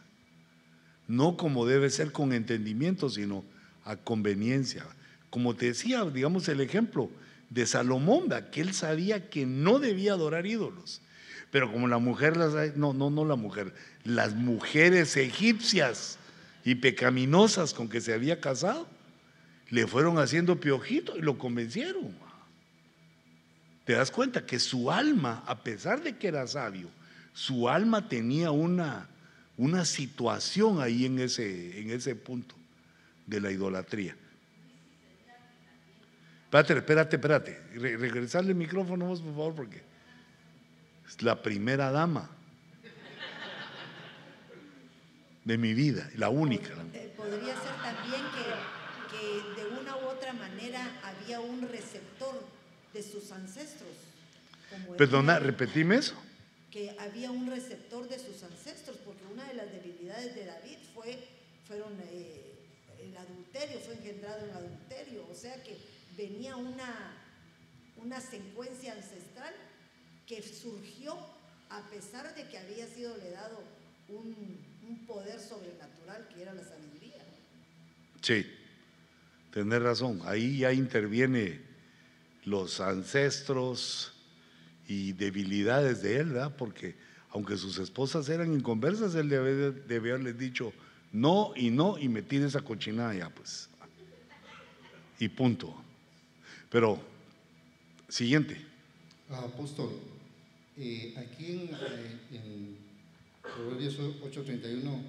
no 1.08 1.36
como 1.36 1.66
debe 1.66 1.90
ser 1.90 2.12
con 2.12 2.32
entendimiento, 2.32 3.10
sino 3.10 3.44
a 3.84 3.96
conveniencia. 3.96 4.84
Como 5.30 5.54
te 5.54 5.66
decía, 5.66 6.04
digamos 6.04 6.48
el 6.48 6.60
ejemplo 6.60 7.10
de 7.50 7.66
Salomón, 7.66 8.28
que 8.52 8.60
él 8.60 8.72
sabía 8.72 9.30
que 9.30 9.46
no 9.46 9.78
debía 9.78 10.12
adorar 10.12 10.46
ídolos. 10.46 11.00
Pero 11.50 11.70
como 11.70 11.88
la 11.88 11.98
mujer, 11.98 12.36
no, 12.76 12.92
no, 12.92 13.10
no 13.10 13.24
la 13.24 13.36
mujer, 13.36 13.74
las 14.04 14.34
mujeres 14.34 15.16
egipcias 15.16 16.18
y 16.64 16.76
pecaminosas 16.76 17.74
con 17.74 17.88
que 17.88 18.00
se 18.00 18.14
había 18.14 18.40
casado, 18.40 18.88
le 19.70 19.86
fueron 19.86 20.18
haciendo 20.18 20.58
piojito 20.60 21.16
y 21.16 21.20
lo 21.20 21.36
convencieron. 21.38 22.14
Te 23.84 23.92
das 23.92 24.10
cuenta 24.10 24.46
que 24.46 24.58
su 24.58 24.90
alma, 24.90 25.42
a 25.46 25.62
pesar 25.62 26.02
de 26.02 26.16
que 26.16 26.28
era 26.28 26.46
sabio, 26.46 26.88
su 27.34 27.68
alma 27.68 28.08
tenía 28.08 28.50
una, 28.50 29.08
una 29.56 29.84
situación 29.84 30.80
ahí 30.80 31.04
en 31.04 31.18
ese, 31.18 31.80
en 31.80 31.90
ese 31.90 32.14
punto 32.14 32.54
de 33.26 33.40
la 33.40 33.50
idolatría. 33.50 34.16
Espérate, 36.44 36.74
espérate, 36.78 37.16
espérate. 37.16 37.60
Re- 37.74 37.96
regresarle 37.96 38.52
el 38.52 38.56
micrófono 38.56 39.08
por 39.08 39.18
favor, 39.18 39.54
porque 39.54 39.82
es 41.06 41.20
la 41.20 41.42
primera 41.42 41.90
dama 41.90 42.30
de 45.44 45.58
mi 45.58 45.74
vida, 45.74 46.10
la 46.16 46.28
única. 46.28 46.72
Eh, 46.92 47.12
podría 47.16 47.54
ser 47.54 47.74
también 47.82 48.22
que, 48.34 49.16
que 49.16 49.62
de 49.62 49.80
una 49.80 49.96
u 49.96 50.08
otra 50.08 50.32
manera 50.32 51.00
había 51.02 51.40
un 51.40 51.68
receptor 51.68 52.42
de 52.92 53.02
sus 53.02 53.30
ancestros. 53.32 53.90
como 54.70 54.96
Perdona, 54.96 55.38
repetime 55.38 55.96
eso. 55.96 56.14
Que 56.70 56.96
había 56.98 57.30
un 57.30 57.48
receptor 57.48 58.08
de 58.08 58.18
sus 58.18 58.42
ancestros, 58.42 58.96
porque 59.04 59.24
una 59.32 59.46
de 59.48 59.54
las 59.54 59.70
debilidades 59.70 60.34
de 60.34 60.46
David 60.46 60.78
fue, 60.94 61.18
fueron 61.66 61.92
eh, 62.10 62.54
el 63.00 63.16
adulterio, 63.16 63.78
fue 63.80 63.94
engendrado 63.94 64.44
en 64.46 64.50
adulterio. 64.50 65.26
O 65.30 65.34
sea 65.34 65.62
que 65.62 65.76
venía 66.16 66.56
una, 66.56 67.12
una 67.96 68.20
secuencia 68.20 68.94
ancestral 68.94 69.52
que 70.26 70.42
surgió 70.42 71.16
a 71.68 71.82
pesar 71.90 72.34
de 72.34 72.48
que 72.48 72.58
había 72.58 72.86
sido 72.86 73.16
le 73.16 73.30
dado 73.30 73.62
un, 74.08 74.73
un 74.88 75.06
poder 75.06 75.40
sobrenatural 75.40 76.28
que 76.28 76.42
era 76.42 76.54
la 76.54 76.62
sabiduría. 76.62 77.24
Sí, 78.22 78.46
tenés 79.52 79.82
razón. 79.82 80.20
Ahí 80.24 80.58
ya 80.58 80.72
interviene 80.72 81.60
los 82.44 82.80
ancestros 82.80 84.12
y 84.86 85.12
debilidades 85.12 86.02
de 86.02 86.16
él, 86.18 86.30
¿verdad? 86.30 86.54
Porque 86.56 86.94
aunque 87.30 87.56
sus 87.56 87.78
esposas 87.78 88.28
eran 88.28 88.52
inconversas, 88.52 89.14
él 89.14 89.28
debe, 89.28 89.72
debe 89.72 90.10
haberles 90.10 90.38
dicho 90.38 90.72
no 91.14 91.52
y 91.54 91.70
no 91.70 91.96
y 91.96 92.08
metir 92.08 92.42
esa 92.42 92.60
cochinada 92.60 93.14
ya, 93.14 93.30
pues. 93.30 93.68
Y 95.20 95.28
punto. 95.28 95.74
Pero, 96.68 97.00
siguiente. 98.08 98.60
Ah, 99.30 99.44
Apóstol, 99.44 99.90
eh, 100.76 101.14
aquí 101.16 101.52
en, 101.52 101.60
eh, 101.72 102.18
en 102.32 102.83
Proverbios 103.54 103.98
8:31 103.98 105.02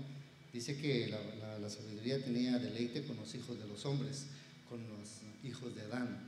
dice 0.53 0.78
que 0.78 1.07
la, 1.07 1.70
sabiduría 1.70 2.24
tenía 2.24 2.60
deleite 2.60 3.03
con 3.06 3.16
los 3.18 3.34
hijos 3.34 3.57
de 3.57 3.68
los 3.68 3.86
hombres, 3.86 4.26
con 4.70 4.80
los 4.90 5.10
hijos 5.44 5.74
de 5.76 5.82
Adán. 5.82 6.20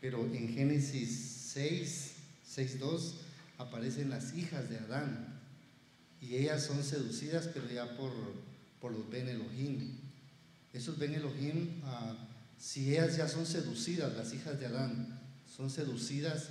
Pero 0.00 0.24
en 0.34 0.48
Génesis 0.54 1.50
6, 1.52 2.12
6:2 2.56 3.12
aparecen 3.58 4.10
las 4.10 4.34
hijas 4.34 4.68
de 4.68 4.78
Adán 4.78 5.40
y 6.20 6.36
ellas 6.36 6.64
son 6.64 6.82
seducidas, 6.82 7.48
pero 7.52 7.70
ya 7.70 7.96
por, 7.96 8.12
por 8.80 8.92
los 8.92 9.08
Ben 9.10 9.28
Elohim. 9.28 9.92
Esos 10.72 10.98
Ben 10.98 11.14
Elohim, 11.14 11.80
ah, 11.84 12.16
si 12.58 12.90
ellas 12.90 13.16
ya 13.16 13.28
son 13.28 13.44
seducidas, 13.46 14.14
las 14.16 14.32
hijas 14.32 14.58
de 14.58 14.66
Adán, 14.66 15.20
son 15.54 15.70
seducidas, 15.70 16.48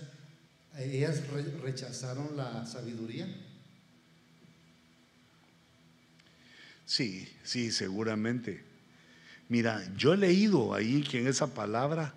ellas 0.78 1.28
re- 1.30 1.58
rechazaron 1.64 2.38
la 2.38 2.66
sabiduría. 2.66 3.28
Sí, 6.92 7.26
sí, 7.44 7.72
seguramente. 7.72 8.62
Mira, 9.48 9.82
yo 9.96 10.12
he 10.12 10.18
leído 10.18 10.74
ahí 10.74 11.04
que 11.04 11.22
en 11.22 11.28
esa 11.28 11.54
palabra 11.54 12.14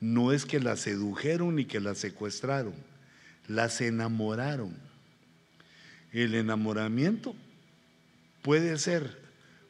no 0.00 0.32
es 0.32 0.44
que 0.44 0.58
la 0.58 0.76
sedujeron 0.76 1.54
ni 1.54 1.66
que 1.66 1.78
la 1.78 1.94
secuestraron, 1.94 2.74
las 3.46 3.80
enamoraron. 3.80 4.74
El 6.12 6.34
enamoramiento 6.34 7.36
puede 8.42 8.76
ser 8.78 9.16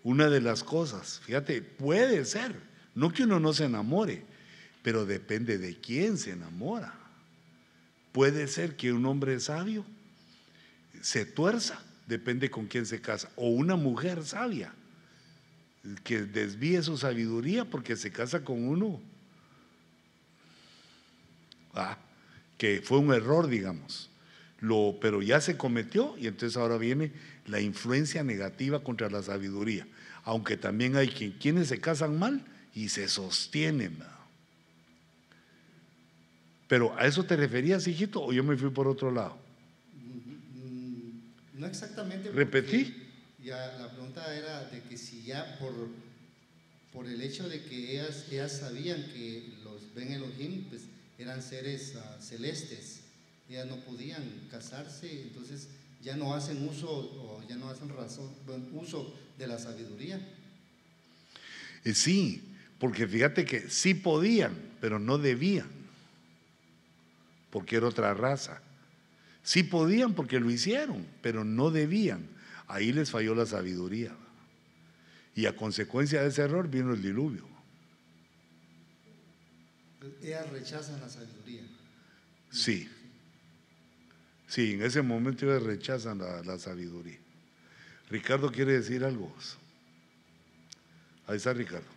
una 0.02 0.30
de 0.30 0.40
las 0.40 0.64
cosas, 0.64 1.20
fíjate, 1.26 1.60
puede 1.60 2.24
ser, 2.24 2.56
no 2.94 3.12
que 3.12 3.24
uno 3.24 3.40
no 3.40 3.52
se 3.52 3.66
enamore, 3.66 4.22
pero 4.82 5.04
depende 5.04 5.58
de 5.58 5.76
quién 5.76 6.16
se 6.16 6.30
enamora. 6.30 6.94
Puede 8.12 8.48
ser 8.48 8.76
que 8.76 8.94
un 8.94 9.04
hombre 9.04 9.40
sabio 9.40 9.84
se 11.02 11.26
tuerza, 11.26 11.82
depende 12.08 12.50
con 12.50 12.66
quién 12.66 12.86
se 12.86 13.00
casa, 13.00 13.30
o 13.36 13.50
una 13.50 13.76
mujer 13.76 14.24
sabia 14.24 14.72
que 16.02 16.22
desvíe 16.22 16.82
su 16.82 16.96
sabiduría 16.96 17.64
porque 17.64 17.96
se 17.96 18.10
casa 18.10 18.44
con 18.44 18.66
uno 18.66 19.00
ah, 21.74 21.98
que 22.56 22.82
fue 22.82 22.98
un 22.98 23.12
error, 23.12 23.46
digamos. 23.46 24.10
Lo, 24.60 24.96
pero 25.00 25.22
ya 25.22 25.40
se 25.40 25.56
cometió 25.56 26.16
y 26.18 26.26
entonces 26.26 26.56
ahora 26.56 26.78
viene 26.78 27.12
la 27.46 27.60
influencia 27.60 28.24
negativa 28.24 28.82
contra 28.82 29.08
la 29.08 29.22
sabiduría. 29.22 29.86
Aunque 30.24 30.56
también 30.56 30.96
hay 30.96 31.08
quien, 31.08 31.32
quienes 31.32 31.68
se 31.68 31.80
casan 31.80 32.18
mal 32.18 32.42
y 32.74 32.88
se 32.88 33.08
sostienen. 33.08 33.98
Pero 36.66 36.98
¿a 36.98 37.06
eso 37.06 37.24
te 37.24 37.36
referías, 37.36 37.86
hijito, 37.86 38.24
o 38.24 38.32
yo 38.32 38.42
me 38.42 38.56
fui 38.56 38.70
por 38.70 38.88
otro 38.88 39.12
lado? 39.12 39.47
No 41.58 41.66
exactamente. 41.66 42.30
Repetí. 42.30 42.94
Ya 43.42 43.76
la 43.78 43.90
pregunta 43.90 44.34
era 44.34 44.64
de 44.64 44.80
que 44.82 44.96
si 44.96 45.22
ya 45.24 45.58
por, 45.58 45.72
por 46.92 47.06
el 47.06 47.20
hecho 47.20 47.48
de 47.48 47.62
que 47.62 47.92
ellas, 47.92 48.26
ellas 48.30 48.58
sabían 48.58 49.04
que 49.12 49.54
los 49.64 49.92
Ben 49.94 50.12
Elohim 50.12 50.64
pues, 50.68 50.82
eran 51.18 51.42
seres 51.42 51.94
ah, 51.96 52.16
celestes, 52.20 53.00
ellas 53.48 53.66
no 53.66 53.76
podían 53.80 54.22
casarse, 54.50 55.22
entonces 55.22 55.68
ya 56.02 56.16
no 56.16 56.34
hacen 56.34 56.66
uso 56.68 56.88
o 56.88 57.42
ya 57.48 57.56
no 57.56 57.68
hacen 57.68 57.88
razón, 57.88 58.30
uso 58.72 59.14
de 59.36 59.46
la 59.46 59.58
sabiduría. 59.58 60.20
Eh, 61.84 61.94
sí, 61.94 62.42
porque 62.78 63.06
fíjate 63.08 63.44
que 63.44 63.68
sí 63.68 63.94
podían, 63.94 64.54
pero 64.80 64.98
no 64.98 65.18
debían, 65.18 65.68
porque 67.50 67.76
era 67.76 67.88
otra 67.88 68.14
raza. 68.14 68.60
Sí 69.48 69.62
podían 69.62 70.12
porque 70.12 70.40
lo 70.40 70.50
hicieron, 70.50 71.06
pero 71.22 71.42
no 71.42 71.70
debían. 71.70 72.28
Ahí 72.66 72.92
les 72.92 73.10
falló 73.10 73.34
la 73.34 73.46
sabiduría. 73.46 74.14
Y 75.34 75.46
a 75.46 75.56
consecuencia 75.56 76.20
de 76.20 76.28
ese 76.28 76.42
error 76.42 76.68
vino 76.68 76.92
el 76.92 77.00
diluvio. 77.00 77.48
Ellas 80.22 80.50
rechazan 80.50 81.00
la 81.00 81.08
sabiduría. 81.08 81.62
Sí. 82.50 82.90
Sí, 84.46 84.74
en 84.74 84.82
ese 84.82 85.00
momento 85.00 85.46
ellos 85.46 85.62
rechazan 85.62 86.18
la, 86.18 86.42
la 86.42 86.58
sabiduría. 86.58 87.18
Ricardo 88.10 88.52
quiere 88.52 88.72
decir 88.72 89.02
algo. 89.02 89.34
Ahí 91.26 91.38
está 91.38 91.54
Ricardo. 91.54 91.88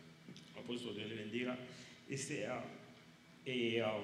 Apóstol, 0.57 0.95
Dios 0.95 1.09
le 1.09 1.15
bendiga. 1.15 1.59
Este, 2.07 2.47
ah, 2.47 2.63
eh, 3.45 3.83
ah, 3.85 3.99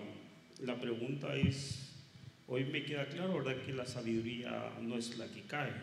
la 0.65 0.77
pregunta 0.81 1.33
es, 1.33 1.86
hoy 2.47 2.65
me 2.65 2.83
queda 2.83 3.07
claro, 3.07 3.43
¿verdad? 3.43 3.61
Que 3.63 3.73
la 3.73 3.85
sabiduría 3.85 4.73
no 4.81 4.97
es 4.97 5.17
la 5.17 5.27
que 5.27 5.43
cae. 5.43 5.73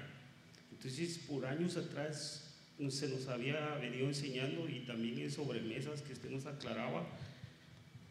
Entonces, 0.72 1.18
por 1.18 1.46
años 1.46 1.76
atrás 1.76 2.54
se 2.88 3.08
nos 3.08 3.28
había 3.28 3.76
venido 3.76 4.06
enseñando 4.06 4.68
y 4.68 4.80
también 4.80 5.18
en 5.20 5.30
sobremesas 5.30 6.02
que 6.02 6.12
usted 6.12 6.30
nos 6.30 6.46
aclaraba 6.46 7.06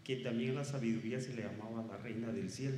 que 0.03 0.17
también 0.17 0.55
la 0.55 0.65
sabiduría 0.65 1.19
se 1.21 1.34
le 1.34 1.43
llamaba 1.43 1.85
la 1.88 1.97
reina 1.97 2.31
del 2.31 2.49
cielo. 2.49 2.77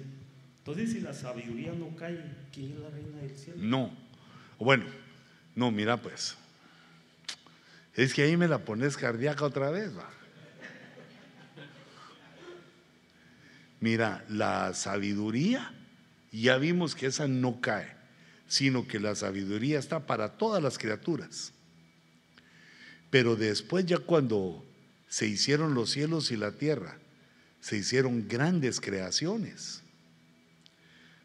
Entonces, 0.60 0.92
si 0.92 1.02
la 1.02 1.14
sabiduría 1.14 1.74
no 1.74 1.96
cae, 1.96 2.20
¿quién 2.54 2.74
es 2.74 2.80
la 2.80 2.90
reina 2.90 3.18
del 3.22 3.36
cielo? 3.36 3.60
No. 3.62 3.92
Bueno, 4.60 4.86
no, 5.56 5.72
mira 5.72 6.02
pues. 6.02 6.38
Es 7.96 8.14
que 8.14 8.24
ahí 8.24 8.38
me 8.38 8.48
la 8.48 8.60
pones 8.60 8.98
cardíaca 8.98 9.46
otra 9.46 9.70
vez, 9.70 9.98
va. 9.98 10.10
Mira, 13.80 14.26
la 14.30 14.74
sabiduría, 14.74 15.74
ya 16.32 16.58
vimos 16.58 16.96
que 16.96 17.08
esa 17.08 17.28
no 17.28 17.62
cae, 17.62 17.96
sino 18.48 18.88
que 18.88 19.00
la 19.00 19.16
sabiduría 19.16 19.80
está 19.80 20.06
para 20.06 20.38
todas 20.38 20.62
las 20.62 20.78
criaturas. 20.78 21.54
Pero 23.10 23.36
después 23.36 23.86
ya 23.86 23.98
cuando 23.98 24.66
se 25.08 25.28
hicieron 25.28 25.74
los 25.74 25.92
cielos 25.92 26.32
y 26.32 26.38
la 26.38 26.52
tierra, 26.52 26.98
se 27.62 27.78
hicieron 27.78 28.28
grandes 28.28 28.80
creaciones 28.80 29.82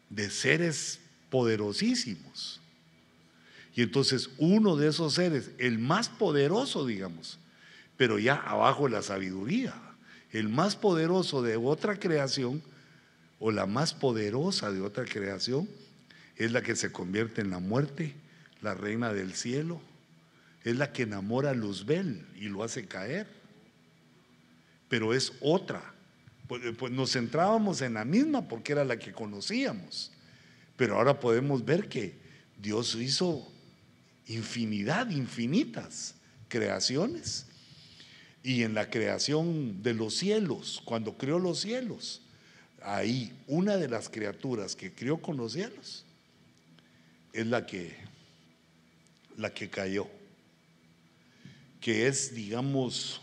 de 0.09 0.29
seres 0.29 0.99
poderosísimos. 1.29 2.59
Y 3.75 3.81
entonces 3.81 4.29
uno 4.37 4.75
de 4.75 4.89
esos 4.89 5.13
seres, 5.13 5.51
el 5.57 5.79
más 5.79 6.09
poderoso, 6.09 6.85
digamos, 6.85 7.39
pero 7.97 8.19
ya 8.19 8.35
abajo 8.35 8.87
la 8.87 9.01
sabiduría, 9.01 9.73
el 10.31 10.49
más 10.49 10.75
poderoso 10.75 11.41
de 11.41 11.57
otra 11.57 11.99
creación, 11.99 12.61
o 13.39 13.51
la 13.51 13.65
más 13.65 13.93
poderosa 13.93 14.71
de 14.71 14.81
otra 14.81 15.05
creación, 15.05 15.67
es 16.37 16.51
la 16.51 16.61
que 16.61 16.75
se 16.75 16.91
convierte 16.91 17.41
en 17.41 17.49
la 17.49 17.59
muerte, 17.59 18.13
la 18.61 18.73
reina 18.73 19.13
del 19.13 19.33
cielo, 19.33 19.81
es 20.63 20.75
la 20.75 20.93
que 20.93 21.03
enamora 21.03 21.49
a 21.49 21.53
Luzbel 21.53 22.25
y 22.35 22.49
lo 22.49 22.63
hace 22.63 22.85
caer, 22.85 23.27
pero 24.89 25.13
es 25.13 25.33
otra. 25.41 25.81
Pues, 26.47 26.61
pues 26.77 26.91
nos 26.91 27.13
centrábamos 27.13 27.81
en 27.81 27.95
la 27.95 28.05
misma 28.05 28.47
porque 28.47 28.73
era 28.73 28.85
la 28.85 28.99
que 28.99 29.13
conocíamos, 29.13 30.11
pero 30.75 30.97
ahora 30.97 31.19
podemos 31.19 31.65
ver 31.65 31.87
que 31.87 32.15
Dios 32.61 32.95
hizo 32.95 33.51
infinidad, 34.27 35.09
infinitas 35.09 36.15
creaciones. 36.47 37.47
Y 38.43 38.63
en 38.63 38.73
la 38.73 38.89
creación 38.89 39.83
de 39.83 39.93
los 39.93 40.15
cielos, 40.15 40.81
cuando 40.83 41.17
creó 41.17 41.39
los 41.39 41.59
cielos, 41.59 42.21
ahí 42.81 43.31
una 43.47 43.77
de 43.77 43.87
las 43.87 44.09
criaturas 44.09 44.75
que 44.75 44.91
crió 44.91 45.21
con 45.21 45.37
los 45.37 45.53
cielos 45.53 46.05
es 47.33 47.45
la 47.45 47.65
que 47.65 47.95
la 49.37 49.53
que 49.53 49.69
cayó, 49.69 50.07
que 51.79 52.07
es, 52.07 52.33
digamos, 52.35 53.21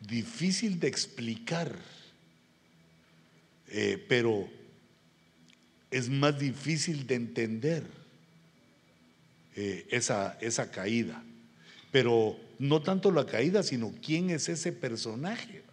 difícil 0.00 0.80
de 0.80 0.88
explicar, 0.88 1.76
eh, 3.68 4.04
pero 4.08 4.48
es 5.90 6.08
más 6.08 6.38
difícil 6.38 7.06
de 7.06 7.14
entender 7.14 7.86
eh, 9.54 9.86
esa, 9.90 10.36
esa 10.40 10.70
caída. 10.70 11.22
Pero 11.90 12.38
no 12.62 12.80
tanto 12.80 13.10
la 13.10 13.26
caída, 13.26 13.64
sino 13.64 13.92
quién 14.00 14.30
es 14.30 14.48
ese 14.48 14.70
personaje. 14.70 15.64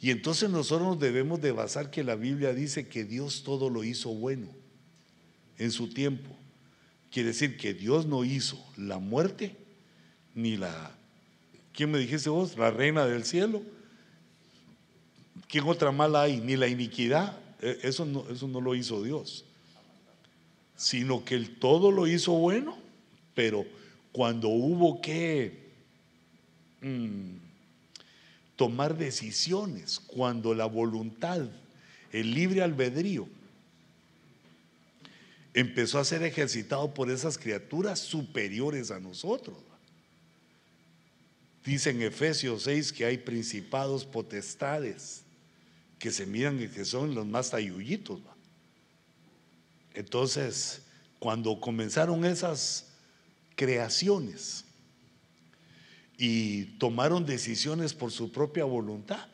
Y 0.00 0.10
entonces 0.10 0.50
nosotros 0.50 0.88
nos 0.88 0.98
debemos 0.98 1.40
de 1.40 1.52
basar 1.52 1.92
que 1.92 2.02
la 2.02 2.16
Biblia 2.16 2.52
dice 2.52 2.88
que 2.88 3.04
Dios 3.04 3.44
todo 3.44 3.70
lo 3.70 3.84
hizo 3.84 4.12
bueno 4.12 4.48
en 5.58 5.70
su 5.70 5.94
tiempo. 5.94 6.28
Quiere 7.12 7.28
decir 7.28 7.56
que 7.56 7.72
Dios 7.72 8.04
no 8.04 8.24
hizo 8.24 8.58
la 8.76 8.98
muerte 8.98 9.54
ni 10.34 10.56
la, 10.56 10.90
¿quién 11.72 11.92
me 11.92 11.98
dijiste 11.98 12.28
vos? 12.28 12.58
La 12.58 12.72
reina 12.72 13.06
del 13.06 13.22
cielo. 13.22 13.62
¿Quién 15.46 15.68
otra 15.68 15.92
mala 15.92 16.22
hay? 16.22 16.40
Ni 16.40 16.56
la 16.56 16.66
iniquidad. 16.66 17.38
E, 17.60 17.78
eso 17.84 18.04
no, 18.04 18.28
eso 18.28 18.48
no 18.48 18.60
lo 18.60 18.74
hizo 18.74 19.00
Dios. 19.04 19.44
Sino 20.74 21.24
que 21.24 21.36
el 21.36 21.60
todo 21.60 21.92
lo 21.92 22.08
hizo 22.08 22.32
bueno, 22.32 22.76
pero 23.36 23.64
cuando 24.12 24.48
hubo 24.48 25.00
que 25.00 25.72
mm, 26.82 27.36
tomar 28.56 28.96
decisiones, 28.96 29.98
cuando 29.98 30.54
la 30.54 30.66
voluntad, 30.66 31.48
el 32.12 32.34
libre 32.34 32.62
albedrío, 32.62 33.26
empezó 35.54 35.98
a 35.98 36.04
ser 36.04 36.22
ejercitado 36.22 36.92
por 36.94 37.10
esas 37.10 37.38
criaturas 37.38 37.98
superiores 37.98 38.90
a 38.90 39.00
nosotros. 39.00 39.56
Dice 41.64 41.90
en 41.90 42.02
Efesios 42.02 42.64
6 42.64 42.92
que 42.92 43.04
hay 43.04 43.18
principados, 43.18 44.04
potestades, 44.04 45.22
que 45.98 46.10
se 46.10 46.26
miran 46.26 46.60
y 46.60 46.68
que 46.68 46.84
son 46.84 47.14
los 47.14 47.26
más 47.26 47.50
tayullitos. 47.50 48.20
Entonces, 49.94 50.82
cuando 51.18 51.60
comenzaron 51.60 52.24
esas 52.24 52.91
creaciones 53.56 54.64
y 56.16 56.64
tomaron 56.78 57.26
decisiones 57.26 57.94
por 57.94 58.12
su 58.12 58.30
propia 58.30 58.64
voluntad, 58.64 59.26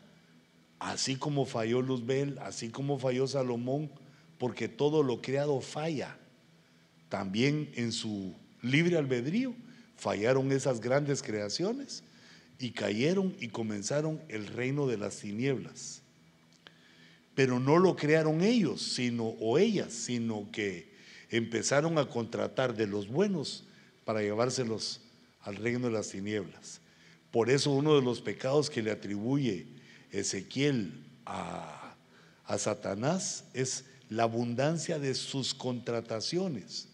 así 0.78 1.16
como 1.16 1.44
falló 1.44 1.82
Luzbel, 1.82 2.38
así 2.40 2.70
como 2.70 2.98
falló 2.98 3.26
Salomón, 3.26 3.90
porque 4.38 4.68
todo 4.68 5.02
lo 5.02 5.20
creado 5.20 5.60
falla. 5.60 6.16
También 7.08 7.70
en 7.74 7.92
su 7.92 8.34
libre 8.62 8.96
albedrío 8.96 9.54
fallaron 9.96 10.52
esas 10.52 10.80
grandes 10.80 11.22
creaciones 11.22 12.04
y 12.58 12.70
cayeron 12.70 13.36
y 13.40 13.48
comenzaron 13.48 14.22
el 14.28 14.46
reino 14.46 14.86
de 14.86 14.96
las 14.96 15.18
tinieblas. 15.18 16.02
Pero 17.34 17.60
no 17.60 17.78
lo 17.78 17.96
crearon 17.96 18.40
ellos, 18.40 18.82
sino 18.82 19.24
o 19.24 19.58
ellas, 19.58 19.92
sino 19.92 20.48
que 20.50 20.92
empezaron 21.30 21.98
a 21.98 22.08
contratar 22.08 22.74
de 22.74 22.86
los 22.86 23.08
buenos 23.08 23.67
para 24.09 24.22
llevárselos 24.22 25.02
al 25.43 25.56
reino 25.56 25.89
de 25.89 25.93
las 25.93 26.09
tinieblas. 26.09 26.80
Por 27.30 27.51
eso 27.51 27.72
uno 27.72 27.94
de 27.94 28.01
los 28.01 28.22
pecados 28.22 28.70
que 28.70 28.80
le 28.80 28.90
atribuye 28.90 29.66
Ezequiel 30.10 31.05
a, 31.26 31.94
a 32.47 32.56
Satanás 32.56 33.44
es 33.52 33.85
la 34.09 34.22
abundancia 34.22 34.98
de 34.98 35.14
sus 35.14 35.52
contrataciones, 35.52 36.89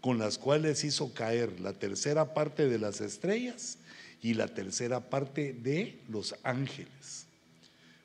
con 0.00 0.16
las 0.16 0.38
cuales 0.38 0.82
hizo 0.82 1.12
caer 1.12 1.60
la 1.60 1.74
tercera 1.74 2.32
parte 2.32 2.66
de 2.70 2.78
las 2.78 3.02
estrellas 3.02 3.76
y 4.22 4.32
la 4.32 4.48
tercera 4.48 5.10
parte 5.10 5.52
de 5.52 6.00
los 6.08 6.36
ángeles. 6.42 7.26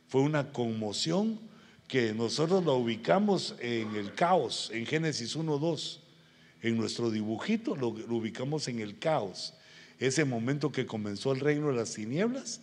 Fue 0.10 0.20
una 0.20 0.52
conmoción 0.52 1.40
que 1.88 2.14
nosotros 2.14 2.66
la 2.66 2.74
ubicamos 2.74 3.56
en 3.62 3.96
el 3.96 4.14
caos, 4.14 4.70
en 4.74 4.86
Génesis 4.86 5.38
1.2. 5.38 6.01
En 6.62 6.78
nuestro 6.78 7.10
dibujito 7.10 7.76
lo, 7.76 7.90
ubicamos 7.90 8.68
en 8.68 8.80
el 8.80 9.00
caos. 9.00 9.54
ese 10.00 10.26
momento 10.26 10.72
que 10.72 10.86
comenzó 10.86 11.32
el 11.32 11.40
reino 11.40 11.68
de 11.68 11.74
las 11.74 11.94
tinieblas, 11.94 12.62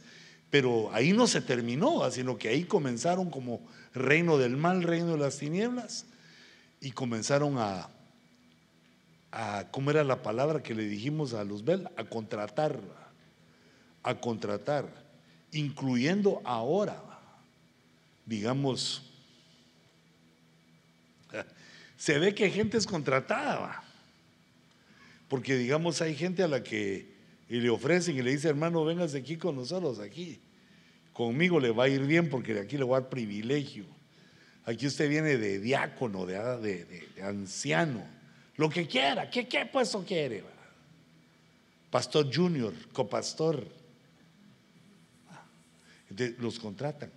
pero 0.50 0.92
ahí 0.92 1.12
no 1.12 1.26
se 1.26 1.40
terminó, 1.40 2.10
sino 2.10 2.38
que 2.38 2.48
ahí 2.48 2.64
comenzaron 2.64 3.30
como 3.30 3.60
reino 3.94 4.38
del 4.38 4.56
mal, 4.56 4.82
reino 4.82 5.12
de 5.12 5.18
las 5.18 5.38
tinieblas, 5.38 6.06
y 6.80 6.92
comenzaron 6.92 7.58
a, 7.58 7.88
a 9.32 9.66
¿cómo 9.70 9.90
era 9.90 10.04
la 10.04 10.22
palabra 10.22 10.62
que 10.62 10.74
le 10.74 10.84
dijimos 10.84 11.34
a 11.34 11.44
Luzbel? 11.44 11.88
A 11.96 12.04
contratar, 12.04 12.80
a 14.02 14.14
contratar, 14.20 14.88
incluyendo 15.52 16.40
ahora, 16.44 17.02
digamos, 18.26 19.02
se 21.96 22.18
ve 22.18 22.34
que 22.34 22.50
gente 22.50 22.78
es 22.78 22.86
contratada, 22.86 23.82
porque 25.28 25.56
digamos 25.56 26.00
hay 26.00 26.14
gente 26.14 26.42
a 26.42 26.48
la 26.48 26.62
que 26.62 27.06
le 27.48 27.70
ofrecen 27.70 28.16
y 28.16 28.22
le 28.22 28.30
dice, 28.32 28.48
hermano, 28.48 28.84
vengas 28.84 29.14
aquí 29.14 29.36
con 29.36 29.56
nosotros, 29.56 30.00
aquí. 30.00 30.40
Conmigo 31.12 31.59
le 31.59 31.70
va 31.70 31.84
a 31.84 31.88
ir 31.88 32.02
bien 32.02 32.28
porque 32.28 32.59
aquí 32.59 32.76
le 32.76 32.84
voy 32.84 32.96
a 32.96 33.00
dar 33.00 33.10
privilegio. 33.10 33.84
Aquí 34.64 34.86
usted 34.86 35.09
viene 35.09 35.36
de 35.36 35.59
diácono, 35.59 36.26
de, 36.26 36.36
de, 36.59 37.22
anciano, 37.22 38.05
lo 38.56 38.68
que 38.68 38.86
quiera, 38.86 39.30
¿qué, 39.30 39.48
qué 39.48 39.64
puesto 39.66 40.05
quiere? 40.05 40.44
Pastor 41.90 42.28
junior, 42.34 42.74
copastor. 42.92 43.66
los 46.38 46.59
contratan. 46.59 47.10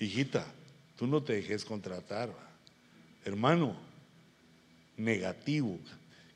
Hijita, 0.00 0.44
tú 0.96 1.06
no 1.06 1.22
te 1.22 1.34
dejes 1.34 1.64
contratar. 1.64 2.34
Hermano, 3.24 3.76
negativo, 4.96 5.78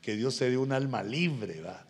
que 0.07 0.15
Dios 0.15 0.37
te 0.37 0.49
dé 0.49 0.57
un 0.57 0.71
alma 0.71 1.03
libre, 1.03 1.59
¿va? 1.59 1.85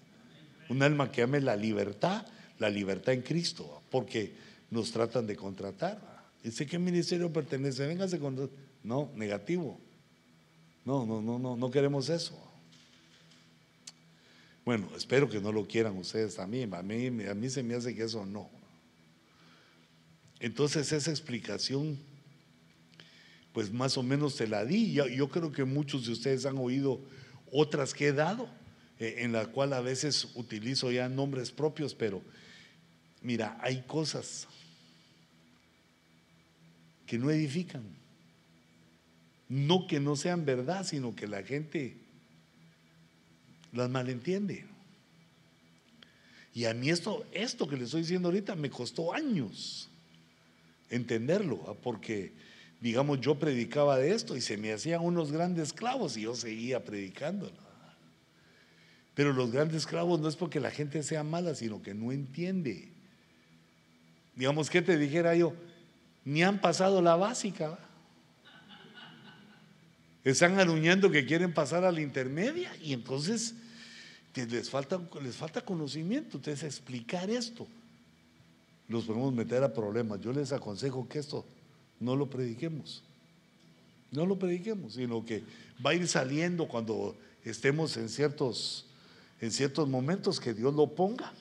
un 0.70 0.82
alma 0.82 1.12
que 1.12 1.22
ame 1.22 1.40
la 1.40 1.56
libertad, 1.56 2.26
la 2.58 2.68
libertad 2.68 3.14
en 3.14 3.22
Cristo, 3.22 3.84
porque 3.92 4.34
nos 4.72 4.92
tratan 4.92 5.28
de 5.28 5.36
contratar. 5.36 6.02
Dice 6.44 6.66
qué 6.66 6.80
ministerio 6.80 7.32
pertenece, 7.32 7.86
véngase 7.86 8.18
con 8.18 8.50
no, 8.84 9.12
negativo. 9.14 9.80
No, 10.84 11.06
no, 11.06 11.22
no, 11.22 11.38
no, 11.38 11.56
no 11.56 11.70
queremos 11.70 12.10
eso. 12.10 12.36
Bueno, 14.66 14.90
espero 14.98 15.30
que 15.30 15.40
no 15.40 15.52
lo 15.52 15.68
quieran 15.68 15.96
ustedes 15.96 16.38
también. 16.38 16.74
A 16.74 16.82
mí, 16.82 17.10
a 17.30 17.36
mí 17.36 17.50
se 17.52 17.62
me 17.62 17.76
hace 17.76 17.94
que 17.94 18.02
eso 18.02 18.26
no. 18.26 18.50
Entonces 20.40 20.92
esa 20.92 21.12
explicación 21.12 22.00
pues 23.58 23.74
más 23.74 23.98
o 23.98 24.04
menos 24.04 24.36
te 24.36 24.48
la 24.48 24.66
di. 24.66 24.94
Yo, 24.94 25.30
creo 25.30 25.52
que 25.52 25.64
muchos 25.64 26.06
de 26.06 26.12
ustedes 26.12 26.46
han 26.46 26.60
oído 26.60 27.02
otras 27.52 27.94
que 27.94 28.08
he 28.08 28.14
dado, 28.14 28.50
eh, 29.00 29.16
en 29.20 29.32
la 29.32 29.48
cual 29.48 29.74
a 29.74 29.82
veces 29.82 30.30
utilizo 30.36 30.92
ya 30.92 31.10
nombres 31.10 31.52
propios, 31.52 31.94
pero 31.94 32.22
mira, 33.22 33.58
hay 33.62 33.82
cosas 33.84 34.48
que 37.06 37.18
no 37.18 37.32
edifican. 37.32 37.84
No 39.50 39.88
que 39.88 40.00
no 40.00 40.16
sean 40.16 40.46
verdad, 40.46 40.86
sino 40.86 41.16
que 41.16 41.26
la 41.26 41.42
gente 41.42 41.96
las 43.72 43.90
malentiende. 43.90 44.66
Y 46.54 46.66
a 46.66 46.74
mí 46.74 46.90
esto, 46.90 47.26
esto 47.32 47.68
que 47.68 47.78
le 47.78 47.86
estoy 47.86 48.02
diciendo 48.02 48.28
ahorita 48.28 48.56
me 48.56 48.70
costó 48.70 49.14
años 49.14 49.90
entenderlo, 50.90 51.78
porque 51.82 52.34
digamos, 52.80 53.22
yo 53.22 53.36
predicaba 53.36 53.98
de 53.98 54.14
esto 54.14 54.36
y 54.36 54.42
se 54.42 54.58
me 54.58 54.72
hacían 54.72 55.02
unos 55.04 55.32
grandes 55.32 55.74
clavos 55.74 56.18
y 56.18 56.22
yo 56.22 56.36
seguía 56.36 56.84
predicándolo. 56.84 57.68
Pero 59.16 59.34
los 59.34 59.52
grandes 59.52 59.88
clavos 59.88 60.20
no 60.20 60.30
es 60.30 60.36
porque 60.36 60.60
la 60.60 60.70
gente 60.70 61.02
sea 61.02 61.24
mala, 61.24 61.56
sino 61.56 61.82
que 61.82 61.96
no 61.96 62.12
entiende. 62.12 62.92
Digamos, 64.36 64.70
que 64.70 64.84
te 64.84 64.96
dijera 64.98 65.36
yo? 65.36 65.54
Ni 66.24 66.44
han 66.44 66.62
pasado 66.62 67.02
la 67.02 67.16
básica. 67.16 67.80
Están 70.24 70.60
anunciando 70.60 71.10
que 71.10 71.26
quieren 71.26 71.54
pasar 71.54 71.84
a 71.84 71.92
la 71.92 72.02
intermedia 72.02 72.72
y 72.84 72.94
entonces 72.94 73.56
les 74.36 74.70
falta, 74.70 75.02
les 75.24 75.36
falta 75.36 75.62
conocimiento. 75.62 76.38
Entonces, 76.38 76.64
explicar 76.64 77.32
esto, 77.32 77.66
los 78.88 79.06
podemos 79.06 79.34
meter 79.34 79.64
a 79.64 79.74
problemas. 79.74 80.20
Yo 80.22 80.32
les 80.32 80.52
aconsejo 80.52 81.08
que 81.10 81.18
esto 81.18 81.44
no 82.00 82.16
lo 82.16 82.30
prediquemos. 82.30 83.04
No 84.12 84.26
lo 84.26 84.40
prediquemos, 84.40 84.94
sino 84.94 85.26
que 85.26 85.44
va 85.86 85.92
a 85.92 85.96
ir 85.96 86.08
saliendo 86.08 86.68
cuando 86.68 87.16
estemos 87.44 87.98
en 87.98 88.10
ciertos, 88.10 88.86
en 89.42 89.52
ciertos 89.52 89.88
momentos 89.90 90.40
que 90.40 90.54
Dios 90.54 90.74
lo 90.74 90.88
ponga. 90.88 91.34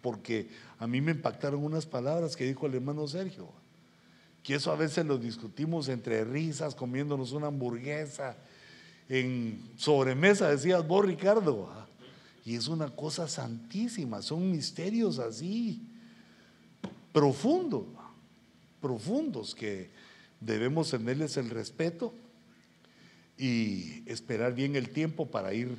Porque 0.00 0.48
a 0.78 0.86
mí 0.86 1.00
me 1.00 1.12
impactaron 1.12 1.62
unas 1.62 1.86
palabras 1.86 2.36
que 2.36 2.44
dijo 2.44 2.66
el 2.66 2.74
hermano 2.74 3.06
Sergio, 3.06 3.48
que 4.42 4.54
eso 4.54 4.70
a 4.70 4.76
veces 4.76 5.06
lo 5.06 5.18
discutimos 5.18 5.88
entre 5.88 6.24
risas, 6.24 6.74
comiéndonos 6.74 7.32
una 7.32 7.46
hamburguesa, 7.48 8.36
en 9.08 9.62
sobremesa, 9.76 10.50
decías 10.50 10.86
vos 10.86 11.04
Ricardo. 11.04 11.68
Y 12.44 12.56
es 12.56 12.68
una 12.68 12.90
cosa 12.90 13.26
santísima, 13.26 14.20
son 14.20 14.50
misterios 14.50 15.18
así, 15.18 15.82
profundos 17.12 17.84
profundos 18.84 19.54
que 19.54 19.88
debemos 20.40 20.90
tenerles 20.90 21.38
el 21.38 21.48
respeto 21.48 22.12
y 23.38 24.02
esperar 24.04 24.54
bien 24.54 24.76
el 24.76 24.90
tiempo 24.90 25.24
para 25.24 25.54
ir 25.54 25.78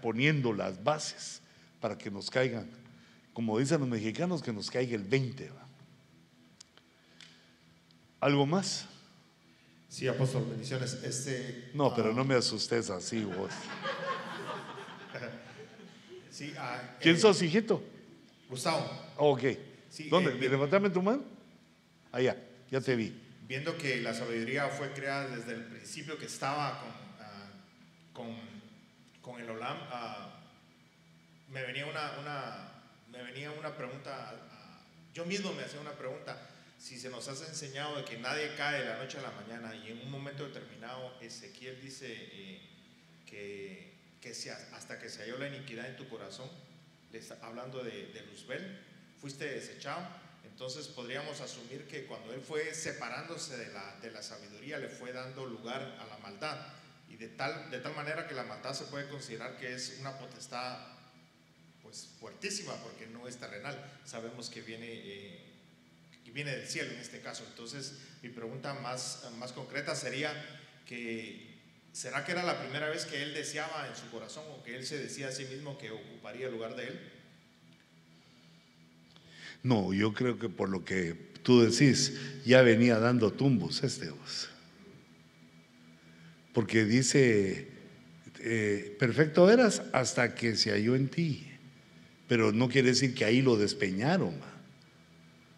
poniendo 0.00 0.54
las 0.54 0.82
bases 0.82 1.42
para 1.78 1.98
que 1.98 2.10
nos 2.10 2.30
caigan, 2.30 2.66
como 3.34 3.58
dicen 3.58 3.80
los 3.80 3.88
mexicanos, 3.90 4.42
que 4.42 4.50
nos 4.50 4.70
caiga 4.70 4.96
el 4.96 5.04
20. 5.04 5.50
¿Algo 8.20 8.46
más? 8.46 8.86
Sí, 9.90 10.08
apóstol, 10.08 10.46
bendiciones. 10.48 10.94
Este, 11.04 11.70
no, 11.74 11.94
pero 11.94 12.12
ah, 12.12 12.14
no 12.16 12.24
me 12.24 12.34
asustes 12.34 12.88
así 12.88 13.24
vos. 13.24 13.50
Ah, 16.56 16.96
¿Quién 16.98 17.16
eh, 17.16 17.18
sos, 17.18 17.42
hijito? 17.42 17.82
Gustavo. 18.48 18.90
ok. 19.18 19.42
¿Dónde? 20.08 20.30
Eh, 20.30 20.48
Levantame 20.48 20.88
tu 20.88 21.02
mano. 21.02 21.22
Allá, 22.12 22.36
ya 22.70 22.80
te 22.80 22.96
vi. 22.96 23.12
Viendo 23.46 23.76
que 23.76 24.00
la 24.00 24.14
sabiduría 24.14 24.68
fue 24.68 24.92
creada 24.92 25.28
desde 25.28 25.54
el 25.54 25.64
principio 25.64 26.18
que 26.18 26.26
estaba 26.26 26.80
con, 28.12 28.32
ah, 28.32 28.40
con, 29.22 29.40
el 29.40 29.50
Olam, 29.50 29.78
ah, 29.90 30.40
me, 31.48 31.62
venía 31.62 31.86
una, 31.86 32.18
una, 32.20 32.72
me 33.10 33.22
venía 33.22 33.50
una 33.52 33.76
pregunta, 33.76 34.34
ah, 34.50 34.80
yo 35.14 35.24
mismo 35.24 35.52
me 35.52 35.62
hacía 35.62 35.80
una 35.80 35.92
pregunta, 35.92 36.36
si 36.78 36.98
se 36.98 37.10
nos 37.10 37.28
has 37.28 37.42
enseñado 37.42 37.96
de 37.96 38.04
que 38.04 38.18
nadie 38.18 38.54
cae 38.56 38.82
de 38.82 38.88
la 38.88 38.98
noche 38.98 39.18
a 39.18 39.22
la 39.22 39.32
mañana 39.32 39.74
y 39.74 39.90
en 39.90 39.98
un 39.98 40.10
momento 40.10 40.46
determinado 40.46 41.14
Ezequiel 41.20 41.80
dice 41.80 42.06
eh, 42.10 42.60
que, 43.26 43.92
que 44.20 44.30
hasta 44.72 44.98
que 44.98 45.08
se 45.08 45.22
halló 45.22 45.38
la 45.38 45.48
iniquidad 45.48 45.88
en 45.88 45.96
tu 45.96 46.08
corazón, 46.08 46.48
hablando 47.42 47.84
de, 47.84 48.06
de 48.06 48.22
Luzbel, 48.22 48.80
fuiste 49.20 49.44
desechado 49.44 50.29
entonces 50.60 50.88
podríamos 50.88 51.40
asumir 51.40 51.86
que 51.86 52.04
cuando 52.04 52.34
él 52.34 52.42
fue 52.42 52.74
separándose 52.74 53.56
de 53.56 53.72
la, 53.72 53.96
de 54.02 54.10
la 54.10 54.22
sabiduría, 54.22 54.76
le 54.76 54.90
fue 54.90 55.10
dando 55.10 55.46
lugar 55.46 55.80
a 55.98 56.04
la 56.06 56.18
maldad. 56.18 56.66
Y 57.08 57.16
de 57.16 57.28
tal, 57.28 57.70
de 57.70 57.78
tal 57.78 57.96
manera 57.96 58.28
que 58.28 58.34
la 58.34 58.42
maldad 58.42 58.74
se 58.74 58.84
puede 58.84 59.08
considerar 59.08 59.56
que 59.56 59.72
es 59.72 59.96
una 60.00 60.18
potestad 60.18 60.76
pues 61.82 62.10
fuertísima, 62.20 62.74
porque 62.82 63.06
no 63.06 63.26
es 63.26 63.38
terrenal. 63.38 63.74
Sabemos 64.04 64.50
que 64.50 64.60
viene, 64.60 64.86
eh, 64.86 65.50
que 66.26 66.30
viene 66.30 66.54
del 66.54 66.68
cielo 66.68 66.92
en 66.92 66.98
este 66.98 67.22
caso. 67.22 67.42
Entonces 67.48 67.94
mi 68.20 68.28
pregunta 68.28 68.74
más, 68.74 69.30
más 69.38 69.52
concreta 69.52 69.94
sería 69.94 70.30
que 70.84 71.58
¿será 71.94 72.22
que 72.22 72.32
era 72.32 72.42
la 72.42 72.60
primera 72.60 72.90
vez 72.90 73.06
que 73.06 73.22
él 73.22 73.32
deseaba 73.32 73.88
en 73.88 73.96
su 73.96 74.10
corazón 74.10 74.44
o 74.50 74.62
que 74.62 74.76
él 74.76 74.84
se 74.84 74.98
decía 74.98 75.28
a 75.28 75.32
sí 75.32 75.46
mismo 75.46 75.78
que 75.78 75.90
ocuparía 75.90 76.48
el 76.48 76.52
lugar 76.52 76.76
de 76.76 76.88
él? 76.88 77.19
No, 79.62 79.92
yo 79.92 80.12
creo 80.14 80.38
que 80.38 80.48
por 80.48 80.68
lo 80.68 80.84
que 80.84 81.14
tú 81.42 81.62
decís, 81.62 82.18
ya 82.44 82.62
venía 82.62 82.98
dando 82.98 83.32
tumbos 83.32 83.82
este. 83.82 84.10
Porque 86.52 86.84
dice, 86.84 87.68
eh, 88.40 88.96
perfecto 88.98 89.50
eras 89.50 89.82
hasta 89.92 90.34
que 90.34 90.56
se 90.56 90.70
halló 90.70 90.96
en 90.96 91.08
ti. 91.08 91.46
Pero 92.26 92.52
no 92.52 92.68
quiere 92.68 92.88
decir 92.88 93.14
que 93.14 93.24
ahí 93.24 93.42
lo 93.42 93.56
despeñaron, 93.56 94.34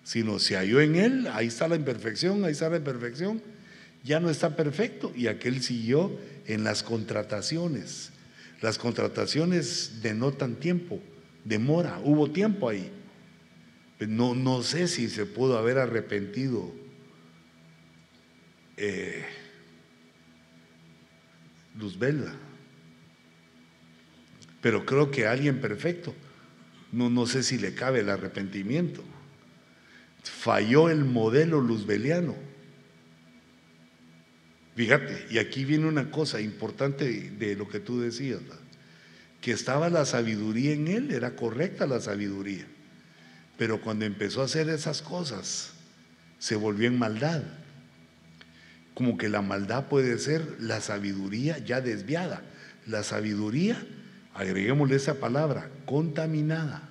sino 0.04 0.38
se 0.38 0.56
halló 0.56 0.80
en 0.80 0.96
él, 0.96 1.28
ahí 1.32 1.46
está 1.46 1.68
la 1.68 1.76
imperfección, 1.76 2.44
ahí 2.44 2.52
está 2.52 2.68
la 2.70 2.78
imperfección, 2.78 3.42
ya 4.02 4.20
no 4.20 4.30
está 4.30 4.56
perfecto. 4.56 5.12
Y 5.14 5.26
aquel 5.26 5.62
siguió 5.62 6.18
en 6.46 6.64
las 6.64 6.82
contrataciones. 6.82 8.10
Las 8.60 8.78
contrataciones 8.78 10.02
denotan 10.02 10.56
tiempo, 10.56 11.00
demora, 11.44 12.00
hubo 12.04 12.30
tiempo 12.30 12.68
ahí. 12.68 12.90
No, 14.06 14.34
no 14.34 14.62
sé 14.62 14.88
si 14.88 15.08
se 15.08 15.26
pudo 15.26 15.58
haber 15.58 15.78
arrepentido. 15.78 16.72
Eh. 18.76 19.24
Pero 24.60 24.86
creo 24.86 25.10
que 25.10 25.26
alguien 25.26 25.60
perfecto, 25.60 26.14
no, 26.92 27.10
no 27.10 27.26
sé 27.26 27.42
si 27.42 27.58
le 27.58 27.74
cabe 27.74 28.00
el 28.00 28.10
arrepentimiento. 28.10 29.02
Falló 30.22 30.88
el 30.88 31.04
modelo 31.04 31.60
luzbeliano. 31.60 32.36
Fíjate, 34.74 35.26
y 35.30 35.38
aquí 35.38 35.64
viene 35.64 35.86
una 35.86 36.10
cosa 36.10 36.40
importante 36.40 37.30
de, 37.30 37.56
lo 37.56 37.68
que 37.68 37.80
tú 37.80 38.00
decías, 38.00 38.40
que 39.40 39.52
estaba 39.52 39.90
la 39.90 40.06
sabiduría 40.06 40.72
en 40.72 40.88
él, 40.88 41.10
era 41.10 41.36
correcta 41.36 41.86
la 41.86 42.00
sabiduría. 42.00 42.66
Pero 43.62 43.80
cuando 43.80 44.04
empezó 44.04 44.42
a 44.42 44.46
hacer 44.46 44.68
esas 44.68 45.02
cosas, 45.02 45.70
se 46.40 46.56
volvió 46.56 46.88
en 46.88 46.98
maldad. 46.98 47.44
Como 48.92 49.16
que 49.16 49.28
la 49.28 49.40
maldad 49.40 49.86
puede 49.86 50.18
ser 50.18 50.56
la 50.58 50.80
sabiduría 50.80 51.58
ya 51.58 51.80
desviada. 51.80 52.42
La 52.88 53.04
sabiduría, 53.04 53.80
agreguémosle 54.34 54.96
esa 54.96 55.20
palabra, 55.20 55.70
contaminada. 55.86 56.90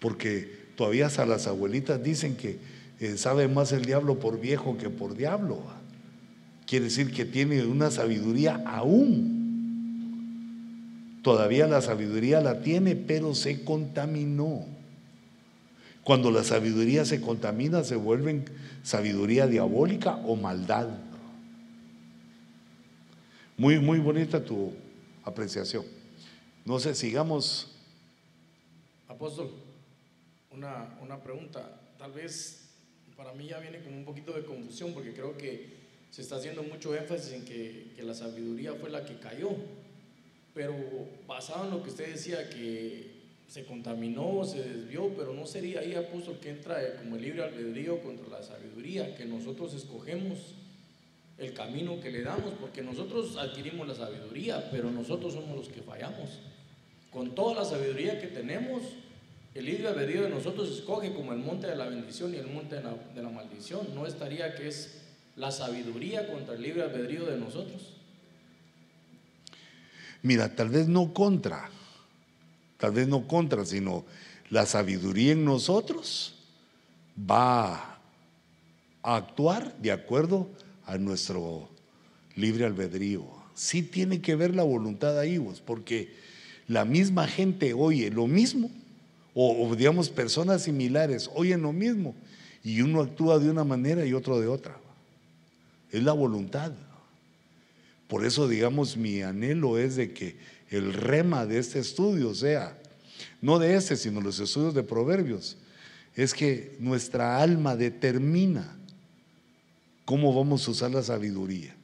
Porque 0.00 0.70
todavía 0.74 1.06
hasta 1.06 1.24
las 1.24 1.46
abuelitas 1.46 2.02
dicen 2.02 2.36
que 2.36 2.58
eh, 2.98 3.16
sabe 3.16 3.46
más 3.46 3.70
el 3.70 3.84
diablo 3.84 4.18
por 4.18 4.40
viejo 4.40 4.76
que 4.76 4.90
por 4.90 5.16
diablo. 5.16 5.62
Quiere 6.66 6.86
decir 6.86 7.12
que 7.12 7.24
tiene 7.24 7.64
una 7.64 7.92
sabiduría 7.92 8.60
aún 8.66 9.38
Todavía 11.22 11.66
la 11.66 11.82
sabiduría 11.82 12.40
la 12.40 12.62
tiene, 12.62 12.96
pero 12.96 13.34
se 13.34 13.62
contaminó. 13.62 14.77
Cuando 16.08 16.30
la 16.30 16.42
sabiduría 16.42 17.04
se 17.04 17.20
contamina, 17.20 17.84
se 17.84 17.94
vuelve 17.94 18.42
sabiduría 18.82 19.46
diabólica 19.46 20.16
o 20.24 20.36
maldad. 20.36 20.88
Muy, 23.58 23.78
muy 23.78 23.98
bonita 23.98 24.42
tu 24.42 24.72
apreciación. 25.22 25.84
No 26.64 26.78
sé, 26.78 26.94
sigamos. 26.94 27.76
Apóstol, 29.06 29.50
una, 30.50 30.96
una 31.02 31.22
pregunta. 31.22 31.78
Tal 31.98 32.12
vez 32.12 32.70
para 33.14 33.34
mí 33.34 33.46
ya 33.48 33.58
viene 33.58 33.82
como 33.82 33.98
un 33.98 34.06
poquito 34.06 34.32
de 34.32 34.46
confusión 34.46 34.94
porque 34.94 35.12
creo 35.12 35.36
que 35.36 35.76
se 36.10 36.22
está 36.22 36.36
haciendo 36.36 36.62
mucho 36.62 36.94
énfasis 36.94 37.34
en 37.34 37.44
que, 37.44 37.92
que 37.94 38.02
la 38.02 38.14
sabiduría 38.14 38.72
fue 38.76 38.88
la 38.88 39.04
que 39.04 39.18
cayó 39.18 39.50
pero 40.54 40.74
basado 41.26 41.66
en 41.66 41.70
lo 41.70 41.82
que 41.82 41.90
usted 41.90 42.14
decía, 42.14 42.48
que 42.48 43.17
se 43.48 43.64
contaminó, 43.64 44.44
se 44.44 44.62
desvió, 44.62 45.08
pero 45.16 45.32
no 45.32 45.46
sería 45.46 45.80
ahí, 45.80 45.94
apóstol, 45.94 46.38
que 46.40 46.50
entra 46.50 46.76
como 46.98 47.16
el 47.16 47.22
libre 47.22 47.42
albedrío 47.42 48.00
contra 48.02 48.28
la 48.28 48.42
sabiduría, 48.42 49.16
que 49.16 49.24
nosotros 49.24 49.72
escogemos 49.72 50.38
el 51.38 51.54
camino 51.54 51.98
que 52.00 52.10
le 52.10 52.22
damos, 52.22 52.52
porque 52.60 52.82
nosotros 52.82 53.36
adquirimos 53.38 53.88
la 53.88 53.94
sabiduría, 53.94 54.70
pero 54.70 54.90
nosotros 54.90 55.32
somos 55.32 55.56
los 55.56 55.68
que 55.68 55.80
fallamos. 55.80 56.40
Con 57.10 57.34
toda 57.34 57.54
la 57.54 57.64
sabiduría 57.64 58.20
que 58.20 58.26
tenemos, 58.26 58.82
el 59.54 59.64
libre 59.64 59.88
albedrío 59.88 60.22
de 60.22 60.30
nosotros 60.30 60.70
escoge 60.70 61.14
como 61.14 61.32
el 61.32 61.38
monte 61.38 61.68
de 61.68 61.76
la 61.76 61.88
bendición 61.88 62.34
y 62.34 62.36
el 62.36 62.48
monte 62.48 62.76
de 62.76 62.82
la, 62.82 62.94
de 63.14 63.22
la 63.22 63.30
maldición. 63.30 63.94
No 63.94 64.06
estaría 64.06 64.54
que 64.54 64.68
es 64.68 65.00
la 65.36 65.50
sabiduría 65.50 66.30
contra 66.30 66.54
el 66.54 66.62
libre 66.62 66.82
albedrío 66.82 67.24
de 67.24 67.38
nosotros. 67.38 67.94
Mira, 70.22 70.54
tal 70.54 70.68
vez 70.68 70.86
no 70.88 71.14
contra, 71.14 71.70
tal 72.78 72.92
vez 72.92 73.08
no 73.08 73.26
contra, 73.28 73.64
sino 73.66 74.04
la 74.50 74.64
sabiduría 74.64 75.32
en 75.32 75.44
nosotros 75.44 76.34
va 77.18 78.00
a 79.02 79.16
actuar 79.16 79.76
de 79.78 79.92
acuerdo 79.92 80.48
a 80.86 80.96
nuestro 80.96 81.68
libre 82.34 82.64
albedrío. 82.64 83.26
Sí 83.54 83.82
tiene 83.82 84.20
que 84.20 84.36
ver 84.36 84.54
la 84.54 84.62
voluntad 84.62 85.18
ahí, 85.18 85.38
vos, 85.38 85.60
porque 85.60 86.14
la 86.68 86.84
misma 86.84 87.26
gente 87.26 87.74
oye 87.74 88.10
lo 88.10 88.26
mismo, 88.26 88.70
o, 89.34 89.66
o, 89.66 89.74
digamos 89.74 90.08
personas 90.08 90.62
similares 90.62 91.30
oyen 91.34 91.62
lo 91.62 91.72
mismo, 91.72 92.14
y 92.62 92.80
uno 92.82 93.02
actúa 93.02 93.38
de 93.38 93.50
una 93.50 93.64
manera 93.64 94.06
y 94.06 94.12
otro 94.12 94.40
de 94.40 94.46
otra. 94.46 94.78
Es 95.90 96.02
la 96.02 96.12
voluntad. 96.12 96.72
Por 98.08 98.24
eso, 98.24 98.48
digamos, 98.48 98.96
mi 98.96 99.22
anhelo 99.22 99.78
es 99.78 99.96
de 99.96 100.12
que 100.12 100.36
el 100.70 100.92
rema 100.92 101.46
de 101.46 101.58
este 101.58 101.78
estudio 101.78 102.34
sea, 102.34 102.78
no 103.40 103.58
de 103.58 103.74
este, 103.74 103.96
sino 103.96 104.20
los 104.20 104.38
estudios 104.40 104.74
de 104.74 104.82
proverbios, 104.82 105.56
es 106.14 106.34
que 106.34 106.76
nuestra 106.80 107.40
alma 107.40 107.76
determina 107.76 108.76
cómo 110.04 110.34
vamos 110.34 110.66
a 110.66 110.70
usar 110.70 110.90
la 110.90 111.02
sabiduría. 111.02 111.74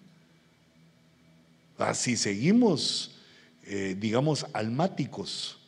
Si 1.94 2.16
seguimos, 2.16 3.16
eh, 3.64 3.96
digamos, 3.98 4.46
almáticos, 4.52 5.58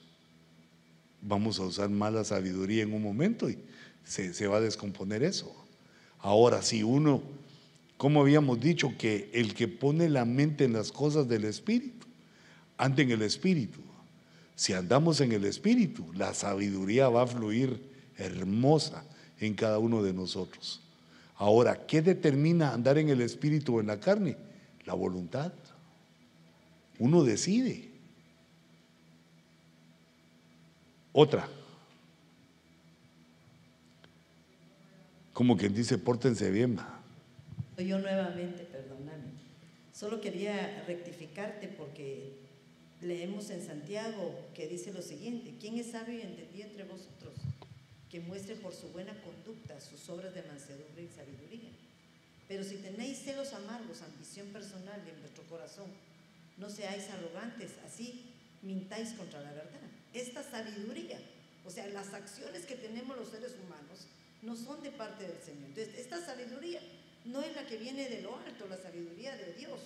vamos 1.21 1.59
a 1.59 1.65
usar 1.65 1.89
mala 1.89 2.25
sabiduría 2.25 2.83
en 2.83 2.93
un 2.93 3.03
momento 3.03 3.51
y 3.51 3.59
se, 4.05 4.33
se 4.33 4.47
va 4.47 4.59
a 4.59 4.61
descomponer 4.61 5.23
eso. 5.23 5.55
Ahora, 6.21 6.63
si 6.63 6.83
uno 6.83 7.23
como 7.97 8.21
habíamos 8.21 8.61
dicho, 8.61 8.93
que 8.99 9.31
el 9.33 9.55
que 9.55 9.69
pone 9.69 10.09
la 10.09 10.25
mente 10.25 10.65
en 10.65 10.75
las 10.75 10.93
cosas 10.93 11.29
del 11.29 11.45
Espíritu, 11.45 11.96
anda 12.79 13.03
en 13.03 13.11
el 13.11 13.23
Espíritu. 13.23 13.81
Si 14.55 14.73
andamos 14.73 15.21
en 15.21 15.33
el 15.33 15.45
Espíritu, 15.45 16.13
la 16.15 16.33
sabiduría 16.35 17.09
va 17.09 17.23
a 17.23 17.27
fluir 17.27 17.81
hermosa 18.17 19.05
en 19.39 19.55
cada 19.55 19.79
uno 19.79 20.03
de 20.03 20.13
nosotros. 20.13 20.81
Ahora, 21.37 21.87
¿qué 21.87 22.01
determina 22.01 22.73
andar 22.73 22.97
en 22.97 23.11
el 23.11 23.21
Espíritu 23.21 23.77
o 23.77 23.81
en 23.81 23.89
la 23.89 24.01
carne? 24.01 24.37
La 24.87 24.95
voluntad. 24.95 25.53
Uno 26.99 27.23
decide. 27.23 27.91
Otra. 31.13 31.49
Como 35.35 35.57
quien 35.59 35.75
dice, 35.75 35.99
pórtense 35.99 36.51
bien. 36.51 36.79
Yo 37.77 37.99
nuevamente, 37.99 38.65
perdóname. 38.65 39.33
Solo 39.93 40.21
quería 40.23 40.83
rectificarte 40.87 41.69
porque 41.69 42.36
leemos 43.07 43.51
en 43.51 43.65
Santiago 43.65 44.49
que 44.55 44.69
dice 44.69 44.93
lo 44.93 45.03
siguiente, 45.03 45.55
¿quién 45.61 45.79
es 45.79 45.93
sabio 45.93 46.19
y 46.19 46.23
entendido 46.23 46.69
entre 46.69 46.85
vosotros? 46.85 47.35
Que 48.11 48.21
muestre 48.21 48.57
por 48.57 48.75
su 48.75 48.89
buena 48.89 49.21
conducta 49.23 49.81
sus 49.81 50.09
obras 50.09 50.35
de 50.35 50.43
mansedumbre 50.43 51.05
y 51.05 51.09
sabiduría. 51.09 51.71
Pero 52.49 52.63
si 52.63 52.77
tenéis 52.77 53.19
celos 53.19 53.53
amargos, 53.53 54.03
ambición 54.03 54.49
personal 54.49 55.03
en 55.09 55.21
vuestro 55.21 55.45
corazón, 55.45 55.87
no 56.59 56.71
seáis 56.71 57.09
arrogantes, 57.11 57.73
así 57.85 58.33
mintáis 58.63 59.11
contra 59.11 59.41
la 59.41 59.53
verdad. 59.53 59.81
Esta 60.15 60.43
sabiduría, 60.43 61.19
o 61.65 61.71
sea, 61.71 61.87
las 61.89 62.15
acciones 62.15 62.65
que 62.65 62.77
tenemos 62.77 63.17
los 63.17 63.29
seres 63.29 63.53
humanos, 63.65 64.07
no 64.43 64.57
son 64.57 64.83
de 64.83 64.91
parte 64.91 65.27
del 65.27 65.43
Señor. 65.43 65.65
Entonces, 65.67 65.99
esta 65.99 66.25
sabiduría 66.25 66.81
no 67.25 67.43
es 67.43 67.55
la 67.57 67.67
que 67.67 67.77
viene 67.77 68.09
de 68.09 68.23
lo 68.23 68.37
alto, 68.37 68.67
la 68.69 68.77
sabiduría 68.77 69.37
de 69.37 69.55
Dios, 69.55 69.81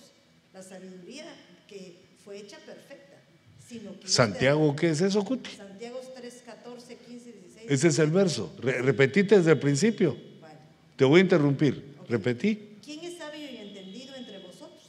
la 0.53 0.61
sabiduría 0.61 1.25
que 1.67 2.11
fue 2.23 2.37
hecha 2.37 2.59
perfecta. 2.59 3.10
Sino 3.71 3.97
que 3.97 4.05
Santiago, 4.05 4.75
¿qué 4.75 4.89
es 4.89 4.99
eso, 4.99 5.23
Cuti? 5.23 5.51
Santiago 5.51 6.01
3, 6.13 6.43
14, 6.45 6.97
15, 6.97 7.31
16. 7.31 7.71
Ese 7.71 7.87
es 7.87 7.99
el 7.99 8.11
verso. 8.11 8.53
Re 8.59 8.81
repetite 8.81 9.37
desde 9.37 9.51
el 9.51 9.59
principio. 9.59 10.17
Vale. 10.41 10.55
Te 10.97 11.05
voy 11.05 11.19
a 11.19 11.23
interrumpir. 11.23 11.95
Okay. 12.01 12.11
Repetí. 12.11 12.77
¿Quién 12.83 12.99
es 13.05 13.17
sabio 13.17 13.49
y 13.49 13.55
entendido 13.55 14.13
entre 14.17 14.39
vosotros? 14.39 14.83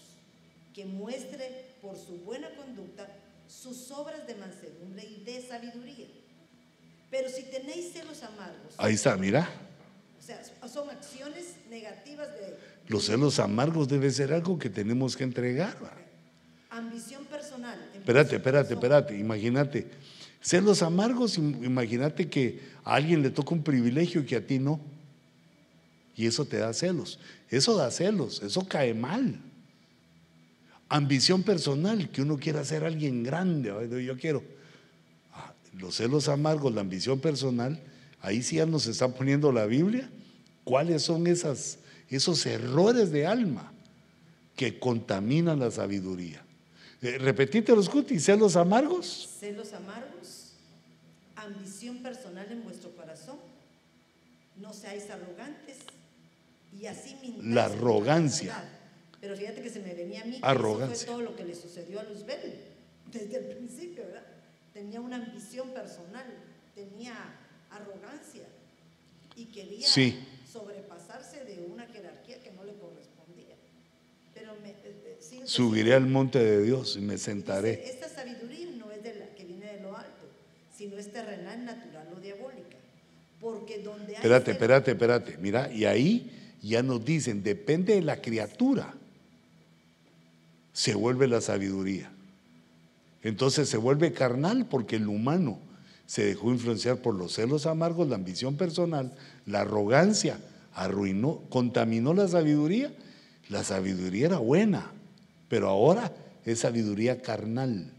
Que 0.75 0.85
muestre 0.85 1.67
por 1.81 1.97
su 1.97 2.17
buena 2.25 2.49
conducta 2.57 3.09
sus 3.47 3.93
obras 3.93 4.27
de 4.27 4.35
mansedumbre 4.35 5.05
y 5.05 5.23
de 5.23 5.41
sabiduría. 5.43 6.09
Pero 7.09 7.29
si 7.29 7.45
tenéis 7.45 7.93
celos 7.93 8.21
amargos. 8.25 8.75
Ahí 8.79 8.95
está, 8.95 9.17
mira. 9.17 9.49
O 10.19 10.23
sea, 10.25 10.43
son 10.69 10.91
acciones 10.91 11.55
negativas 11.71 12.33
de... 12.33 12.59
Los 12.89 13.07
celos 13.07 13.39
amargos 13.39 13.87
debe 13.87 14.11
ser 14.11 14.33
algo 14.33 14.59
que 14.59 14.71
tenemos 14.71 15.17
que 15.17 15.23
entregar. 15.23 15.77
¿va? 15.85 15.93
Ambición 16.71 17.27
personal. 17.27 17.79
Espérate, 18.03 18.35
espérate, 18.35 18.75
espérate. 18.75 19.17
Imagínate. 19.17 19.87
Celos 20.41 20.83
amargos, 20.83 21.39
imagínate 21.39 22.29
que 22.29 22.61
a 22.83 22.97
alguien 22.97 23.23
le 23.23 23.31
toca 23.31 23.55
un 23.55 23.63
privilegio 23.63 24.27
que 24.27 24.35
a 24.35 24.45
ti 24.45 24.59
no. 24.59 24.81
Y 26.17 26.27
eso 26.27 26.45
te 26.45 26.57
da 26.57 26.73
celos. 26.73 27.21
Eso 27.49 27.77
da 27.77 27.93
celos, 27.93 28.43
eso 28.43 28.67
cae 28.67 28.93
mal. 28.93 29.39
Ambición 30.89 31.45
personal, 31.45 32.11
que 32.11 32.23
uno 32.23 32.39
quiera 32.39 32.65
ser 32.65 32.83
alguien 32.83 33.23
grande. 33.23 33.73
Yo 34.05 34.19
quiero. 34.19 34.43
Ah, 35.33 35.55
Los 35.79 35.95
celos 35.95 36.29
amargos, 36.29 36.75
la 36.75 36.81
ambición 36.81 37.21
personal, 37.21 37.81
ahí 38.21 38.43
sí 38.43 38.57
ya 38.57 38.67
nos 38.67 38.89
está 38.89 39.07
poniendo 39.09 39.53
la 39.53 39.67
Biblia. 39.67 40.11
¿Cuáles 40.65 41.03
son 41.03 41.29
esas, 41.29 41.79
esos 42.11 42.45
errores 42.47 43.13
de 43.13 43.29
alma 43.29 43.73
que 44.57 44.81
contaminan 44.81 45.61
la 45.61 45.71
sabiduría? 45.71 46.45
Eh, 47.03 47.19
repetite 47.19 47.75
los 47.75 47.89
cutis, 47.89 48.25
celos 48.25 48.55
amargos. 48.57 49.29
Celos 49.41 49.73
amargos, 49.73 50.53
ambición 51.37 51.99
personal 52.03 52.47
en 52.51 52.63
vuestro 52.63 52.91
corazón, 52.95 53.39
no 54.57 54.73
seáis 54.73 55.11
arrogantes 55.11 55.79
y 56.81 56.87
así 56.87 57.17
La 57.43 57.65
arrogancia. 57.65 58.63
Pero 59.21 59.37
fíjate 59.37 59.63
que 59.63 59.71
se 59.71 59.81
me 59.81 59.95
venía 59.95 60.23
a 60.23 60.25
mí, 60.27 60.39
arrogancia. 60.43 60.95
eso 60.95 61.07
fue 61.07 61.15
todo 61.15 61.23
lo 61.23 61.37
que 61.37 61.45
le 61.45 61.55
sucedió 61.55 62.01
a 62.01 62.05
Luzbel. 62.05 62.69
desde 63.13 63.37
el 63.37 63.45
principio, 63.57 64.05
¿verdad? 64.07 64.23
Tenía 64.73 64.99
una 65.01 65.17
ambición 65.17 65.69
personal, 65.75 66.25
tenía 66.75 67.15
arrogancia 67.71 68.45
y 69.37 69.47
quería 69.47 69.87
Sí. 69.87 70.19
sobrepasarse 70.51 71.45
de 71.45 71.61
una 71.71 71.85
jerarquía 71.89 72.41
que 72.41 72.51
no 72.53 72.65
le 72.65 72.73
correspondía. 72.73 73.02
Pero 74.43 74.55
me, 74.61 74.71
eh, 74.71 74.75
eh, 74.85 75.17
sigue 75.21 75.47
Subiré 75.47 75.95
al 75.95 76.07
monte 76.09 76.39
de 76.41 76.63
Dios 76.65 76.97
y 76.97 77.01
me 77.01 77.13
Dice, 77.15 77.27
sentaré. 77.27 77.85
esta 77.85 78.09
sabiduría 78.09 78.67
no 78.77 78.91
es 78.91 79.03
de 79.05 79.15
la 79.15 79.27
que 79.37 79.45
viene 79.45 79.67
de 79.67 79.81
lo 79.83 79.97
alto, 79.97 80.27
sino 80.77 80.97
es 80.97 81.13
terrenal, 81.13 81.65
natural 81.65 82.09
o 82.17 82.21
diabólica. 82.21 82.77
Porque 83.41 83.79
donde 83.79 84.09
hay 84.09 84.15
Espérate, 84.15 84.51
espérate, 84.51 84.91
espérate. 84.91 85.39
Mira, 85.39 85.73
y 85.73 85.85
ahí 85.85 86.31
ya 86.61 86.83
nos 86.83 87.05
dicen, 87.05 87.45
depende 87.45 87.95
de 87.95 88.03
la 88.03 88.21
criatura, 88.21 88.95
se 90.73 90.95
vuelve 90.95 91.29
la 91.29 91.41
sabiduría. 91.41 92.11
Entonces 93.23 93.69
se 93.69 93.77
vuelve 93.77 94.13
carnal 94.13 94.67
porque 94.67 94.97
el 94.97 95.07
humano 95.07 95.59
se 96.07 96.25
dejó 96.25 96.51
influenciar 96.51 96.97
por 96.97 97.15
los 97.15 97.35
celos 97.35 97.67
amargos, 97.67 98.09
la 98.09 98.17
ambición 98.17 98.57
personal, 98.57 99.13
la 99.47 99.61
arrogancia, 99.61 100.39
arruinó, 100.75 101.43
contaminó 101.49 102.13
la 102.13 102.27
sabiduría. 102.27 102.93
La 103.49 103.65
sabiduría 103.65 104.27
era 104.27 104.39
buena, 104.39 104.91
pero 105.49 105.69
ahora 105.69 106.13
es 106.45 106.61
sabiduría 106.61 107.23
carnal. 107.23 107.91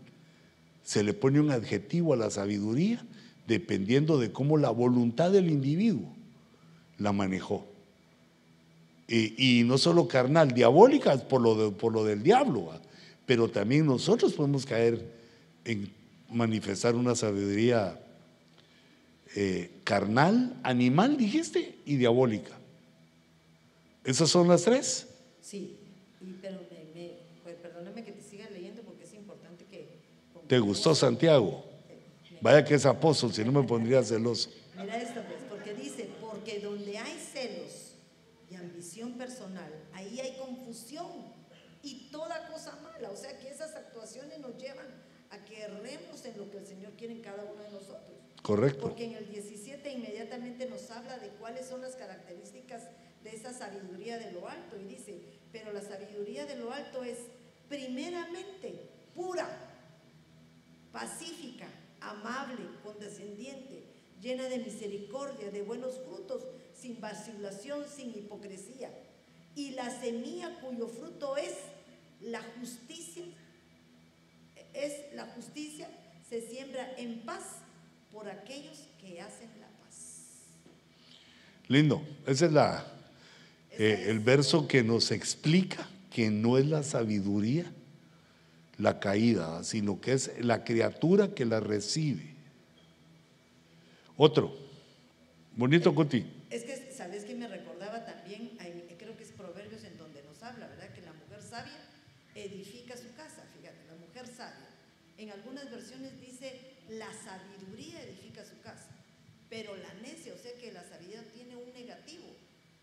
Se 0.84 1.04
le 1.04 1.14
pone 1.14 1.40
un 1.40 1.52
adjetivo 1.52 2.14
a 2.14 2.18
la 2.18 2.30
sabiduría 2.30 3.04
dependiendo 3.48 4.18
de 4.18 4.32
cómo 4.32 4.58
la 4.58 4.70
voluntad 4.70 5.32
del 5.32 5.50
individuo 5.50 6.08
la 6.98 7.12
manejó. 7.12 7.68
Y, 9.08 9.64
no 9.66 9.78
solo 9.78 10.08
carnal, 10.08 10.54
diabólica 10.54 11.16
por 11.28 11.42
lo, 11.42 11.78
por 11.78 11.94
lo 11.94 12.04
del 12.04 12.24
diablo, 12.24 12.72
pero 13.26 13.48
también 13.48 13.86
nosotros 13.86 14.34
podemos 14.34 14.66
caer 14.66 15.06
en 15.66 15.92
manifestar 16.32 16.96
una 16.96 17.16
sabiduría 17.16 18.00
eh, 19.36 19.70
carnal, 19.84 20.56
animal, 20.64 21.18
dijiste, 21.18 21.78
y 21.86 21.98
diabólica. 21.98 22.58
Esas 24.04 24.30
son 24.30 24.48
las 24.48 24.64
tres. 24.64 25.08
Sí, 25.44 25.78
y- 26.22 26.34
pero 26.42 26.60
me, 26.72 26.86
me- 27.00 27.18
pues, 27.44 27.56
perdóname 27.58 28.04
que 28.06 28.14
te 28.14 28.22
siga 28.22 28.50
leyendo 28.50 28.82
porque 28.84 29.04
es 29.04 29.14
importante 29.14 29.66
que... 29.66 30.00
¿Te 30.48 30.58
gustó 30.60 30.96
Santiago? 30.96 31.66
Vaya 32.42 32.64
que 32.64 32.76
es 32.76 32.86
apóstol, 32.86 33.34
si 33.34 33.44
no 33.44 33.52
me 33.52 33.64
pondría 33.68 34.02
celoso. 34.04 34.50
Mira 34.78 34.98
esto, 35.02 35.22
pues, 35.28 35.40
porque 35.50 35.74
dice, 35.74 36.10
porque 36.22 36.60
donde 36.60 36.98
hay 36.98 37.18
celos 37.20 37.96
y 38.50 38.56
ambición 38.56 39.14
personal, 39.14 39.72
ahí 39.94 40.20
hay 40.22 40.38
confusión 40.38 41.08
y 41.82 42.10
toda 42.12 42.48
cosa 42.48 42.78
mala. 42.82 43.12
O 43.12 43.16
sea 43.18 43.38
que 43.40 43.50
esas 43.50 43.76
actuaciones 43.76 44.40
nos 44.40 44.58
llevan 44.58 44.88
a 45.30 45.44
que 45.46 45.62
erremos 45.64 46.24
en 46.26 46.38
lo 46.38 46.50
que 46.50 46.58
el 46.60 46.66
Señor 46.68 46.94
quiere 46.94 47.14
en 47.16 47.22
cada 47.22 47.44
uno 47.44 47.62
de 47.64 47.70
nosotros. 47.72 48.18
Correcto. 48.42 48.82
Porque 48.82 49.06
en 49.06 49.14
el 49.14 49.30
17 49.30 49.92
inmediatamente 49.92 50.66
nos 50.70 50.90
habla 50.92 51.18
de 51.20 51.28
cuáles 51.40 51.66
son 51.68 51.82
las 51.82 51.96
características 51.96 52.84
de 53.24 53.30
esa 53.30 53.54
sabiduría 53.54 54.18
de 54.18 54.32
lo 54.34 54.50
alto. 54.50 54.76
Y 54.78 54.84
dice, 54.86 55.18
pero 55.54 55.72
la 55.72 55.82
sabiduría 55.82 56.48
de 56.48 56.58
lo 56.58 56.74
alto 56.74 57.04
es 57.04 57.20
primeramente 57.70 58.90
pura, 59.16 59.48
pacífica, 60.92 61.68
amable, 62.02 62.66
condescendiente, 62.84 63.84
llena 64.20 64.46
de 64.46 64.58
misericordia, 64.58 65.52
de 65.52 65.62
buenos 65.62 66.00
frutos, 66.00 66.44
sin 66.76 67.00
vacilación, 67.00 67.86
sin 67.88 68.10
hipocresía. 68.10 68.92
Y 69.56 69.72
la 69.72 69.90
semilla 70.02 70.60
cuyo 70.60 70.88
fruto 70.88 71.38
es 71.38 71.54
la 72.20 72.42
justicia, 72.60 73.24
es 74.74 75.14
la 75.14 75.28
justicia, 75.28 75.88
se 76.28 76.42
siembra 76.42 76.96
en 76.98 77.22
paz 77.22 77.44
por 78.12 78.28
aquellos 78.28 78.88
que 79.00 79.22
hacen 79.22 79.50
la 79.60 79.68
paz. 79.68 80.24
Lindo. 81.68 82.02
Ese 82.26 82.48
es 82.48 82.52
la, 82.52 82.84
eh, 83.78 84.06
el 84.08 84.20
verso 84.20 84.68
que 84.68 84.84
nos 84.84 85.12
explica 85.12 85.88
que 86.12 86.30
no 86.30 86.58
es 86.58 86.68
la 86.68 86.84
sabiduría 86.84 87.72
la 88.78 89.00
caída, 89.00 89.64
sino 89.64 90.02
que 90.02 90.14
es 90.14 90.32
la 90.40 90.64
criatura 90.64 91.34
que 91.34 91.46
la 91.46 91.60
recibe. 91.60 92.34
Otro. 94.18 94.56
Bonito, 95.56 95.94
Coti. 95.94 96.26
Es 96.50 96.64
que, 96.64 96.92
¿sabes 96.92 97.24
que 97.24 97.36
me 97.36 97.48
recordaba 97.48 98.06
también? 98.06 98.58
Creo 98.98 99.16
que 99.18 99.24
es 99.24 99.32
Proverbios 99.32 99.84
en 99.84 99.98
donde 99.98 100.24
nos 100.24 100.42
habla, 100.42 100.68
¿verdad? 100.68 100.90
Que 100.94 101.02
la 101.02 101.14
mujer 101.14 101.42
sabia 101.42 101.78
edifica 102.36 102.96
su 102.98 103.14
casa. 103.16 103.44
Fíjate, 103.56 103.78
la 103.88 103.96
mujer 103.96 104.28
sabia. 104.28 104.70
En 105.18 105.30
algunas 105.30 105.70
versiones 105.70 106.20
dice, 106.20 106.60
la 106.90 107.10
sabiduría 107.14 108.02
edifica 108.02 108.44
su 108.44 108.60
casa. 108.62 108.90
Pero 109.50 109.76
la 109.76 109.94
necia, 110.02 110.34
o 110.34 110.38
sea 110.38 110.54
que 110.60 110.72
la 110.72 110.84
sabiduría 110.84 111.24
tiene 111.34 111.56
un 111.56 111.72
negativo 111.74 112.26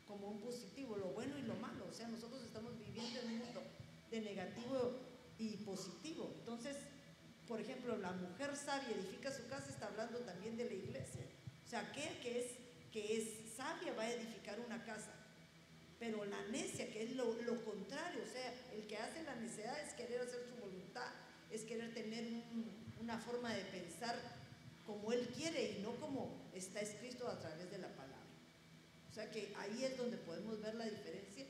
como 0.07 0.20
un 0.31 0.41
positivo, 0.41 0.97
lo 0.97 1.09
bueno 1.09 1.39
y 1.39 1.43
lo 1.43 1.55
malo. 1.57 1.87
O 1.91 1.93
sea, 1.93 2.09
nosotros 2.09 2.43
estamos 2.45 2.79
viviendo 2.79 3.21
en 3.21 3.27
un 3.27 3.39
mundo 3.39 3.63
de 4.11 4.21
negativo 4.21 4.99
y 5.39 5.57
positivo. 5.59 6.33
Entonces, 6.41 6.77
por 7.49 7.61
ejemplo, 7.61 7.97
la 7.99 8.13
mujer 8.13 8.57
sabia 8.57 8.95
edifica 8.97 9.33
su 9.33 9.47
casa, 9.49 9.69
está 9.71 9.87
hablando 9.87 10.19
también 10.21 10.57
de 10.57 10.65
la 10.67 10.75
iglesia. 10.75 11.25
O 11.67 11.69
sea, 11.69 11.81
aquel 11.81 12.19
que 12.21 12.41
es, 12.41 12.47
que 12.93 13.17
es 13.19 13.55
sabia 13.57 13.93
va 13.95 14.03
a 14.05 14.11
edificar 14.13 14.59
una 14.61 14.85
casa. 14.85 15.13
Pero 15.99 16.25
la 16.25 16.43
necia, 16.49 16.91
que 16.91 17.03
es 17.05 17.13
lo, 17.15 17.35
lo 17.43 17.63
contrario, 17.65 18.23
o 18.23 18.33
sea, 18.33 18.55
el 18.73 18.87
que 18.87 18.97
hace 18.97 19.23
la 19.23 19.37
necedad 19.37 19.79
es 19.87 19.93
querer 19.95 20.23
hacer 20.23 20.41
su 20.49 20.57
voluntad, 20.61 21.13
es 21.51 21.63
querer 21.63 21.93
tener 21.93 22.25
un- 22.27 22.95
una 23.01 23.19
forma 23.19 23.53
de 23.55 23.65
pensar 23.65 24.17
como 24.87 25.13
él 25.13 25.29
quiere 25.37 25.79
y 25.79 25.83
no 25.83 25.95
como 26.01 26.51
está 26.55 26.81
escrito 26.81 27.29
a 27.29 27.39
través 27.39 27.71
de 27.71 27.79
la 27.79 27.89
palabra. 27.89 28.10
O 29.21 29.23
sea 29.23 29.33
que 29.33 29.53
ahí 29.59 29.85
es 29.85 29.99
donde 29.99 30.17
podemos 30.17 30.63
ver 30.63 30.77
la 30.77 30.87
diferencia 30.87 31.45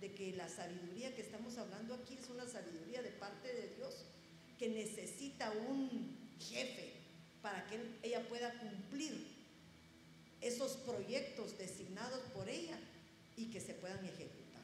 de 0.00 0.12
que 0.12 0.34
la 0.34 0.48
sabiduría 0.48 1.14
que 1.14 1.22
estamos 1.22 1.56
hablando 1.56 1.94
aquí 1.94 2.18
es 2.20 2.28
una 2.28 2.48
sabiduría 2.48 3.00
de 3.00 3.10
parte 3.10 3.46
de 3.46 3.76
Dios 3.76 3.94
que 4.58 4.68
necesita 4.68 5.52
un 5.52 6.18
jefe 6.40 6.94
para 7.40 7.64
que 7.66 7.78
ella 8.02 8.28
pueda 8.28 8.52
cumplir 8.58 9.24
esos 10.40 10.72
proyectos 10.78 11.56
designados 11.58 12.18
por 12.34 12.48
ella 12.48 12.76
y 13.36 13.52
que 13.52 13.60
se 13.60 13.74
puedan 13.74 14.04
ejecutar. 14.04 14.62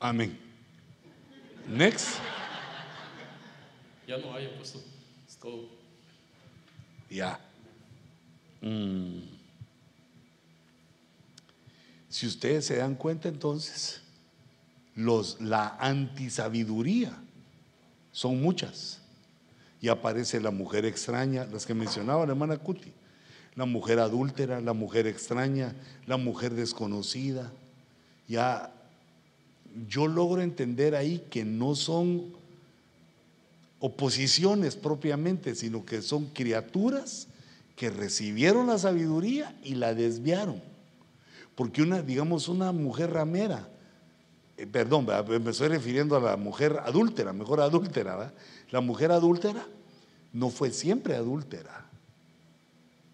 Amén. 0.00 0.38
Next. 1.66 2.16
Ya 4.06 4.16
no 4.16 4.34
hay 4.34 4.46
apóstol. 4.46 4.80
Es 5.28 5.36
todo. 5.36 5.68
Ya. 7.10 7.38
Mm. 8.60 9.20
Si 12.08 12.26
ustedes 12.26 12.64
se 12.66 12.76
dan 12.76 12.94
cuenta 12.94 13.28
entonces, 13.28 14.00
los, 14.94 15.40
la 15.40 15.76
antisabiduría 15.78 17.16
son 18.12 18.40
muchas. 18.40 19.00
Y 19.80 19.88
aparece 19.88 20.40
la 20.40 20.50
mujer 20.50 20.84
extraña, 20.84 21.44
las 21.44 21.66
que 21.66 21.74
mencionaba 21.74 22.26
la 22.26 22.32
hermana 22.32 22.56
Cuti, 22.56 22.92
la 23.54 23.64
mujer 23.64 24.00
adúltera, 24.00 24.60
la 24.60 24.72
mujer 24.72 25.06
extraña, 25.06 25.76
la 26.06 26.16
mujer 26.16 26.54
desconocida. 26.54 27.52
Ya 28.26 28.72
yo 29.88 30.08
logro 30.08 30.42
entender 30.42 30.96
ahí 30.96 31.24
que 31.30 31.44
no 31.44 31.76
son 31.76 32.32
oposiciones 33.78 34.74
propiamente, 34.74 35.54
sino 35.54 35.84
que 35.84 36.02
son 36.02 36.26
criaturas 36.26 37.27
que 37.78 37.90
recibieron 37.90 38.66
la 38.66 38.76
sabiduría 38.76 39.56
y 39.62 39.76
la 39.76 39.94
desviaron. 39.94 40.60
Porque 41.54 41.80
una, 41.80 42.02
digamos, 42.02 42.48
una 42.48 42.72
mujer 42.72 43.12
ramera, 43.12 43.68
eh, 44.56 44.66
perdón, 44.66 45.06
me 45.06 45.50
estoy 45.52 45.68
refiriendo 45.68 46.16
a 46.16 46.20
la 46.20 46.36
mujer 46.36 46.80
adúltera, 46.84 47.32
mejor 47.32 47.60
adúltera, 47.60 48.16
¿verdad? 48.16 48.34
La 48.72 48.80
mujer 48.80 49.12
adúltera 49.12 49.64
no 50.32 50.50
fue 50.50 50.72
siempre 50.72 51.14
adúltera, 51.14 51.86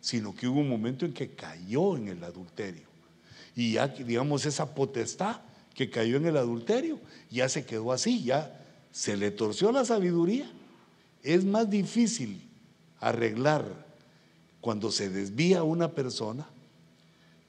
sino 0.01 0.35
que 0.35 0.49
hubo 0.49 0.61
un 0.61 0.71
momento 0.71 1.05
en 1.05 1.13
que 1.13 1.35
cayó 1.35 1.99
en 1.99 2.09
el 2.09 2.25
adulterio. 2.25 2.87
Y 3.55 3.73
ya, 3.75 3.89
digamos, 3.89 4.47
esa 4.47 4.75
potestad 4.75 5.43
que 5.75 5.91
cayó 5.91 6.17
en 6.17 6.25
el 6.25 6.39
adulterio, 6.39 6.99
ya 7.31 7.51
se 7.51 7.67
quedó 7.67 7.93
así, 7.93 8.25
ya 8.25 8.65
se 8.93 9.15
le 9.19 9.31
torció 9.31 9.73
la 9.73 9.85
sabiduría. 9.85 10.51
Es 11.23 11.45
más 11.45 11.69
difícil 11.69 12.49
arreglar 12.99 13.84
cuando 14.65 14.91
se 14.91 15.11
desvía 15.11 15.63
una 15.63 15.93
persona 15.93 16.49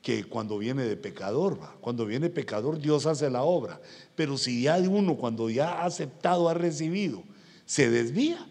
que 0.02 0.26
cuando 0.26 0.58
viene 0.58 0.84
de 0.84 0.98
pecador. 0.98 1.58
Cuando 1.80 2.06
viene 2.06 2.30
pecador, 2.30 2.78
Dios 2.78 3.06
hace 3.06 3.30
la 3.30 3.44
obra. 3.44 3.80
Pero 4.18 4.38
si 4.38 4.64
ya 4.64 4.78
uno, 4.80 5.16
cuando 5.16 5.50
ya 5.50 5.76
ha 5.76 5.86
aceptado, 5.86 6.50
ha 6.50 6.54
recibido, 6.54 7.24
se 7.66 7.90
desvía, 7.90 8.46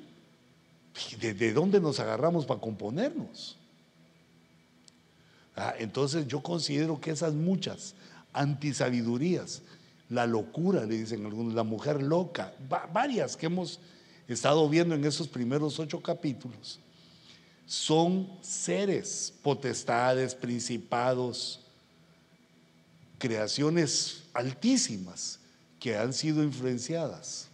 ¿de, 1.21 1.35
de 1.35 1.53
dónde 1.53 1.79
nos 1.79 2.01
agarramos 2.01 2.47
para 2.47 2.59
componernos? 2.59 3.59
Ah, 5.55 5.75
entonces 5.79 6.27
yo 6.27 6.43
considero 6.43 6.99
que 6.99 7.11
esas 7.11 7.35
muchas 7.35 7.95
antisabidurías 8.33 9.61
la 10.09 10.27
locura, 10.27 10.87
le 10.87 10.97
dicen 10.97 11.27
algunos, 11.27 11.53
la 11.53 11.65
mujer 11.65 12.03
loca, 12.03 12.55
varias 12.95 13.37
que 13.37 13.45
hemos 13.45 13.79
estado 14.27 14.67
viendo 14.71 14.95
en 14.95 15.05
esos 15.05 15.29
primeros 15.29 15.79
ocho 15.79 16.01
capítulos, 16.01 16.81
son 17.67 18.31
seres, 18.41 19.33
potestades, 19.43 20.35
principados, 20.35 21.61
creaciones 23.19 24.25
altísimas 24.35 25.39
que 25.81 25.97
han 25.97 26.13
sido 26.13 26.43
influenciadas 26.43 27.49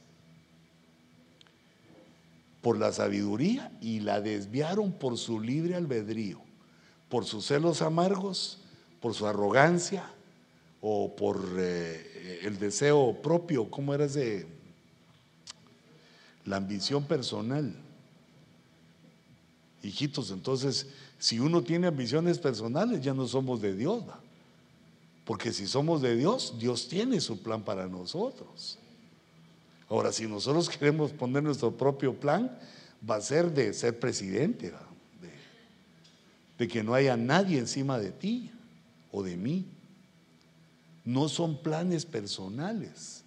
por 2.61 2.79
la 2.79 2.93
sabiduría 2.93 3.73
y 3.81 4.01
la 4.01 4.21
desviaron 4.21 4.93
por 4.93 5.17
su 5.17 5.41
libre 5.41 5.75
albedrío, 5.75 6.41
por 7.09 7.25
sus 7.25 7.47
celos 7.47 7.83
amargos, 7.83 8.59
por 9.01 9.15
su 9.15 9.27
arrogancia 9.27 10.05
o 10.81 11.15
por 11.15 11.41
eh, 11.59 12.41
el 12.43 12.59
deseo 12.59 13.21
propio, 13.23 13.71
¿cómo 13.71 13.95
era 13.95 14.05
ese? 14.05 14.47
La 16.45 16.57
ambición 16.57 17.05
personal. 17.05 17.75
Hijitos, 19.83 20.31
entonces, 20.31 20.87
si 21.19 21.39
uno 21.39 21.63
tiene 21.63 21.87
ambiciones 21.87 22.39
personales, 22.39 23.01
ya 23.01 23.15
no 23.15 23.27
somos 23.27 23.61
de 23.61 23.75
Dios, 23.75 24.05
Porque 25.25 25.53
si 25.53 25.67
somos 25.67 26.03
de 26.03 26.17
Dios, 26.17 26.55
Dios 26.59 26.89
tiene 26.89 27.21
su 27.21 27.41
plan 27.41 27.63
para 27.63 27.87
nosotros. 27.87 28.79
Ahora, 29.89 30.13
si 30.13 30.27
nosotros 30.27 30.69
queremos 30.79 31.13
poner 31.13 31.43
nuestro 31.43 31.77
propio 31.77 32.15
plan, 32.15 32.57
va 33.09 33.17
a 33.17 33.21
ser 33.21 33.53
de 33.53 33.73
ser 33.75 33.99
presidente, 33.99 34.73
de, 36.59 36.69
que 36.69 36.83
no 36.83 36.95
haya 36.95 37.17
nadie 37.17 37.59
encima 37.59 37.99
de 37.99 38.11
ti 38.11 38.51
o 39.13 39.23
de 39.23 39.37
mí. 39.37 39.67
No 41.05 41.29
son 41.29 41.57
planes 41.63 42.05
personales, 42.05 43.25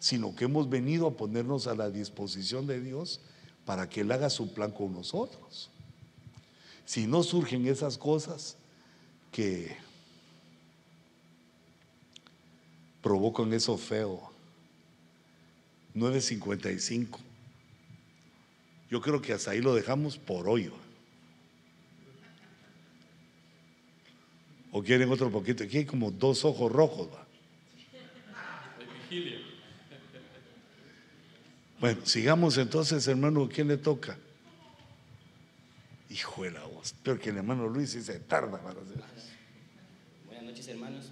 sino 0.00 0.34
que 0.34 0.46
hemos 0.46 0.68
venido 0.68 1.06
a 1.06 1.16
ponernos 1.16 1.66
a 1.68 1.74
la 1.74 1.88
disposición 1.88 2.66
de 2.66 2.80
Dios 2.80 3.20
para 3.64 3.88
que 3.88 4.00
Él 4.00 4.10
haga 4.10 4.28
su 4.28 4.52
plan 4.52 4.72
con 4.72 4.92
nosotros. 4.92 5.70
Si 6.84 7.06
no 7.06 7.22
surgen 7.22 7.66
esas 7.66 7.96
cosas 7.96 8.56
que 9.32 9.76
provocan 13.02 13.52
eso 13.52 13.76
feo, 13.76 14.30
9.55. 15.94 17.18
Yo 18.90 19.00
creo 19.00 19.20
que 19.20 19.32
hasta 19.32 19.52
ahí 19.52 19.60
lo 19.60 19.74
dejamos 19.74 20.18
por 20.18 20.48
hoy. 20.48 20.70
¿O 24.72 24.82
quieren 24.82 25.10
otro 25.10 25.30
poquito? 25.30 25.62
Aquí 25.64 25.78
hay 25.78 25.84
como 25.84 26.10
dos 26.10 26.44
ojos 26.44 26.70
rojos. 26.70 27.08
¿va? 27.08 27.24
Bueno, 31.80 32.00
sigamos 32.04 32.58
entonces, 32.58 33.06
hermano. 33.06 33.48
¿Quién 33.48 33.68
le 33.68 33.76
toca? 33.76 34.18
Hijo 36.14 36.44
de 36.44 36.52
la 36.52 36.62
voz. 36.64 36.94
Pero 37.02 37.18
que 37.18 37.30
el 37.30 37.38
hermano 37.38 37.66
Luis 37.66 37.90
se 37.90 38.20
tarda 38.20 38.62
para 38.62 38.80
hacer. 38.80 39.02
Buenas 40.26 40.44
noches, 40.44 40.68
hermanos. 40.68 41.10